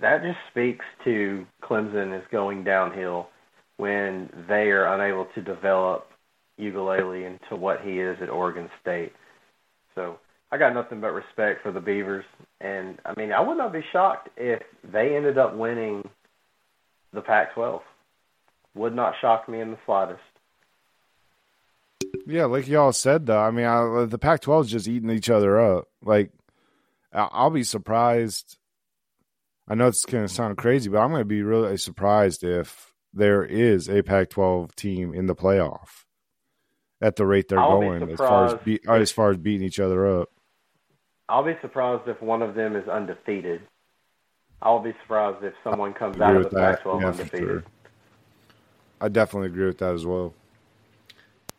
that 0.00 0.22
just 0.22 0.38
speaks 0.50 0.84
to 1.04 1.46
Clemson 1.62 2.16
is 2.16 2.24
going 2.30 2.64
downhill 2.64 3.28
when 3.78 4.30
they 4.48 4.70
are 4.70 4.94
unable 4.94 5.26
to 5.34 5.42
develop 5.42 6.08
Uiagalelei 6.60 7.26
into 7.26 7.56
what 7.56 7.80
he 7.82 8.00
is 8.00 8.16
at 8.22 8.30
Oregon 8.30 8.70
State. 8.80 9.12
So 9.94 10.18
I 10.50 10.58
got 10.58 10.74
nothing 10.74 11.00
but 11.00 11.12
respect 11.12 11.62
for 11.62 11.72
the 11.72 11.80
Beavers, 11.80 12.24
and 12.60 12.98
I 13.04 13.14
mean 13.18 13.32
I 13.32 13.40
would 13.40 13.58
not 13.58 13.72
be 13.72 13.84
shocked 13.92 14.28
if 14.36 14.62
they 14.92 15.16
ended 15.16 15.38
up 15.38 15.56
winning 15.56 16.08
the 17.12 17.20
Pac-12. 17.20 17.80
Would 18.74 18.94
not 18.94 19.14
shock 19.20 19.48
me 19.48 19.60
in 19.60 19.70
the 19.70 19.78
slightest. 19.86 20.20
Yeah, 22.26 22.46
like 22.46 22.66
y'all 22.66 22.92
said 22.92 23.26
though. 23.26 23.40
I 23.40 23.50
mean, 23.52 23.66
I, 23.66 24.04
the 24.04 24.18
Pac-12 24.18 24.64
is 24.64 24.70
just 24.70 24.88
eating 24.88 25.10
each 25.10 25.30
other 25.30 25.60
up. 25.60 25.86
Like, 26.02 26.32
I'll 27.12 27.50
be 27.50 27.62
surprised. 27.62 28.58
I 29.68 29.74
know 29.74 29.86
it's 29.86 30.04
going 30.04 30.26
to 30.26 30.32
sound 30.32 30.56
crazy, 30.56 30.90
but 30.90 30.98
I'm 30.98 31.10
going 31.10 31.20
to 31.20 31.24
be 31.24 31.42
really 31.42 31.76
surprised 31.76 32.44
if 32.44 32.92
there 33.14 33.44
is 33.44 33.88
a 33.88 34.02
Pac-12 34.02 34.74
team 34.74 35.14
in 35.14 35.26
the 35.26 35.34
playoff 35.34 36.04
at 37.00 37.16
the 37.16 37.26
rate 37.26 37.48
they're 37.48 37.60
I'll 37.60 37.80
going 37.80 38.10
as 38.10 38.18
far 38.18 38.46
as 38.46 38.54
be, 38.64 38.80
as 38.88 39.12
far 39.12 39.30
as 39.30 39.38
beating 39.38 39.66
each 39.66 39.80
other 39.80 40.20
up. 40.20 40.30
I'll 41.28 41.44
be 41.44 41.56
surprised 41.60 42.08
if 42.08 42.20
one 42.20 42.42
of 42.42 42.54
them 42.54 42.76
is 42.76 42.88
undefeated. 42.88 43.62
I'll 44.62 44.82
be 44.82 44.94
surprised 45.02 45.44
if 45.44 45.54
someone 45.62 45.92
comes 45.92 46.20
out 46.20 46.36
of 46.36 46.50
the 46.50 46.56
Pac-12 46.56 47.00
yeah, 47.00 47.06
undefeated. 47.08 47.48
Sure. 47.48 47.64
I 49.00 49.08
definitely 49.08 49.48
agree 49.48 49.66
with 49.66 49.78
that 49.78 49.94
as 49.94 50.06
well. 50.06 50.34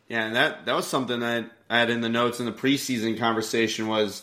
Yeah, 0.08 0.24
and 0.24 0.36
that 0.36 0.64
that 0.64 0.74
was 0.74 0.86
something 0.86 1.20
that 1.20 1.50
I 1.68 1.78
had 1.78 1.90
in 1.90 2.00
the 2.00 2.08
notes 2.08 2.40
in 2.40 2.46
the 2.46 2.52
preseason 2.52 3.18
conversation 3.18 3.88
was 3.88 4.22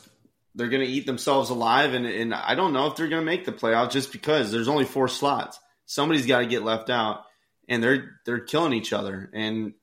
they're 0.56 0.70
going 0.70 0.86
to 0.86 0.92
eat 0.92 1.06
themselves 1.06 1.52
alive, 1.52 1.94
and 1.94 2.08
and 2.08 2.34
I 2.34 2.56
don't 2.56 2.74
know 2.74 2.88
if 2.88 2.96
they're 2.96 3.08
going 3.08 3.22
to 3.22 3.26
make 3.26 3.46
the 3.46 3.52
playoffs 3.52 3.92
just 3.92 4.12
because 4.12 4.52
there's 4.52 4.68
only 4.68 4.86
four 4.86 5.08
slots. 5.08 5.60
Somebody's 5.86 6.26
got 6.26 6.40
to 6.40 6.48
get 6.48 6.64
left 6.64 6.90
out, 6.90 7.22
and 7.70 7.84
they're 7.84 8.18
they're 8.26 8.40
killing 8.40 8.74
each 8.74 8.94
other. 8.94 9.30
And 9.32 9.74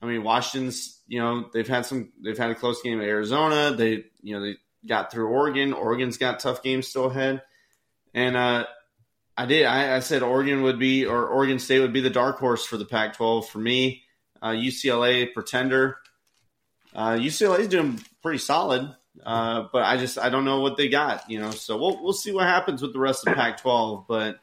I 0.00 0.06
mean, 0.06 0.22
Washington's 0.22 1.02
you 1.06 1.20
know 1.20 1.50
they've 1.52 1.68
had 1.68 1.84
some 1.84 2.12
they've 2.24 2.38
had 2.38 2.50
a 2.50 2.54
close 2.54 2.80
game 2.80 2.98
at 2.98 3.06
Arizona. 3.06 3.74
They 3.76 4.04
you 4.22 4.34
know 4.34 4.40
they 4.40 4.56
got 4.86 5.12
through 5.12 5.28
Oregon. 5.28 5.74
Oregon's 5.74 6.16
got 6.16 6.40
tough 6.40 6.62
games 6.62 6.88
still 6.88 7.10
ahead, 7.10 7.42
and 8.14 8.34
uh, 8.34 8.64
I 9.36 9.44
did 9.44 9.66
I, 9.66 9.96
I 9.96 10.00
said 10.00 10.22
Oregon 10.22 10.62
would 10.62 10.78
be 10.78 11.04
or 11.04 11.26
Oregon 11.26 11.58
State 11.58 11.80
would 11.80 11.92
be 11.92 12.00
the 12.00 12.08
dark 12.08 12.38
horse 12.38 12.64
for 12.64 12.78
the 12.78 12.86
Pac-12 12.86 13.46
for 13.46 13.58
me 13.58 14.01
UCLA 14.50 15.32
pretender. 15.32 15.98
Uh, 16.94 17.12
UCLA 17.12 17.60
is 17.60 17.68
doing 17.68 18.00
pretty 18.22 18.38
solid, 18.38 18.94
uh, 19.24 19.68
but 19.72 19.82
I 19.82 19.96
just 19.96 20.18
I 20.18 20.28
don't 20.28 20.44
know 20.44 20.60
what 20.60 20.76
they 20.76 20.88
got, 20.88 21.30
you 21.30 21.40
know. 21.40 21.50
So 21.50 21.76
we'll 21.78 22.02
we'll 22.02 22.12
see 22.12 22.32
what 22.32 22.44
happens 22.44 22.82
with 22.82 22.92
the 22.92 22.98
rest 22.98 23.26
of 23.26 23.34
Pac-12. 23.34 24.06
But 24.06 24.40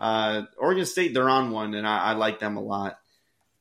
uh, 0.00 0.42
Oregon 0.56 0.86
State, 0.86 1.14
they're 1.14 1.28
on 1.28 1.50
one, 1.50 1.74
and 1.74 1.86
I, 1.86 1.98
I, 1.98 2.12
like 2.12 2.38
them 2.38 2.56
a 2.56 2.62
lot. 2.62 2.98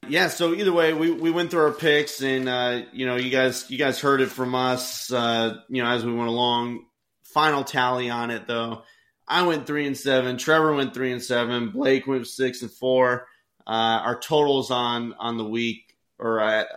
Yeah. 0.08 0.28
So 0.28 0.54
either 0.54 0.72
way, 0.72 0.94
we, 0.94 1.12
we 1.12 1.32
went 1.32 1.52
through 1.52 1.66
our 1.66 1.72
picks, 1.72 2.22
and 2.22 2.48
uh, 2.48 2.84
you 2.92 3.06
know, 3.06 3.16
you 3.16 3.30
guys 3.30 3.70
you 3.70 3.78
guys 3.78 4.00
heard 4.00 4.22
it 4.22 4.30
from 4.30 4.56
us, 4.56 5.12
uh, 5.12 5.58
you 5.70 5.84
know, 5.84 5.90
as 5.90 6.06
we 6.06 6.14
went 6.14 6.30
along. 6.30 6.86
Final 7.24 7.64
tally 7.64 8.10
on 8.10 8.32
it 8.32 8.48
though. 8.48 8.84
I 9.28 9.44
went 9.44 9.68
three 9.68 9.86
and 9.86 9.98
seven. 9.98 10.38
Trevor 10.38 10.74
went 10.74 10.94
three 10.94 11.12
and 11.12 11.22
seven. 11.22 11.70
Blake 11.70 12.08
went 12.08 12.26
six 12.26 12.62
and 12.62 12.72
four. 12.72 13.28
Uh, 13.68 14.00
our 14.06 14.18
totals 14.18 14.72
on 14.72 15.14
on 15.20 15.38
the 15.38 15.44
week 15.44 15.98
or 16.18 16.40
at 16.40 16.68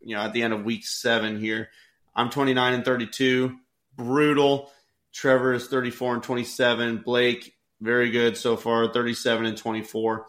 you 0.00 0.16
know 0.16 0.22
at 0.22 0.32
the 0.32 0.42
end 0.42 0.52
of 0.52 0.64
week 0.64 0.84
seven 0.84 1.38
here. 1.38 1.68
I'm 2.14 2.28
29 2.28 2.74
and 2.74 2.84
32, 2.84 3.56
brutal. 3.96 4.70
Trevor 5.14 5.54
is 5.54 5.68
34 5.68 6.14
and 6.14 6.22
27. 6.22 6.98
Blake 6.98 7.54
very 7.80 8.10
good 8.10 8.36
so 8.36 8.56
far, 8.56 8.92
37 8.92 9.46
and 9.46 9.56
24. 9.56 10.26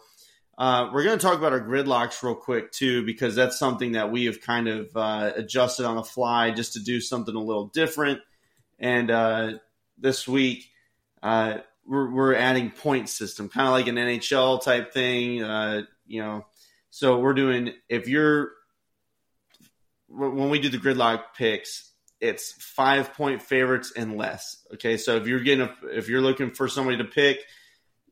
Uh, 0.56 0.90
we're 0.92 1.02
going 1.02 1.18
to 1.18 1.24
talk 1.24 1.36
about 1.36 1.52
our 1.52 1.60
gridlocks 1.60 2.22
real 2.22 2.34
quick 2.34 2.70
too, 2.70 3.04
because 3.04 3.34
that's 3.34 3.58
something 3.58 3.92
that 3.92 4.10
we 4.10 4.26
have 4.26 4.40
kind 4.40 4.68
of 4.68 4.88
uh, 4.94 5.32
adjusted 5.34 5.84
on 5.84 5.96
the 5.96 6.04
fly 6.04 6.50
just 6.52 6.74
to 6.74 6.80
do 6.80 7.00
something 7.00 7.34
a 7.34 7.40
little 7.40 7.66
different. 7.66 8.20
And 8.78 9.10
uh, 9.10 9.52
this 9.98 10.28
week, 10.28 10.70
uh, 11.22 11.58
we're, 11.86 12.10
we're, 12.10 12.34
adding 12.34 12.70
point 12.70 13.08
system, 13.08 13.48
kind 13.48 13.66
of 13.66 13.72
like 13.72 13.88
an 13.88 13.96
NHL 13.96 14.62
type 14.62 14.92
thing. 14.92 15.42
You 16.06 16.22
know, 16.22 16.46
so 16.90 17.18
we're 17.18 17.34
doing 17.34 17.72
if 17.88 18.08
you're 18.08 18.52
when 20.08 20.50
we 20.50 20.60
do 20.60 20.68
the 20.68 20.78
gridlock 20.78 21.22
picks, 21.36 21.90
it's 22.20 22.52
five 22.52 23.14
point 23.14 23.42
favorites 23.42 23.92
and 23.96 24.16
less. 24.16 24.58
Okay, 24.74 24.96
so 24.96 25.16
if 25.16 25.26
you're 25.26 25.40
getting 25.40 25.68
a, 25.68 25.74
if 25.92 26.08
you're 26.08 26.20
looking 26.20 26.50
for 26.50 26.68
somebody 26.68 26.98
to 26.98 27.04
pick, 27.04 27.40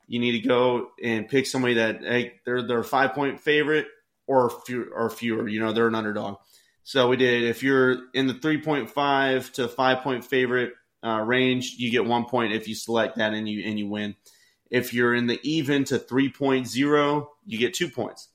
you 0.06 0.18
need 0.18 0.42
to 0.42 0.48
go 0.48 0.88
and 1.02 1.28
pick 1.28 1.46
somebody 1.46 1.74
that 1.74 2.02
hey, 2.02 2.34
they're 2.44 2.66
they're 2.66 2.80
a 2.80 2.84
five 2.84 3.14
point 3.14 3.40
favorite 3.40 3.86
or 4.26 4.50
few, 4.66 4.90
or 4.94 5.10
fewer. 5.10 5.48
You 5.48 5.60
know, 5.60 5.72
they're 5.72 5.88
an 5.88 5.94
underdog. 5.94 6.36
So 6.84 7.08
we 7.08 7.16
did 7.16 7.44
if 7.44 7.62
you're 7.62 7.98
in 8.12 8.26
the 8.26 8.34
three 8.34 8.60
point 8.60 8.90
five 8.90 9.52
to 9.52 9.68
five 9.68 10.02
point 10.02 10.24
favorite 10.24 10.74
uh, 11.04 11.20
range, 11.20 11.76
you 11.78 11.90
get 11.90 12.04
one 12.04 12.24
point 12.24 12.52
if 12.52 12.68
you 12.68 12.74
select 12.74 13.16
that 13.16 13.32
and 13.32 13.48
you 13.48 13.64
and 13.64 13.78
you 13.78 13.86
win. 13.86 14.16
If 14.72 14.94
you're 14.94 15.14
in 15.14 15.26
the 15.26 15.38
even 15.42 15.84
to 15.84 15.98
3.0, 15.98 17.26
you 17.44 17.58
get 17.58 17.74
two 17.74 17.90
points. 17.90 18.28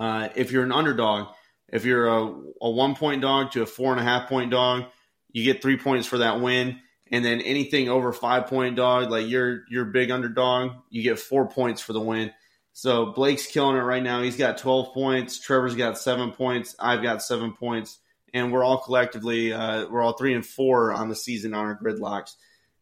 Uh, 0.00 0.28
if 0.34 0.50
you're 0.50 0.64
an 0.64 0.72
underdog, 0.72 1.28
if 1.68 1.84
you're 1.84 2.08
a, 2.08 2.34
a 2.60 2.70
one 2.70 2.96
point 2.96 3.22
dog 3.22 3.52
to 3.52 3.62
a 3.62 3.66
four 3.66 3.92
and 3.92 4.00
a 4.00 4.04
half 4.04 4.28
point 4.28 4.50
dog, 4.50 4.86
you 5.30 5.44
get 5.44 5.62
three 5.62 5.78
points 5.78 6.08
for 6.08 6.18
that 6.18 6.40
win. 6.40 6.80
And 7.12 7.24
then 7.24 7.40
anything 7.40 7.88
over 7.88 8.12
five 8.12 8.48
point 8.48 8.74
dog, 8.74 9.12
like 9.12 9.28
you're 9.28 9.62
you're 9.70 9.84
big 9.84 10.10
underdog, 10.10 10.72
you 10.90 11.04
get 11.04 11.20
four 11.20 11.48
points 11.48 11.80
for 11.80 11.92
the 11.92 12.00
win. 12.00 12.32
So 12.72 13.12
Blake's 13.12 13.46
killing 13.46 13.76
it 13.76 13.82
right 13.82 14.02
now. 14.02 14.22
He's 14.22 14.36
got 14.36 14.58
12 14.58 14.92
points. 14.92 15.38
Trevor's 15.38 15.76
got 15.76 15.96
seven 15.96 16.32
points. 16.32 16.74
I've 16.80 17.04
got 17.04 17.22
seven 17.22 17.52
points, 17.52 18.00
and 18.32 18.52
we're 18.52 18.64
all 18.64 18.78
collectively 18.78 19.52
uh, 19.52 19.86
we're 19.88 20.02
all 20.02 20.14
three 20.14 20.34
and 20.34 20.44
four 20.44 20.92
on 20.92 21.08
the 21.08 21.14
season 21.14 21.54
on 21.54 21.66
our 21.66 21.78
gridlocks. 21.78 22.32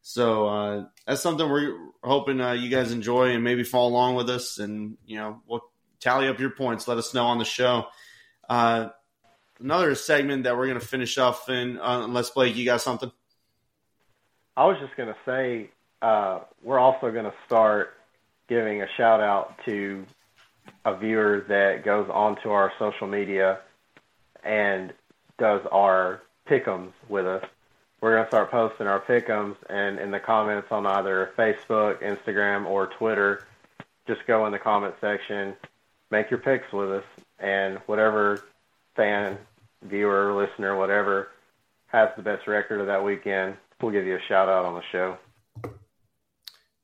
So 0.03 0.49
uh, 0.49 0.85
that's 1.07 1.23
something 1.23 1.49
we're 1.49 1.79
hoping 2.03 2.41
uh, 2.41 2.53
you 2.53 2.69
guys 2.69 2.91
enjoy 2.93 3.31
and 3.31 3.45
maybe 3.45 3.63
follow 3.63 3.89
along 3.89 4.17
with 4.17 4.29
us. 4.29 4.59
And 4.59 4.97
you 5.07 5.17
know, 5.17 5.41
we'll 5.47 5.63
tally 6.01 6.29
up 6.29 6.41
your 6.41 6.51
points. 6.51 6.89
Let 6.89 6.99
us 6.99 7.15
know 7.15 7.27
on 7.27 7.39
the 7.39 7.45
show. 7.45 7.87
Uh, 8.49 8.89
another 9.61 9.95
segment 9.95 10.45
that 10.45 10.57
we're 10.57 10.67
going 10.67 10.81
to 10.81 10.87
finish 10.87 11.17
off 11.19 11.49
in, 11.49 11.79
uh, 11.79 12.03
unless 12.05 12.31
Blake, 12.31 12.57
you 12.57 12.65
got 12.65 12.81
something. 12.81 13.11
I 14.57 14.67
was 14.67 14.77
just 14.81 14.97
going 14.97 15.09
to 15.09 15.17
say 15.25 15.71
uh, 16.03 16.41
we're 16.63 16.81
also 16.81 17.13
going 17.13 17.25
to 17.25 17.35
start 17.47 17.95
giving 18.49 18.83
a 18.83 18.87
shout 18.97 19.21
out 19.21 19.55
to 19.67 20.05
a 20.85 20.97
viewer 20.97 21.45
that 21.49 21.85
goes 21.85 22.09
onto 22.13 22.51
our 22.51 22.73
social 22.79 23.07
media 23.07 23.61
and 24.45 24.93
does 25.39 25.63
our 25.71 26.21
pickums 26.49 26.93
with 27.09 27.25
us 27.25 27.45
we're 28.03 28.15
going 28.17 28.25
to 28.25 28.29
start 28.29 28.51
posting 28.51 28.89
our 28.89 29.01
pickums 29.01 29.55
and 29.71 30.01
in 30.01 30.11
the 30.11 30.19
comments 30.19 30.67
on 30.73 30.85
either 30.87 31.31
Facebook, 31.39 32.03
Instagram, 32.03 32.67
or 32.67 32.89
Twitter. 32.89 33.47
Just 34.09 34.27
go 34.27 34.45
in 34.45 34.53
the 34.53 34.59
comment 34.59 34.95
section, 35.01 35.55
make 36.11 36.29
your 36.29 36.41
picks 36.41 36.71
with 36.73 36.91
us, 36.91 37.05
and 37.39 37.79
whatever 37.87 38.43
fan, 38.97 39.39
viewer, 39.83 40.35
listener, 40.35 40.77
whatever 40.77 41.29
has 41.87 42.09
the 42.17 42.23
best 42.23 42.49
record 42.49 42.81
of 42.81 42.89
that 42.89 43.05
weekend, 43.05 43.57
we'll 43.81 43.93
give 43.93 44.05
you 44.05 44.17
a 44.17 44.23
shout 44.29 44.49
out 44.49 44.65
on 44.65 44.75
the 44.75 44.83
show. 44.91 45.17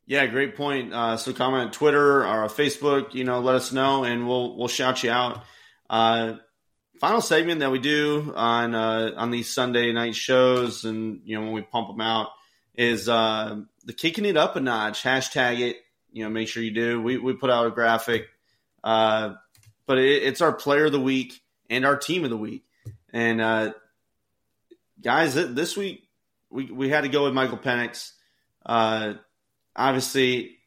Yeah, 0.07 0.27
great 0.27 0.55
point. 0.55 0.95
Uh, 0.95 1.17
so 1.17 1.33
comment 1.33 1.73
Twitter 1.73 2.25
or 2.25 2.47
Facebook, 2.47 3.13
you 3.15 3.25
know, 3.25 3.41
let 3.41 3.57
us 3.57 3.73
know, 3.73 4.05
and 4.05 4.29
we'll 4.29 4.57
we'll 4.57 4.69
shout 4.69 5.03
you 5.03 5.11
out. 5.11 5.45
Uh, 5.91 6.35
final 6.99 7.21
segment 7.21 7.61
that 7.61 7.71
we 7.71 7.79
do 7.79 8.33
on 8.37 8.75
uh, 8.75 9.13
on 9.17 9.31
these 9.31 9.53
Sunday 9.53 9.93
night 9.93 10.15
shows, 10.15 10.85
and 10.85 11.21
you 11.25 11.37
know 11.37 11.43
when 11.43 11.53
we 11.53 11.63
pump 11.63 11.89
them 11.89 12.01
out, 12.01 12.31
is 12.75 13.09
uh, 13.09 13.61
the 13.85 13.93
kicking 13.93 14.25
it 14.25 14.37
up 14.37 14.57
a 14.57 14.61
notch. 14.61 15.03
Hashtag 15.03 15.61
it. 15.61 15.77
you 16.13 16.25
know, 16.25 16.31
make 16.31 16.49
sure 16.49 16.63
you 16.63 16.71
do. 16.71 17.01
We 17.01 17.19
we 17.19 17.35
put 17.35 17.51
out 17.51 17.67
a 17.67 17.71
graphic, 17.71 18.29
uh, 18.83 19.35
but 19.87 19.99
it, 19.99 20.23
it's 20.25 20.41
our 20.41 20.53
player 20.53 20.87
of 20.87 20.93
the 20.93 21.01
week 21.01 21.41
and 21.71 21.85
our 21.85 21.97
team 21.97 22.25
of 22.25 22.31
the 22.31 22.37
week. 22.37 22.65
And 23.13 23.41
uh, 23.41 23.73
guys, 25.03 25.35
this 25.35 25.77
week 25.77 26.09
we 26.51 26.67
we 26.67 26.89
had 26.89 27.03
to 27.03 27.09
go 27.09 27.25
with 27.25 27.35
Michael 27.35 27.59
Penix. 27.59 28.13
Uh, 28.65 29.15
obviously, 29.75 30.59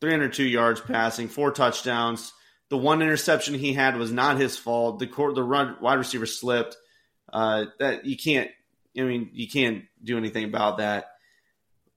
302 0.00 0.44
yards 0.44 0.80
passing, 0.80 1.28
four 1.28 1.50
touchdowns. 1.50 2.32
The 2.74 2.78
one 2.78 3.02
interception 3.02 3.54
he 3.54 3.72
had 3.72 3.96
was 3.96 4.10
not 4.10 4.36
his 4.36 4.58
fault. 4.58 4.98
The 4.98 5.06
court, 5.06 5.36
the 5.36 5.44
run, 5.44 5.76
wide 5.80 5.94
receiver 5.94 6.26
slipped. 6.26 6.76
Uh, 7.32 7.66
that 7.78 8.04
you 8.04 8.16
can't. 8.16 8.50
I 8.98 9.02
mean, 9.02 9.30
you 9.32 9.48
can't 9.48 9.84
do 10.02 10.18
anything 10.18 10.42
about 10.42 10.78
that. 10.78 11.04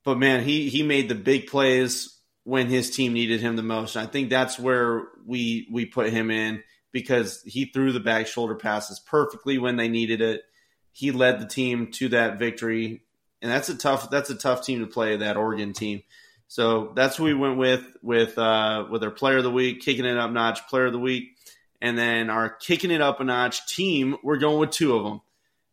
But 0.04 0.20
man, 0.20 0.44
he 0.44 0.70
he 0.70 0.84
made 0.84 1.10
the 1.10 1.16
big 1.16 1.48
plays 1.48 2.16
when 2.44 2.68
his 2.68 2.91
team 2.91 3.14
needed 3.14 3.41
him 3.41 3.56
the 3.56 3.64
most. 3.64 3.95
And 3.95 4.08
I 4.08 4.12
think 4.12 4.30
that's 4.30 4.60
where 4.60 5.08
we 5.26 5.68
we 5.72 5.88
put 5.88 6.12
him 6.12 6.30
in 6.30 6.62
because 6.91 7.41
he 7.41 7.66
threw 7.66 7.91
the 7.91 7.99
back 7.99 8.28
shoulder 8.28 8.54
passes 8.54 8.99
perfectly 8.99 9.58
when 9.58 9.78
they 9.78 9.88
needed 9.88 10.22
it. 10.22 10.44
He 10.91 11.10
led 11.10 11.40
the 11.40 11.48
team 11.48 11.90
to 11.94 12.10
that 12.10 12.38
victory, 12.38 13.02
and 13.41 13.52
that's 13.52 13.70
a 13.70 13.76
tough 13.76 14.12
that's 14.12 14.30
a 14.30 14.36
tough 14.36 14.64
team 14.64 14.82
to 14.82 14.86
play. 14.86 15.18
That 15.18 15.38
Oregon 15.38 15.74
team. 15.74 16.04
So 16.48 16.94
that's 16.95 17.18
who 17.18 17.26
we 17.26 17.34
went 17.34 17.57
with 17.57 17.86
with 18.02 18.38
uh, 18.38 18.86
with 18.90 19.03
our 19.03 19.11
player 19.11 19.38
of 19.38 19.44
the 19.44 19.52
week, 19.52 19.82
kicking 19.82 20.06
it 20.06 20.18
up 20.18 20.32
notch 20.32 20.68
player 20.68 20.86
of 20.86 20.94
the 20.94 20.99
week, 20.99 21.36
and 21.82 21.98
then 21.98 22.30
our 22.30 22.49
kicking 22.49 22.91
it 22.91 23.02
up 23.02 23.19
a 23.19 23.24
notch 23.24 23.68
team. 23.68 24.18
We're 24.24 24.38
going 24.38 24.60
with 24.60 24.72
two 24.72 24.95
of 24.95 25.03
them. 25.03 25.22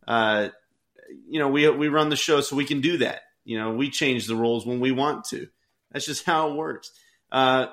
Uh, 0.07 0.49
you 1.29 1.39
know, 1.39 1.49
we 1.49 1.69
we 1.71 1.89
run 1.89 2.09
the 2.09 2.17
show 2.17 2.41
so 2.41 2.57
we 2.57 2.65
can 2.65 2.81
do 2.81 2.99
that. 2.99 3.23
You 3.45 3.59
know, 3.59 3.75
we 3.75 3.91
change 3.91 4.27
the 4.27 4.37
rules 4.37 4.67
when 4.67 4.81
we 4.81 4.91
want 4.91 5.25
to. 5.27 5.49
That's 5.93 6.07
just 6.07 6.25
how 6.25 6.51
it 6.51 6.57
works. 6.57 6.91
Uh, 7.31 7.67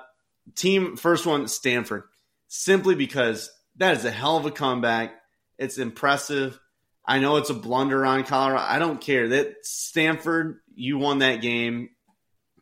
team 0.55 0.95
first 0.95 1.25
one, 1.25 1.47
Stanford, 1.47 2.03
simply 2.47 2.93
because 2.93 3.51
that 3.77 3.97
is 3.97 4.05
a 4.05 4.11
hell 4.11 4.37
of 4.37 4.45
a 4.45 4.51
comeback. 4.51 5.13
It's 5.57 5.77
impressive. 5.77 6.59
I 7.05 7.19
know 7.19 7.37
it's 7.37 7.49
a 7.49 7.55
blunder 7.55 8.05
on 8.05 8.23
Colorado. 8.25 8.63
I 8.63 8.77
don't 8.77 9.01
care 9.01 9.29
that 9.29 9.65
Stanford, 9.65 10.59
you 10.75 10.99
won 10.99 11.19
that 11.19 11.41
game 11.41 11.89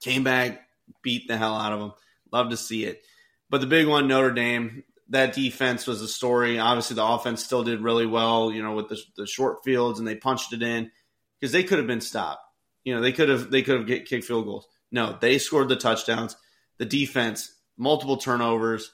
came 0.02 0.24
back, 0.24 0.62
beat 1.04 1.28
the 1.28 1.38
hell 1.38 1.56
out 1.56 1.74
of 1.74 1.80
them. 1.80 1.94
Love 2.32 2.50
to 2.50 2.58
see 2.58 2.86
it. 2.86 3.04
But 3.50 3.62
the 3.62 3.68
big 3.68 3.88
one, 3.88 4.08
Notre 4.08 4.32
Dame, 4.32 4.84
that 5.10 5.34
defense 5.34 5.88
was 5.88 6.02
a 6.02 6.08
story. 6.08 6.60
Obviously, 6.60 6.96
the 6.96 7.06
offense 7.06 7.44
still 7.44 7.64
did 7.64 7.82
really 7.82 8.06
well, 8.06 8.52
you 8.52 8.62
know, 8.62 8.74
with 8.74 8.90
the, 8.90 9.00
the 9.18 9.26
short 9.26 9.64
fields, 9.64 10.00
and 10.00 10.08
they 10.08 10.16
punched 10.16 10.54
it 10.54 10.62
in 10.62 10.92
because 11.40 11.52
they 11.52 11.64
could 11.64 11.80
have 11.80 11.88
been 11.88 12.02
stopped. 12.02 12.42
You 12.84 12.96
know, 12.96 13.02
they 13.02 13.12
could 13.12 13.30
have 13.30 13.52
they 13.52 13.62
could 13.62 13.90
have 13.90 14.06
kicked 14.06 14.26
field 14.26 14.46
goals. 14.46 14.68
No, 14.92 15.18
they 15.20 15.38
scored 15.38 15.70
the 15.70 15.76
touchdowns. 15.76 16.36
The 16.78 16.86
defense, 16.86 17.54
multiple 17.78 18.18
turnovers, 18.18 18.92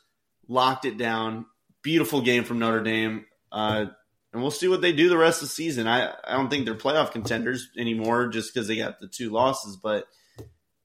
locked 0.47 0.85
it 0.85 0.97
down. 0.97 1.45
Beautiful 1.81 2.21
game 2.21 2.43
from 2.43 2.59
Notre 2.59 2.81
Dame. 2.81 3.25
Uh, 3.51 3.85
and 4.33 4.41
we'll 4.41 4.51
see 4.51 4.67
what 4.67 4.81
they 4.81 4.91
do 4.91 5.07
the 5.07 5.17
rest 5.17 5.41
of 5.41 5.49
the 5.49 5.53
season. 5.53 5.87
I, 5.87 6.13
I 6.27 6.33
don't 6.33 6.49
think 6.49 6.65
they're 6.65 6.75
playoff 6.75 7.11
contenders 7.11 7.69
anymore 7.77 8.27
just 8.27 8.53
because 8.53 8.67
they 8.67 8.75
got 8.75 8.99
the 8.99 9.07
two 9.07 9.29
losses, 9.29 9.77
but– 9.77 10.07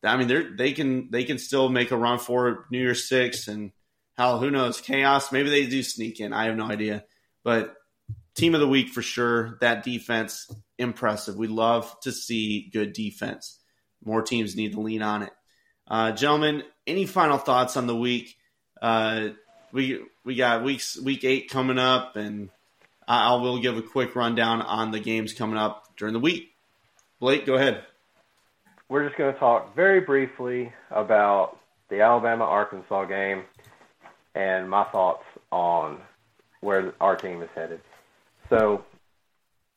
I 0.03 0.17
mean, 0.17 0.29
they 0.29 0.43
they 0.43 0.73
can 0.73 1.11
they 1.11 1.25
can 1.25 1.39
still 1.39 1.69
make 1.69 1.91
a 1.91 1.97
run 1.97 2.19
for 2.19 2.67
New 2.71 2.79
Year's 2.79 3.09
Six, 3.09 3.49
and 3.49 3.73
hell, 4.17 4.39
who 4.39 4.51
knows? 4.51 4.81
Chaos. 4.81 5.31
Maybe 5.31 5.51
they 5.51 5.67
do 5.67 5.83
sneak 5.83 6.21
in. 6.21 6.33
I 6.33 6.47
have 6.47 6.57
no 6.57 6.67
idea. 6.67 7.05
But 7.45 7.75
team 8.35 8.55
of 8.55 8.61
the 8.61 8.69
week 8.69 8.89
for 8.91 9.03
sure. 9.03 9.59
That 9.61 9.85
defense 9.85 10.51
impressive. 10.79 11.37
We 11.37 11.49
love 11.49 11.95
to 12.01 12.13
see 12.13 12.71
good 12.73 12.93
defense. 12.95 13.59
More 14.03 14.23
teams 14.23 14.57
need 14.57 14.73
to 14.73 14.81
lean 14.81 15.03
on 15.03 15.23
it. 15.23 15.33
Uh, 15.87 16.13
gentlemen, 16.13 16.63
any 16.87 17.05
final 17.05 17.37
thoughts 17.37 17.77
on 17.77 17.87
the 17.87 17.97
week? 17.97 18.37
Uh, 18.81 19.29
we 19.73 20.01
we 20.25 20.35
got 20.35 20.65
weeks 20.65 20.99
week 20.99 21.25
eight 21.25 21.51
coming 21.51 21.79
up, 21.79 22.17
and 22.17 22.49
I 23.07 23.35
will 23.35 23.61
give 23.61 23.77
a 23.77 23.83
quick 23.83 24.17
rundown 24.17 24.63
on 24.63 24.93
the 24.93 25.01
games 25.01 25.35
coming 25.35 25.59
up 25.59 25.95
during 25.99 26.15
the 26.15 26.21
week. 26.21 26.49
Blake, 27.19 27.45
go 27.45 27.55
ahead 27.57 27.85
we're 28.91 29.07
just 29.07 29.17
going 29.17 29.33
to 29.33 29.39
talk 29.39 29.75
very 29.75 30.01
briefly 30.01 30.73
about 30.91 31.57
the 31.89 32.01
Alabama 32.01 32.45
Arkansas 32.45 33.05
game 33.05 33.45
and 34.35 34.69
my 34.69 34.85
thoughts 34.91 35.23
on 35.53 36.01
where 36.61 36.93
our 37.01 37.17
team 37.17 37.41
is 37.41 37.49
headed. 37.55 37.81
So, 38.51 38.85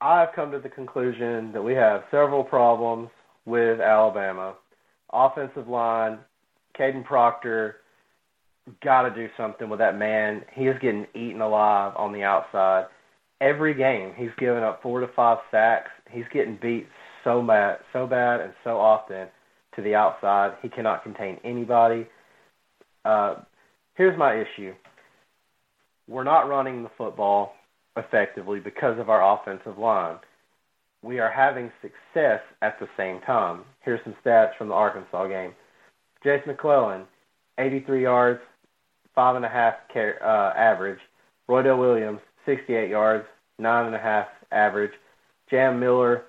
I've 0.02 0.34
come 0.36 0.52
to 0.52 0.60
the 0.60 0.68
conclusion 0.68 1.54
that 1.54 1.62
we 1.62 1.74
have 1.76 2.04
several 2.12 2.44
problems 2.44 3.10
with 3.46 3.80
Alabama. 3.80 4.56
Offensive 5.14 5.70
line, 5.70 6.18
Kadyn 6.78 7.06
Proctor, 7.06 7.78
got 8.84 9.04
to 9.04 9.12
do 9.12 9.30
something 9.38 9.70
with 9.70 9.80
that 9.80 9.98
man. 9.98 10.44
He 10.54 10.64
is 10.64 10.76
getting 10.82 11.06
eaten 11.14 11.40
alive 11.40 11.94
on 11.96 12.12
the 12.12 12.24
outside. 12.24 12.88
Every 13.40 13.74
game, 13.76 14.14
he's 14.18 14.32
giving 14.38 14.64
up 14.64 14.82
four 14.82 15.00
to 15.00 15.08
five 15.16 15.38
sacks. 15.52 15.92
He's 16.10 16.26
getting 16.34 16.58
beat 16.62 16.88
so 17.24 17.42
bad, 17.42 17.80
so 17.92 18.08
bad, 18.08 18.42
and 18.42 18.54
so 18.64 18.80
often 18.80 19.28
to 19.76 19.82
the 19.82 19.96
outside. 19.96 20.54
He 20.62 20.70
cannot 20.70 21.04
contain 21.04 21.40
anybody. 21.44 22.08
Uh, 23.06 23.36
here's 23.96 24.18
my 24.18 24.36
issue: 24.36 24.74
we're 26.08 26.24
not 26.24 26.50
running 26.50 26.84
the 26.84 26.92
football 26.98 27.54
effectively 27.98 28.60
because 28.60 29.00
of 29.00 29.10
our 29.10 29.38
offensive 29.38 29.78
line. 29.78 30.18
We 31.04 31.20
are 31.20 31.32
having 31.32 31.72
success 31.82 32.42
at 32.62 32.80
the 32.80 32.88
same 32.98 33.20
time. 33.22 33.64
Here's 33.82 34.00
some 34.04 34.16
stats 34.26 34.58
from 34.58 34.70
the 34.70 34.74
Arkansas 34.74 35.28
game. 35.28 35.54
Jase 36.24 36.42
McClellan, 36.48 37.04
83 37.60 38.02
yards, 38.02 38.40
five 39.14 39.36
and 39.36 39.46
a 39.46 39.50
half 39.50 39.74
uh, 39.96 40.54
average. 40.56 41.00
Roydell 41.50 41.78
Williams, 41.78 42.20
68 42.46 42.90
yards, 42.90 43.26
nine 43.60 43.86
and 43.86 43.96
a 43.96 44.00
half 44.00 44.28
average. 44.52 44.94
Jam 45.50 45.80
Miller, 45.80 46.24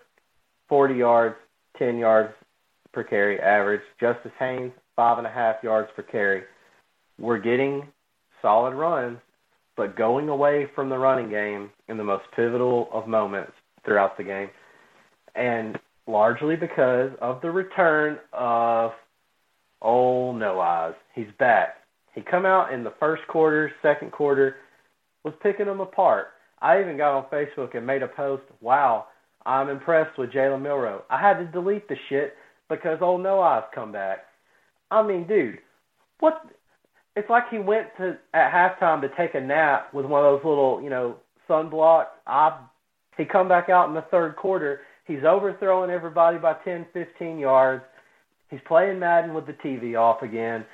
40 0.69 0.95
yards, 0.95 1.36
10 1.78 1.99
yards 1.99 2.32
per 2.93 3.05
carry 3.05 3.41
average. 3.41 3.82
Justice 4.01 4.32
Haynes, 4.39 4.73
five 4.97 5.19
and 5.19 5.27
a 5.27 5.31
half 5.31 5.57
yards 5.62 5.89
per 5.95 6.03
carry. 6.03 6.43
We're 7.19 7.39
getting 7.39 7.89
solid 8.43 8.74
runs, 8.74 9.19
but 9.77 9.97
going 9.97 10.28
away 10.28 10.69
from 10.74 10.89
the 10.89 10.99
running 10.99 11.31
game 11.31 11.70
in 11.89 11.97
the 11.97 12.05
most 12.05 12.24
pivotal 12.35 12.89
of 12.93 13.07
moments 13.07 13.53
throughout 13.85 14.16
the 14.16 14.24
game. 14.24 14.51
And 15.35 15.78
largely 16.07 16.57
because 16.57 17.11
of 17.20 17.41
the 17.41 17.51
return 17.51 18.19
of 18.32 18.93
old 19.85 20.39
No 20.39 20.61
Eyes. 20.61 20.95
He's 21.15 21.28
back. 21.39 21.77
He 22.15 22.23
come 22.23 22.47
out 22.47 22.73
in 22.73 22.85
the 22.85 22.95
first 22.99 23.23
quarter, 23.28 23.73
second 23.82 24.12
quarter, 24.12 24.57
was 25.24 25.35
picking 25.43 25.66
them 25.66 25.81
apart. 25.81 26.28
I 26.61 26.81
even 26.81 26.97
got 26.97 27.16
on 27.16 27.27
Facebook 27.32 27.77
and 27.77 27.86
made 27.86 28.03
a 28.03 28.09
post, 28.09 28.43
wow, 28.61 29.07
I'm 29.47 29.69
impressed 29.69 30.19
with 30.19 30.31
Jalen 30.31 30.62
Milroe. 30.62 31.03
I 31.11 31.21
had 31.21 31.39
to 31.39 31.45
delete 31.47 31.89
the 31.89 31.97
shit 32.09 32.35
because 32.69 32.99
old 33.01 33.23
No 33.23 33.41
Eyes 33.41 33.65
come 33.75 33.93
back. 33.93 34.25
I 34.91 35.03
mean, 35.03 35.27
dude, 35.27 35.59
what? 36.21 36.43
It's 37.16 37.31
like 37.31 37.45
he 37.51 37.59
went 37.59 37.89
to 37.99 38.19
at 38.33 38.53
halftime 38.53 39.01
to 39.03 39.09
take 39.16 39.35
a 39.35 39.41
nap 39.41 39.93
with 39.93 40.07
one 40.07 40.25
of 40.25 40.33
those 40.33 40.49
little, 40.49 40.81
you 40.83 40.91
know, 40.91 41.16
sunblock. 41.49 42.07
I 42.27 42.59
he 43.16 43.25
come 43.25 43.49
back 43.49 43.69
out 43.69 43.89
in 43.89 43.95
the 43.95 44.05
third 44.11 44.37
quarter. 44.37 44.81
He's 45.07 45.25
overthrowing 45.27 45.91
everybody 45.91 46.39
by 46.39 46.55
10, 46.65 46.87
15 46.93 47.39
yards. 47.39 47.85
He's 48.51 48.61
playing 48.66 48.99
Madden 48.99 49.35
with 49.35 49.47
the 49.47 49.53
TV 49.53 49.99
off 49.99 50.23
again. 50.23 50.65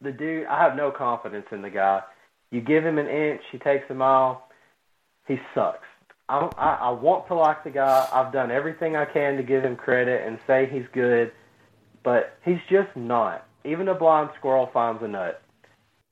The 0.00 0.12
dude, 0.12 0.46
I 0.46 0.62
have 0.62 0.76
no 0.76 0.90
confidence 0.90 1.46
in 1.50 1.60
the 1.60 1.70
guy. 1.70 2.02
You 2.50 2.60
give 2.60 2.84
him 2.84 2.98
an 2.98 3.08
inch, 3.08 3.42
he 3.50 3.58
takes 3.58 3.84
a 3.90 3.94
mile. 3.94 4.48
He 5.26 5.36
sucks. 5.54 5.87
I, 6.28 6.50
I, 6.56 6.74
I 6.74 6.90
want 6.90 7.26
to 7.28 7.34
like 7.34 7.64
the 7.64 7.70
guy. 7.70 8.06
I've 8.12 8.32
done 8.32 8.50
everything 8.50 8.96
I 8.96 9.06
can 9.06 9.36
to 9.36 9.42
give 9.42 9.64
him 9.64 9.76
credit 9.76 10.26
and 10.26 10.38
say 10.46 10.68
he's 10.70 10.86
good, 10.92 11.32
but 12.02 12.36
he's 12.44 12.60
just 12.68 12.94
not. 12.94 13.46
Even 13.64 13.88
a 13.88 13.94
blind 13.94 14.30
squirrel 14.38 14.68
finds 14.72 15.02
a 15.02 15.08
nut. 15.08 15.42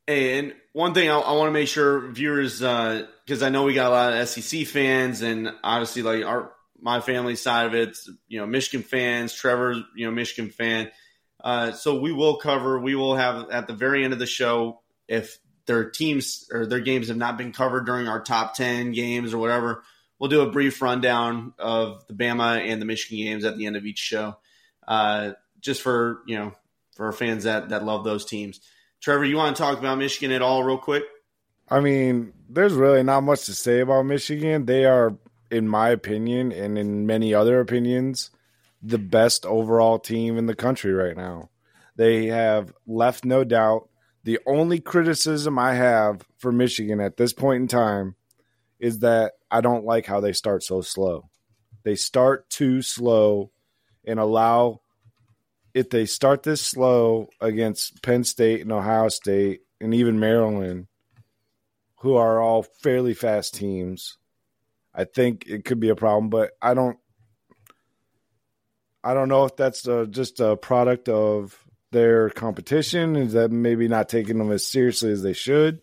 And 0.09 0.55
one 0.72 0.94
thing 0.94 1.10
I, 1.10 1.18
I 1.18 1.32
want 1.32 1.48
to 1.48 1.52
make 1.52 1.68
sure 1.68 2.09
viewers, 2.09 2.60
because 2.60 3.43
uh, 3.43 3.47
I 3.47 3.48
know 3.51 3.64
we 3.64 3.74
got 3.74 3.88
a 3.88 3.94
lot 3.94 4.12
of 4.14 4.28
SEC 4.28 4.66
fans, 4.66 5.22
and 5.22 5.51
obviously 5.62 6.02
like 6.02 6.24
our 6.24 6.52
my 6.80 7.01
family 7.01 7.34
side 7.34 7.66
of 7.66 7.74
it, 7.74 7.97
you 8.28 8.38
know 8.38 8.47
Michigan 8.47 8.82
fans. 8.82 9.34
Trevor, 9.34 9.82
you 9.94 10.06
know 10.06 10.12
Michigan 10.12 10.51
fan. 10.51 10.90
Uh, 11.43 11.72
so 11.72 11.98
we 11.98 12.12
will 12.12 12.36
cover. 12.36 12.78
We 12.78 12.94
will 12.94 13.16
have 13.16 13.51
at 13.51 13.66
the 13.66 13.72
very 13.74 14.05
end 14.05 14.12
of 14.12 14.18
the 14.18 14.26
show 14.26 14.80
if 15.09 15.38
their 15.66 15.90
teams 15.90 16.48
or 16.52 16.66
their 16.66 16.80
games 16.80 17.09
have 17.09 17.16
not 17.16 17.36
been 17.36 17.52
covered 17.52 17.84
during 17.84 18.06
our 18.06 18.20
top 18.20 18.55
ten 18.55 18.93
games 18.93 19.34
or 19.34 19.38
whatever 19.38 19.82
we'll 20.18 20.30
do 20.30 20.40
a 20.43 20.51
brief 20.51 20.80
rundown 20.82 21.55
of 21.59 22.06
the 22.06 22.14
Bama 22.14 22.59
and 22.59 22.80
the 22.80 22.86
Michigan 22.86 23.24
games 23.24 23.44
at 23.44 23.56
the 23.56 23.66
end 23.66 23.76
of 23.76 23.84
each 23.86 23.98
show, 23.98 24.36
uh, 24.86 25.32
just 25.60 25.82
for 25.82 26.22
you 26.26 26.36
know 26.36 26.52
for 26.94 27.06
our 27.06 27.12
fans 27.12 27.44
that 27.44 27.70
that 27.70 27.84
love 27.84 28.05
those 28.05 28.24
teams. 28.24 28.60
Trevor, 29.01 29.24
you 29.24 29.36
want 29.36 29.56
to 29.56 29.62
talk 29.62 29.78
about 29.78 29.98
Michigan 29.98 30.32
at 30.32 30.43
all, 30.43 30.64
real 30.64 30.78
quick? 30.78 31.05
I 31.68 31.80
mean, 31.80 32.32
there's 32.48 32.72
really 32.72 33.02
not 33.02 33.22
much 33.22 33.47
to 33.47 33.55
say 33.55 33.80
about 33.80 34.06
Michigan. 34.06 34.66
They 34.66 34.84
are, 34.84 35.16
in 35.51 35.68
my 35.68 35.90
opinion, 35.90 36.52
and 36.52 36.78
in 36.78 37.06
many 37.06 37.34
other 37.34 37.60
opinions, 37.60 38.30
the 38.82 38.98
best 38.98 39.44
overall 39.44 39.98
team 39.98 40.38
in 40.38 40.47
the 40.47 40.55
country 40.55 40.93
right 40.93 41.16
now. 41.16 41.51
They 41.97 42.26
have 42.26 42.72
left 42.86 43.24
no 43.24 43.43
doubt. 43.43 43.88
The 44.24 44.38
only 44.47 44.80
criticism 44.80 45.59
I 45.59 45.74
have 45.74 46.22
for 46.38 46.52
Michigan 46.52 47.01
at 47.01 47.16
this 47.16 47.32
point 47.32 47.62
in 47.62 47.68
time 47.68 48.16
is 48.78 49.01
that 49.01 49.32
I 49.51 49.60
don't 49.60 49.85
like 49.85 50.06
how 50.06 50.20
they 50.20 50.32
start 50.32 50.62
so 50.62 50.81
slow. 50.81 51.28
They 51.85 51.94
start 51.94 52.51
too 52.51 52.82
slow 52.82 53.52
and 54.05 54.18
allow 54.18 54.81
if 55.74 55.90
they 55.90 56.06
start 56.06 56.43
this 56.43 56.62
slow 56.62 57.28
against 57.40 58.02
Penn 58.02 58.24
State 58.24 58.62
and 58.62 58.73
Ohio 58.73 59.09
State 59.09 59.60
and 59.81 59.93
even 59.93 60.18
Maryland, 60.18 60.86
who 62.01 62.16
are 62.16 62.40
all 62.40 62.62
fairly 62.62 63.12
fast 63.12 63.55
teams, 63.55 64.16
I 64.94 65.05
think 65.05 65.44
it 65.47 65.64
could 65.64 65.78
be 65.78 65.90
a 65.90 65.94
problem. 65.94 66.31
But 66.31 66.52
I 66.62 66.73
don't, 66.73 66.97
I 69.05 69.12
don't 69.12 69.28
know 69.28 69.44
if 69.44 69.55
that's 69.55 69.86
uh, 69.86 70.06
just 70.09 70.40
a 70.40 70.56
product 70.56 71.09
of 71.10 71.56
their 71.93 72.31
competition. 72.31 73.14
Is 73.14 73.35
that 73.35 73.51
maybe 73.51 73.86
not 73.86 74.09
taking 74.09 74.39
them 74.39 74.51
as 74.51 74.66
seriously 74.66 75.12
as 75.12 75.23
they 75.23 75.35
should, 75.35 75.82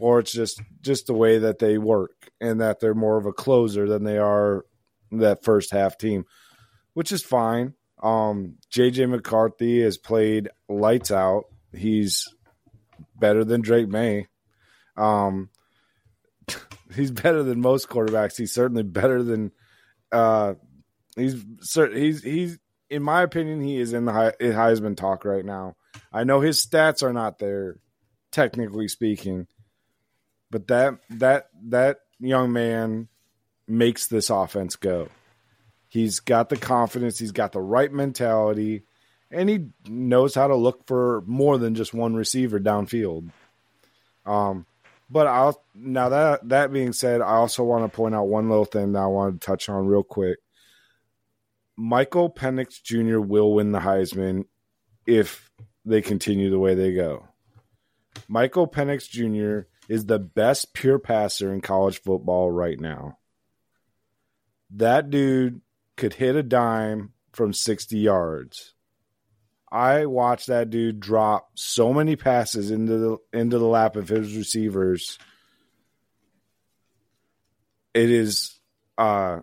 or 0.00 0.18
it's 0.18 0.32
just 0.32 0.60
just 0.80 1.06
the 1.06 1.14
way 1.14 1.38
that 1.38 1.60
they 1.60 1.78
work 1.78 2.19
and 2.40 2.60
that 2.60 2.80
they're 2.80 2.94
more 2.94 3.18
of 3.18 3.26
a 3.26 3.32
closer 3.32 3.86
than 3.88 4.04
they 4.04 4.18
are 4.18 4.64
that 5.12 5.44
first 5.44 5.72
half 5.72 5.98
team, 5.98 6.24
which 6.94 7.12
is 7.12 7.22
fine. 7.22 7.74
Um, 8.02 8.56
JJ 8.72 9.10
McCarthy 9.10 9.82
has 9.82 9.98
played 9.98 10.48
lights 10.68 11.10
out. 11.10 11.44
He's 11.72 12.26
better 13.18 13.44
than 13.44 13.60
Drake 13.60 13.88
Maye. 13.88 14.26
Um, 14.96 15.50
he's 16.94 17.10
better 17.10 17.42
than 17.42 17.60
most 17.60 17.88
quarterbacks. 17.88 18.36
He's 18.36 18.54
certainly 18.54 18.82
better 18.82 19.22
than. 19.22 19.52
Uh, 20.10 20.54
he's 21.16 21.44
he's 21.74 22.22
he's 22.22 22.58
in 22.88 23.02
my 23.02 23.22
opinion 23.22 23.60
he 23.60 23.78
is 23.78 23.92
in 23.92 24.04
the 24.04 24.12
Heisman 24.12 24.96
talk 24.96 25.24
right 25.24 25.44
now. 25.44 25.76
I 26.12 26.24
know 26.24 26.40
his 26.40 26.64
stats 26.64 27.02
are 27.02 27.12
not 27.12 27.38
there, 27.38 27.78
technically 28.32 28.88
speaking, 28.88 29.46
but 30.50 30.66
that 30.68 30.94
that 31.10 31.48
that 31.68 31.98
young 32.20 32.52
man 32.52 33.08
makes 33.66 34.06
this 34.06 34.30
offense 34.30 34.76
go. 34.76 35.08
He's 35.88 36.20
got 36.20 36.48
the 36.48 36.56
confidence, 36.56 37.18
he's 37.18 37.32
got 37.32 37.52
the 37.52 37.60
right 37.60 37.92
mentality, 37.92 38.82
and 39.30 39.48
he 39.48 39.66
knows 39.88 40.34
how 40.34 40.46
to 40.46 40.54
look 40.54 40.86
for 40.86 41.22
more 41.26 41.58
than 41.58 41.74
just 41.74 41.92
one 41.92 42.14
receiver 42.14 42.60
downfield. 42.60 43.30
Um, 44.24 44.66
but 45.08 45.26
I'll 45.26 45.60
now 45.74 46.10
that 46.10 46.48
that 46.48 46.72
being 46.72 46.92
said, 46.92 47.20
I 47.20 47.34
also 47.34 47.64
want 47.64 47.90
to 47.90 47.96
point 47.96 48.14
out 48.14 48.28
one 48.28 48.48
little 48.48 48.64
thing 48.64 48.92
that 48.92 49.02
I 49.02 49.06
wanted 49.06 49.40
to 49.40 49.46
touch 49.46 49.68
on 49.68 49.86
real 49.86 50.04
quick. 50.04 50.38
Michael 51.76 52.30
Penix 52.30 52.82
Jr. 52.82 53.18
will 53.18 53.54
win 53.54 53.72
the 53.72 53.80
Heisman 53.80 54.44
if 55.06 55.50
they 55.84 56.02
continue 56.02 56.50
the 56.50 56.58
way 56.58 56.74
they 56.74 56.92
go. 56.92 57.26
Michael 58.28 58.68
Penix 58.68 59.08
Jr. 59.08 59.68
is 59.90 60.06
the 60.06 60.20
best 60.20 60.72
pure 60.72 61.00
passer 61.00 61.52
in 61.52 61.60
college 61.60 62.00
football 62.00 62.48
right 62.48 62.78
now. 62.78 63.18
That 64.76 65.10
dude 65.10 65.62
could 65.96 66.14
hit 66.14 66.36
a 66.36 66.44
dime 66.44 67.12
from 67.32 67.52
60 67.52 67.98
yards. 67.98 68.74
I 69.70 70.06
watched 70.06 70.46
that 70.46 70.70
dude 70.70 71.00
drop 71.00 71.50
so 71.56 71.92
many 71.92 72.14
passes 72.14 72.70
into 72.70 72.98
the 72.98 73.18
into 73.32 73.58
the 73.58 73.66
lap 73.66 73.96
of 73.96 74.08
his 74.08 74.36
receivers. 74.36 75.18
It 77.92 78.10
is 78.10 78.60
uh 78.96 79.40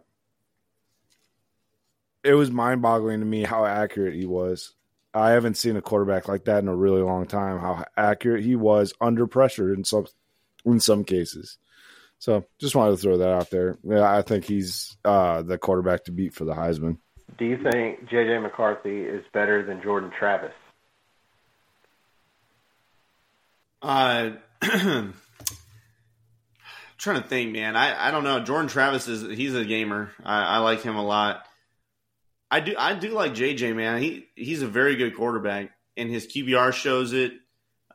it 2.23 2.33
was 2.33 2.51
mind-boggling 2.51 3.19
to 3.19 3.25
me 3.25 3.43
how 3.43 3.65
accurate 3.65 4.15
he 4.15 4.25
was. 4.25 4.73
I 5.13 5.31
haven't 5.31 5.57
seen 5.57 5.75
a 5.75 5.81
quarterback 5.81 6.29
like 6.29 6.45
that 6.45 6.59
in 6.59 6.69
a 6.69 6.75
really 6.75 7.01
long 7.01 7.25
time. 7.25 7.59
How 7.59 7.83
accurate 7.97 8.45
he 8.45 8.55
was 8.55 8.93
under 9.01 9.27
pressure 9.27 9.73
in 9.73 9.83
some 9.83 10.05
in 10.71 10.79
some 10.79 11.03
cases. 11.03 11.57
So 12.19 12.45
just 12.59 12.75
wanted 12.75 12.91
to 12.91 12.97
throw 12.97 13.17
that 13.17 13.29
out 13.29 13.49
there. 13.51 13.77
Yeah, 13.83 14.11
I 14.11 14.21
think 14.21 14.45
he's 14.45 14.97
uh, 15.05 15.43
the 15.43 15.57
quarterback 15.57 16.05
to 16.05 16.11
beat 16.11 16.33
for 16.33 16.45
the 16.45 16.53
Heisman. 16.53 16.97
Do 17.37 17.45
you 17.45 17.57
think 17.57 18.09
J.J. 18.09 18.39
McCarthy 18.39 19.01
is 19.01 19.23
better 19.33 19.63
than 19.65 19.81
Jordan 19.81 20.11
Travis? 20.17 20.53
Uh, 23.81 24.31
trying 24.61 25.13
to 27.21 27.27
think, 27.27 27.51
man. 27.53 27.75
I, 27.75 28.07
I 28.07 28.11
don't 28.11 28.23
know. 28.23 28.39
Jordan 28.39 28.69
Travis 28.69 29.07
is 29.07 29.37
he's 29.37 29.53
a 29.53 29.65
gamer. 29.65 30.09
I, 30.23 30.43
I 30.43 30.57
like 30.59 30.81
him 30.81 30.95
a 30.95 31.05
lot. 31.05 31.43
I 32.49 32.61
do 32.61 32.75
I 32.77 32.95
do 32.95 33.09
like 33.09 33.33
JJ, 33.33 33.75
man. 33.75 34.01
He 34.01 34.25
he's 34.35 34.61
a 34.63 34.67
very 34.67 34.95
good 34.95 35.15
quarterback, 35.15 35.69
and 35.95 36.09
his 36.09 36.25
QBR 36.25 36.73
shows 36.73 37.13
it. 37.13 37.33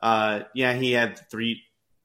Uh, 0.01 0.41
yeah, 0.53 0.73
he 0.73 0.91
had 0.91 1.19
three 1.29 1.63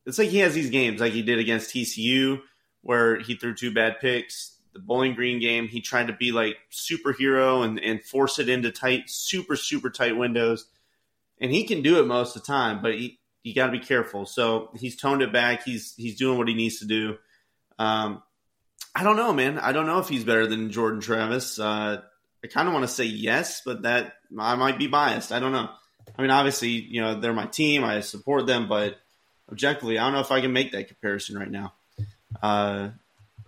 it's 0.08 0.18
like 0.18 0.30
he 0.30 0.38
has 0.38 0.54
these 0.54 0.70
games 0.70 1.00
like 1.00 1.12
he 1.12 1.22
did 1.22 1.38
against 1.38 1.74
TCU 1.74 2.40
where 2.80 3.18
he 3.18 3.34
threw 3.34 3.54
two 3.54 3.72
bad 3.72 4.00
picks. 4.00 4.56
The 4.72 4.78
Bowling 4.78 5.14
Green 5.14 5.40
game, 5.40 5.68
he 5.68 5.80
tried 5.80 6.06
to 6.06 6.12
be 6.12 6.32
like 6.32 6.56
superhero 6.72 7.64
and, 7.64 7.78
and 7.78 8.02
force 8.02 8.38
it 8.38 8.48
into 8.48 8.70
tight, 8.70 9.10
super, 9.10 9.56
super 9.56 9.90
tight 9.90 10.16
windows. 10.16 10.66
And 11.40 11.50
he 11.50 11.64
can 11.64 11.82
do 11.82 12.00
it 12.00 12.06
most 12.06 12.36
of 12.36 12.42
the 12.42 12.46
time, 12.46 12.80
but 12.82 12.94
he, 12.94 13.18
you 13.42 13.54
got 13.54 13.66
to 13.66 13.72
be 13.72 13.78
careful. 13.78 14.26
So 14.26 14.70
he's 14.76 14.96
toned 14.96 15.22
it 15.22 15.32
back. 15.32 15.64
He's 15.64 15.94
he's 15.96 16.16
doing 16.16 16.38
what 16.38 16.48
he 16.48 16.54
needs 16.54 16.80
to 16.80 16.86
do. 16.86 17.18
Um, 17.78 18.22
I 18.94 19.04
don't 19.04 19.16
know, 19.16 19.32
man. 19.32 19.58
I 19.58 19.72
don't 19.72 19.86
know 19.86 19.98
if 19.98 20.08
he's 20.08 20.24
better 20.24 20.46
than 20.46 20.70
Jordan 20.70 21.00
Travis. 21.00 21.58
Uh, 21.58 22.00
I 22.42 22.46
kind 22.46 22.66
of 22.66 22.74
want 22.74 22.86
to 22.86 22.92
say 22.92 23.04
yes, 23.04 23.62
but 23.64 23.82
that 23.82 24.14
I 24.38 24.54
might 24.56 24.78
be 24.78 24.86
biased. 24.86 25.32
I 25.32 25.38
don't 25.38 25.52
know. 25.52 25.68
I 26.16 26.22
mean, 26.22 26.30
obviously, 26.30 26.70
you 26.70 27.00
know, 27.00 27.20
they're 27.20 27.32
my 27.32 27.46
team. 27.46 27.84
I 27.84 28.00
support 28.00 28.46
them, 28.46 28.68
but 28.68 28.96
objectively, 29.50 29.98
I 29.98 30.04
don't 30.04 30.14
know 30.14 30.20
if 30.20 30.30
I 30.30 30.40
can 30.40 30.52
make 30.52 30.72
that 30.72 30.88
comparison 30.88 31.38
right 31.38 31.50
now. 31.50 31.74
Uh, 32.42 32.90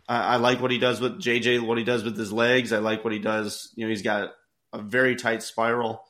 I, 0.09 0.35
I, 0.35 0.37
like 0.37 0.61
what 0.61 0.71
he 0.71 0.79
does 0.79 1.01
with 1.01 1.21
JJ, 1.21 1.61
what 1.61 1.79
he 1.79 1.85
does 1.85 2.03
with 2.03 2.17
his 2.17 2.33
legs. 2.33 2.73
I 2.73 2.79
like 2.79 3.05
what 3.05 3.13
he 3.13 3.19
does. 3.19 3.73
You 3.77 3.85
know, 3.85 3.91
he's 3.91 4.03
got 4.03 4.33
a 4.73 4.81
very 4.81 5.17
tight 5.17 5.43
spiral. 5.43 6.05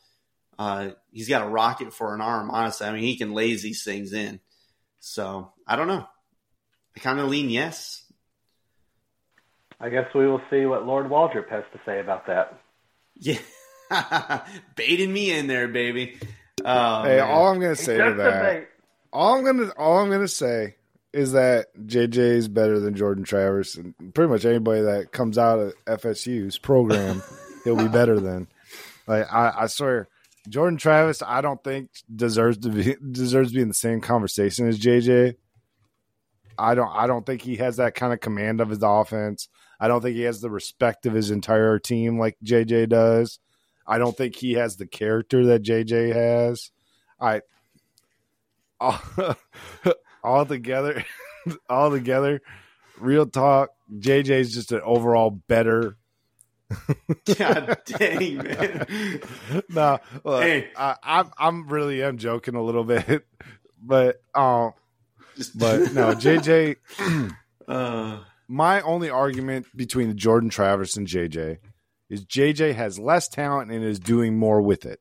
Uh, 0.58 0.90
he's 1.10 1.28
got 1.28 1.42
a 1.42 1.48
rocket 1.48 1.92
for 1.92 2.14
an 2.14 2.20
arm. 2.20 2.50
Honestly, 2.50 2.86
I 2.86 2.92
mean, 2.92 3.02
he 3.02 3.16
can 3.16 3.32
laze 3.32 3.62
these 3.62 3.82
things 3.82 4.12
in. 4.12 4.40
So 5.00 5.52
I 5.66 5.76
don't 5.76 5.88
know. 5.88 6.06
I 6.96 7.00
kind 7.00 7.18
of 7.18 7.28
lean 7.28 7.50
yes. 7.50 8.02
I 9.80 9.88
guess 9.88 10.12
we 10.14 10.26
will 10.26 10.42
see 10.50 10.66
what 10.66 10.86
Lord 10.86 11.06
Waldrop 11.06 11.48
has 11.48 11.64
to 11.72 11.80
say 11.86 12.00
about 12.00 12.26
that. 12.26 12.60
Yeah, 13.16 13.38
baiting 14.76 15.10
me 15.10 15.30
in 15.30 15.46
there, 15.46 15.68
baby. 15.68 16.18
Oh, 16.62 17.02
hey, 17.02 17.16
man. 17.16 17.30
all 17.30 17.48
I'm 17.48 17.60
gonna 17.60 17.76
say 17.76 17.96
to 17.96 18.14
that 18.14 18.68
all 19.12 19.36
I'm 19.36 19.44
gonna 19.44 19.72
all 19.76 19.98
I'm 19.98 20.10
gonna 20.10 20.28
say 20.28 20.76
is 21.12 21.32
that 21.32 21.74
JJ 21.76 22.18
is 22.18 22.48
better 22.48 22.78
than 22.78 22.94
Jordan 22.94 23.24
Travis, 23.24 23.76
and 23.76 23.94
pretty 24.14 24.30
much 24.30 24.44
anybody 24.44 24.82
that 24.82 25.12
comes 25.12 25.38
out 25.38 25.58
of 25.58 25.74
FSU's 25.86 26.58
program, 26.58 27.22
he'll 27.64 27.76
be 27.76 27.88
better 27.88 28.20
than. 28.20 28.48
Like 29.06 29.32
I, 29.32 29.52
I 29.60 29.66
swear, 29.66 30.08
Jordan 30.48 30.78
Travis, 30.78 31.22
I 31.22 31.40
don't 31.40 31.62
think 31.62 31.90
deserves 32.14 32.58
to 32.58 32.68
be 32.68 32.96
deserves 33.10 33.50
to 33.50 33.56
be 33.56 33.62
in 33.62 33.68
the 33.68 33.74
same 33.74 34.00
conversation 34.00 34.68
as 34.68 34.78
JJ. 34.78 35.34
I 36.58 36.74
don't 36.74 36.90
I 36.94 37.06
don't 37.06 37.26
think 37.26 37.42
he 37.42 37.56
has 37.56 37.78
that 37.78 37.94
kind 37.94 38.12
of 38.12 38.20
command 38.20 38.60
of 38.60 38.70
his 38.70 38.82
offense. 38.82 39.48
I 39.80 39.88
don't 39.88 40.02
think 40.02 40.16
he 40.16 40.22
has 40.22 40.40
the 40.40 40.50
respect 40.50 41.06
of 41.06 41.14
his 41.14 41.30
entire 41.30 41.78
team 41.78 42.18
like 42.18 42.36
JJ 42.44 42.90
does. 42.90 43.38
I 43.86 43.98
don't 43.98 44.16
think 44.16 44.36
he 44.36 44.52
has 44.52 44.76
the 44.76 44.86
character 44.86 45.46
that 45.46 45.62
JJ 45.62 46.14
has. 46.14 46.70
I 47.18 47.40
all, 48.80 49.00
all 50.24 50.46
together, 50.46 51.04
all 51.68 51.90
together, 51.90 52.40
real 52.98 53.26
talk. 53.26 53.70
JJ's 53.92 54.54
just 54.54 54.72
an 54.72 54.80
overall 54.82 55.30
better. 55.30 55.96
God 57.36 57.78
dang, 57.84 58.36
man. 58.38 58.86
no, 59.68 59.98
look, 60.22 60.42
hey. 60.42 60.70
I, 60.76 60.94
I'm 61.02 61.30
I'm 61.36 61.68
really 61.68 62.02
am 62.02 62.16
joking 62.16 62.54
a 62.54 62.62
little 62.62 62.84
bit, 62.84 63.26
but 63.82 64.22
um, 64.34 64.72
just... 65.36 65.58
but 65.58 65.92
no, 65.92 66.14
JJ. 66.14 66.76
uh, 67.68 68.20
my 68.46 68.80
only 68.82 69.10
argument 69.10 69.66
between 69.74 70.16
Jordan 70.16 70.48
Travis 70.48 70.96
and 70.96 71.08
JJ 71.08 71.58
is 72.08 72.24
JJ 72.24 72.74
has 72.74 72.98
less 73.00 73.28
talent 73.28 73.72
and 73.72 73.82
is 73.84 73.98
doing 73.98 74.38
more 74.38 74.62
with 74.62 74.86
it 74.86 75.00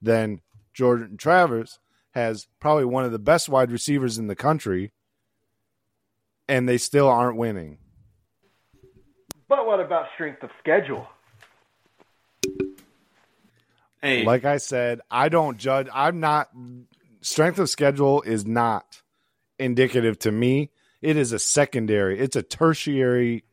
than 0.00 0.40
Jordan 0.74 1.16
Travis 1.16 1.80
has 2.14 2.46
probably 2.60 2.84
one 2.84 3.04
of 3.04 3.12
the 3.12 3.18
best 3.18 3.48
wide 3.48 3.70
receivers 3.70 4.18
in 4.18 4.28
the 4.28 4.36
country, 4.36 4.92
and 6.48 6.68
they 6.68 6.78
still 6.78 7.08
aren't 7.08 7.36
winning. 7.36 7.78
But 9.48 9.66
what 9.66 9.80
about 9.80 10.06
strength 10.14 10.42
of 10.42 10.50
schedule? 10.60 11.06
Hey. 14.00 14.24
Like 14.24 14.44
I 14.44 14.58
said, 14.58 15.00
I 15.10 15.28
don't 15.28 15.56
judge. 15.58 15.88
I'm 15.92 16.20
not. 16.20 16.50
Strength 17.20 17.58
of 17.58 17.70
schedule 17.70 18.22
is 18.22 18.46
not 18.46 19.02
indicative 19.58 20.18
to 20.20 20.30
me. 20.32 20.70
It 21.00 21.16
is 21.16 21.32
a 21.32 21.38
secondary, 21.38 22.18
it's 22.18 22.36
a 22.36 22.42
tertiary 22.42 23.44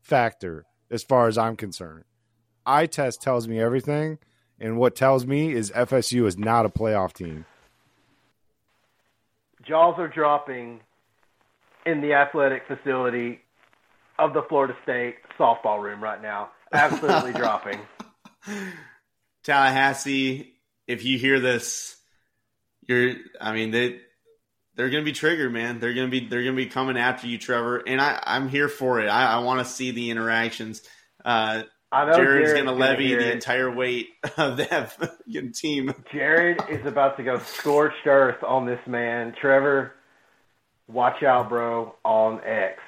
factor 0.00 0.64
as 0.90 1.02
far 1.02 1.28
as 1.28 1.36
I'm 1.36 1.56
concerned. 1.56 2.04
Eye 2.64 2.86
test 2.86 3.22
tells 3.22 3.48
me 3.48 3.60
everything, 3.60 4.18
And 4.58 4.76
what 4.76 4.94
tells 4.94 5.26
me 5.26 5.52
is 5.52 5.70
FSU 5.70 6.26
is 6.26 6.36
not 6.36 6.66
a 6.66 6.70
playoff 6.70 7.12
team. 7.14 7.46
Jaws 9.70 9.94
are 9.98 10.08
dropping 10.08 10.80
in 11.86 12.00
the 12.00 12.12
athletic 12.12 12.64
facility 12.66 13.38
of 14.18 14.34
the 14.34 14.42
Florida 14.48 14.74
State 14.82 15.18
softball 15.38 15.80
room 15.80 16.02
right 16.02 16.20
now. 16.20 16.50
Absolutely 16.72 17.32
dropping. 17.34 17.78
Tallahassee, 19.44 20.54
if 20.88 21.04
you 21.04 21.18
hear 21.18 21.38
this, 21.38 21.96
you're 22.88 23.14
I 23.40 23.52
mean 23.52 23.70
they 23.70 24.00
they're 24.74 24.90
gonna 24.90 25.04
be 25.04 25.12
triggered, 25.12 25.52
man. 25.52 25.78
They're 25.78 25.94
gonna 25.94 26.08
be 26.08 26.26
they're 26.26 26.42
gonna 26.42 26.56
be 26.56 26.66
coming 26.66 26.98
after 26.98 27.28
you, 27.28 27.38
Trevor. 27.38 27.80
And 27.86 28.00
I, 28.00 28.20
I'm 28.26 28.48
here 28.48 28.68
for 28.68 29.00
it. 29.00 29.06
I, 29.06 29.34
I 29.34 29.38
wanna 29.38 29.64
see 29.64 29.92
the 29.92 30.10
interactions. 30.10 30.82
Uh 31.24 31.62
I 31.92 32.04
know 32.04 32.14
Jared's 32.14 32.52
Jared's 32.52 32.66
gonna 32.66 32.78
levy 32.78 33.14
the 33.14 33.32
entire 33.32 33.70
weight 33.70 34.10
of 34.36 34.58
that 34.58 34.92
fucking 34.92 35.52
team. 35.52 35.92
Jared 36.12 36.62
is 36.68 36.86
about 36.86 37.16
to 37.16 37.24
go 37.24 37.38
scorched 37.40 38.06
earth 38.06 38.42
on 38.44 38.66
this 38.66 38.80
man. 38.86 39.34
Trevor, 39.40 39.92
watch 40.86 41.22
out, 41.22 41.48
bro, 41.48 41.96
on 42.04 42.40
X. 42.44 42.80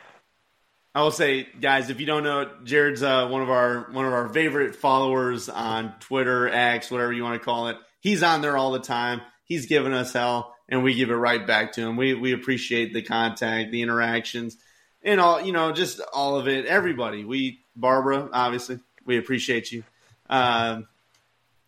I 0.94 1.02
will 1.02 1.10
say, 1.10 1.48
guys, 1.60 1.88
if 1.88 2.00
you 2.00 2.06
don't 2.06 2.22
know, 2.22 2.50
Jared's 2.64 3.02
uh, 3.02 3.26
one 3.28 3.42
of 3.42 3.50
our 3.50 3.90
one 3.90 4.04
of 4.04 4.12
our 4.12 4.28
favorite 4.28 4.76
followers 4.76 5.48
on 5.48 5.94
Twitter, 6.00 6.48
X, 6.48 6.90
whatever 6.90 7.12
you 7.12 7.24
want 7.24 7.40
to 7.40 7.44
call 7.44 7.68
it. 7.68 7.76
He's 8.00 8.22
on 8.22 8.40
there 8.40 8.56
all 8.56 8.72
the 8.72 8.80
time. 8.80 9.22
He's 9.44 9.66
giving 9.66 9.94
us 9.94 10.12
hell, 10.12 10.54
and 10.68 10.84
we 10.84 10.94
give 10.94 11.10
it 11.10 11.14
right 11.14 11.44
back 11.44 11.72
to 11.72 11.80
him. 11.80 11.96
We 11.96 12.14
we 12.14 12.32
appreciate 12.32 12.92
the 12.92 13.02
contact, 13.02 13.72
the 13.72 13.82
interactions, 13.82 14.58
and 15.02 15.20
all 15.20 15.40
you 15.40 15.52
know, 15.52 15.72
just 15.72 16.00
all 16.12 16.36
of 16.36 16.46
it. 16.46 16.66
Everybody, 16.66 17.24
we 17.24 17.60
Barbara, 17.74 18.28
obviously, 18.32 18.78
we 19.04 19.18
appreciate 19.18 19.70
you, 19.72 19.84
um, 20.30 20.86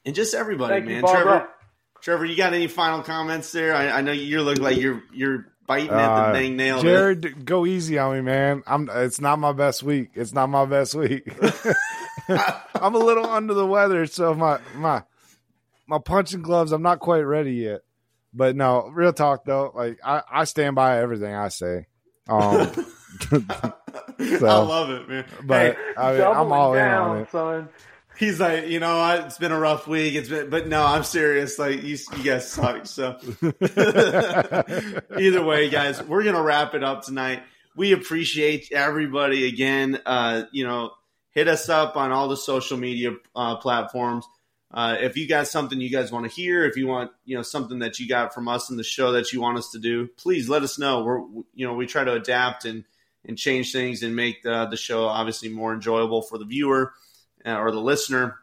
and 0.05 0.15
just 0.15 0.35
everybody, 0.35 0.74
Thank 0.74 0.86
man. 0.86 1.02
you, 1.02 1.09
Trevor, 1.09 1.48
Trevor, 2.01 2.24
you 2.24 2.36
got 2.36 2.52
any 2.52 2.66
final 2.66 3.02
comments 3.02 3.52
there? 3.52 3.74
I, 3.74 3.90
I 3.90 4.01
know 4.02 4.12
you 4.12 4.43
look 4.43 4.59
like 4.59 4.77
you're 4.77 5.02
you're 5.12 5.47
biting 5.66 5.90
at 5.90 6.11
Uh, 6.11 6.32
the 6.32 6.39
dang 6.39 6.56
nail. 6.56 6.82
Jared, 6.82 7.44
go 7.47 7.65
easy 7.66 7.98
on 7.98 8.15
me, 8.16 8.20
man. 8.23 8.62
I'm. 8.66 8.89
It's 8.93 9.20
not 9.20 9.39
my 9.39 9.52
best 9.52 9.82
week. 9.82 10.11
It's 10.15 10.32
not 10.32 10.48
my 10.48 10.65
best 10.66 10.94
week. 10.94 11.27
I'm 12.28 12.94
a 12.94 12.98
little 12.98 13.27
under 13.27 13.55
the 13.55 13.66
weather, 13.66 14.06
so 14.06 14.35
my 14.35 14.59
my 14.77 15.02
my 15.86 15.98
punching 15.98 16.43
gloves. 16.43 16.73
I'm 16.73 16.82
not 16.82 17.01
quite 17.01 17.20
ready 17.23 17.52
yet. 17.52 17.81
But 18.32 18.56
no, 18.56 18.89
real 18.93 19.12
talk 19.12 19.44
though. 19.44 19.73
Like 19.74 19.98
I, 20.05 20.23
I 20.31 20.44
stand 20.44 20.74
by 20.74 20.98
everything 21.01 21.35
I 21.35 21.48
say. 21.48 21.86
Um, 22.28 22.70
I 24.20 24.59
love 24.59 24.91
it, 24.91 25.09
man. 25.09 25.24
but 25.45 25.77
I 25.97 26.12
mean, 26.12 26.23
I'm 26.23 26.53
all 26.53 26.74
in 26.74 26.78
down, 26.78 27.11
on 27.11 27.19
it. 27.19 27.31
son. 27.31 27.69
He's 28.16 28.39
like, 28.39 28.69
you 28.69 28.78
know, 28.78 29.24
it's 29.27 29.39
been 29.39 29.51
a 29.51 29.59
rough 29.59 29.89
week. 29.89 30.15
It's 30.15 30.28
been, 30.28 30.49
but 30.49 30.69
no, 30.69 30.85
I'm 30.85 31.03
serious. 31.03 31.59
Like, 31.59 31.82
you, 31.82 31.99
you 32.16 32.23
guys 32.23 32.49
suck. 32.49 32.86
So, 32.86 33.19
either 35.19 35.45
way, 35.45 35.69
guys, 35.69 36.01
we're 36.03 36.23
gonna 36.23 36.43
wrap 36.43 36.74
it 36.74 36.85
up 36.85 37.03
tonight. 37.03 37.43
We 37.77 37.93
appreciate 37.93 38.70
everybody 38.70 39.49
again. 39.49 40.01
Uh, 40.07 40.45
you 40.53 40.65
know, 40.65 40.93
hit 41.32 41.49
us 41.49 41.69
up 41.69 41.97
on 41.97 42.12
all 42.12 42.28
the 42.28 42.36
social 42.36 42.77
media 42.78 43.16
uh, 43.35 43.57
platforms. 43.57 44.27
Uh, 44.73 44.97
if 45.01 45.16
you 45.16 45.28
got 45.28 45.47
something 45.47 45.81
you 45.81 45.91
guys 45.91 46.11
want 46.11 46.28
to 46.28 46.35
hear, 46.35 46.65
if 46.65 46.77
you 46.77 46.86
want, 46.86 47.11
you 47.24 47.36
know, 47.36 47.43
something 47.43 47.78
that 47.81 48.01
you 48.01 48.09
got 48.09 48.35
from 48.35 48.49
us 48.49 48.70
in 48.70 48.77
the 48.77 48.82
show 48.82 49.12
that 49.12 49.32
you 49.32 49.41
want 49.41 49.57
us 49.57 49.70
to 49.70 49.78
do, 49.78 50.09
please 50.16 50.49
let 50.49 50.62
us 50.62 50.78
know. 50.78 51.05
We're, 51.05 51.20
you 51.55 51.66
know, 51.66 51.74
we 51.74 51.86
try 51.86 52.03
to 52.03 52.12
adapt 52.12 52.65
and 52.65 52.85
and 53.27 53.39
change 53.39 53.73
things 53.73 54.03
and 54.03 54.15
make 54.15 54.43
the, 54.43 54.67
the 54.67 54.77
show 54.77 55.07
obviously 55.07 55.49
more 55.49 55.73
enjoyable 55.73 56.23
for 56.23 56.39
the 56.39 56.45
viewer 56.45 56.93
uh, 57.47 57.57
or 57.57 57.71
the 57.71 57.81
listener. 57.81 58.37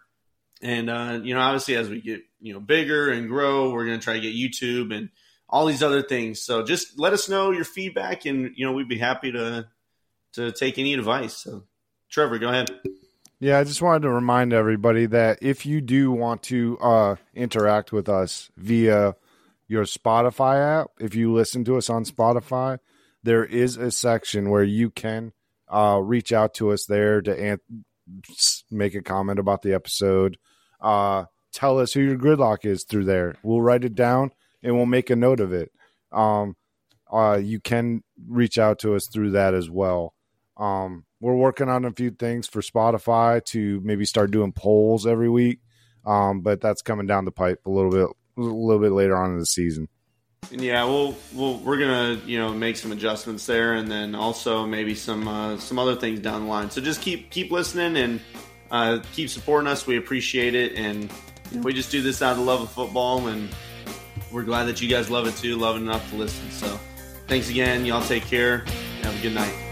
And 0.61 0.89
uh, 0.89 1.19
you 1.23 1.33
know, 1.33 1.39
obviously, 1.39 1.75
as 1.75 1.89
we 1.89 2.01
get 2.01 2.21
you 2.39 2.53
know 2.53 2.59
bigger 2.59 3.09
and 3.09 3.27
grow, 3.27 3.71
we're 3.71 3.85
going 3.85 3.99
to 3.99 4.03
try 4.03 4.13
to 4.13 4.19
get 4.19 4.35
YouTube 4.35 4.95
and 4.95 5.09
all 5.49 5.65
these 5.65 5.83
other 5.83 6.01
things. 6.01 6.41
So 6.41 6.63
just 6.63 6.99
let 6.99 7.13
us 7.13 7.27
know 7.27 7.51
your 7.51 7.65
feedback, 7.65 8.25
and 8.25 8.51
you 8.55 8.65
know, 8.65 8.73
we'd 8.73 8.87
be 8.87 8.97
happy 8.97 9.31
to 9.31 9.67
to 10.33 10.51
take 10.51 10.77
any 10.77 10.93
advice. 10.93 11.35
So, 11.37 11.63
Trevor, 12.09 12.39
go 12.39 12.49
ahead. 12.49 12.69
Yeah, 13.39 13.57
I 13.57 13.63
just 13.63 13.81
wanted 13.81 14.03
to 14.03 14.11
remind 14.11 14.53
everybody 14.53 15.07
that 15.07 15.39
if 15.41 15.65
you 15.65 15.81
do 15.81 16.11
want 16.11 16.43
to 16.43 16.77
uh, 16.79 17.15
interact 17.33 17.91
with 17.91 18.07
us 18.07 18.51
via 18.55 19.15
your 19.67 19.85
Spotify 19.85 20.81
app, 20.81 20.91
if 20.99 21.15
you 21.15 21.33
listen 21.33 21.63
to 21.65 21.75
us 21.75 21.89
on 21.89 22.05
Spotify, 22.05 22.77
there 23.23 23.45
is 23.45 23.77
a 23.77 23.91
section 23.91 24.49
where 24.49 24.63
you 24.63 24.89
can 24.89 25.33
uh, 25.71 25.99
reach 26.03 26.33
out 26.33 26.53
to 26.55 26.71
us 26.71 26.85
there 26.85 27.21
to 27.21 27.39
an- 27.39 27.85
make 28.69 28.95
a 28.95 29.01
comment 29.01 29.39
about 29.39 29.61
the 29.61 29.73
episode. 29.73 30.37
Uh, 30.79 31.25
tell 31.53 31.79
us 31.79 31.93
who 31.93 32.01
your 32.01 32.17
gridlock 32.17 32.65
is 32.65 32.83
through 32.83 33.05
there. 33.05 33.35
We'll 33.43 33.61
write 33.61 33.83
it 33.83 33.95
down 33.95 34.31
and 34.63 34.75
we'll 34.75 34.85
make 34.85 35.09
a 35.09 35.15
note 35.15 35.39
of 35.39 35.53
it. 35.53 35.71
Um, 36.11 36.55
uh, 37.11 37.39
you 37.41 37.59
can 37.59 38.03
reach 38.27 38.57
out 38.57 38.79
to 38.79 38.95
us 38.95 39.07
through 39.07 39.31
that 39.31 39.53
as 39.53 39.69
well. 39.69 40.13
Um, 40.57 41.05
we're 41.19 41.35
working 41.35 41.69
on 41.69 41.85
a 41.85 41.91
few 41.91 42.11
things 42.11 42.47
for 42.47 42.61
Spotify 42.61 43.43
to 43.45 43.81
maybe 43.83 44.05
start 44.05 44.31
doing 44.31 44.53
polls 44.53 45.05
every 45.05 45.29
week. 45.29 45.59
Um, 46.05 46.41
but 46.41 46.61
that's 46.61 46.81
coming 46.81 47.05
down 47.05 47.25
the 47.25 47.31
pipe 47.31 47.59
a 47.65 47.69
little 47.69 47.91
bit, 47.91 48.07
a 48.37 48.41
little 48.41 48.81
bit 48.81 48.91
later 48.91 49.15
on 49.15 49.31
in 49.31 49.39
the 49.39 49.45
season. 49.45 49.87
And 50.51 50.61
yeah, 50.61 50.83
we'll, 50.83 51.15
we'll 51.33 51.59
we're 51.59 51.77
gonna 51.77 52.19
you 52.25 52.37
know 52.37 52.53
make 52.53 52.75
some 52.75 52.91
adjustments 52.91 53.45
there, 53.45 53.73
and 53.73 53.89
then 53.89 54.15
also 54.15 54.65
maybe 54.65 54.95
some 54.95 55.27
uh, 55.27 55.57
some 55.57 55.79
other 55.79 55.95
things 55.95 56.19
down 56.19 56.41
the 56.41 56.47
line. 56.47 56.69
So 56.69 56.81
just 56.81 57.01
keep 57.01 57.29
keep 57.29 57.51
listening 57.51 57.95
and 57.95 58.19
uh, 58.69 58.99
keep 59.13 59.29
supporting 59.29 59.67
us. 59.67 59.87
We 59.87 59.97
appreciate 59.97 60.55
it, 60.55 60.75
and 60.75 61.09
know, 61.53 61.61
we 61.61 61.73
just 61.73 61.91
do 61.91 62.01
this 62.01 62.21
out 62.21 62.37
of 62.37 62.43
love 62.43 62.61
of 62.61 62.71
football, 62.71 63.27
and 63.27 63.49
we're 64.31 64.43
glad 64.43 64.65
that 64.65 64.81
you 64.81 64.89
guys 64.89 65.09
love 65.09 65.27
it 65.27 65.35
too, 65.35 65.55
love 65.57 65.75
it 65.75 65.79
enough 65.79 66.09
to 66.09 66.15
listen. 66.15 66.49
So 66.51 66.79
thanks 67.27 67.49
again, 67.49 67.85
y'all. 67.85 68.03
Take 68.03 68.25
care. 68.25 68.65
Have 69.03 69.17
a 69.17 69.21
good 69.21 69.33
night. 69.33 69.70